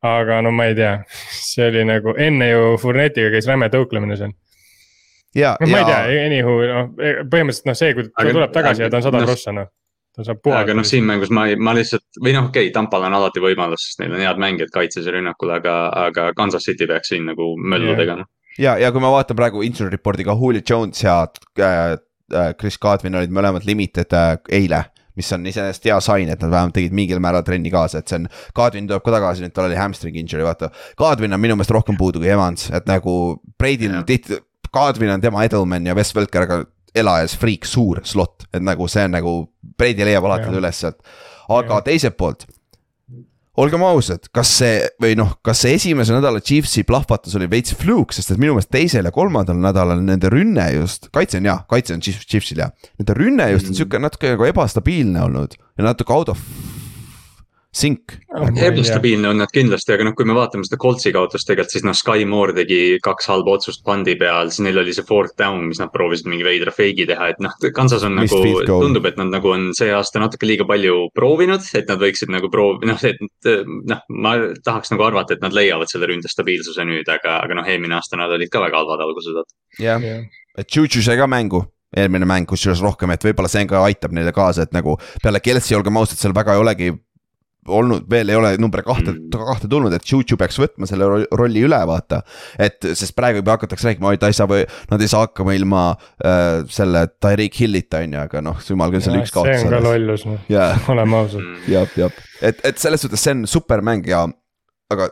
aga 0.05 0.41
no 0.41 0.51
ma 0.51 0.67
ei 0.69 0.75
tea, 0.77 0.91
see 1.31 1.69
oli 1.71 1.85
nagu 1.87 2.13
enne 2.21 2.51
ju 2.51 2.75
Fournetiga 2.81 3.31
käis 3.33 3.47
räme 3.49 3.69
tõuklemine 3.73 4.17
seal. 4.19 4.33
no 5.33 5.71
ma 5.71 5.81
ja... 5.81 5.81
ei 5.81 5.89
tea, 5.89 6.21
anywho 6.27 6.59
noh, 6.69 6.93
põhimõtteliselt 7.31 7.71
noh, 7.71 7.79
see, 7.79 7.97
kui 7.97 8.07
ta 8.07 8.23
aga, 8.23 8.37
tuleb 8.37 8.55
tagasi 8.55 8.83
aga, 8.83 8.87
ja 8.87 8.93
ta 8.93 9.01
on 9.01 9.07
sada 9.07 9.21
no, 9.21 9.29
prossa 9.29 9.53
noh. 9.55 9.69
ta 10.17 10.25
saab 10.27 10.41
puhata. 10.43 10.63
aga 10.65 10.77
noh, 10.77 10.87
siin 10.87 11.07
mängus 11.09 11.33
ma, 11.33 11.47
ma 11.57 11.73
lihtsalt 11.77 12.21
või 12.21 12.35
noh, 12.37 12.49
okei 12.51 12.67
okay,, 12.67 12.73
Tampal 12.75 13.07
on 13.09 13.17
alati 13.17 13.43
võimalus, 13.43 13.87
sest 13.89 14.03
neil 14.03 14.17
on 14.17 14.25
head 14.25 14.41
mängijad 14.41 14.73
kaitses 14.73 15.09
ja 15.09 15.15
rünnakul, 15.17 15.53
aga, 15.57 15.77
aga 16.07 16.31
Kansas 16.37 16.67
City 16.69 16.89
peaks 16.89 17.13
siin 17.13 17.25
nagu 17.31 17.55
möllu 17.57 17.93
yeah. 17.93 18.01
tegema. 18.03 18.27
ja, 18.57 18.75
ja 18.81 18.93
kui 18.93 19.01
ma 19.01 19.13
vaatan 19.13 19.39
praegu 19.39 19.65
injury 19.65 19.95
report'i 19.97 20.27
ka 20.27 20.37
Julio 20.37 20.61
Jones 20.61 21.01
ja 21.03 21.23
äh, 21.57 21.97
äh 22.33 22.53
Chris 22.59 22.77
Godwin 22.77 23.17
olid 23.17 23.33
mõlemad 23.33 23.65
limited 23.65 24.13
äh, 24.13 24.37
eile 24.61 24.85
mis 25.17 25.31
on 25.35 25.45
iseenesest 25.49 25.87
hea 25.89 25.97
sign, 26.03 26.31
et 26.33 26.43
nad 26.43 26.53
vähemalt 26.53 26.75
tegid 26.77 26.95
mingil 26.97 27.21
määral 27.23 27.45
trenni 27.47 27.71
kaasa, 27.73 28.01
et 28.01 28.11
see 28.11 28.21
on. 28.21 28.29
Kadrin 28.57 28.89
tuleb 28.89 29.05
ka 29.05 29.15
tagasi, 29.17 29.45
nüüd 29.45 29.55
tal 29.55 29.69
oli 29.69 29.79
hamstring 29.79 30.17
injury, 30.21 30.45
vaata. 30.47 30.71
Kadrin 30.99 31.33
on 31.35 31.43
minu 31.43 31.57
meelest 31.57 31.73
rohkem 31.75 31.97
puudu 31.99 32.21
kui 32.23 32.31
Evans, 32.33 32.69
et 32.75 32.89
nagu 32.89 33.13
Brady'l 33.59 34.01
tihti, 34.07 34.41
Kadrin 34.73 35.15
on 35.15 35.23
tema 35.23 35.45
Edelman 35.47 35.87
ja 35.87 35.95
Wes 35.97 36.13
Welker, 36.15 36.45
aga 36.47 36.61
elajas 36.97 37.37
friik, 37.37 37.65
suur 37.69 38.01
slot, 38.07 38.47
et 38.53 38.63
nagu 38.63 38.87
see 38.91 39.05
on 39.07 39.17
nagu, 39.17 39.33
Brady 39.77 40.05
leiab 40.07 40.25
alati 40.25 40.53
üles 40.57 40.83
sealt. 40.83 41.01
aga 41.47 41.77
ja. 41.77 41.83
teiselt 41.85 42.17
poolt 42.19 42.47
olgem 43.57 43.83
ausad, 43.87 44.29
kas 44.33 44.51
see 44.59 44.81
või 45.01 45.15
noh, 45.17 45.35
kas 45.45 45.63
see 45.65 45.75
esimese 45.77 46.15
nädala 46.15 46.41
Chiefsi 46.45 46.85
plahvatus 46.87 47.35
oli 47.39 47.49
veits 47.51 47.75
fluke, 47.77 48.15
sest 48.15 48.33
et 48.33 48.41
minu 48.41 48.55
meelest 48.55 48.71
teisel 48.73 49.09
ja 49.09 49.13
kolmandal 49.15 49.59
nädalal 49.61 50.03
nende 50.05 50.31
rünne 50.33 50.69
just, 50.75 51.09
kaitse 51.15 51.41
on 51.41 51.49
jah, 51.49 51.65
kaitse 51.69 51.97
on 51.97 52.03
Chiefsil 52.05 52.63
jah. 52.63 52.73
Nende 53.01 53.17
rünne 53.17 53.51
just 53.55 53.69
on 53.69 53.73
mm. 53.73 53.81
sihuke 53.81 54.01
natuke 54.03 54.33
nagu 54.35 54.49
ebastabiilne 54.51 55.25
olnud 55.25 55.57
ja 55.57 55.89
natuke 55.89 56.13
out 56.13 56.33
of 56.33 56.43
sink. 57.73 58.15
ebastabiilne 58.63 59.29
on 59.29 59.41
nad 59.41 59.51
kindlasti, 59.53 59.93
aga 59.93 60.07
noh, 60.07 60.15
kui 60.17 60.25
me 60.27 60.35
vaatame 60.37 60.65
seda 60.65 60.79
Coltsi 60.81 61.11
kaotust 61.15 61.47
tegelikult, 61.49 61.73
siis 61.75 61.85
noh, 61.85 61.95
Sky 61.97 62.25
Moore 62.29 62.55
tegi 62.57 62.79
kaks 63.03 63.29
halba 63.31 63.57
otsust 63.57 63.83
pandi 63.85 64.15
peal, 64.19 64.51
siis 64.51 64.63
neil 64.65 64.79
oli 64.81 64.95
see 64.95 65.05
fourth 65.07 65.35
down, 65.39 65.67
mis 65.69 65.81
nad 65.81 65.91
proovisid 65.93 66.29
mingi 66.31 66.45
veidra 66.47 66.73
fake'i 66.73 67.07
teha, 67.09 67.29
et 67.33 67.43
noh, 67.43 67.53
Kansas 67.75 68.05
on 68.07 68.17
Mist 68.17 68.33
nagu, 68.33 68.65
tundub, 68.69 69.07
et 69.09 69.19
nad 69.19 69.31
nagu 69.33 69.53
on 69.53 69.69
see 69.77 69.91
aasta 69.93 70.23
natuke 70.23 70.49
liiga 70.49 70.67
palju 70.69 71.07
proovinud, 71.17 71.69
et 71.77 71.91
nad 71.91 72.01
võiksid 72.01 72.33
nagu 72.33 72.51
proovi-, 72.53 72.89
noh, 72.89 73.07
et 73.07 73.21
noh, 73.93 74.03
ma 74.25 74.35
tahaks 74.65 74.93
nagu 74.95 75.07
arvata, 75.09 75.37
et 75.37 75.45
nad 75.45 75.55
leiavad 75.55 75.91
selle 75.91 76.09
ründe 76.09 76.31
stabiilsuse 76.31 76.87
nüüd, 76.87 77.07
aga, 77.11 77.41
aga 77.45 77.61
noh, 77.61 77.69
eelmine 77.69 77.99
aasta 77.99 78.19
nad 78.19 78.33
olid 78.33 78.51
ka 78.53 78.63
väga 78.63 78.83
halvad 78.83 79.05
algused. 79.07 79.43
jah 79.81 80.01
yeah., 80.01 80.23
et 80.57 80.73
Juju 80.73 81.03
sai 81.05 81.19
ka 81.19 81.27
mängu 81.29 81.61
eelmine 81.95 82.27
mäng, 82.27 82.47
kusjuures 82.49 82.81
rohkem, 82.83 83.13
et 83.13 83.23
võib-olla 83.23 83.49
see 83.51 83.67
ka 83.69 83.81
aitab 83.87 84.15
neile 84.15 84.33
kaasa, 84.35 84.65
et 84.67 84.73
nagu 84.75 84.97
peale 85.23 85.39
Kelsey, 85.43 85.77
olgem 85.77 85.99
ausad, 85.99 86.19
seal 86.19 86.35
väga 86.35 86.55
ei 86.55 86.61
olegi 86.61 86.89
olnud, 87.67 88.05
veel 88.09 88.31
ei 88.31 88.37
ole 88.39 88.53
number 88.61 88.83
kahte 88.85 89.11
mm., 89.13 89.33
kahte 89.33 89.69
tulnud, 89.71 89.93
et 89.95 90.07
Juju 90.07 90.37
peaks 90.39 90.59
võtma 90.61 90.89
selle 90.89 91.07
rolli 91.07 91.63
üle, 91.67 91.79
vaata. 91.89 92.21
et, 92.59 92.79
sest 92.93 93.15
praegu 93.17 93.41
juba 93.41 93.57
hakatakse 93.57 93.89
rääkima, 93.89 94.13
oi 94.13 94.21
ta 94.21 94.31
ei 94.31 94.37
saa 94.37 94.49
või 94.49 94.63
nad 94.91 95.03
ei 95.03 95.11
saa 95.11 95.25
hakkama 95.25 95.55
ilma 95.57 95.83
äh, 95.91 96.63
selle 96.73 97.05
Tyreek 97.21 97.59
Hillita 97.61 98.01
on 98.05 98.17
ju, 98.17 98.23
aga 98.23 98.43
noh, 98.45 98.63
jumal 98.69 98.93
küll, 98.93 99.05
seal 99.05 99.19
üks 99.21 99.35
kaotus. 99.35 99.61
see 99.61 99.69
on 99.69 99.77
ka 99.77 99.83
lollus, 99.85 100.25
noh 100.29 100.49
yeah., 100.51 100.81
oleme 100.93 101.21
ausad. 101.21 101.43
Mm. 101.43 101.69
jah, 101.73 101.95
jah, 102.03 102.25
et, 102.41 102.65
et 102.71 102.81
selles 102.81 103.03
suhtes 103.05 103.23
see 103.23 103.37
on 103.37 103.47
super 103.49 103.85
mäng 103.85 104.07
ja, 104.09 104.25
aga 104.93 105.11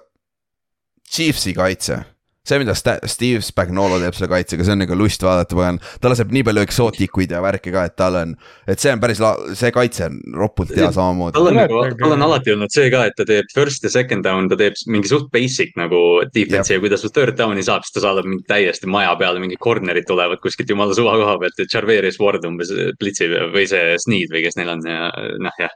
Chiefsi 1.05 1.53
kaitse 1.55 2.01
see, 2.45 2.59
mida 2.61 2.75
Steve 2.75 3.41
Spagnolo 3.45 3.97
teeb 4.01 4.15
selle 4.17 4.29
kaitsega, 4.31 4.65
see 4.65 4.75
on 4.75 4.81
nagu 4.83 4.97
lust 4.99 5.23
vaadata, 5.25 5.57
pagan. 5.57 5.79
ta 6.01 6.11
laseb 6.11 6.33
nii 6.35 6.45
palju 6.47 6.63
eksootikuid 6.65 7.33
ja 7.35 7.41
värki 7.43 7.73
ka, 7.73 7.85
et 7.89 7.95
tal 7.99 8.19
on, 8.21 8.35
et 8.69 8.81
see 8.81 8.93
on 8.93 9.01
päris, 9.03 9.21
see 9.57 9.73
kaitse 9.75 10.07
on 10.09 10.19
ropult 10.41 10.73
hea 10.77 10.91
samamoodi. 10.95 11.35
tal 11.37 11.51
on 11.51 11.59
nagu, 11.59 11.81
tal 11.99 12.15
on 12.15 12.25
alati 12.27 12.55
olnud 12.55 12.73
see 12.73 12.89
ka, 12.93 13.05
et 13.09 13.17
ta 13.17 13.27
teeb 13.27 13.49
first 13.55 13.85
ja 13.87 13.93
second 13.93 14.25
down, 14.27 14.49
ta 14.51 14.59
teeb 14.59 14.77
mingi 14.91 15.11
suht 15.11 15.29
basic 15.33 15.75
nagu 15.79 16.01
defense'i 16.35 16.77
ja 16.77 16.83
kui 16.83 16.93
ta 16.93 16.99
sul 17.01 17.13
third 17.15 17.37
down'i 17.39 17.65
saab, 17.65 17.85
siis 17.85 17.97
ta 17.97 18.05
saadab 18.07 18.29
mingi 18.29 18.45
täiesti 18.49 18.89
maja 18.91 19.15
peale, 19.19 19.41
mingid 19.43 19.61
corner'id 19.63 20.07
tulevad 20.09 20.41
kuskilt 20.43 20.71
jumala 20.71 20.97
suva 20.97 21.17
koha 21.21 21.37
pealt, 21.41 21.61
et 21.61 21.71
Charveris 21.71 22.19
Ward 22.21 22.45
umbes 22.47 22.73
blitsib 22.99 23.33
või 23.55 23.67
see 23.69 23.95
Sneed 24.01 24.33
või 24.33 24.45
kes 24.45 24.59
neil 24.59 24.75
on 24.75 24.85
ja 24.89 25.09
noh, 25.41 25.61
jah 25.61 25.73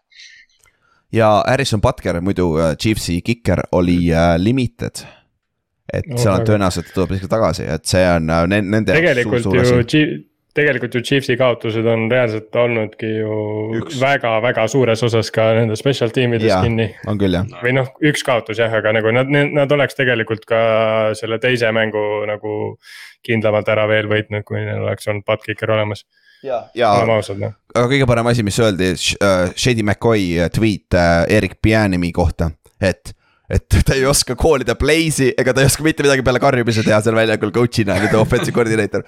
ja 1.11 1.29
Harrison 1.47 1.81
Butker 1.81 2.19
muidu 2.21 2.51
äh, 2.59 2.75
Chiefsi 2.77 3.21
kiker 3.25 3.63
oli 3.71 4.11
äh, 4.13 4.35
limited 4.37 5.05
et 5.93 6.07
no, 6.09 6.17
seal 6.21 6.35
on 6.35 6.47
tõenäoliselt 6.47 6.91
tuleb 6.95 7.15
lihtsalt 7.15 7.33
tagasi, 7.33 7.67
et 7.69 7.85
see 7.89 8.03
on 8.09 8.29
äh, 8.33 8.45
nende. 8.49 8.93
tegelikult 8.93 9.45
suur, 9.45 9.65
suur 9.67 9.85
ju, 9.85 10.19
tegelikult 10.57 10.95
ju 10.95 11.01
Chiefsi 11.05 11.37
kaotused 11.37 11.85
on 11.87 12.07
reaalselt 12.11 12.55
olnudki 12.55 13.09
ju 13.19 13.81
väga-väga 14.01 14.65
suures 14.71 15.03
osas 15.05 15.29
ka 15.33 15.49
nende 15.57 15.77
special 15.79 16.13
tiimides 16.13 16.51
kinni. 16.63 16.89
on 17.07 17.19
küll 17.21 17.37
jah. 17.37 17.45
või 17.63 17.75
noh, 17.77 17.91
üks 18.11 18.25
kaotus 18.25 18.61
jah, 18.61 18.73
aga 18.81 18.93
nagu 18.97 19.13
nad, 19.15 19.29
nad 19.29 19.75
oleks 19.75 19.97
tegelikult 19.99 20.47
ka 20.49 20.61
selle 21.19 21.39
teise 21.43 21.71
mängu 21.75 22.03
nagu 22.29 22.55
kindlamalt 23.25 23.69
ära 23.69 23.85
veel 23.91 24.09
võitnud, 24.09 24.45
kui 24.47 24.61
neil 24.63 24.81
oleks 24.87 25.07
olnud 25.11 25.27
butt-kicker 25.27 25.75
olemas 25.75 26.05
ja, 26.43 26.63
ja 26.77 26.93
noh. 27.05 27.53
aga 27.75 27.85
kõige 27.85 28.07
parem 28.09 28.31
asi, 28.31 28.45
mis 28.47 28.59
öeldi, 28.63 28.93
uh, 29.19 29.49
Shady 29.53 29.85
McCoy 29.85 30.49
tweet 30.55 30.97
uh, 30.97 31.23
Erik 31.29 31.59
Pianimi 31.61 32.11
kohta, 32.15 32.51
et 32.81 33.13
et 33.49 33.79
ta 33.85 33.97
ei 33.97 34.05
oska 34.05 34.37
koolida 34.39 34.75
play'si 34.79 35.31
ega 35.37 35.53
ta 35.53 35.63
ei 35.63 35.69
oska 35.69 35.85
mitte 35.85 36.05
midagi 36.05 36.25
peale 36.25 36.41
karjumise 36.41 36.85
teha 36.85 37.01
seal 37.05 37.17
väljakul 37.17 37.53
coach'ina, 37.55 37.97
nüüd 38.03 38.17
offensive 38.19 38.55
coordinator. 38.55 39.05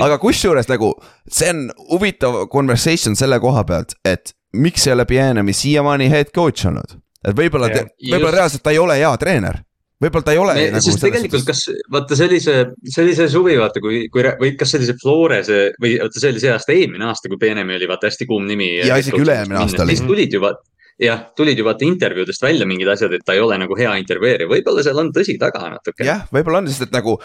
aga 0.00 0.18
kusjuures 0.22 0.70
nagu 0.70 0.92
see 1.28 1.50
on 1.52 1.66
huvitav 1.90 2.46
conversation 2.52 3.18
selle 3.18 3.40
koha 3.42 3.64
pealt, 3.68 3.96
et 4.04 4.34
miks 4.52 4.86
ei 4.86 4.94
ole 4.94 5.06
Pienemi 5.08 5.52
siiamaani 5.56 6.08
head 6.12 6.32
coach 6.34 6.66
olnud. 6.70 6.96
et 7.26 7.36
võib-olla 7.36 7.68
võib-olla 7.72 8.38
reaalselt 8.38 8.62
ta 8.62 8.74
ei 8.74 8.80
ole 8.82 8.98
hea 9.00 9.12
treener 9.18 9.62
võib-olla 10.02 10.26
ta 10.26 10.32
ei 10.34 10.40
ole. 10.42 10.54
Nagu 10.74 10.82
sest 10.82 10.98
tegelikult, 11.04 11.44
kas 11.46 11.60
vaata, 11.92 12.16
see 12.18 12.26
oli 12.26 12.40
see, 12.42 12.64
see 12.90 13.04
oli 13.04 13.12
see 13.14 13.28
suvi, 13.30 13.54
vaata, 13.60 13.82
kui, 13.84 14.00
kui 14.10 14.24
või 14.40 14.56
kas 14.58 14.72
see 14.72 14.80
oli 14.80 14.88
see 14.88 14.98
Florese 14.98 15.60
või 15.82 15.92
vaata, 16.00 16.22
see 16.22 16.32
oli 16.32 16.42
see 16.42 16.50
aasta, 16.50 16.74
eelmine 16.74 17.06
aasta, 17.06 17.30
kui 17.30 17.38
Benemi 17.38 17.76
oli 17.78 17.86
vaata 17.90 18.10
hästi 18.10 18.26
kuum 18.30 18.48
nimi. 18.50 18.72
ja 18.80 18.98
isegi 18.98 19.22
üle-eelmine 19.22 19.60
aasta 19.62 19.84
oli. 19.84 19.94
siis 19.94 20.06
tulid 20.08 20.34
ju 20.34 20.42
vaata 20.42 20.71
jah, 21.02 21.22
tulid 21.36 21.58
ju 21.58 21.66
vaata 21.66 21.86
intervjuudest 21.86 22.44
välja 22.44 22.66
mingid 22.68 22.90
asjad, 22.92 23.14
et 23.16 23.24
ta 23.26 23.36
ei 23.36 23.42
ole 23.42 23.58
nagu 23.60 23.78
hea 23.78 23.94
intervjueerija, 24.02 24.50
võib-olla 24.50 24.84
seal 24.86 25.00
on 25.02 25.12
tõsi 25.14 25.38
taga 25.40 25.64
natuke. 25.72 26.06
jah, 26.06 26.26
võib-olla 26.34 26.62
on, 26.62 26.70
sest 26.72 26.88
et 26.88 26.94
nagu 26.94 27.18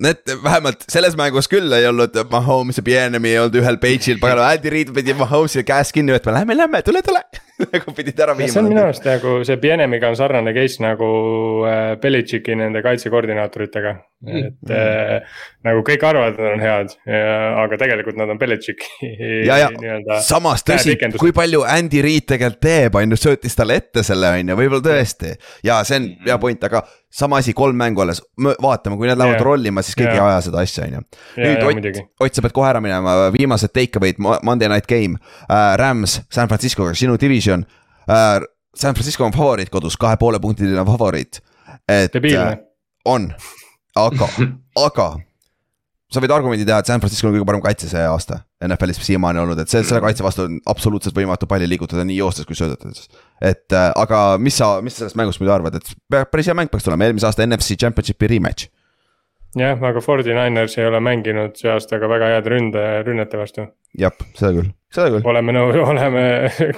Need 0.00 0.30
vähemalt 0.40 0.86
selles 0.88 1.12
mängus 1.20 1.44
küll 1.52 1.68
ei 1.76 1.84
olnud 1.84 2.14
Mahomes 2.32 2.80
ja 2.80 2.84
Bienemi 2.86 3.34
ei 3.34 3.42
olnud 3.42 3.58
ühel 3.60 3.76
page'il, 3.82 4.16
pagan 4.22 4.40
Andy 4.40 4.72
Reid 4.72 4.94
pidi 4.96 5.12
Mahomes'i 5.14 5.60
käest 5.68 5.92
kinni 5.92 6.16
võtma, 6.16 6.38
lähme, 6.38 6.56
lähme, 6.56 6.80
tule, 6.86 7.04
tule 7.04 7.20
nagu 7.74 7.94
pidid 7.96 8.20
ära 8.22 8.34
viima. 8.38 8.52
see 8.52 8.60
on 8.62 8.68
minu 8.70 8.82
arust 8.84 9.06
nagu 9.08 9.38
see 9.46 9.58
Bienemiga 9.62 10.10
on 10.12 10.18
sarnane 10.18 10.54
case 10.56 10.82
nagu 10.82 11.08
äh, 11.66 11.94
Belichicki 12.02 12.54
nende 12.58 12.82
kaitsekoordinaatoritega. 12.84 13.94
et 14.26 14.54
mm. 14.68 14.74
äh, 14.74 15.42
nagu 15.66 15.82
kõik 15.86 16.04
arvavad, 16.06 16.34
et 16.34 16.42
nad 16.42 16.54
on 16.56 16.62
head, 16.62 16.94
aga 17.62 17.78
tegelikult 17.78 18.18
nad 18.18 18.30
on 18.32 18.38
Belichicki. 18.40 18.88
ja, 19.48 19.60
ja 19.68 20.20
samas 20.26 20.64
tõsi, 20.66 20.96
kui 21.18 21.34
palju 21.36 21.64
Andy 21.66 22.02
Reid 22.04 22.26
tegelikult 22.30 22.62
teeb, 22.64 22.98
on 22.98 23.14
ju, 23.14 23.20
söötis 23.20 23.58
talle 23.58 23.78
ette 23.78 24.02
selle, 24.06 24.32
on 24.38 24.54
ju, 24.54 24.58
võib-olla 24.58 24.84
tõesti. 24.90 25.34
ja 25.66 25.80
see 25.86 26.02
on 26.02 26.10
hea 26.26 26.38
point, 26.42 26.66
aga 26.70 26.82
sama 27.10 27.40
asi, 27.40 27.54
kolm 27.56 27.76
mängu 27.76 28.02
alles, 28.04 28.20
vaatame, 28.62 28.98
kui 29.00 29.08
need 29.08 29.18
lähevad 29.18 29.38
yeah. 29.38 29.46
rollima, 29.46 29.82
siis 29.82 29.96
keegi 29.96 30.12
yeah. 30.12 30.26
ei 30.26 30.34
aja 30.34 30.40
seda 30.48 30.62
asja, 30.64 30.84
on 30.86 30.96
ju. 30.98 31.02
nüüd 31.40 31.64
Ott, 31.68 32.00
Ott, 32.20 32.34
sa 32.36 32.44
pead 32.44 32.54
kohe 32.56 32.68
ära 32.68 32.82
minema, 32.84 33.16
viimased 33.34 33.72
take 33.72 34.00
away'd, 34.00 34.20
Monday 34.20 34.68
night 34.68 34.88
game 34.90 35.16
uh,, 35.48 35.74
Rams, 35.80 36.20
San 36.32 36.50
Francisco'ga, 36.50 36.94
sinu 36.98 37.18
division 37.20 37.66
uh,. 38.08 38.38
San 38.78 38.94
Francisco 38.94 39.24
on 39.26 39.32
favoriit 39.34 39.72
kodus, 39.74 39.96
kahe 39.98 40.18
poole 40.20 40.38
punktiline 40.38 40.84
favoriit. 40.86 41.40
et 41.88 42.14
uh, 42.14 42.52
on, 43.08 43.32
aga, 43.96 44.28
aga 44.76 45.08
sa 46.08 46.22
võid 46.24 46.32
argumendi 46.32 46.64
teha, 46.64 46.80
et 46.80 46.88
San 46.88 47.02
Francisco 47.02 47.28
on 47.28 47.34
kõige 47.36 47.46
parem 47.48 47.62
kaitse 47.64 47.88
see 47.90 48.04
aasta 48.08 48.40
NFL-is 48.64 49.00
siiamaani 49.04 49.42
olnud, 49.42 49.60
et 49.60 49.70
see, 49.70 49.82
selle 49.84 50.00
kaitse 50.04 50.24
vastu 50.24 50.46
on 50.46 50.56
absoluutselt 50.72 51.16
võimatu 51.16 51.48
palli 51.50 51.68
liigutada 51.68 52.04
nii 52.08 52.16
joostes 52.22 52.48
kui 52.48 52.56
söödetades. 52.56 53.10
et 53.44 53.76
äh, 53.76 53.90
aga 53.92 54.22
mis 54.40 54.56
sa, 54.56 54.78
mis 54.84 54.96
sa 54.96 55.04
sellest 55.04 55.18
mängust 55.20 55.42
muidu 55.42 55.52
arvad, 55.52 55.76
et 55.76 55.92
päris 56.32 56.48
hea 56.48 56.56
mäng 56.56 56.72
peaks 56.72 56.88
tulema, 56.88 57.04
eelmise 57.04 57.28
aasta 57.28 57.44
NFC 57.44 57.76
Championshipi 57.76 58.30
rematch. 58.32 58.70
jah, 59.58 59.76
aga 59.90 60.00
Fordi 60.04 60.32
Niners 60.32 60.78
ei 60.78 60.88
ole 60.88 61.02
mänginud 61.04 61.60
see 61.60 61.70
aasta 61.74 62.00
ka 62.00 62.08
väga 62.08 62.32
head 62.36 62.48
ründe, 62.54 62.86
rünnete 63.04 63.40
vastu. 63.40 63.68
jah, 64.00 64.16
seda 64.32 64.54
küll, 64.56 64.72
seda 64.94 65.12
küll. 65.12 65.28
oleme 65.28 65.58
nõus, 65.60 65.76
oleme, 65.92 66.24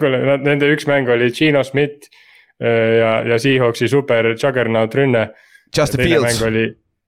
kuule, 0.03 0.25
nende 0.43 0.75
üks 0.75 0.91
mäng 0.91 1.11
oli 1.11 1.31
Gino 1.31 1.63
Schmidt 1.63 2.11
äh, 2.59 2.99
ja, 2.99 3.15
ja 3.31 3.39
Seahawksi 3.39 3.89
super 3.95 4.35
juggernaut 4.35 4.99
rünne. 4.99 5.29
Justin 5.71 6.03
Fields. 6.03 6.43
oli 6.43 6.67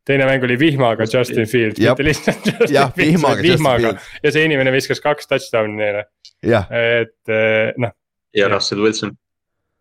teine 0.09 0.27
mäng 0.27 0.45
oli 0.45 0.59
vihmaga 0.59 1.07
Justin 1.13 1.47
Fields, 1.47 1.81
mitte 1.81 2.05
lihtsalt 2.05 2.47
Justin 2.47 2.75
ja, 2.75 2.89
Fields, 2.97 3.23
vaid 3.23 3.43
vihmaga. 3.43 3.95
ja 4.23 4.33
see 4.35 4.47
inimene 4.49 4.73
viskas 4.75 5.03
kaks 5.03 5.31
touchdown'i 5.31 5.79
neile. 5.79 6.07
et 6.43 7.31
eh, 7.31 7.75
noh. 7.79 7.95
ja 8.37 8.49
Russell 8.51 8.83
Wilson. 8.83 9.15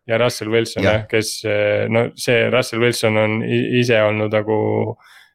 ja 0.07 0.19
Russell 0.21 0.51
Wilson 0.53 0.85
jah 0.85 1.01
ja,, 1.01 1.07
kes 1.09 1.39
eh, 1.45 1.87
no 1.89 2.09
see 2.15 2.43
Russell 2.53 2.83
Wilson 2.83 3.17
on 3.17 3.39
ise 3.47 4.01
olnud 4.05 4.33
nagu, 4.33 4.59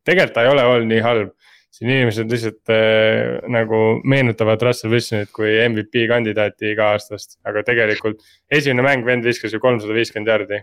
tegelikult 0.07 0.37
ta 0.37 0.47
ei 0.47 0.55
ole 0.55 0.69
olnud 0.71 0.93
nii 0.95 1.03
halb. 1.07 1.35
siin 1.77 1.91
inimesed 1.93 2.31
lihtsalt 2.33 2.71
äh, 2.73 3.43
nagu 3.53 3.79
meenutavad 4.09 4.63
Russell 4.65 4.95
Wilsonit 4.95 5.29
kui 5.35 5.51
MVP 5.67 6.07
kandidaati 6.09 6.71
iga-aastast, 6.71 7.37
aga 7.45 7.61
tegelikult 7.67 8.23
esimene 8.49 8.87
mäng 8.87 9.05
vend 9.05 9.27
viskas 9.29 9.53
ju 9.53 9.61
kolmsada 9.61 9.93
viiskümmend 9.93 10.31
jardi 10.31 10.63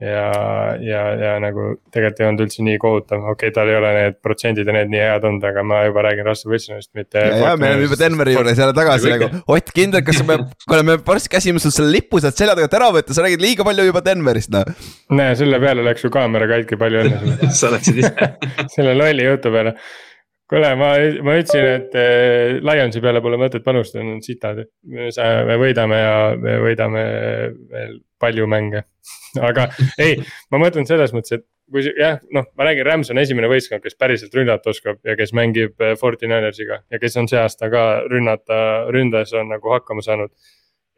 ja, 0.00 0.26
ja, 0.80 1.02
ja 1.18 1.30
nagu 1.42 1.72
tegelikult 1.94 2.20
ei 2.22 2.26
olnud 2.28 2.42
üldse 2.44 2.64
nii 2.66 2.78
kohutav, 2.82 3.24
okei 3.32 3.50
okay,, 3.50 3.54
tal 3.56 3.70
ei 3.70 3.78
ole 3.80 3.90
need 3.96 4.18
protsendid 4.22 4.68
ja 4.70 4.74
need 4.76 4.92
nii 4.92 5.02
head 5.02 5.26
olnud, 5.26 5.46
aga 5.50 5.64
ma 5.66 5.80
juba 5.88 6.04
räägin 6.06 6.28
Russell 6.28 6.52
Wilsonist, 6.52 6.90
mitte. 6.98 7.22
ja, 7.24 7.36
ja 7.42 7.56
me 7.58 7.72
oleme 7.72 7.88
juba 7.88 7.98
Denveri 8.00 8.36
juures 8.36 8.62
jälle 8.62 8.76
tagasi 8.76 9.12
nagu, 9.14 9.30
Ott 9.56 9.72
kindel, 9.74 10.04
kas 10.06 10.22
me, 10.28 10.38
kuule, 10.68 10.84
me 10.86 10.98
varsti 11.06 11.32
käsime 11.34 11.62
sul 11.62 11.74
selle 11.74 11.90
lipu 11.96 12.22
sealt 12.22 12.38
selja 12.38 12.54
tagant 12.58 12.78
ära 12.78 12.92
võtta, 12.94 13.16
sa 13.16 13.26
räägid 13.26 13.42
liiga 13.42 13.66
palju 13.66 13.88
juba 13.90 14.04
Denverist, 14.06 14.54
noh. 14.54 14.70
näe, 15.18 15.34
selle 15.40 15.58
peale 15.62 15.86
läks 15.86 16.06
su 16.06 16.12
kaamera 16.14 16.50
katki, 16.50 16.78
palju 16.78 17.04
õnne 17.04 17.22
sulle 17.22 17.54
sa 17.62 17.72
läksid 17.74 18.02
ise 18.04 18.30
selle 18.76 18.94
lolli 18.98 19.26
jutu 19.26 19.54
peale 19.54 19.74
kuule, 20.48 20.72
ma, 20.80 20.90
ma 21.24 21.36
ütlesin, 21.38 21.66
et 21.76 21.96
äh, 21.98 22.56
Lionsi 22.64 23.02
peale 23.04 23.22
pole 23.24 23.38
mõtet 23.40 23.64
panustada, 23.66 24.04
nad 24.04 24.16
on 24.16 24.24
sitad. 24.24 24.64
me 24.88 25.58
võidame 25.60 26.00
ja 26.00 26.16
me 26.40 26.58
võidame 26.64 27.04
veel 27.72 27.98
palju 28.20 28.48
mänge. 28.50 28.84
aga 29.48 29.68
ei, 30.00 30.18
ma 30.52 30.60
mõtlen 30.60 30.88
selles 30.88 31.12
mõttes, 31.16 31.38
et 31.38 31.46
kui 31.70 31.84
jah, 31.98 32.18
noh, 32.34 32.46
ma 32.56 32.68
räägin, 32.68 32.86
Rams 32.86 33.10
on 33.12 33.20
esimene 33.20 33.48
võistkond, 33.50 33.82
kes 33.84 33.96
päriselt 34.00 34.34
rünnata 34.34 34.72
oskab 34.72 35.00
ja 35.04 35.16
kes 35.18 35.34
mängib 35.36 35.80
äh, 35.84 35.94
Forty 36.00 36.28
Ninersiga 36.30 36.82
ja 36.88 37.00
kes 37.00 37.18
on 37.20 37.28
see 37.30 37.40
aasta 37.40 37.68
ka 37.72 37.84
rünnata, 38.08 38.88
ründes 38.94 39.34
on 39.36 39.52
nagu 39.52 39.74
hakkama 39.76 40.04
saanud. 40.04 40.32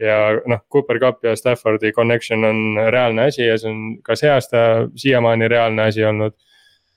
ja 0.01 0.17
noh, 0.49 0.63
Cooper 0.73 0.99
Cup 1.01 1.25
ja 1.25 1.35
Staffordi 1.37 1.93
connection 1.93 2.45
on 2.45 2.79
reaalne 2.89 3.27
asi 3.29 3.43
ja 3.45 3.59
see 3.61 3.69
on 3.69 3.81
ka 4.03 4.17
see 4.17 4.31
aasta 4.33 4.87
siiamaani 4.97 5.49
reaalne 5.49 5.83
asi 5.91 6.05
olnud 6.05 6.39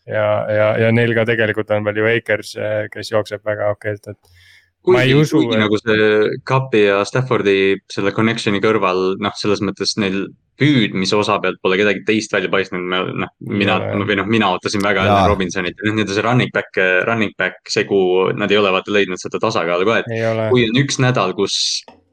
ja, 0.09 0.27
ja, 0.51 0.67
ja 0.85 0.91
neil 0.95 1.15
ka 1.17 1.27
tegelikult 1.29 1.71
on 1.75 1.85
veel 1.87 2.01
ju 2.01 2.09
Akers, 2.15 2.55
eh, 2.59 2.81
kes 2.93 3.13
jookseb 3.13 3.43
väga 3.45 3.71
okeilt, 3.75 4.09
et. 4.11 4.37
kuigi, 4.83 5.15
kuigi 5.31 5.55
et... 5.55 5.61
nagu 5.63 5.79
see 5.79 6.07
Cupi 6.49 6.85
ja 6.85 7.01
Staffordi 7.07 7.57
selle 7.91 8.13
connection'i 8.15 8.61
kõrval, 8.63 9.13
noh, 9.23 9.35
selles 9.39 9.63
mõttes 9.65 9.95
neil 10.01 10.25
püüdmise 10.59 11.17
osa 11.17 11.39
pealt 11.41 11.57
pole 11.65 11.79
kedagi 11.79 12.03
teist 12.05 12.33
välja 12.35 12.51
paistnud, 12.53 12.83
ma 12.85 12.99
noh, 13.23 13.31
mina 13.49 13.79
või 14.03 14.19
noh, 14.19 14.27
mina 14.29 14.51
ootasin 14.53 14.83
väga 14.85 15.07
Allan 15.07 15.31
Robinsonit 15.31 15.81
ja 15.81 15.89
nende 15.89 16.13
see 16.13 16.25
running 16.25 16.53
back, 16.53 16.77
running 17.07 17.33
back 17.39 17.73
segu, 17.73 18.29
nad 18.37 18.53
ei 18.53 18.59
ole 18.61 18.71
vaata 18.75 18.93
leidnud 18.93 19.21
seda 19.21 19.41
tasakaalu 19.41 19.87
ka, 19.89 19.97
et 20.03 20.11
kui 20.53 20.67
on 20.67 20.79
üks 20.83 21.01
nädal, 21.01 21.33
kus 21.37 21.57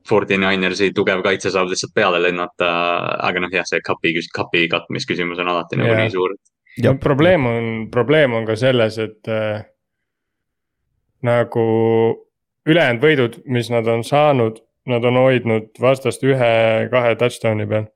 Forty 0.08 0.38
Ninersi 0.40 0.88
tugev 0.96 1.20
kaitse 1.22 1.52
saab 1.52 1.68
lihtsalt 1.70 1.92
peale 1.94 2.18
lennata, 2.22 2.70
aga 3.28 3.44
noh, 3.44 3.52
jah, 3.52 3.66
see 3.68 3.82
kapi, 3.84 4.16
kapi 4.34 4.64
katmisküsimus 4.72 5.42
on 5.42 5.52
alati 5.52 5.78
nagu 5.78 5.92
nii 6.00 6.14
suur, 6.14 6.32
et 6.34 6.54
ja 6.78 6.94
probleem 6.94 7.46
on, 7.46 7.88
probleem 7.90 8.34
on 8.34 8.46
ka 8.46 8.56
selles, 8.56 8.98
et 8.98 9.28
äh, 9.28 9.62
nagu 11.26 11.64
ülejäänud 12.68 13.02
võidud, 13.04 13.38
mis 13.50 13.70
nad 13.72 13.88
on 13.90 14.04
saanud, 14.06 14.60
nad 14.90 15.04
on 15.04 15.18
hoidnud 15.20 15.80
vastast 15.80 16.24
ühe-kahe 16.24 17.16
touchdown'i 17.20 17.66
peal. 17.68 17.88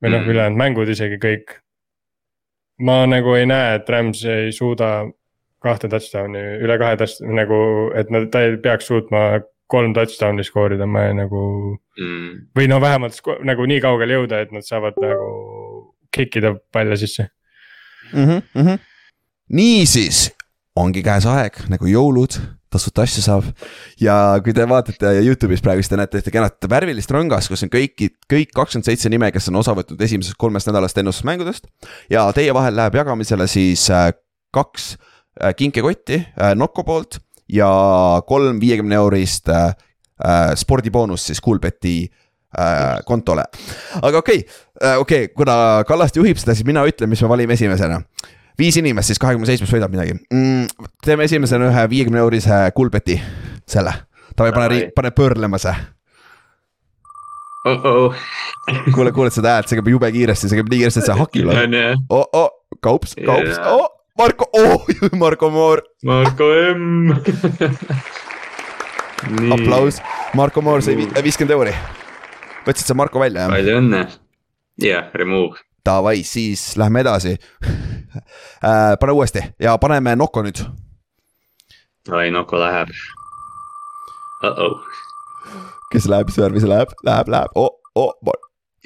või 0.00 0.14
noh 0.14 0.22
mm., 0.22 0.32
ülejäänud 0.32 0.58
mängud 0.58 0.88
isegi 0.88 1.20
kõik. 1.20 1.56
ma 2.80 3.04
nagu 3.06 3.34
ei 3.36 3.46
näe, 3.46 3.74
et 3.76 3.88
Rams 3.88 4.24
ei 4.24 4.52
suuda 4.52 5.06
kahte 5.60 5.88
touchdown'i, 5.88 6.60
üle 6.64 6.78
kahe 6.80 6.96
touchdown'i 6.96 7.36
nagu, 7.36 7.58
et 7.94 8.10
nad, 8.10 8.30
ta 8.32 8.42
ei 8.42 8.56
peaks 8.56 8.88
suutma 8.88 9.42
kolm 9.70 9.92
touchdown'i 9.94 10.44
skoorida, 10.44 10.86
ma 10.86 11.06
ei, 11.08 11.18
nagu 11.18 11.42
mm.. 11.98 12.46
või 12.56 12.70
no 12.72 12.80
vähemalt 12.80 13.20
nagu 13.44 13.68
nii 13.68 13.80
kaugele 13.84 14.20
jõuda, 14.20 14.40
et 14.40 14.56
nad 14.56 14.66
saavad 14.66 14.96
nagu 15.00 15.28
kick 16.10 16.40
ida 16.40 16.56
palle 16.72 16.96
sisse 16.98 17.28
mm. 18.12 18.42
-hmm. 18.54 18.78
niisiis, 19.48 20.30
ongi 20.76 21.02
käes 21.02 21.26
aeg 21.26 21.56
nagu 21.68 21.86
jõulud, 21.86 22.38
tasuta 22.70 23.04
asju 23.06 23.22
saab. 23.24 23.48
ja 24.00 24.14
kui 24.44 24.54
te 24.54 24.66
vaatate 24.68 25.12
Youtube'is 25.24 25.62
praegu, 25.64 25.82
siis 25.82 25.90
te 25.90 25.98
näete 25.98 26.20
ühte 26.20 26.32
kenat 26.34 26.68
värvilist 26.70 27.10
rõngas, 27.14 27.50
kus 27.50 27.64
on 27.66 27.72
kõiki, 27.72 28.12
kõik 28.30 28.54
kakskümmend 28.54 28.86
seitse 28.86 29.10
nime, 29.12 29.30
kes 29.34 29.50
on 29.50 29.58
osa 29.60 29.74
võtnud 29.76 30.00
esimesest 30.06 30.38
kolmest 30.40 30.70
nädalast 30.70 30.98
ennustusmängudest. 31.02 31.66
ja 32.10 32.28
teie 32.36 32.54
vahel 32.54 32.76
läheb 32.78 33.00
jagamisele 33.02 33.48
siis 33.50 33.88
äh, 33.90 34.12
kaks 34.54 34.94
äh, 35.42 35.54
kinkekotti 35.56 36.22
äh, 36.22 36.54
Nocco 36.54 36.86
poolt 36.86 37.18
ja 37.50 37.70
kolm 38.26 38.60
viiekümne 38.62 38.94
eurist 38.94 39.48
spordiboonust 40.54 41.26
siis 41.26 41.40
Coolbeti 41.42 42.04
kontole. 43.06 43.42
aga 44.02 44.18
okei 44.18 44.38
okay,, 44.44 44.69
okei 44.80 45.24
okay,, 45.24 45.34
kuna 45.36 45.84
Kallaste 45.88 46.20
juhib 46.20 46.40
seda, 46.40 46.54
siis 46.56 46.66
mina 46.68 46.84
ütlen, 46.88 47.10
mis 47.10 47.22
me 47.22 47.28
valime 47.28 47.56
esimesena. 47.56 48.00
viis 48.58 48.76
inimest 48.76 49.12
siis 49.12 49.20
kahekümne 49.22 49.48
seitsmest 49.48 49.72
võidab 49.72 49.92
midagi 49.92 50.16
mm,. 50.18 50.88
teeme 51.04 51.24
esimesena 51.28 51.70
ühe 51.70 51.86
viiekümne 51.90 52.20
eurise 52.20 52.60
Coolbeti, 52.76 53.20
selle. 53.68 53.94
davai, 54.36 54.52
pane, 54.52 54.82
pane 54.96 55.10
pöörlema 55.10 55.58
see 55.58 55.74
oh. 57.64 57.84
-oh. 57.84 58.14
kuule, 58.94 59.12
kuuled 59.12 59.32
seda 59.34 59.56
häält, 59.56 59.68
see 59.68 59.80
käib 59.80 59.88
jube 59.94 60.12
kiiresti, 60.12 60.48
see 60.48 60.60
käib 60.60 60.72
nii 60.72 60.82
kiiresti, 60.82 61.00
et 61.04 61.10
see 61.10 61.18
hakib. 61.20 61.52
oh, 62.08 62.26
oh, 62.32 62.50
kaups, 62.80 63.16
kaups 63.26 63.56
yeah., 63.56 63.72
oh, 63.74 63.88
Marko, 64.18 64.50
oh, 64.52 64.84
Marko 65.22 65.50
Moor. 65.50 65.80
Marko 66.04 66.44
M 66.74 67.14
aplaus, 69.52 70.00
Marko 70.34 70.62
Moor 70.64 70.82
sai 70.84 70.96
viiskümmend 70.96 71.56
euri 71.56 71.74
võtsid 72.66 72.88
sa 72.88 72.96
Marko 72.98 73.20
välja, 73.22 73.46
jah? 73.46 73.54
palju 73.54 73.78
õnne. 73.80 74.02
Jah 74.80 74.88
yeah,, 74.88 75.14
remove. 75.14 75.58
Davai, 75.84 76.22
siis 76.24 76.76
lähme 76.76 77.00
edasi 77.00 77.36
äh, 77.36 78.96
pane 79.00 79.12
uuesti 79.12 79.42
ja 79.60 79.78
paneme 79.78 80.16
Noko 80.16 80.42
nüüd. 80.42 80.60
oi, 82.10 82.30
Noko 82.30 82.60
läheb 82.60 82.88
uh. 84.44 84.50
-oh. 84.50 84.80
kes 85.92 86.08
läheb, 86.08 86.26
mis 86.26 86.38
värvi 86.38 86.60
see 86.60 86.68
läheb, 86.68 86.92
läheb, 87.04 87.28
läheb, 87.28 87.50
oh, 87.54 87.70
oh. 87.94 88.14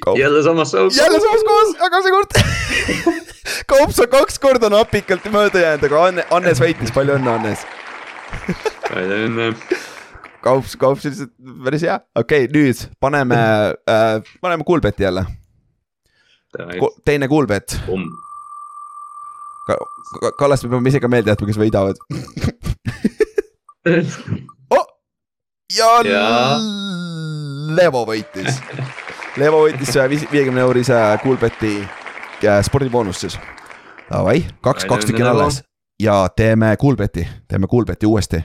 Kaup. 0.03 0.17
jälle 0.17 0.43
samas 0.43 0.71
kohas. 0.71 0.97
jälle 0.97 1.19
samas 1.19 1.43
kohas, 1.47 1.75
aga 1.81 2.01
seekord 2.01 2.29
Kaups 3.71 3.99
on 3.99 4.07
kaks 4.09 4.39
korda 4.39 4.69
napikalt 4.69 5.25
mööda 5.31 5.59
jäänud, 5.59 5.83
aga 5.87 6.05
Anne, 6.05 6.25
Annes 6.31 6.59
võitis, 6.61 6.91
palju 6.93 7.15
õnne, 7.15 7.31
Annes 7.39 7.65
palju 8.89 9.19
õnne 9.27 9.53
kaups, 10.45 10.75
kaups 10.77 11.07
lihtsalt 11.07 11.33
päris 11.65 11.85
hea, 11.87 11.97
okei 12.15 12.45
okay,, 12.45 12.53
nüüd 12.53 12.85
paneme 13.01 13.39
äh,, 13.89 14.19
paneme 14.41 14.67
Coolbeti 14.67 15.03
jälle. 15.03 15.25
Teine 17.05 17.27
Coolbet. 17.27 17.79
Kallaste 20.39 20.69
peame 20.69 20.89
ise 20.89 20.99
ka 21.01 21.09
meelde 21.09 21.33
jätma, 21.33 21.47
kes 21.49 21.57
võidavad 21.57 21.97
oh! 24.77 24.85
ja, 25.73 25.89
ja 26.05 26.21
Levo 27.73 28.05
võitis 28.05 28.61
Levo 29.41 29.63
võitis 29.65 29.89
saja 29.91 30.05
viiekümne 30.09 30.61
eurise 30.61 30.93
Coolbeti 31.23 31.79
äh, 31.81 32.61
spordiboonust 32.63 33.25
siis. 33.25 33.39
Davai, 34.05 34.45
kaks, 34.61 34.85
kaks 34.85 35.09
tükki 35.09 35.25
on 35.25 35.33
alles 35.33 35.63
ja 35.99 36.27
teeme 36.35 36.77
Coolbeti, 36.81 37.27
teeme 37.47 37.67
Coolbeti 37.67 38.05
uuesti. 38.05 38.43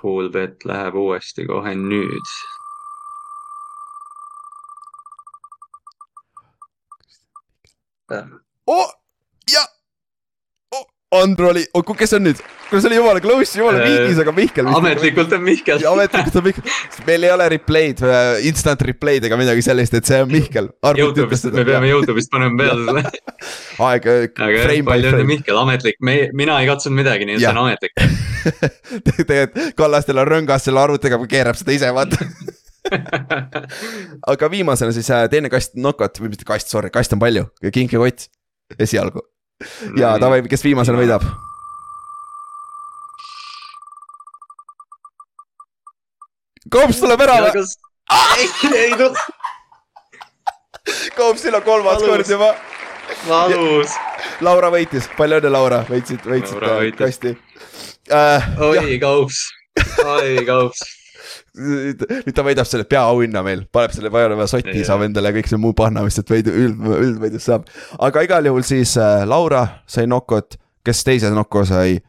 Coolbet 0.00 0.64
läheb 0.64 0.94
uuesti 0.94 1.46
kohe 1.48 1.74
nüüd. 1.74 2.36
Oh 8.70 8.88
ja. 9.50 9.66
Andro 11.10 11.48
oli 11.50 11.64
oh,, 11.74 11.82
kes 11.98 12.12
on 12.14 12.22
nüüd, 12.22 12.38
kuule 12.68 12.80
see 12.84 12.86
oli 12.86 12.98
jumala 13.00 13.20
close, 13.22 13.58
jumala 13.58 13.80
viigis, 13.82 14.20
aga 14.22 14.30
Mihkel. 14.30 14.68
ametlikult 14.78 15.32
on 15.34 15.42
Mihkel. 15.42 15.82
Ametlikult 15.90 16.36
on 16.38 16.44
Mihkel, 16.46 16.68
meil 17.08 17.26
ei 17.26 17.32
ole 17.34 17.48
replay'd, 17.56 18.02
äh, 18.06 18.44
instant 18.46 18.84
replay'd 18.86 19.26
ega 19.26 19.38
midagi 19.40 19.64
sellist, 19.66 19.96
et 19.98 20.06
see 20.06 20.20
on 20.22 20.30
Mihkel. 20.30 20.70
Youtube'ist, 20.86 21.50
me 21.56 21.66
peame 21.66 21.90
Youtube'ist 21.90 22.30
panema 22.30 22.62
peale 22.62 22.86
selle 22.86 23.02
aeg, 23.88 24.06
äh, 24.06 24.22
aga 24.46 24.78
palju 24.92 25.10
õnne 25.10 25.26
Mihkel, 25.32 25.58
ametlik, 25.64 25.98
me, 26.06 26.16
mina 26.44 26.60
ei 26.62 26.70
katsunud 26.70 27.00
midagi, 27.02 27.26
nii 27.26 27.40
et 27.40 27.42
see 27.42 27.50
on 27.56 27.62
ametlik. 27.64 27.98
Tegelikult 29.10 29.74
Kallastel 29.82 30.22
on 30.22 30.30
rõngas 30.30 30.70
selle 30.70 30.86
arvutiga, 30.86 31.18
keerab 31.34 31.58
seda 31.58 31.74
ise, 31.74 31.90
vaata 31.96 32.22
aga 34.32 34.50
viimasena 34.50 34.94
siis 34.94 35.10
äh, 35.14 35.26
teine 35.30 35.50
kast 35.52 35.76
nokot 35.78 36.20
või 36.22 36.32
mitte 36.34 36.46
kast, 36.48 36.70
sorry, 36.72 36.90
kast 36.94 37.14
on 37.16 37.22
palju, 37.22 37.46
kinkekott 37.72 38.28
esialgu 38.78 39.22
ja 39.98 40.14
davai, 40.20 40.42
kes 40.48 40.64
viimasena 40.64 41.00
võidab? 41.00 41.24
Kops 46.70 47.00
tuleb 47.02 47.22
ära 47.24 47.38
või? 47.48 47.64
ei, 48.38 48.48
ei 48.78 48.92
tule. 48.94 49.26
Kopsil 51.16 51.56
on 51.56 51.64
kolmas 51.66 52.02
kord 52.04 52.30
juba. 52.30 52.52
valus. 53.26 53.96
Laura 54.44 54.70
võitis, 54.72 55.08
palju 55.16 55.40
õnne, 55.40 55.50
Laura, 55.52 55.82
võitsid, 55.88 56.22
võitsid 56.24 56.62
äh, 56.64 56.86
kasti 56.96 57.34
äh,. 58.08 58.48
oi, 58.64 58.96
Kops, 59.02 59.42
oi, 60.04 60.40
Kops 60.46 60.99
nüüd 61.60 62.34
ta 62.36 62.44
võidab 62.46 62.68
selle 62.68 62.86
peaauhinna 62.88 63.42
meil, 63.46 63.64
paneb 63.72 63.94
selle 63.94 64.12
vajaleva 64.12 64.46
sotti, 64.50 64.84
saab 64.86 65.04
endale 65.06 65.32
kõik 65.36 65.50
see 65.50 65.60
muu 65.60 65.74
panna, 65.76 66.04
mis 66.06 66.16
sealt 66.18 66.32
võidu, 66.32 66.54
üld, 66.54 66.80
üldvõidust 66.96 67.50
saab. 67.50 67.68
aga 67.98 68.24
igal 68.26 68.48
juhul 68.50 68.66
siis 68.66 68.96
äh, 69.00 69.24
Laura 69.28 69.66
sai 69.90 70.08
nokot, 70.10 70.56
kes 70.86 71.04
teise 71.06 71.32
noko 71.34 71.64
sai? 71.68 72.00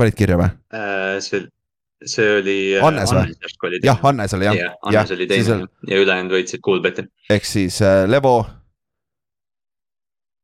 panid 0.00 0.16
kirja 0.18 0.38
või 0.40 0.48
äh,? 0.76 1.18
see, 1.24 1.44
see 2.04 2.30
oli 2.38 2.56
äh,. 2.76 2.84
Hannes 2.84 3.12
või? 3.14 3.82
jah, 3.84 4.00
Hannes 4.04 4.36
oli 4.36 4.48
jah. 4.48 4.62
jah, 4.62 4.78
Hannes 4.86 5.12
oli 5.16 5.28
teine 5.30 5.58
on... 5.58 5.66
ja 5.90 6.00
ülejäänud 6.04 6.36
võitsid 6.38 6.64
Coolbeti. 6.64 7.06
ehk 7.32 7.48
siis 7.48 7.80
äh, 7.84 8.04
Levo. 8.10 8.38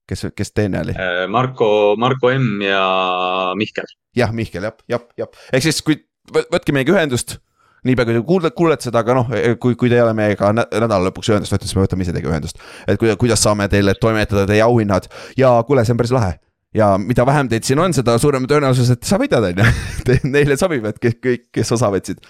kes, 0.09 0.29
kes 0.37 0.53
teine 0.57 0.83
oli 0.85 0.97
äh,? 0.97 1.25
Marko, 1.33 1.69
Marko 2.01 2.33
M 2.35 2.61
ja 2.65 2.85
Mihkel. 3.59 3.89
jah, 4.17 4.35
Mihkel 4.37 4.69
jah, 4.69 4.77
jah, 4.91 5.09
jah, 5.19 5.43
ehk 5.53 5.69
siis 5.69 5.83
kui 5.87 6.01
võtke 6.33 6.75
meiega 6.75 6.97
ühendust 6.97 7.39
niipea 7.87 8.09
kui 8.09 8.17
te 8.17 8.25
kuulete, 8.27 8.55
kuulete 8.57 8.89
seda, 8.89 9.03
aga 9.05 9.21
noh, 9.21 9.31
kui, 9.63 9.77
kui 9.79 9.93
te 9.93 9.99
ei 9.99 10.05
ole 10.05 10.15
meiega 10.17 10.53
nädala 10.57 11.05
lõpuks 11.09 11.33
ühendust 11.33 11.55
võtnud, 11.55 11.69
siis 11.69 11.79
me 11.79 11.87
võtame 11.87 12.07
ise 12.07 12.17
teiega 12.17 12.33
ühendust. 12.33 12.61
et 12.87 13.01
kuidas 13.19 13.43
saame 13.43 13.69
teile 13.73 13.95
toimetada 14.01 14.47
teie 14.49 14.65
auhinnad 14.65 15.09
ja 15.39 15.57
kuule, 15.67 15.85
see 15.85 15.97
on 15.97 16.03
päris 16.03 16.15
lahe 16.17 16.37
ja 16.77 16.93
mida 17.01 17.25
vähem 17.27 17.49
teid 17.51 17.67
siin 17.67 17.81
on, 17.81 17.95
seda 17.97 18.17
suurem 18.21 18.47
tõenäosus, 18.49 18.91
et 18.93 19.07
sa 19.07 19.19
võidad, 19.21 19.45
on 19.49 19.63
ju. 19.63 19.67
Neile 20.35 20.59
sobivad 20.61 20.99
kõik, 21.03 21.19
kõik, 21.25 21.45
kes 21.55 21.73
osa 21.77 21.89
võtsid. 21.93 22.21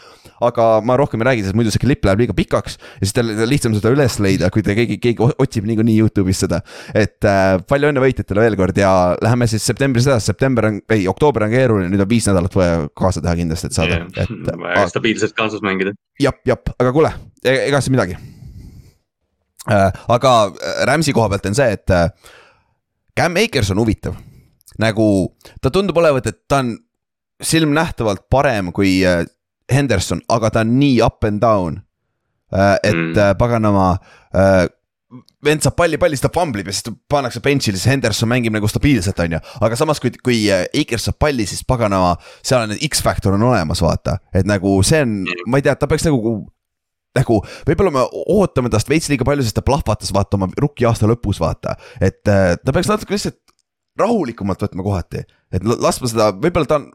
aga 0.46 0.64
ma 0.84 0.98
rohkem 1.00 1.22
ei 1.22 1.26
räägi, 1.30 1.44
sest 1.46 1.56
muidu 1.56 1.70
see 1.72 1.80
klipp 1.80 2.04
läheb 2.04 2.20
liiga 2.20 2.34
pikaks 2.36 2.74
ja 2.76 3.06
siis 3.06 3.14
teil 3.16 3.30
on 3.32 3.48
lihtsam 3.48 3.72
seda 3.76 3.92
üles 3.94 4.18
leida, 4.20 4.50
kui 4.52 4.64
te 4.64 4.74
keegi, 4.76 4.98
keegi 5.00 5.24
otsib 5.24 5.64
niikuinii 5.68 5.96
Youtube'is 6.02 6.42
seda. 6.44 6.60
et 6.92 7.24
äh, 7.24 7.56
palju 7.68 7.90
õnne 7.90 8.02
võitjatele 8.04 8.44
veel 8.44 8.58
kord 8.60 8.76
ja 8.76 8.90
läheme 9.22 9.48
siis 9.50 9.64
septembris 9.64 10.06
edasi, 10.08 10.28
september 10.28 10.68
on, 10.68 10.78
ei, 10.92 11.08
oktoober 11.08 11.48
on 11.48 11.54
keeruline, 11.56 11.88
nüüd 11.92 12.04
on 12.04 12.10
viis 12.10 12.28
nädalat 12.28 12.54
vaja 12.58 12.84
kaasa 13.00 13.24
teha 13.24 13.34
kindlasti, 13.40 13.72
et 13.72 13.80
saada 13.80 14.00
yeah.. 14.02 14.28
et 14.28 14.52
vaja 14.66 14.86
stabiilselt 14.92 15.36
kaasas 15.38 15.64
mängida. 15.64 15.96
jep, 16.20 16.42
jep, 16.48 16.72
aga 16.76 16.94
kuule, 16.94 17.14
e-, 17.42 17.62
ega 17.70 17.80
siis 17.80 17.96
midagi 17.96 18.20
äh,. 19.72 20.06
aga 20.18 20.38
äh, 20.52 20.80
Rams'i 20.92 21.16
koha 21.16 21.32
pealt 21.32 21.48
on 21.48 21.56
see, 21.56 21.80
et 21.80 21.96
äh, 21.96 22.10
Cam 23.16 23.40
Akers 23.40 23.72
on 23.72 23.80
huvitav 23.80 24.20
nagu 24.82 25.08
ta 25.62 25.72
tundub 25.72 25.98
olevat, 26.00 26.28
et 26.30 26.42
ta 26.48 26.60
on 26.64 26.76
silmnähtavalt 27.42 28.26
parem 28.30 28.72
kui 28.76 29.00
äh, 29.06 29.24
Henderson, 29.72 30.22
aga 30.32 30.50
ta 30.52 30.64
on 30.64 30.78
nii 30.80 31.02
up 31.04 31.24
and 31.26 31.42
down. 31.42 31.82
Äh, 32.52 32.76
et 32.82 32.94
mm. 32.94 33.12
Äh, 33.18 33.34
paganama, 33.38 33.96
vend 35.46 35.62
saab 35.62 35.76
palli, 35.78 35.98
palli, 36.00 36.16
siis 36.18 36.24
ta 36.26 36.30
famblib 36.34 36.66
ja 36.68 36.74
siis 36.74 36.90
pannakse 37.10 37.40
bench'ile, 37.42 37.78
siis 37.78 37.88
Henderson 37.88 38.28
mängib 38.28 38.54
nagu 38.54 38.68
stabiilselt, 38.68 39.18
on 39.22 39.36
ju. 39.36 39.40
aga 39.64 39.78
samas, 39.78 40.00
kui, 40.02 40.12
kui 40.24 40.42
Akers 40.50 41.06
saab 41.08 41.18
palli, 41.22 41.46
siis 41.48 41.62
paganama, 41.66 42.16
seal 42.44 42.66
on 42.66 42.74
X-faktor 42.88 43.36
on 43.38 43.46
olemas, 43.48 43.80
vaata, 43.84 44.18
et 44.34 44.48
nagu 44.48 44.74
see 44.86 45.00
on, 45.06 45.22
ma 45.46 45.60
ei 45.60 45.66
tea, 45.66 45.76
ta 45.78 45.88
peaks 45.90 46.06
nagu 46.08 46.36
nagu 47.16 47.38
võib-olla 47.64 47.94
me 47.94 48.02
ootame 48.34 48.68
tast 48.68 48.90
veits 48.92 49.08
liiga 49.08 49.24
palju, 49.24 49.46
sest 49.46 49.56
ta 49.56 49.64
plahvatas 49.64 50.12
vaata 50.12 50.36
oma 50.36 50.50
rookie 50.60 50.84
aasta 50.84 51.08
lõpus 51.08 51.40
vaata. 51.40 51.78
et 52.04 52.20
ta 52.26 52.74
peaks 52.74 52.90
natuke 52.90 53.16
lihtsalt 53.16 53.40
rahulikumalt 54.00 54.62
võtma 54.66 54.84
kohati, 54.86 55.24
et 55.54 55.64
laskma 55.66 56.10
seda, 56.10 56.30
võib-olla 56.36 56.70
ta 56.70 56.80
on. 56.80 56.90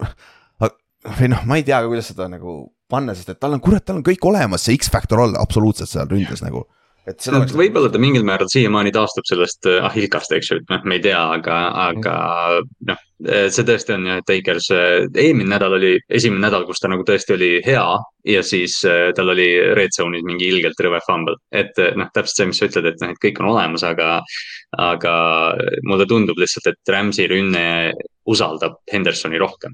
või 1.18 1.32
noh, 1.34 1.45
ma 1.49 1.57
ei 1.57 1.65
tea, 1.65 1.80
kuidas 1.88 2.11
seda 2.11 2.28
nagu 2.30 2.60
panna, 2.91 3.15
sest 3.18 3.32
et 3.34 3.40
tal 3.41 3.56
on, 3.56 3.64
kurat, 3.64 3.84
tal 3.86 3.98
on 3.99 4.06
kõik 4.06 4.26
olemas, 4.28 4.68
see 4.68 4.78
X-faktor 4.78 5.23
all 5.23 5.40
absoluutselt 5.40 5.90
seal 5.90 6.10
ründes 6.11 6.44
nagu 6.45 6.68
no, 7.07 7.40
oleks... 7.40 7.53
võib-olla 7.57 7.90
ta 7.91 7.99
mingil 8.02 8.26
määral 8.28 8.49
siiamaani 8.52 8.91
taastub 8.94 9.26
sellest 9.28 9.68
äh, 9.69 9.80
ahilkast, 9.88 10.34
eks 10.36 10.52
ju, 10.52 10.60
et 10.61 10.72
noh, 10.72 10.84
me 10.86 10.99
ei 10.99 11.03
tea, 11.03 11.19
aga, 11.38 11.57
aga 11.88 12.15
noh, 12.90 13.02
äh, 13.26 13.48
see 13.53 13.65
tõesti 13.68 13.95
on 13.95 14.07
jah, 14.10 14.22
et 14.22 14.34
Akers, 14.36 14.69
äh, 14.76 14.94
eelmine 15.10 15.49
nädal 15.56 15.78
oli 15.80 15.95
esimene 16.14 16.45
nädal, 16.45 16.68
kus 16.69 16.84
ta 16.84 16.91
nagu 16.91 17.06
tõesti 17.07 17.36
oli 17.38 17.52
hea 17.65 17.86
ja 18.32 18.44
siis 18.45 18.78
tal 19.18 19.34
oli 19.34 19.48
red 19.78 19.95
zone'is 19.95 20.26
mingi 20.28 20.52
ilgelt 20.52 20.82
rõve 20.86 21.02
fumble. 21.07 21.40
et 21.49 21.78
noh, 21.98 22.10
täpselt 22.14 22.38
see, 22.38 22.49
mis 22.52 22.61
sa 22.61 22.69
ütled, 22.69 22.91
et 22.91 23.02
noh, 23.02 23.14
et 23.15 23.23
kõik 23.23 23.41
on 23.41 23.49
olemas, 23.56 23.86
aga, 23.88 24.19
aga 24.78 25.14
mulle 25.90 26.06
tundub 26.10 26.38
lihtsalt, 26.38 26.69
et 26.69 26.94
Rams'i 26.94 27.26
rünne 27.32 27.64
usaldab 28.30 28.78
Hendersoni 28.91 29.41
rohkem. 29.41 29.73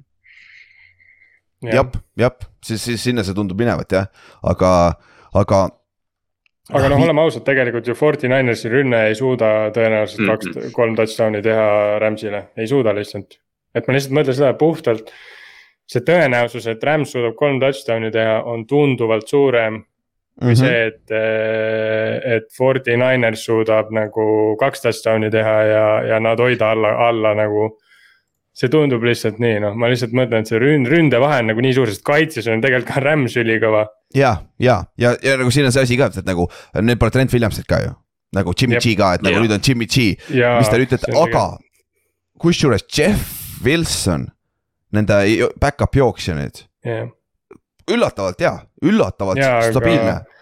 Jah, 1.66 1.90
jah, 2.16 2.34
siis, 2.64 2.84
siis 2.86 3.02
sinna 3.04 3.26
see 3.26 3.36
tundub 3.36 3.58
minevat 3.60 3.92
jah, 3.92 4.08
aga, 4.46 4.72
aga 5.36 5.66
aga 6.74 6.90
noh, 6.92 7.02
oleme 7.06 7.24
ausad, 7.24 7.46
tegelikult 7.48 7.88
ju 7.88 7.96
Forty-Ninersi 7.96 8.72
rünne 8.72 9.06
ei 9.08 9.16
suuda 9.16 9.72
tõenäoliselt 9.76 10.24
mm 10.24 10.30
-hmm. 10.30 10.62
kaks, 10.62 10.74
kolm 10.76 10.96
touchdown'i 10.96 11.42
teha 11.42 11.68
Rams'ile, 12.04 12.44
ei 12.58 12.68
suuda 12.68 12.96
lihtsalt. 12.96 13.40
et 13.76 13.88
ma 13.88 13.94
lihtsalt 13.94 14.16
mõtlen 14.18 14.36
seda 14.36 14.54
puhtalt, 14.54 15.12
see 15.88 16.02
tõenäosus, 16.02 16.68
et 16.68 16.84
Rams 16.84 17.12
suudab 17.12 17.36
kolm 17.36 17.60
touchdown'i 17.60 18.12
teha, 18.12 18.42
on 18.44 18.66
tunduvalt 18.68 19.28
suurem 19.28 19.84
kui 20.40 20.48
mm 20.48 20.54
-hmm. 20.54 20.56
see, 20.56 20.86
et, 20.86 21.12
et 22.36 22.48
Forty-Niners 22.58 23.46
suudab 23.46 23.92
nagu 23.92 24.56
kaks 24.60 24.82
touchdown'i 24.82 25.32
teha 25.32 25.64
ja, 25.64 26.02
ja 26.04 26.20
nad 26.20 26.40
hoida 26.40 26.72
alla, 26.72 26.92
alla 27.08 27.34
nagu 27.34 27.78
see 28.58 28.72
tundub 28.74 29.04
lihtsalt 29.06 29.38
nii, 29.42 29.60
noh, 29.62 29.76
ma 29.78 29.90
lihtsalt 29.92 30.16
mõtlen, 30.18 30.42
et 30.42 30.50
see 30.50 30.60
ründ, 30.62 30.90
ründevahe 30.90 31.42
on 31.44 31.52
nagu 31.52 31.64
nii 31.64 31.76
suur, 31.78 31.92
sest 31.92 32.04
kaitses 32.08 32.48
on 32.50 32.64
tegelikult 32.64 32.90
ka 32.90 33.04
Rams 33.04 33.38
ülikõva. 33.38 33.86
ja, 34.18 34.34
ja, 34.62 34.80
ja, 34.98 35.14
ja 35.24 35.36
nagu 35.42 35.54
siin 35.54 35.70
on 35.70 35.76
see 35.76 35.86
asi 35.86 36.00
ka, 36.00 36.10
et 36.10 36.30
nagu 36.30 36.48
nüüd 36.82 37.02
pole 37.02 37.14
Trent 37.14 37.36
Williamsit 37.36 37.68
ka 37.70 37.84
ju. 37.86 37.94
nagu 38.36 38.54
Jimmy 38.58 38.80
G 38.82 38.96
ka, 39.00 39.14
et 39.18 39.26
nagu 39.26 39.38
ja. 39.38 39.44
nüüd 39.44 39.54
on 39.54 39.62
Jimmy 39.64 39.90
G, 39.90 40.16
mis 40.32 40.72
te 40.72 40.82
ütlete, 40.84 41.14
aga 41.22 41.46
kusjuures 42.42 42.88
Jeff 42.94 43.62
Wilson, 43.66 44.28
nende 44.94 45.22
back-up 45.62 45.96
jooksja 45.98 46.38
nüüd. 46.38 46.66
üllatavalt 47.88 48.42
hea, 48.42 48.56
üllatavalt 48.84 49.40
ja, 49.42 49.60
stabiilne 49.70 50.18
aga 50.18 50.37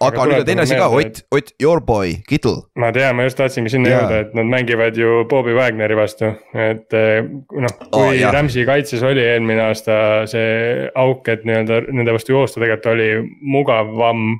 aga 0.00 0.26
nüüd 0.28 0.42
on 0.42 0.46
teine 0.48 0.64
asi 0.64 0.76
ka, 0.78 0.88
Ott, 0.96 1.20
Ott, 1.34 1.52
your 1.62 1.80
boy, 1.84 2.14
Kittle. 2.28 2.64
ma 2.80 2.90
tean, 2.94 3.16
ma 3.18 3.26
just 3.26 3.38
tahtsingi 3.40 3.72
sinna 3.72 3.90
yeah. 3.90 4.04
jõuda, 4.04 4.20
et 4.24 4.36
nad 4.38 4.50
mängivad 4.50 4.98
ju 4.98 5.24
Bobby 5.30 5.54
Wagneri 5.56 5.96
vastu, 5.98 6.32
et 6.54 6.96
eh, 6.96 7.20
noh, 7.26 7.74
kui 7.86 8.00
oh, 8.00 8.12
yeah. 8.14 8.32
Rams'i 8.34 8.64
kaitses 8.68 9.04
oli 9.06 9.24
eelmine 9.24 9.62
aasta 9.68 9.98
see 10.30 10.86
auk, 11.00 11.28
et 11.32 11.44
nii-öelda 11.48 11.82
nende 11.90 12.16
vastu 12.16 12.36
joosta 12.36 12.62
tegelikult 12.62 12.92
oli 12.94 13.10
mugavam. 13.56 14.30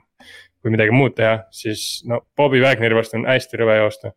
kui 0.60 0.68
midagi 0.74 0.92
muud 0.92 1.14
teha, 1.16 1.38
siis 1.56 2.02
no 2.04 2.18
Bobby 2.36 2.60
Wagneri 2.60 2.96
vastu 2.96 3.16
on 3.16 3.24
hästi 3.28 3.60
rõve 3.62 3.78
joosta. 3.80 4.14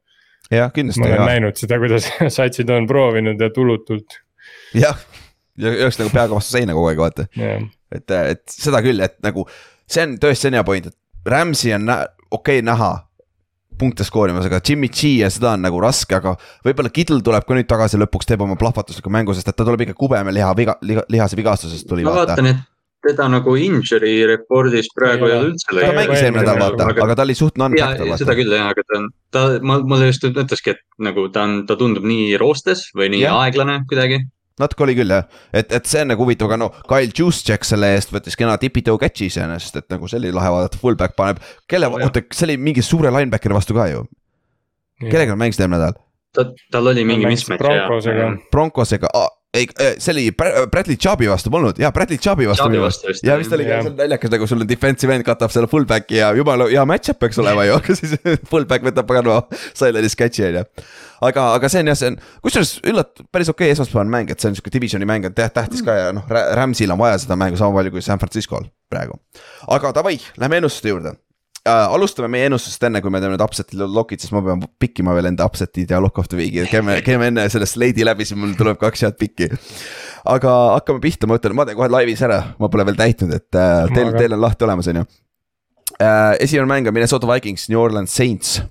jah, 0.52 0.72
kindlasti. 0.76 1.04
ma 1.04 1.12
olen 1.12 1.22
ja. 1.22 1.28
näinud 1.36 1.60
seda, 1.60 1.80
kuidas 1.80 2.10
satsid 2.38 2.72
on 2.72 2.88
proovinud 2.88 3.40
ja 3.42 3.52
tulutult. 3.54 4.20
jah 4.76 5.00
jooks 5.60 6.00
nagu 6.02 6.10
peaga 6.14 6.34
vastu 6.34 6.58
seina 6.58 6.74
kogu 6.74 6.90
aeg, 6.90 7.00
vaata 7.04 7.28
jah, 7.38 7.64
et, 7.94 8.12
et 8.12 8.44
seda 8.50 8.82
küll, 8.86 9.04
et 9.06 9.20
nagu 9.26 9.46
see 9.90 10.06
on 10.08 10.18
tõesti 10.22 10.48
see 10.48 10.54
on 10.54 10.58
hea 10.58 10.66
point, 10.68 10.90
et 10.90 10.98
Rams'i 11.26 11.74
on 11.76 11.90
okei 11.90 12.60
okay, 12.60 12.62
näha 12.66 12.92
punkte 13.80 14.06
skoorimas, 14.06 14.46
aga 14.46 14.60
Jimmy 14.68 14.90
G 14.94 15.16
ja 15.24 15.30
seda 15.34 15.54
on 15.58 15.64
nagu 15.66 15.80
raske, 15.82 16.16
aga 16.18 16.36
võib-olla 16.66 16.92
Kittel 16.94 17.24
tuleb 17.26 17.48
ka 17.48 17.58
nüüd 17.58 17.70
tagasi 17.70 18.00
lõpuks, 18.02 18.28
teeb 18.30 18.44
oma 18.46 18.58
plahvatusliku 18.60 19.12
mängu, 19.14 19.34
sest 19.36 19.50
et 19.50 19.58
ta 19.58 19.66
tuleb 19.66 19.82
ikka 19.88 19.98
kubeme 19.98 20.34
liha 20.36 20.52
viga, 20.58 20.78
liha, 20.86 21.06
lihase 21.12 21.40
vigastusest 21.40 21.90
tuli 21.90 22.06
ma 22.06 22.14
vaata. 22.14 22.38
vaatan, 22.38 22.52
et 22.54 22.62
teda 23.04 23.28
nagu 23.32 23.56
injury 23.60 24.14
report'is 24.30 24.88
praegu 24.96 25.28
Ei 25.28 25.36
ole. 25.36 25.50
üldse 25.52 25.68
ta 25.74 25.90
mängis 25.98 26.22
eelmine 26.22 26.46
nädal 26.46 26.62
vaata, 26.62 26.88
aga- 26.94 27.18
ta 27.20 27.26
oli 27.26 27.36
suht 27.36 27.58
ja 27.58 27.64
non-factor 27.66 28.14
seda 28.22 28.38
küll 28.40 28.56
jah, 28.56 28.70
aga 28.72 28.86
ta 28.88 29.00
on, 29.00 29.10
ta, 29.34 29.44
ma, 29.62 29.80
mulle 29.82 30.12
just 30.12 30.24
ütleski, 30.30 30.78
et 30.78 30.86
nagu 31.10 31.28
ta 31.34 31.44
on, 31.48 31.66
ta 31.68 31.76
tundub 31.80 32.06
nii 32.08 32.38
roostes 32.42 32.88
või 32.96 33.12
nii 33.16 33.26
Jah. 33.26 33.42
aeglane 33.44 33.82
kuidagi. 33.90 34.24
Natuke 34.62 34.84
oli 34.86 34.94
küll 34.98 35.10
jah, 35.10 35.24
et, 35.54 35.72
et 35.74 35.86
see 35.90 36.02
on 36.04 36.12
nagu 36.14 36.24
huvitav, 36.26 36.48
aga 36.52 36.58
no 36.62 36.70
Kyle 36.90 37.10
Juszczyk 37.18 37.66
selle 37.66 37.94
eest 37.96 38.12
võttis 38.14 38.38
kena 38.38 38.54
tipi-toe 38.62 39.00
catch'i 39.02 39.30
iseenesest, 39.32 39.80
et 39.82 39.88
nagu 39.94 40.08
see 40.12 40.20
oli 40.22 40.32
lahe 40.36 40.52
vaadata, 40.54 40.78
fullback 40.82 41.16
paneb. 41.18 41.40
kelle, 41.68 41.88
Oh, 41.90 41.98
jah. 42.00 42.10
oota, 42.12 42.22
see 42.34 42.46
oli 42.52 42.58
mingi 42.58 42.82
suure 42.86 43.10
linebackeri 43.14 43.54
vastu 43.58 43.74
ka 43.78 43.88
ju, 43.90 44.04
kellega 45.02 45.34
nad 45.34 45.42
mängisid 45.42 45.66
eelmine 45.66 45.80
nädal? 45.82 45.98
ta, 46.34 46.46
tal 46.74 46.88
oli 46.94 47.04
mingi 47.06 47.26
mängis 47.28 47.44
mismatch 47.48 47.62
Broncosega. 47.66 48.28
ja. 48.28 48.30
Broncosega 48.52 49.10
ah,, 49.14 49.30
ei, 49.54 49.68
see 50.02 50.12
oli 50.14 50.24
Bra- 50.32 50.66
Bradley 50.72 50.98
Chubb'i 50.98 51.28
vastu 51.30 51.52
polnud, 51.54 51.78
jaa, 51.82 51.92
Bradley 51.94 52.18
Chubb'i 52.18 52.48
vastu 52.50 52.64
Chubb'i 52.64 52.78
minu 52.78 52.86
vastu 52.88 53.08
arust. 53.08 53.22
vist, 53.22 53.28
ja 53.28 53.38
vist 53.38 53.54
oli 53.54 53.68
ka, 53.68 53.80
on 53.86 53.96
naljakas, 54.00 54.32
nagu 54.34 54.48
sul 54.50 54.64
on 54.66 54.70
defensive 54.70 55.14
end 55.14 55.26
katab 55.28 55.54
selle 55.54 55.70
fullback'i 55.70 56.18
ja 56.18 56.32
jumala 56.38 56.68
hea 56.72 56.86
match-up 56.90 57.20
peaks 57.22 57.38
olema 57.44 57.66
ju, 57.68 57.78
aga 57.78 57.98
siis 58.00 58.16
fullback 58.52 58.86
võtab 58.88 59.10
paganama 59.10 59.44
side'inis 59.78 60.18
catch'i 60.20 60.48
on 60.48 60.58
ju. 60.60 60.64
aga, 61.30 61.48
aga 61.60 61.72
see 61.72 61.84
on 61.84 61.92
jah, 61.94 62.00
see 62.00 62.14
on, 62.14 62.18
kusjuures 62.48 62.74
üllat-, 62.94 63.26
päris 63.30 63.52
okei 63.54 63.70
okay, 63.70 63.78
esmaspäevane 63.78 64.16
mäng, 64.16 64.34
et 64.34 64.42
see 64.42 64.50
on 64.50 64.58
sihuke 64.58 64.74
divisioni 64.74 65.10
mäng, 65.10 65.30
et 65.30 65.44
jah, 65.46 65.54
tähtis 65.54 65.86
ka 65.86 66.00
ja 66.00 66.10
noh, 66.18 66.26
Rams'il 66.30 66.96
on 66.96 67.02
vaja 67.04 67.22
seda 67.22 67.38
mängu 67.40 67.60
sama 67.62 67.78
palju 67.78 67.94
kui 67.94 68.06
San 68.06 68.22
Francisco'l 68.22 68.66
praegu. 68.90 69.20
aga 69.78 69.94
davai, 70.02 70.18
lähme 70.42 70.64
ennustuste 70.64 70.90
juurde 70.96 71.14
äh,. 71.68 71.88
alustame 71.96 72.30
meie 72.34 72.50
ennustusest 72.50 72.88
enne, 72.88 73.02
kui 73.04 73.12
me 73.14 73.22
teeme 73.24 73.36
need 73.38 73.44
upset'i 73.44 73.80
lock'id, 73.80 74.24
siis 74.24 74.34
ma 74.36 74.44
pean 74.46 74.64
pikkima 74.82 75.16
veel 75.16 75.32
enda 75.32 75.48
upset'id 75.48 75.94
ja 75.96 76.02
lock 76.04 76.20
of 76.22 76.30
the 76.32 76.40
week'i, 76.40 76.66
käime, 76.72 77.00
käime 77.06 77.30
enne 77.32 77.48
selle 77.54 77.68
slate'i 77.70 78.08
läbi, 78.08 78.28
siis 78.28 78.40
mul 78.40 78.56
tuleb 78.60 78.80
kaks 78.82 79.06
head 79.08 79.20
pikki. 79.20 79.50
aga 80.34 80.54
hakkame 80.78 81.04
pihta, 81.04 81.30
ma 81.30 81.40
ütlen, 81.40 81.56
ma 81.58 81.68
teen 81.68 81.80
kohe 81.80 81.90
laivis 81.92 82.24
ära, 82.26 82.42
ma 82.60 82.72
pole 82.72 82.88
veel 82.90 83.00
täitnud, 83.00 83.36
et 83.40 83.60
äh, 83.60 83.84
teil, 83.96 84.14
teil 84.18 84.38
on 84.38 84.44
lahti 84.44 84.68
olemas, 84.68 84.92
on 84.92 85.02
ju 85.02 85.08
äh,. 86.00 86.36
esimene 86.44 86.70
mäng 86.70 86.88
on 86.92 86.96
Minnesota 86.96 87.30
Vikings, 87.30 87.70
New 87.72 87.80
Orleans 87.80 88.16
Saints. 88.16 88.62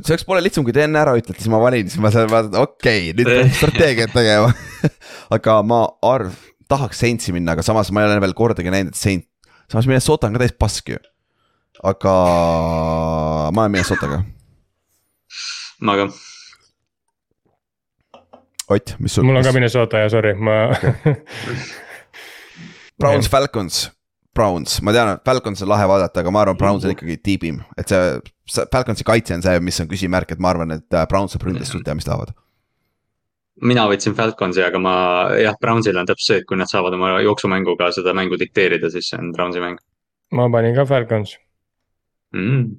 see 0.00 0.14
oleks 0.14 0.24
poole 0.24 0.42
lihtsam, 0.44 0.64
kui 0.64 0.74
te 0.76 0.86
enne 0.86 1.00
ära 1.02 1.16
ütlete, 1.18 1.42
siis 1.42 1.50
ma 1.52 1.58
valin, 1.62 1.90
siis 1.90 2.00
ma 2.02 2.12
saan 2.14 2.30
vaadata, 2.30 2.62
okei 2.62 3.10
okay,, 3.10 3.16
nüüd 3.18 3.28
peab 3.28 3.56
strateegiat 3.60 4.14
tegema. 4.14 4.54
aga 5.36 5.58
ma 5.66 5.82
arv, 6.06 6.38
tahaks 6.70 7.02
Saintsi 7.02 7.34
minna, 7.34 7.58
aga 7.58 7.66
samas 7.66 7.90
ma 7.92 8.04
ei 8.04 8.12
ole 8.12 8.22
veel 8.24 8.36
kordagi 8.38 8.72
näinud, 8.72 8.94
et 8.94 9.00
Saint, 9.00 9.26
samas 9.70 9.86
Minnesota 9.90 10.28
on 10.28 10.36
ka 10.36 10.42
täis 10.42 10.56
pask 10.58 10.88
ju. 10.92 10.98
aga 11.82 12.14
ma 13.54 13.62
olen 13.64 13.72
Minnesotaga, 13.76 14.22
ma 15.80 15.96
ka, 16.00 16.10
Ott, 18.70 18.94
mis 19.02 19.14
sul? 19.14 19.24
mul 19.26 19.40
on 19.40 19.46
ka 19.46 19.52
Minnesota 19.56 20.04
ja 20.04 20.10
sorry, 20.12 20.34
ma 20.38 20.68
Browns, 23.00 23.30
Falcons, 23.32 23.88
Browns, 24.34 24.76
ma 24.84 24.92
tean, 24.92 25.14
et 25.16 25.24
Falcons 25.24 25.62
on 25.64 25.70
lahe 25.72 25.86
vaadata, 25.88 26.20
aga 26.20 26.30
ma 26.34 26.44
arvan, 26.44 26.58
Browns 26.60 26.84
on 26.84 26.92
ikkagi 26.92 27.16
tiibim, 27.24 27.62
et 27.80 27.88
see, 27.90 28.20
see 28.50 28.66
Falconsi 28.72 29.06
kaitse 29.08 29.34
on 29.38 29.42
see, 29.46 29.56
mis 29.64 29.80
on 29.82 29.88
küsimärk, 29.90 30.34
et 30.36 30.42
ma 30.42 30.52
arvan, 30.52 30.76
et 30.76 30.94
äh, 30.94 31.06
Browns 31.10 31.32
saab 31.34 31.48
ründest 31.48 31.72
suht 31.72 31.86
teha, 31.86 31.96
mis 31.98 32.06
tahavad. 32.06 32.34
Mina 33.60 33.86
võtsin 33.90 34.14
Falconsi, 34.16 34.62
aga 34.64 34.78
ma 34.82 34.94
jah, 35.40 35.56
Brownsil 35.60 35.96
on 36.00 36.06
täpselt 36.08 36.26
see, 36.26 36.38
et 36.42 36.46
kui 36.48 36.56
nad 36.60 36.70
saavad 36.70 36.94
oma 36.96 37.16
jooksumänguga 37.24 37.90
seda 37.96 38.14
mängu 38.16 38.38
dikteerida, 38.40 38.90
siis 38.92 39.08
see 39.12 39.18
on 39.20 39.32
Brownsi 39.36 39.60
mäng 39.62 39.78
ma 40.32 40.46
panin 40.52 40.74
ka 40.76 40.84
Falcons. 40.86 41.36
mm.. 42.36 42.70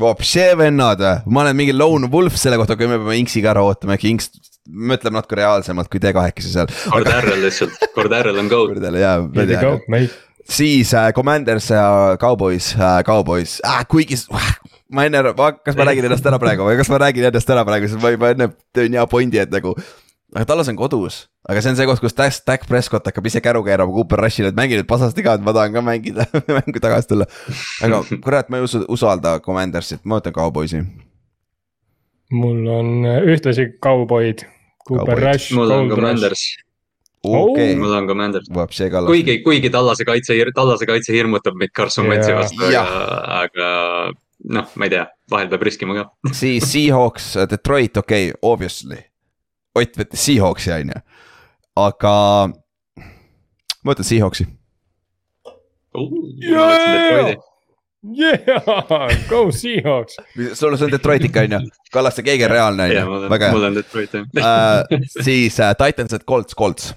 Vopšee 0.00 0.54
vennad, 0.56 1.02
ma 1.28 1.42
olen 1.42 1.56
mingi 1.58 1.74
lone 1.76 2.08
wolf 2.12 2.38
selle 2.40 2.56
kohta, 2.56 2.78
kui 2.80 2.88
me 2.88 2.96
peame 2.96 3.18
Inksiga 3.20 3.50
ära 3.52 3.60
ootama, 3.66 3.98
äkki 3.98 4.08
Inks 4.08 4.30
mõtleb 4.64 5.12
natuke 5.12 5.36
reaalsemalt 5.36 5.90
kui 5.92 6.00
te 6.00 6.14
kahekesi 6.16 6.48
seal. 6.54 6.70
kord 6.88 7.10
Ärrel 7.12 7.42
lihtsalt, 7.44 7.76
kord 7.94 8.14
Ärrel 8.16 8.38
on 8.40 8.48
go. 8.48 8.62
kordadele 8.70 9.02
jaa, 9.02 9.18
ma 9.26 9.42
Here 9.44 9.50
we 9.50 9.60
go 9.60 9.72
mate. 9.92 10.14
siis 10.48 10.94
äh, 10.96 11.10
Commanders 11.12 11.68
ja 11.70 12.16
Cowboys 12.20 12.72
äh,, 12.78 13.02
Cowboys 13.04 13.58
äh,, 13.68 13.82
kuigi 13.90 14.16
s- 14.16 14.28
ma 14.92 15.06
enne, 15.08 15.22
kas 15.64 15.76
ma 15.78 15.88
räägin 15.88 16.06
ennast 16.08 16.26
ära 16.28 16.38
praegu 16.42 16.68
või 16.68 16.78
kas 16.80 16.90
ma 16.92 17.00
räägin 17.02 17.28
ennast 17.28 17.50
ära 17.52 17.64
praegu, 17.66 17.88
sest 17.90 18.02
ma 18.02 18.12
juba 18.12 18.32
enne 18.34 18.50
tõin 18.76 18.96
hea 18.98 19.04
pointi, 19.10 19.40
et 19.42 19.52
nagu. 19.52 19.74
aga 20.32 20.46
Tallas 20.48 20.68
on 20.72 20.78
kodus, 20.78 21.26
aga 21.48 21.60
see 21.60 21.72
on 21.72 21.78
see 21.78 21.86
koht, 21.88 22.00
kus 22.00 22.16
Dak 22.16 22.36
Dak 22.46 22.66
Prescott 22.68 23.08
hakkab 23.08 23.26
ise 23.28 23.42
käru 23.44 23.64
keerama 23.64 23.92
Cooper 23.92 24.22
Rushile, 24.24 24.52
et 24.52 24.56
mängi 24.56 24.78
nüüd 24.78 24.88
pasasti 24.88 25.24
ka, 25.24 25.36
et 25.38 25.44
ma 25.44 25.52
tahan 25.56 25.76
ka 25.76 25.84
mängida, 25.84 26.28
mängu 26.58 26.80
tagasi 26.80 27.12
tulla. 27.12 27.28
aga 27.84 28.02
kurat, 28.24 28.48
ma 28.52 28.60
ei 28.60 28.68
usu, 28.68 28.84
usalda 28.92 29.38
Commandersit, 29.44 30.04
ma 30.04 30.20
võtan 30.20 30.36
Cowboysi. 30.36 30.82
mul 32.32 32.66
on 32.72 32.92
äh, 33.04 33.22
ühtlasi 33.32 33.72
kauboid. 33.80 34.46
Cooper 34.88 35.14
Cowboyd. 35.14 35.24
Rush, 35.28 35.52
mul 35.54 35.70
on. 35.70 35.90
Commanders, 35.92 36.46
okei, 37.22 37.76
mul 37.76 37.92
on 37.92 38.08
Commanders. 38.08 38.48
Kuigi, 39.06 39.40
kuigi 39.44 39.70
Tallase 39.70 40.08
kaitse, 40.08 40.36
Tallase 40.56 40.88
kaitse 40.88 41.12
hirmutab 41.14 41.60
meid 41.60 41.76
Carson 41.76 42.08
Wentzi 42.08 42.32
vastu, 42.36 42.64
aga, 42.72 42.84
aga 43.44 43.68
noh, 44.44 44.66
ma 44.76 44.84
ei 44.88 44.90
tea, 44.90 45.06
vahel 45.30 45.48
peab 45.52 45.62
riskima 45.68 45.94
ka. 45.98 46.06
siis 46.40 46.66
Seahawks, 46.72 47.32
Detroit, 47.50 47.96
okei 47.96 48.30
okay,, 48.30 48.38
obviously. 48.42 48.98
Ott 49.78 49.96
võttis 49.96 50.26
Seahawksi, 50.28 50.72
on 50.74 50.90
ju, 50.92 51.00
aga 51.80 52.16
ma 52.52 53.92
võtan 53.94 54.04
Seahawksi. 54.08 54.48
Yeah, 58.02 58.62
go 59.28 59.50
Seahawks. 59.50 60.16
sul 60.58 60.74
on 60.74 60.90
Detroit 60.90 61.22
ikka, 61.28 61.44
on 61.46 61.52
ju, 61.54 61.60
Kallaste 61.94 62.24
keegi 62.26 62.44
on 62.48 62.50
reaalne, 62.50 62.88
on 62.98 63.08
mul 63.12 63.22
ju, 63.26 63.30
väga 63.30 63.50
mul 63.52 63.62
hea. 63.62 63.68
on 63.70 63.76
Detroit 63.78 64.16
jah. 64.16 64.90
siis 65.22 65.60
äh, 65.62 65.74
Titans, 65.78 66.12
et 66.18 66.24
Colts, 66.26 66.54
Colts, 66.58 66.94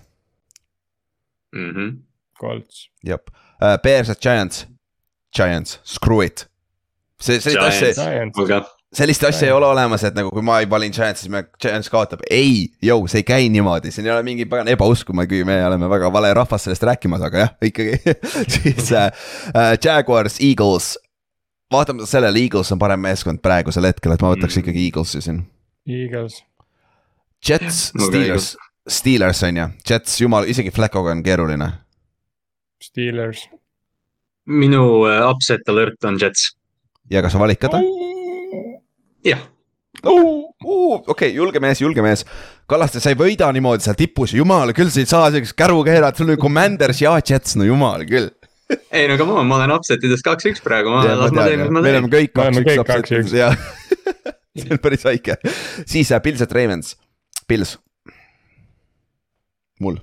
Mhm. 1.56 1.92
Colts. 2.40 2.90
jep 3.06 3.30
uh,. 3.62 3.78
Bears, 3.84 4.10
et 4.10 4.20
Giants, 4.22 4.66
Giants, 5.36 5.80
screw 5.84 6.26
it. 6.26 6.48
see, 7.22 7.40
sellist 7.40 7.62
asja, 7.68 8.62
sellist 8.96 9.24
asja 9.28 9.48
ei 9.50 9.54
ole 9.56 9.68
olemas, 9.68 10.04
et 10.08 10.16
nagu 10.16 10.32
kui 10.34 10.44
ma 10.46 10.60
ei 10.64 10.70
valin 10.70 10.94
Giants, 10.96 11.24
siis 11.24 11.32
me, 11.32 11.44
Giants 11.62 11.90
kaotab, 11.92 12.24
ei, 12.32 12.68
jõu, 12.84 13.08
see 13.12 13.22
ei 13.24 13.28
käi 13.28 13.50
niimoodi, 13.54 13.92
siin 13.92 14.08
ei 14.08 14.14
ole 14.16 14.24
mingi 14.28 14.46
pagan 14.50 14.70
ebausku, 14.72 15.14
me, 15.16 15.28
me 15.48 15.58
oleme 15.68 15.90
väga 15.92 16.12
vale 16.14 16.34
rahvas 16.38 16.68
sellest 16.68 16.84
rääkimas, 16.88 17.24
aga 17.28 17.44
jah, 17.46 17.54
ikkagi 17.70 17.98
siis 18.56 18.92
äh, 18.96 19.10
äh, 19.52 19.74
Jaguars, 19.84 20.40
Eagles. 20.44 20.94
vaatamata 21.72 22.08
sellele, 22.08 22.40
Eagles 22.40 22.72
on 22.72 22.80
parem 22.80 23.00
meeskond 23.04 23.42
praegusel 23.44 23.88
hetkel, 23.90 24.14
et 24.16 24.22
ma 24.24 24.32
võtaks 24.36 24.56
Mm. 24.56 24.64
ikkagi 24.64 24.86
Eaglesi 24.88 25.22
siin. 25.22 25.42
Eagles. 25.88 26.44
Jets, 27.46 27.92
Steelers, 28.00 28.56
Steelers 28.90 29.44
on 29.44 29.58
ju, 29.58 29.66
Jets, 29.90 30.22
jumal, 30.22 30.48
isegi 30.50 30.72
Flaccoga 30.74 31.12
on 31.12 31.24
keeruline. 31.24 31.68
Steelers. 32.82 33.48
minu 34.46 35.06
äh, 35.10 35.24
upset 35.30 35.68
alert 35.70 36.04
on 36.06 36.18
Jets, 36.22 36.55
ja 37.11 37.22
kas 37.26 37.36
sa 37.36 37.41
valid 37.41 37.60
ka 37.61 37.72
ta? 37.73 37.82
jah. 39.26 39.44
okei, 40.06 41.32
julge 41.34 41.61
mees, 41.64 41.82
julge 41.82 42.03
mees. 42.06 42.26
Kallaste, 42.69 43.02
sa 43.02 43.14
ei 43.14 43.19
võida 43.19 43.52
niimoodi 43.53 43.86
seal 43.86 43.98
tipus, 43.99 44.36
jumal 44.38 44.73
küll, 44.77 44.91
sa 44.94 45.02
ei 45.03 45.10
saa 45.10 45.30
sellist 45.34 45.57
käru 45.57 45.84
keerata, 45.88 46.22
sul 46.22 46.34
on 46.34 46.41
Commanders 46.41 47.02
ja 47.03 47.15
Jets, 47.22 47.57
no 47.60 47.68
jumal 47.68 48.06
küll. 48.10 48.32
ei 48.90 49.06
no 49.10 49.18
come 49.19 49.38
on, 49.38 49.45
ma 49.49 49.60
olen 49.60 49.76
upset 49.76 50.03
ides 50.07 50.26
kaks-üks 50.26 50.64
praegu, 50.65 50.90
ma, 50.90 51.03
ma 51.06 51.45
teen, 51.45 51.61
mis 51.61 51.69
ma 51.69 51.82
me 51.82 51.86
teen 51.86 51.99
oleme. 51.99 52.11
kõik 52.15 52.34
Me 52.34 52.48
oleme 52.48 52.64
kaks-üks 52.65 52.80
kõik 52.82 52.95
upset'is 52.98 53.36
ja 53.38 53.52
see 54.64 54.73
on 54.73 54.82
päris 54.82 55.06
väike. 55.06 55.38
siis 55.86 56.10
äh, 56.10 56.23
Pils, 56.26 56.41
et 56.41 56.57
Ravens, 56.57 56.95
Pils. 57.45 57.77
mul, 59.84 60.02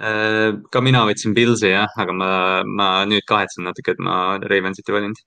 Äh, 0.00 0.54
ka 0.72 0.80
mina 0.80 1.02
võtsin 1.04 1.34
Pilsi 1.36 1.74
jah, 1.74 1.90
aga 2.00 2.12
ma, 2.16 2.30
ma 2.64 2.88
nüüd 3.08 3.26
kahetsen 3.28 3.66
natuke, 3.68 3.92
et 3.92 4.00
ma 4.00 4.38
Ravensit 4.40 4.88
ei 4.88 4.96
valinud. 4.96 5.20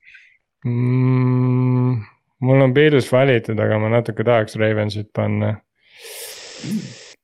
mm,. 0.64 2.02
mul 2.44 2.66
on 2.66 2.74
Pils 2.76 3.12
valitud, 3.12 3.60
aga 3.60 3.78
ma 3.82 3.92
natuke 3.98 4.26
tahaks 4.26 4.58
Ravensit 4.60 5.12
panna 5.16 5.56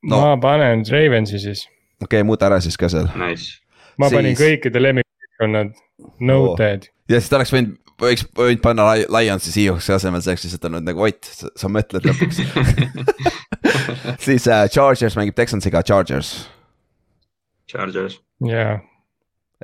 No. 0.03 0.17
no.. 0.17 0.21
ma 0.21 0.37
panen 0.41 0.85
Ravensi 0.91 1.39
siis, 1.39 1.67
okei 2.01 2.21
okay,, 2.21 2.27
muuda 2.27 2.49
ära 2.49 2.61
siis 2.65 2.77
ka 2.81 2.89
seal. 2.93 3.09
Nice. 3.21 3.61
ma 4.01 4.09
siis... 4.09 4.17
panin 4.17 4.37
kõikide 4.39 4.81
lemmikkonnad 4.81 5.75
noted 6.25 6.89
oh.. 6.89 6.95
ja 7.13 7.21
siis 7.21 7.29
ta 7.33 7.37
oleks 7.41 7.53
võinud, 7.53 7.75
võiks 8.01 8.25
võinud 8.37 8.63
panna 8.65 8.87
Li- 8.95 9.09
Lionsi 9.13 9.53
Seahawksi 9.53 9.93
asemel, 9.97 10.25
see 10.25 10.33
oleks 10.33 10.47
lihtsalt 10.47 10.69
olnud 10.71 10.89
nagu 10.89 11.05
Ott, 11.05 11.29
sa 11.61 11.69
mõtled 11.73 12.09
lõpuks. 12.09 12.41
siis 14.27 14.49
äh, 14.49 14.65
Chargers 14.73 15.19
mängib 15.21 15.37
Texansiga, 15.37 15.85
Chargers, 15.85 16.33
Chargers, 17.69 18.21
jaa, 18.49 18.79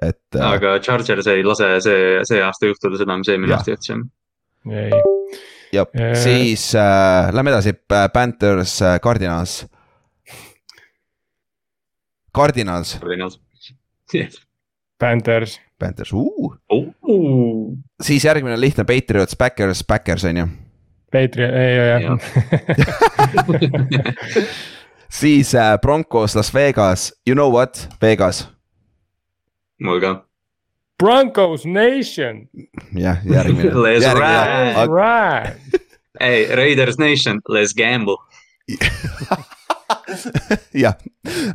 et 0.03 0.35
äh, 0.37 0.43
aga 0.45 0.75
Chargers 0.85 1.27
ei 1.33 1.43
lase 1.47 1.69
see, 1.85 2.01
see 2.29 2.41
aasta 2.45 2.67
juhtuda 2.71 2.97
seda, 3.01 3.17
mis 3.17 3.29
eelmine 3.33 3.55
aasta 3.57 3.71
juhtus 3.73 3.89
jah. 3.93 4.01
ei, 4.71 4.91
jah, 5.73 5.87
äh, 5.97 6.15
siis 6.21 6.75
äh, 6.75 7.33
lähme 7.35 7.51
edasi, 7.55 7.73
Panthers, 8.13 8.79
Cardinals, 9.03 9.67
Cardinals, 12.37 12.99
Cardinals. 13.01 13.41
Panthers, 14.99 15.61
Panthers 15.79 16.13
uh., 16.13 16.57
Oh. 16.69 17.73
siis 18.03 18.25
järgmine 18.25 18.55
on 18.55 18.61
lihtne 18.61 18.85
Patriots, 18.85 19.37
Backers, 19.37 19.85
Backers 19.87 20.25
on 20.25 20.37
ju. 20.37 20.47
Patriot, 21.13 21.55
ei, 21.55 21.79
ei, 21.79 22.03
Jah. 22.03 22.19
siis 25.21 25.55
äh, 25.55 25.79
Broncos, 25.81 26.35
Las 26.37 26.55
Vegas, 26.55 27.13
you 27.27 27.35
know 27.35 27.53
what, 27.53 27.89
Vegas, 28.03 28.49
mul 29.81 30.01
ka. 30.01 30.13
Broncos 30.99 31.65
Nation, 31.65 32.49
jah, 32.95 33.21
järgmine. 33.25 33.75
Let's 33.75 34.07
ride. 34.07 34.89
right. 34.89 35.57
ei, 36.21 36.47
Raiders 36.57 36.99
Nation, 36.99 37.41
let's 37.49 37.75
gamble. 37.77 38.17
jah, 40.85 40.95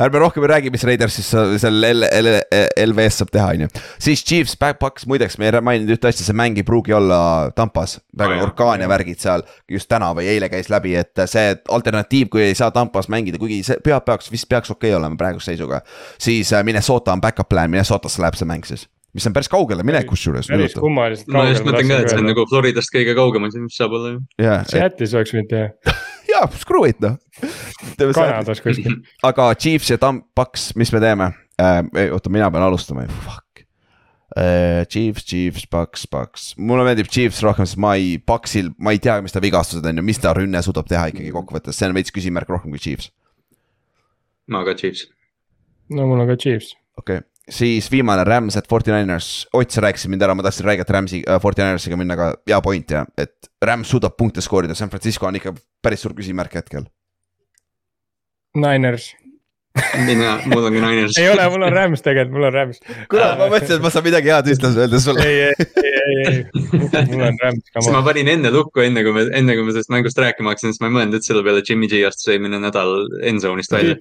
ärme 0.01 0.19
rohkem 0.19 0.43
ei 0.45 0.51
räägi, 0.51 0.71
mis 0.73 0.83
Raiders 0.87 1.15
siis 1.19 1.29
seal 1.31 1.77
L- 1.87 2.07
L- 2.07 2.41
LVS 2.85 3.21
saab 3.21 3.31
teha, 3.33 3.47
on 3.55 3.65
ju. 3.65 3.69
siis 4.01 4.23
Chiefs, 4.27 4.57
Backpacks, 4.59 5.07
muideks 5.09 5.37
me 5.39 5.47
ei 5.47 5.61
maininud 5.63 5.95
ühte 5.95 6.11
asja, 6.11 6.25
see 6.27 6.37
mäng 6.37 6.59
ei 6.59 6.67
pruugi 6.67 6.95
olla 6.97 7.51
Tampas. 7.55 7.99
väga 8.17 8.37
jah. 8.37 8.45
orkaan 8.49 8.83
ja 8.83 8.89
värgid 8.91 9.21
seal 9.23 9.45
just 9.71 9.89
täna 9.91 10.11
või 10.17 10.27
eile 10.33 10.51
käis 10.51 10.71
läbi, 10.73 10.95
et 10.99 11.23
see 11.25 11.55
alternatiiv, 11.71 12.31
kui 12.33 12.45
ei 12.49 12.57
saa 12.57 12.71
Tampas 12.75 13.09
mängida, 13.11 13.39
kuigi 13.41 13.61
see 13.67 13.79
pühapäevaks 13.83 14.31
vist 14.33 14.49
peaks 14.51 14.71
okei 14.73 14.91
okay 14.91 14.99
olema 14.99 15.19
praeguse 15.19 15.53
seisuga. 15.53 15.81
siis 16.19 16.53
äh, 16.53 16.65
Minnesota 16.67 17.13
on 17.15 17.21
back-up 17.21 17.49
plan, 17.49 17.71
Minnesotasse 17.71 18.21
läheb 18.21 18.35
see 18.39 18.49
mäng 18.49 18.67
siis, 18.67 18.87
mis 19.15 19.27
on 19.27 19.33
päris 19.35 19.49
kaugele 19.51 19.83
minek 19.87 20.07
kusjuures. 20.11 20.51
päris 20.51 20.75
kummaliselt 20.75 21.31
ma 21.31 21.47
just 21.49 21.65
mõtlen 21.67 21.87
ka, 21.87 22.03
et 22.03 22.13
see 22.13 22.19
on. 22.19 22.29
nagu 22.31 22.45
Floridast 22.51 22.93
kõige 22.93 23.15
kaugemal, 23.17 23.51
mis 23.63 23.79
saab 23.79 23.95
olla 23.97 24.15
ju. 24.15 24.21
Seattle'is 24.71 25.15
oleks 25.17 25.35
võinud 25.35 25.51
teha, 25.51 25.71
jaa, 26.41 26.49
screw 26.61 26.88
it 26.89 26.99
noh. 27.03 27.18
Kanadas 27.97 28.61
kuskil. 28.63 28.99
aga 29.27 29.51
Chiefs 29.55 29.91
ja 29.93 29.99
Tampaks, 30.01 30.72
mis 30.80 30.91
me 30.93 31.01
teeme 31.03 31.31
äh,? 31.61 32.11
oota, 32.11 32.31
mina 32.34 32.49
pean 32.51 32.65
alustama, 32.65 33.05
fuck 33.26 33.63
äh,. 34.35 34.84
Chiefs, 34.91 35.26
Chiefs, 35.27 35.68
Paks, 35.72 36.07
Paks, 36.11 36.51
mulle 36.57 36.85
meeldib 36.88 37.11
Chiefs 37.11 37.41
rohkem, 37.45 37.68
sest 37.68 37.81
ma 37.81 37.95
ei, 37.99 38.18
Paksil, 38.19 38.72
ma 38.81 38.95
ei 38.95 39.01
tea, 39.03 39.19
mis 39.23 39.35
ta 39.35 39.43
vigastused 39.43 39.88
on 39.88 40.01
ja 40.01 40.05
mis 40.05 40.22
ta 40.22 40.35
rünne 40.38 40.61
suudab 40.65 40.89
teha 40.89 41.09
ikkagi 41.13 41.34
kokkuvõttes, 41.35 41.77
see 41.77 41.89
on 41.89 41.97
veits 41.97 42.13
küsimärk 42.15 42.51
rohkem 42.51 42.73
kui 42.73 42.81
Chiefs. 42.81 43.11
ma 44.51 44.65
ka 44.68 44.76
Chiefs. 44.77 45.07
no 45.91 46.07
mul 46.09 46.23
on 46.26 46.31
ka 46.34 46.39
Chiefs. 46.39 46.76
okei 46.97 47.22
okay., 47.22 47.30
siis 47.51 47.89
viimane 47.91 48.23
Rams 48.27 48.57
at 48.57 48.69
Forty 48.69 48.93
Niners, 48.93 49.47
Ott, 49.53 49.71
sa 49.71 49.83
rääkisid 49.83 50.11
mind 50.11 50.23
ära, 50.23 50.35
ma 50.35 50.45
tahtsin 50.45 50.65
rääkida 50.65 50.95
Ramsi 50.95 51.21
äh,, 51.27 51.41
Forty 51.41 51.61
Ninersiga 51.63 51.97
minna, 51.99 52.15
aga 52.17 52.31
hea 52.47 52.61
point 52.63 52.95
jah, 52.95 53.07
et 53.19 53.51
Rams 53.65 53.91
suudab 53.91 54.15
punkte 54.17 54.41
skoorida, 54.41 54.75
San 54.75 54.89
Francisco 54.89 55.27
on 55.27 55.39
ikka 55.39 55.53
päris 55.83 56.03
suur 56.03 56.15
küsimärk 56.17 56.55
hetkel. 56.55 56.87
Niners, 58.55 59.11
mina, 60.06 60.39
mul 60.52 60.65
on 60.68 60.73
ka 60.73 60.80
Niners. 60.84 61.18
ei 61.18 61.30
ole, 61.31 61.45
mul 61.53 61.64
on 61.64 61.73
Rams 61.73 62.03
tegelikult, 62.03 62.34
mul 62.35 62.48
on 62.49 62.53
Rams. 62.53 62.80
kuule, 63.11 63.27
ma 63.39 63.48
mõtlesin, 63.48 63.77
et 63.77 63.84
ma 63.85 63.91
saan 63.93 64.03
midagi 64.03 64.31
head 64.34 64.49
ühtlasi 64.52 64.81
öelda 64.84 64.99
sulle. 64.99 65.23
ei, 65.23 65.38
ei, 65.45 65.68
ei, 65.81 66.15
ei, 66.31 67.03
mul 67.14 67.23
on 67.30 67.38
Rams, 67.39 67.69
siis 67.69 67.88
ma 67.95 68.02
panin 68.03 68.31
enne 68.34 68.52
lukku, 68.52 68.84
enne 68.84 69.03
kui 69.06 69.14
me, 69.15 69.23
enne 69.38 69.56
kui 69.56 69.68
me 69.68 69.76
sellest 69.76 69.93
mängust 69.93 70.19
rääkima 70.19 70.52
hakkasin, 70.52 70.73
siis 70.73 70.84
ma 70.84 70.89
ei 70.89 70.95
mõelnud 70.98 71.15
üldse 71.19 71.31
selle 71.31 71.43
peale, 71.45 71.64
Jimmy 71.68 71.88
G 71.91 72.02
astus 72.07 72.27
eelmine 72.34 72.60
nädal 72.64 72.91
endzone'ist 73.31 73.72
välja. 73.76 73.95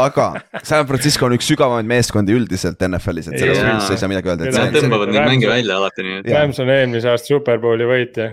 aga 0.00 0.26
San 0.66 0.88
Francisco 0.88 1.28
on 1.28 1.36
üks 1.36 1.50
sügavamaid 1.52 1.86
meeskondi 1.90 2.34
üldiselt 2.34 2.82
NFL-is, 2.88 3.30
et 3.30 3.44
selles 3.44 3.62
mõttes 3.62 3.94
ei 3.94 4.02
saa 4.02 4.10
midagi 4.10 4.32
öelda, 4.32 4.48
et 4.48 4.58
Nad 4.58 4.74
see 4.74 4.82
on, 4.82 4.88
tõmbavad 4.88 5.14
neid 5.14 5.28
mänge 5.28 5.52
välja 5.52 5.78
alati, 5.78 6.06
nii 6.06 6.18
et. 6.24 6.32
Rams 6.34 6.58
on 6.64 6.74
eelmise 6.74 7.12
aasta 7.12 7.30
superbowli 7.30 7.86
võitja. 7.86 8.32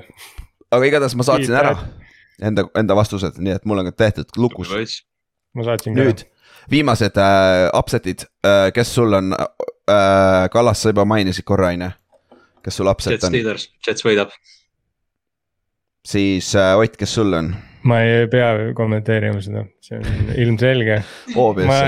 aga 0.72 0.90
igatahes 0.90 1.18
ma 1.20 1.28
saatsin 1.28 1.60
ära 1.60 1.76
enda, 2.42 2.66
enda 2.78 2.98
vastused, 2.98 3.38
nii 3.42 3.60
et 3.60 3.70
mul 3.70 3.84
on 3.84 3.92
ka 3.92 3.96
tehtud 4.06 4.42
lukus. 4.42 4.74
ma 5.54 5.68
saatsin 5.68 5.94
ka. 5.94 6.02
nüüd 6.02 6.26
viimased 6.72 7.18
äh, 7.18 7.70
upset'id 7.78 8.28
äh,, 8.46 8.72
kes 8.76 8.94
sul 8.96 9.14
on 9.14 9.34
äh,, 9.34 10.50
Kallas, 10.52 10.82
sa 10.84 10.92
juba 10.92 11.06
mainisid 11.08 11.48
korra, 11.48 11.72
on 11.76 11.88
ju. 11.88 11.92
kes 12.64 12.78
sul 12.82 12.92
upset 12.92 13.18
Jets 13.18 13.30
on, 13.30 13.36
Steelers, 13.36 13.70
Jets 13.88 14.06
võidab. 14.06 14.36
siis 16.06 16.54
äh, 16.56 16.76
Ott, 16.78 16.98
kes 17.00 17.14
sul 17.20 17.34
on? 17.34 17.54
ma 17.88 18.02
ei 18.04 18.28
pea 18.32 18.74
kommenteerima 18.76 19.40
seda, 19.44 19.64
see 19.86 20.00
on 20.00 20.30
ilmselge. 20.44 21.00
ma 21.68 21.80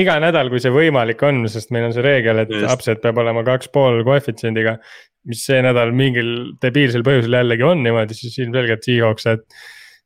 iga 0.00 0.18
nädal, 0.22 0.50
kui 0.52 0.60
see 0.62 0.72
võimalik 0.74 1.22
on, 1.26 1.44
sest 1.52 1.72
meil 1.74 1.88
on 1.88 1.96
see 1.96 2.04
reegel, 2.04 2.42
et 2.44 2.52
Just. 2.52 2.68
upset 2.72 3.02
peab 3.04 3.20
olema 3.22 3.44
kaks 3.46 3.70
pool 3.72 4.02
koefitsiendiga. 4.06 4.76
mis 5.26 5.42
see 5.42 5.58
nädal 5.64 5.90
mingil 5.96 6.28
debiilsel 6.62 7.02
põhjusel 7.06 7.34
jällegi 7.34 7.64
on 7.66 7.80
niimoodi, 7.82 8.14
siis 8.14 8.36
ilmselgelt 8.44 8.84
Seahawks, 8.86 9.26
et 9.32 9.46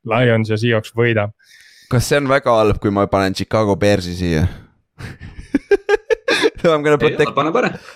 Lions 0.09 0.48
ja 0.48 0.57
Seahawks 0.61 0.94
võidab. 0.97 1.35
Kas 1.91 2.09
see 2.11 2.21
on 2.21 2.31
väga 2.31 2.55
halb, 2.55 2.79
kui 2.83 2.93
ma 2.95 3.07
panen 3.11 3.35
Chicago 3.35 3.77
Bearsi 3.77 4.15
siia? 4.19 4.47
I 6.61 6.69
m 6.69 6.85
gonna 6.85 6.95
ei 6.95 6.95
ole, 6.95 6.99
protect, 7.01 7.35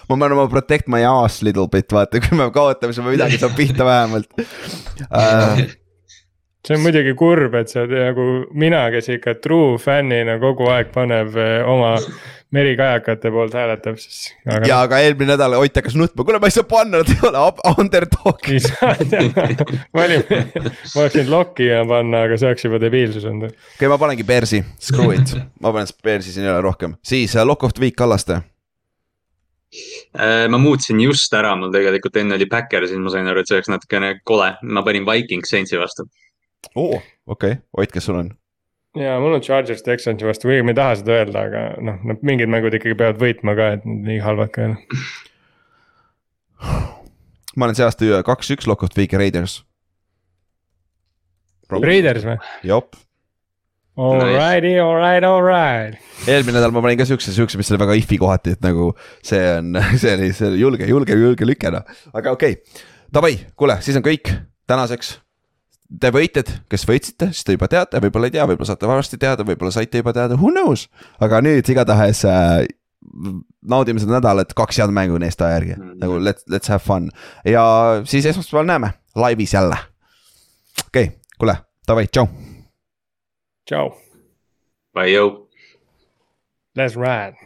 ma 0.09 0.17
pean 0.17 0.33
oma 0.35 0.49
protect 0.51 0.89
my 0.91 1.05
ass 1.07 1.43
little 1.47 1.69
bit, 1.71 1.93
vaata, 1.93 2.21
kui 2.25 2.37
me 2.39 2.49
kaotame, 2.55 2.97
siis 2.97 3.05
ma 3.05 3.13
midagi 3.13 3.39
saab 3.39 3.55
pihta 3.59 3.87
vähemalt 3.87 4.41
uh. 4.41 5.61
see 6.65 6.77
on 6.79 6.81
muidugi 6.81 7.13
kurb, 7.19 7.55
et 7.61 7.69
sa 7.71 7.85
nagu 7.87 8.25
mina, 8.57 8.87
kes 8.95 9.11
ikka 9.19 9.37
true 9.45 9.77
fännina 9.83 10.39
kogu 10.43 10.71
aeg 10.73 10.91
paneb 10.95 11.37
eh, 11.37 11.61
oma 12.55 12.61
merikajakate 12.61 13.31
poolt 13.31 13.55
hääletab, 13.55 13.99
siis. 13.99 14.35
ja 14.67 14.81
aga 14.85 14.99
eelmine 15.03 15.35
nädal 15.35 15.57
Ott 15.59 15.77
hakkas 15.77 15.97
nutma, 15.99 16.25
kuule, 16.25 16.39
ma 16.39 16.47
ei 16.47 16.55
saa 16.55 16.65
panna, 16.69 17.01
nad 17.01 17.11
ei 17.11 17.19
ole 17.27 17.41
underdog. 17.79 18.49
ei 18.49 18.61
saa 18.61 18.95
teha, 18.95 19.47
ma 19.95 20.05
olin, 20.05 20.25
ma 20.29 21.03
oleks 21.03 21.19
võinud 21.19 21.33
lokki 21.33 21.69
panna, 21.89 22.25
aga 22.29 22.39
see 22.39 22.49
oleks 22.51 22.67
juba 22.67 22.81
debiilsus 22.83 23.27
olnud. 23.29 23.55
okei 23.55 23.77
okay,, 23.79 23.91
ma 23.91 23.99
panengi 23.99 24.27
Bearsi, 24.29 24.63
screw 24.79 25.15
it, 25.15 25.35
ma 25.61 25.73
panen 25.75 25.91
Bearsi 26.05 26.35
siin 26.35 26.47
ei 26.47 26.53
ole 26.53 26.63
rohkem, 26.65 26.99
siis 27.03 27.35
uh, 27.35 27.47
Lock 27.47 27.67
of 27.67 27.75
the 27.75 27.85
Week 27.85 27.97
Kallaste. 27.99 28.41
Äh, 30.15 30.47
ma 30.47 30.61
muutsin 30.63 31.01
just 31.03 31.35
ära, 31.35 31.57
mul 31.59 31.73
tegelikult 31.75 32.21
enne 32.21 32.39
oli 32.39 32.47
Backer, 32.47 32.87
siis 32.87 33.01
ma 33.03 33.11
sain 33.11 33.27
aru, 33.27 33.43
et 33.43 33.51
see 33.51 33.59
oleks 33.59 33.73
natukene 33.73 34.15
kole, 34.23 34.53
ma 34.71 34.87
panin 34.87 35.07
Vikings 35.09 35.51
Saintsi 35.51 35.81
vastu. 35.81 36.07
oo, 36.79 37.03
okei, 37.27 37.59
Ott, 37.75 37.91
kes 37.93 38.07
sul 38.07 38.23
on? 38.23 38.31
Ja 38.99 39.19
mul 39.23 39.37
on 39.39 39.45
Chargers 39.45 39.83
Texansi 39.87 40.27
vastu, 40.27 40.49
kuigi 40.51 40.65
ma 40.67 40.75
ei 40.75 40.79
taha 40.81 40.97
seda 41.01 41.19
öelda, 41.19 41.45
aga 41.49 41.63
noh, 41.85 42.01
nad 42.11 42.25
mingid 42.27 42.51
mängud 42.53 42.77
ikkagi 42.79 42.97
peavad 42.99 43.21
võitma 43.23 43.57
ka, 43.59 43.71
et 43.79 43.87
nad 43.89 44.11
nii 44.11 44.21
halvad 44.25 44.53
ka 44.55 44.67
ei 44.67 44.73
ole. 44.73 45.01
ma 47.57 47.69
olen 47.69 47.79
see 47.79 47.87
aasta 47.87 48.25
kaks-üks 48.27 48.69
Lock 48.71 48.87
of 48.87 48.95
the 48.95 49.05
Week 49.05 49.15
ja 49.15 49.23
Raiders. 49.23 49.63
Raiders 51.75 52.27
või? 52.29 52.39
jop, 52.67 52.95
Alrighty, 53.95 54.75
alright, 54.83 55.23
alright. 55.23 55.99
eelmine 56.27 56.57
nädal 56.59 56.73
ma 56.75 56.81
panin 56.83 56.99
ka 56.99 57.05
siukse, 57.07 57.31
siukse, 57.31 57.55
mis 57.61 57.69
oli 57.71 57.79
väga 57.79 57.95
if'i 58.01 58.17
kohati, 58.19 58.57
et 58.57 58.65
nagu 58.65 58.89
see 59.23 59.39
on, 59.53 59.79
see 60.03 60.17
oli, 60.17 60.33
see 60.35 60.49
oli 60.49 60.59
julge, 60.65 60.89
julge, 60.91 61.15
julge 61.15 61.47
lüke 61.47 61.71
noh, 61.71 61.87
aga 62.11 62.35
okei 62.35 62.59
okay.. 62.59 62.91
Davai, 63.15 63.37
kuule, 63.55 63.77
siis 63.87 63.95
on 63.95 64.03
kõik 64.03 64.33
tänaseks. 64.67 65.13
Te 66.01 66.09
võitjad, 66.11 66.49
kes 66.73 66.87
võitsite, 66.89 67.27
siis 67.33 67.45
te 67.45 67.53
juba 67.53 67.69
teate, 67.69 68.01
võib-olla 68.01 68.27
ei 68.31 68.33
tea, 68.35 68.47
võib-olla 68.49 68.67
saate 68.71 68.89
varsti 68.89 69.19
teada, 69.21 69.45
võib-olla 69.45 69.71
saite 69.75 70.01
juba 70.01 70.13
teada, 70.17 70.35
who 70.41 70.49
knows. 70.51 70.87
aga 71.21 71.43
nüüd 71.45 71.69
igatahes 71.69 72.25
äh, 72.25 72.65
naudime 73.69 74.01
seda 74.01 74.17
nädalat, 74.17 74.55
kaks 74.57 74.79
head 74.81 74.91
mängu 74.97 75.19
neist 75.21 75.41
aja 75.45 75.59
järgi 75.59 75.75
Mhm. 75.77 75.99
nagu 76.01 76.17
let's, 76.25 76.45
let's 76.51 76.69
have 76.73 76.81
fun 76.83 77.11
ja 77.45 77.65
siis 78.09 78.25
esmaspäeval 78.27 78.67
näeme 78.67 78.93
laivis 79.15 79.53
jälle. 79.55 79.77
okei 80.89 81.05
okay,, 81.05 81.19
kuule, 81.39 81.57
davai, 81.89 82.07
tšau. 82.09 82.27
tšau, 83.69 83.93
Bye, 84.95 85.11
jõu. 85.13 85.49
let's 86.79 86.97
ride. 86.97 87.37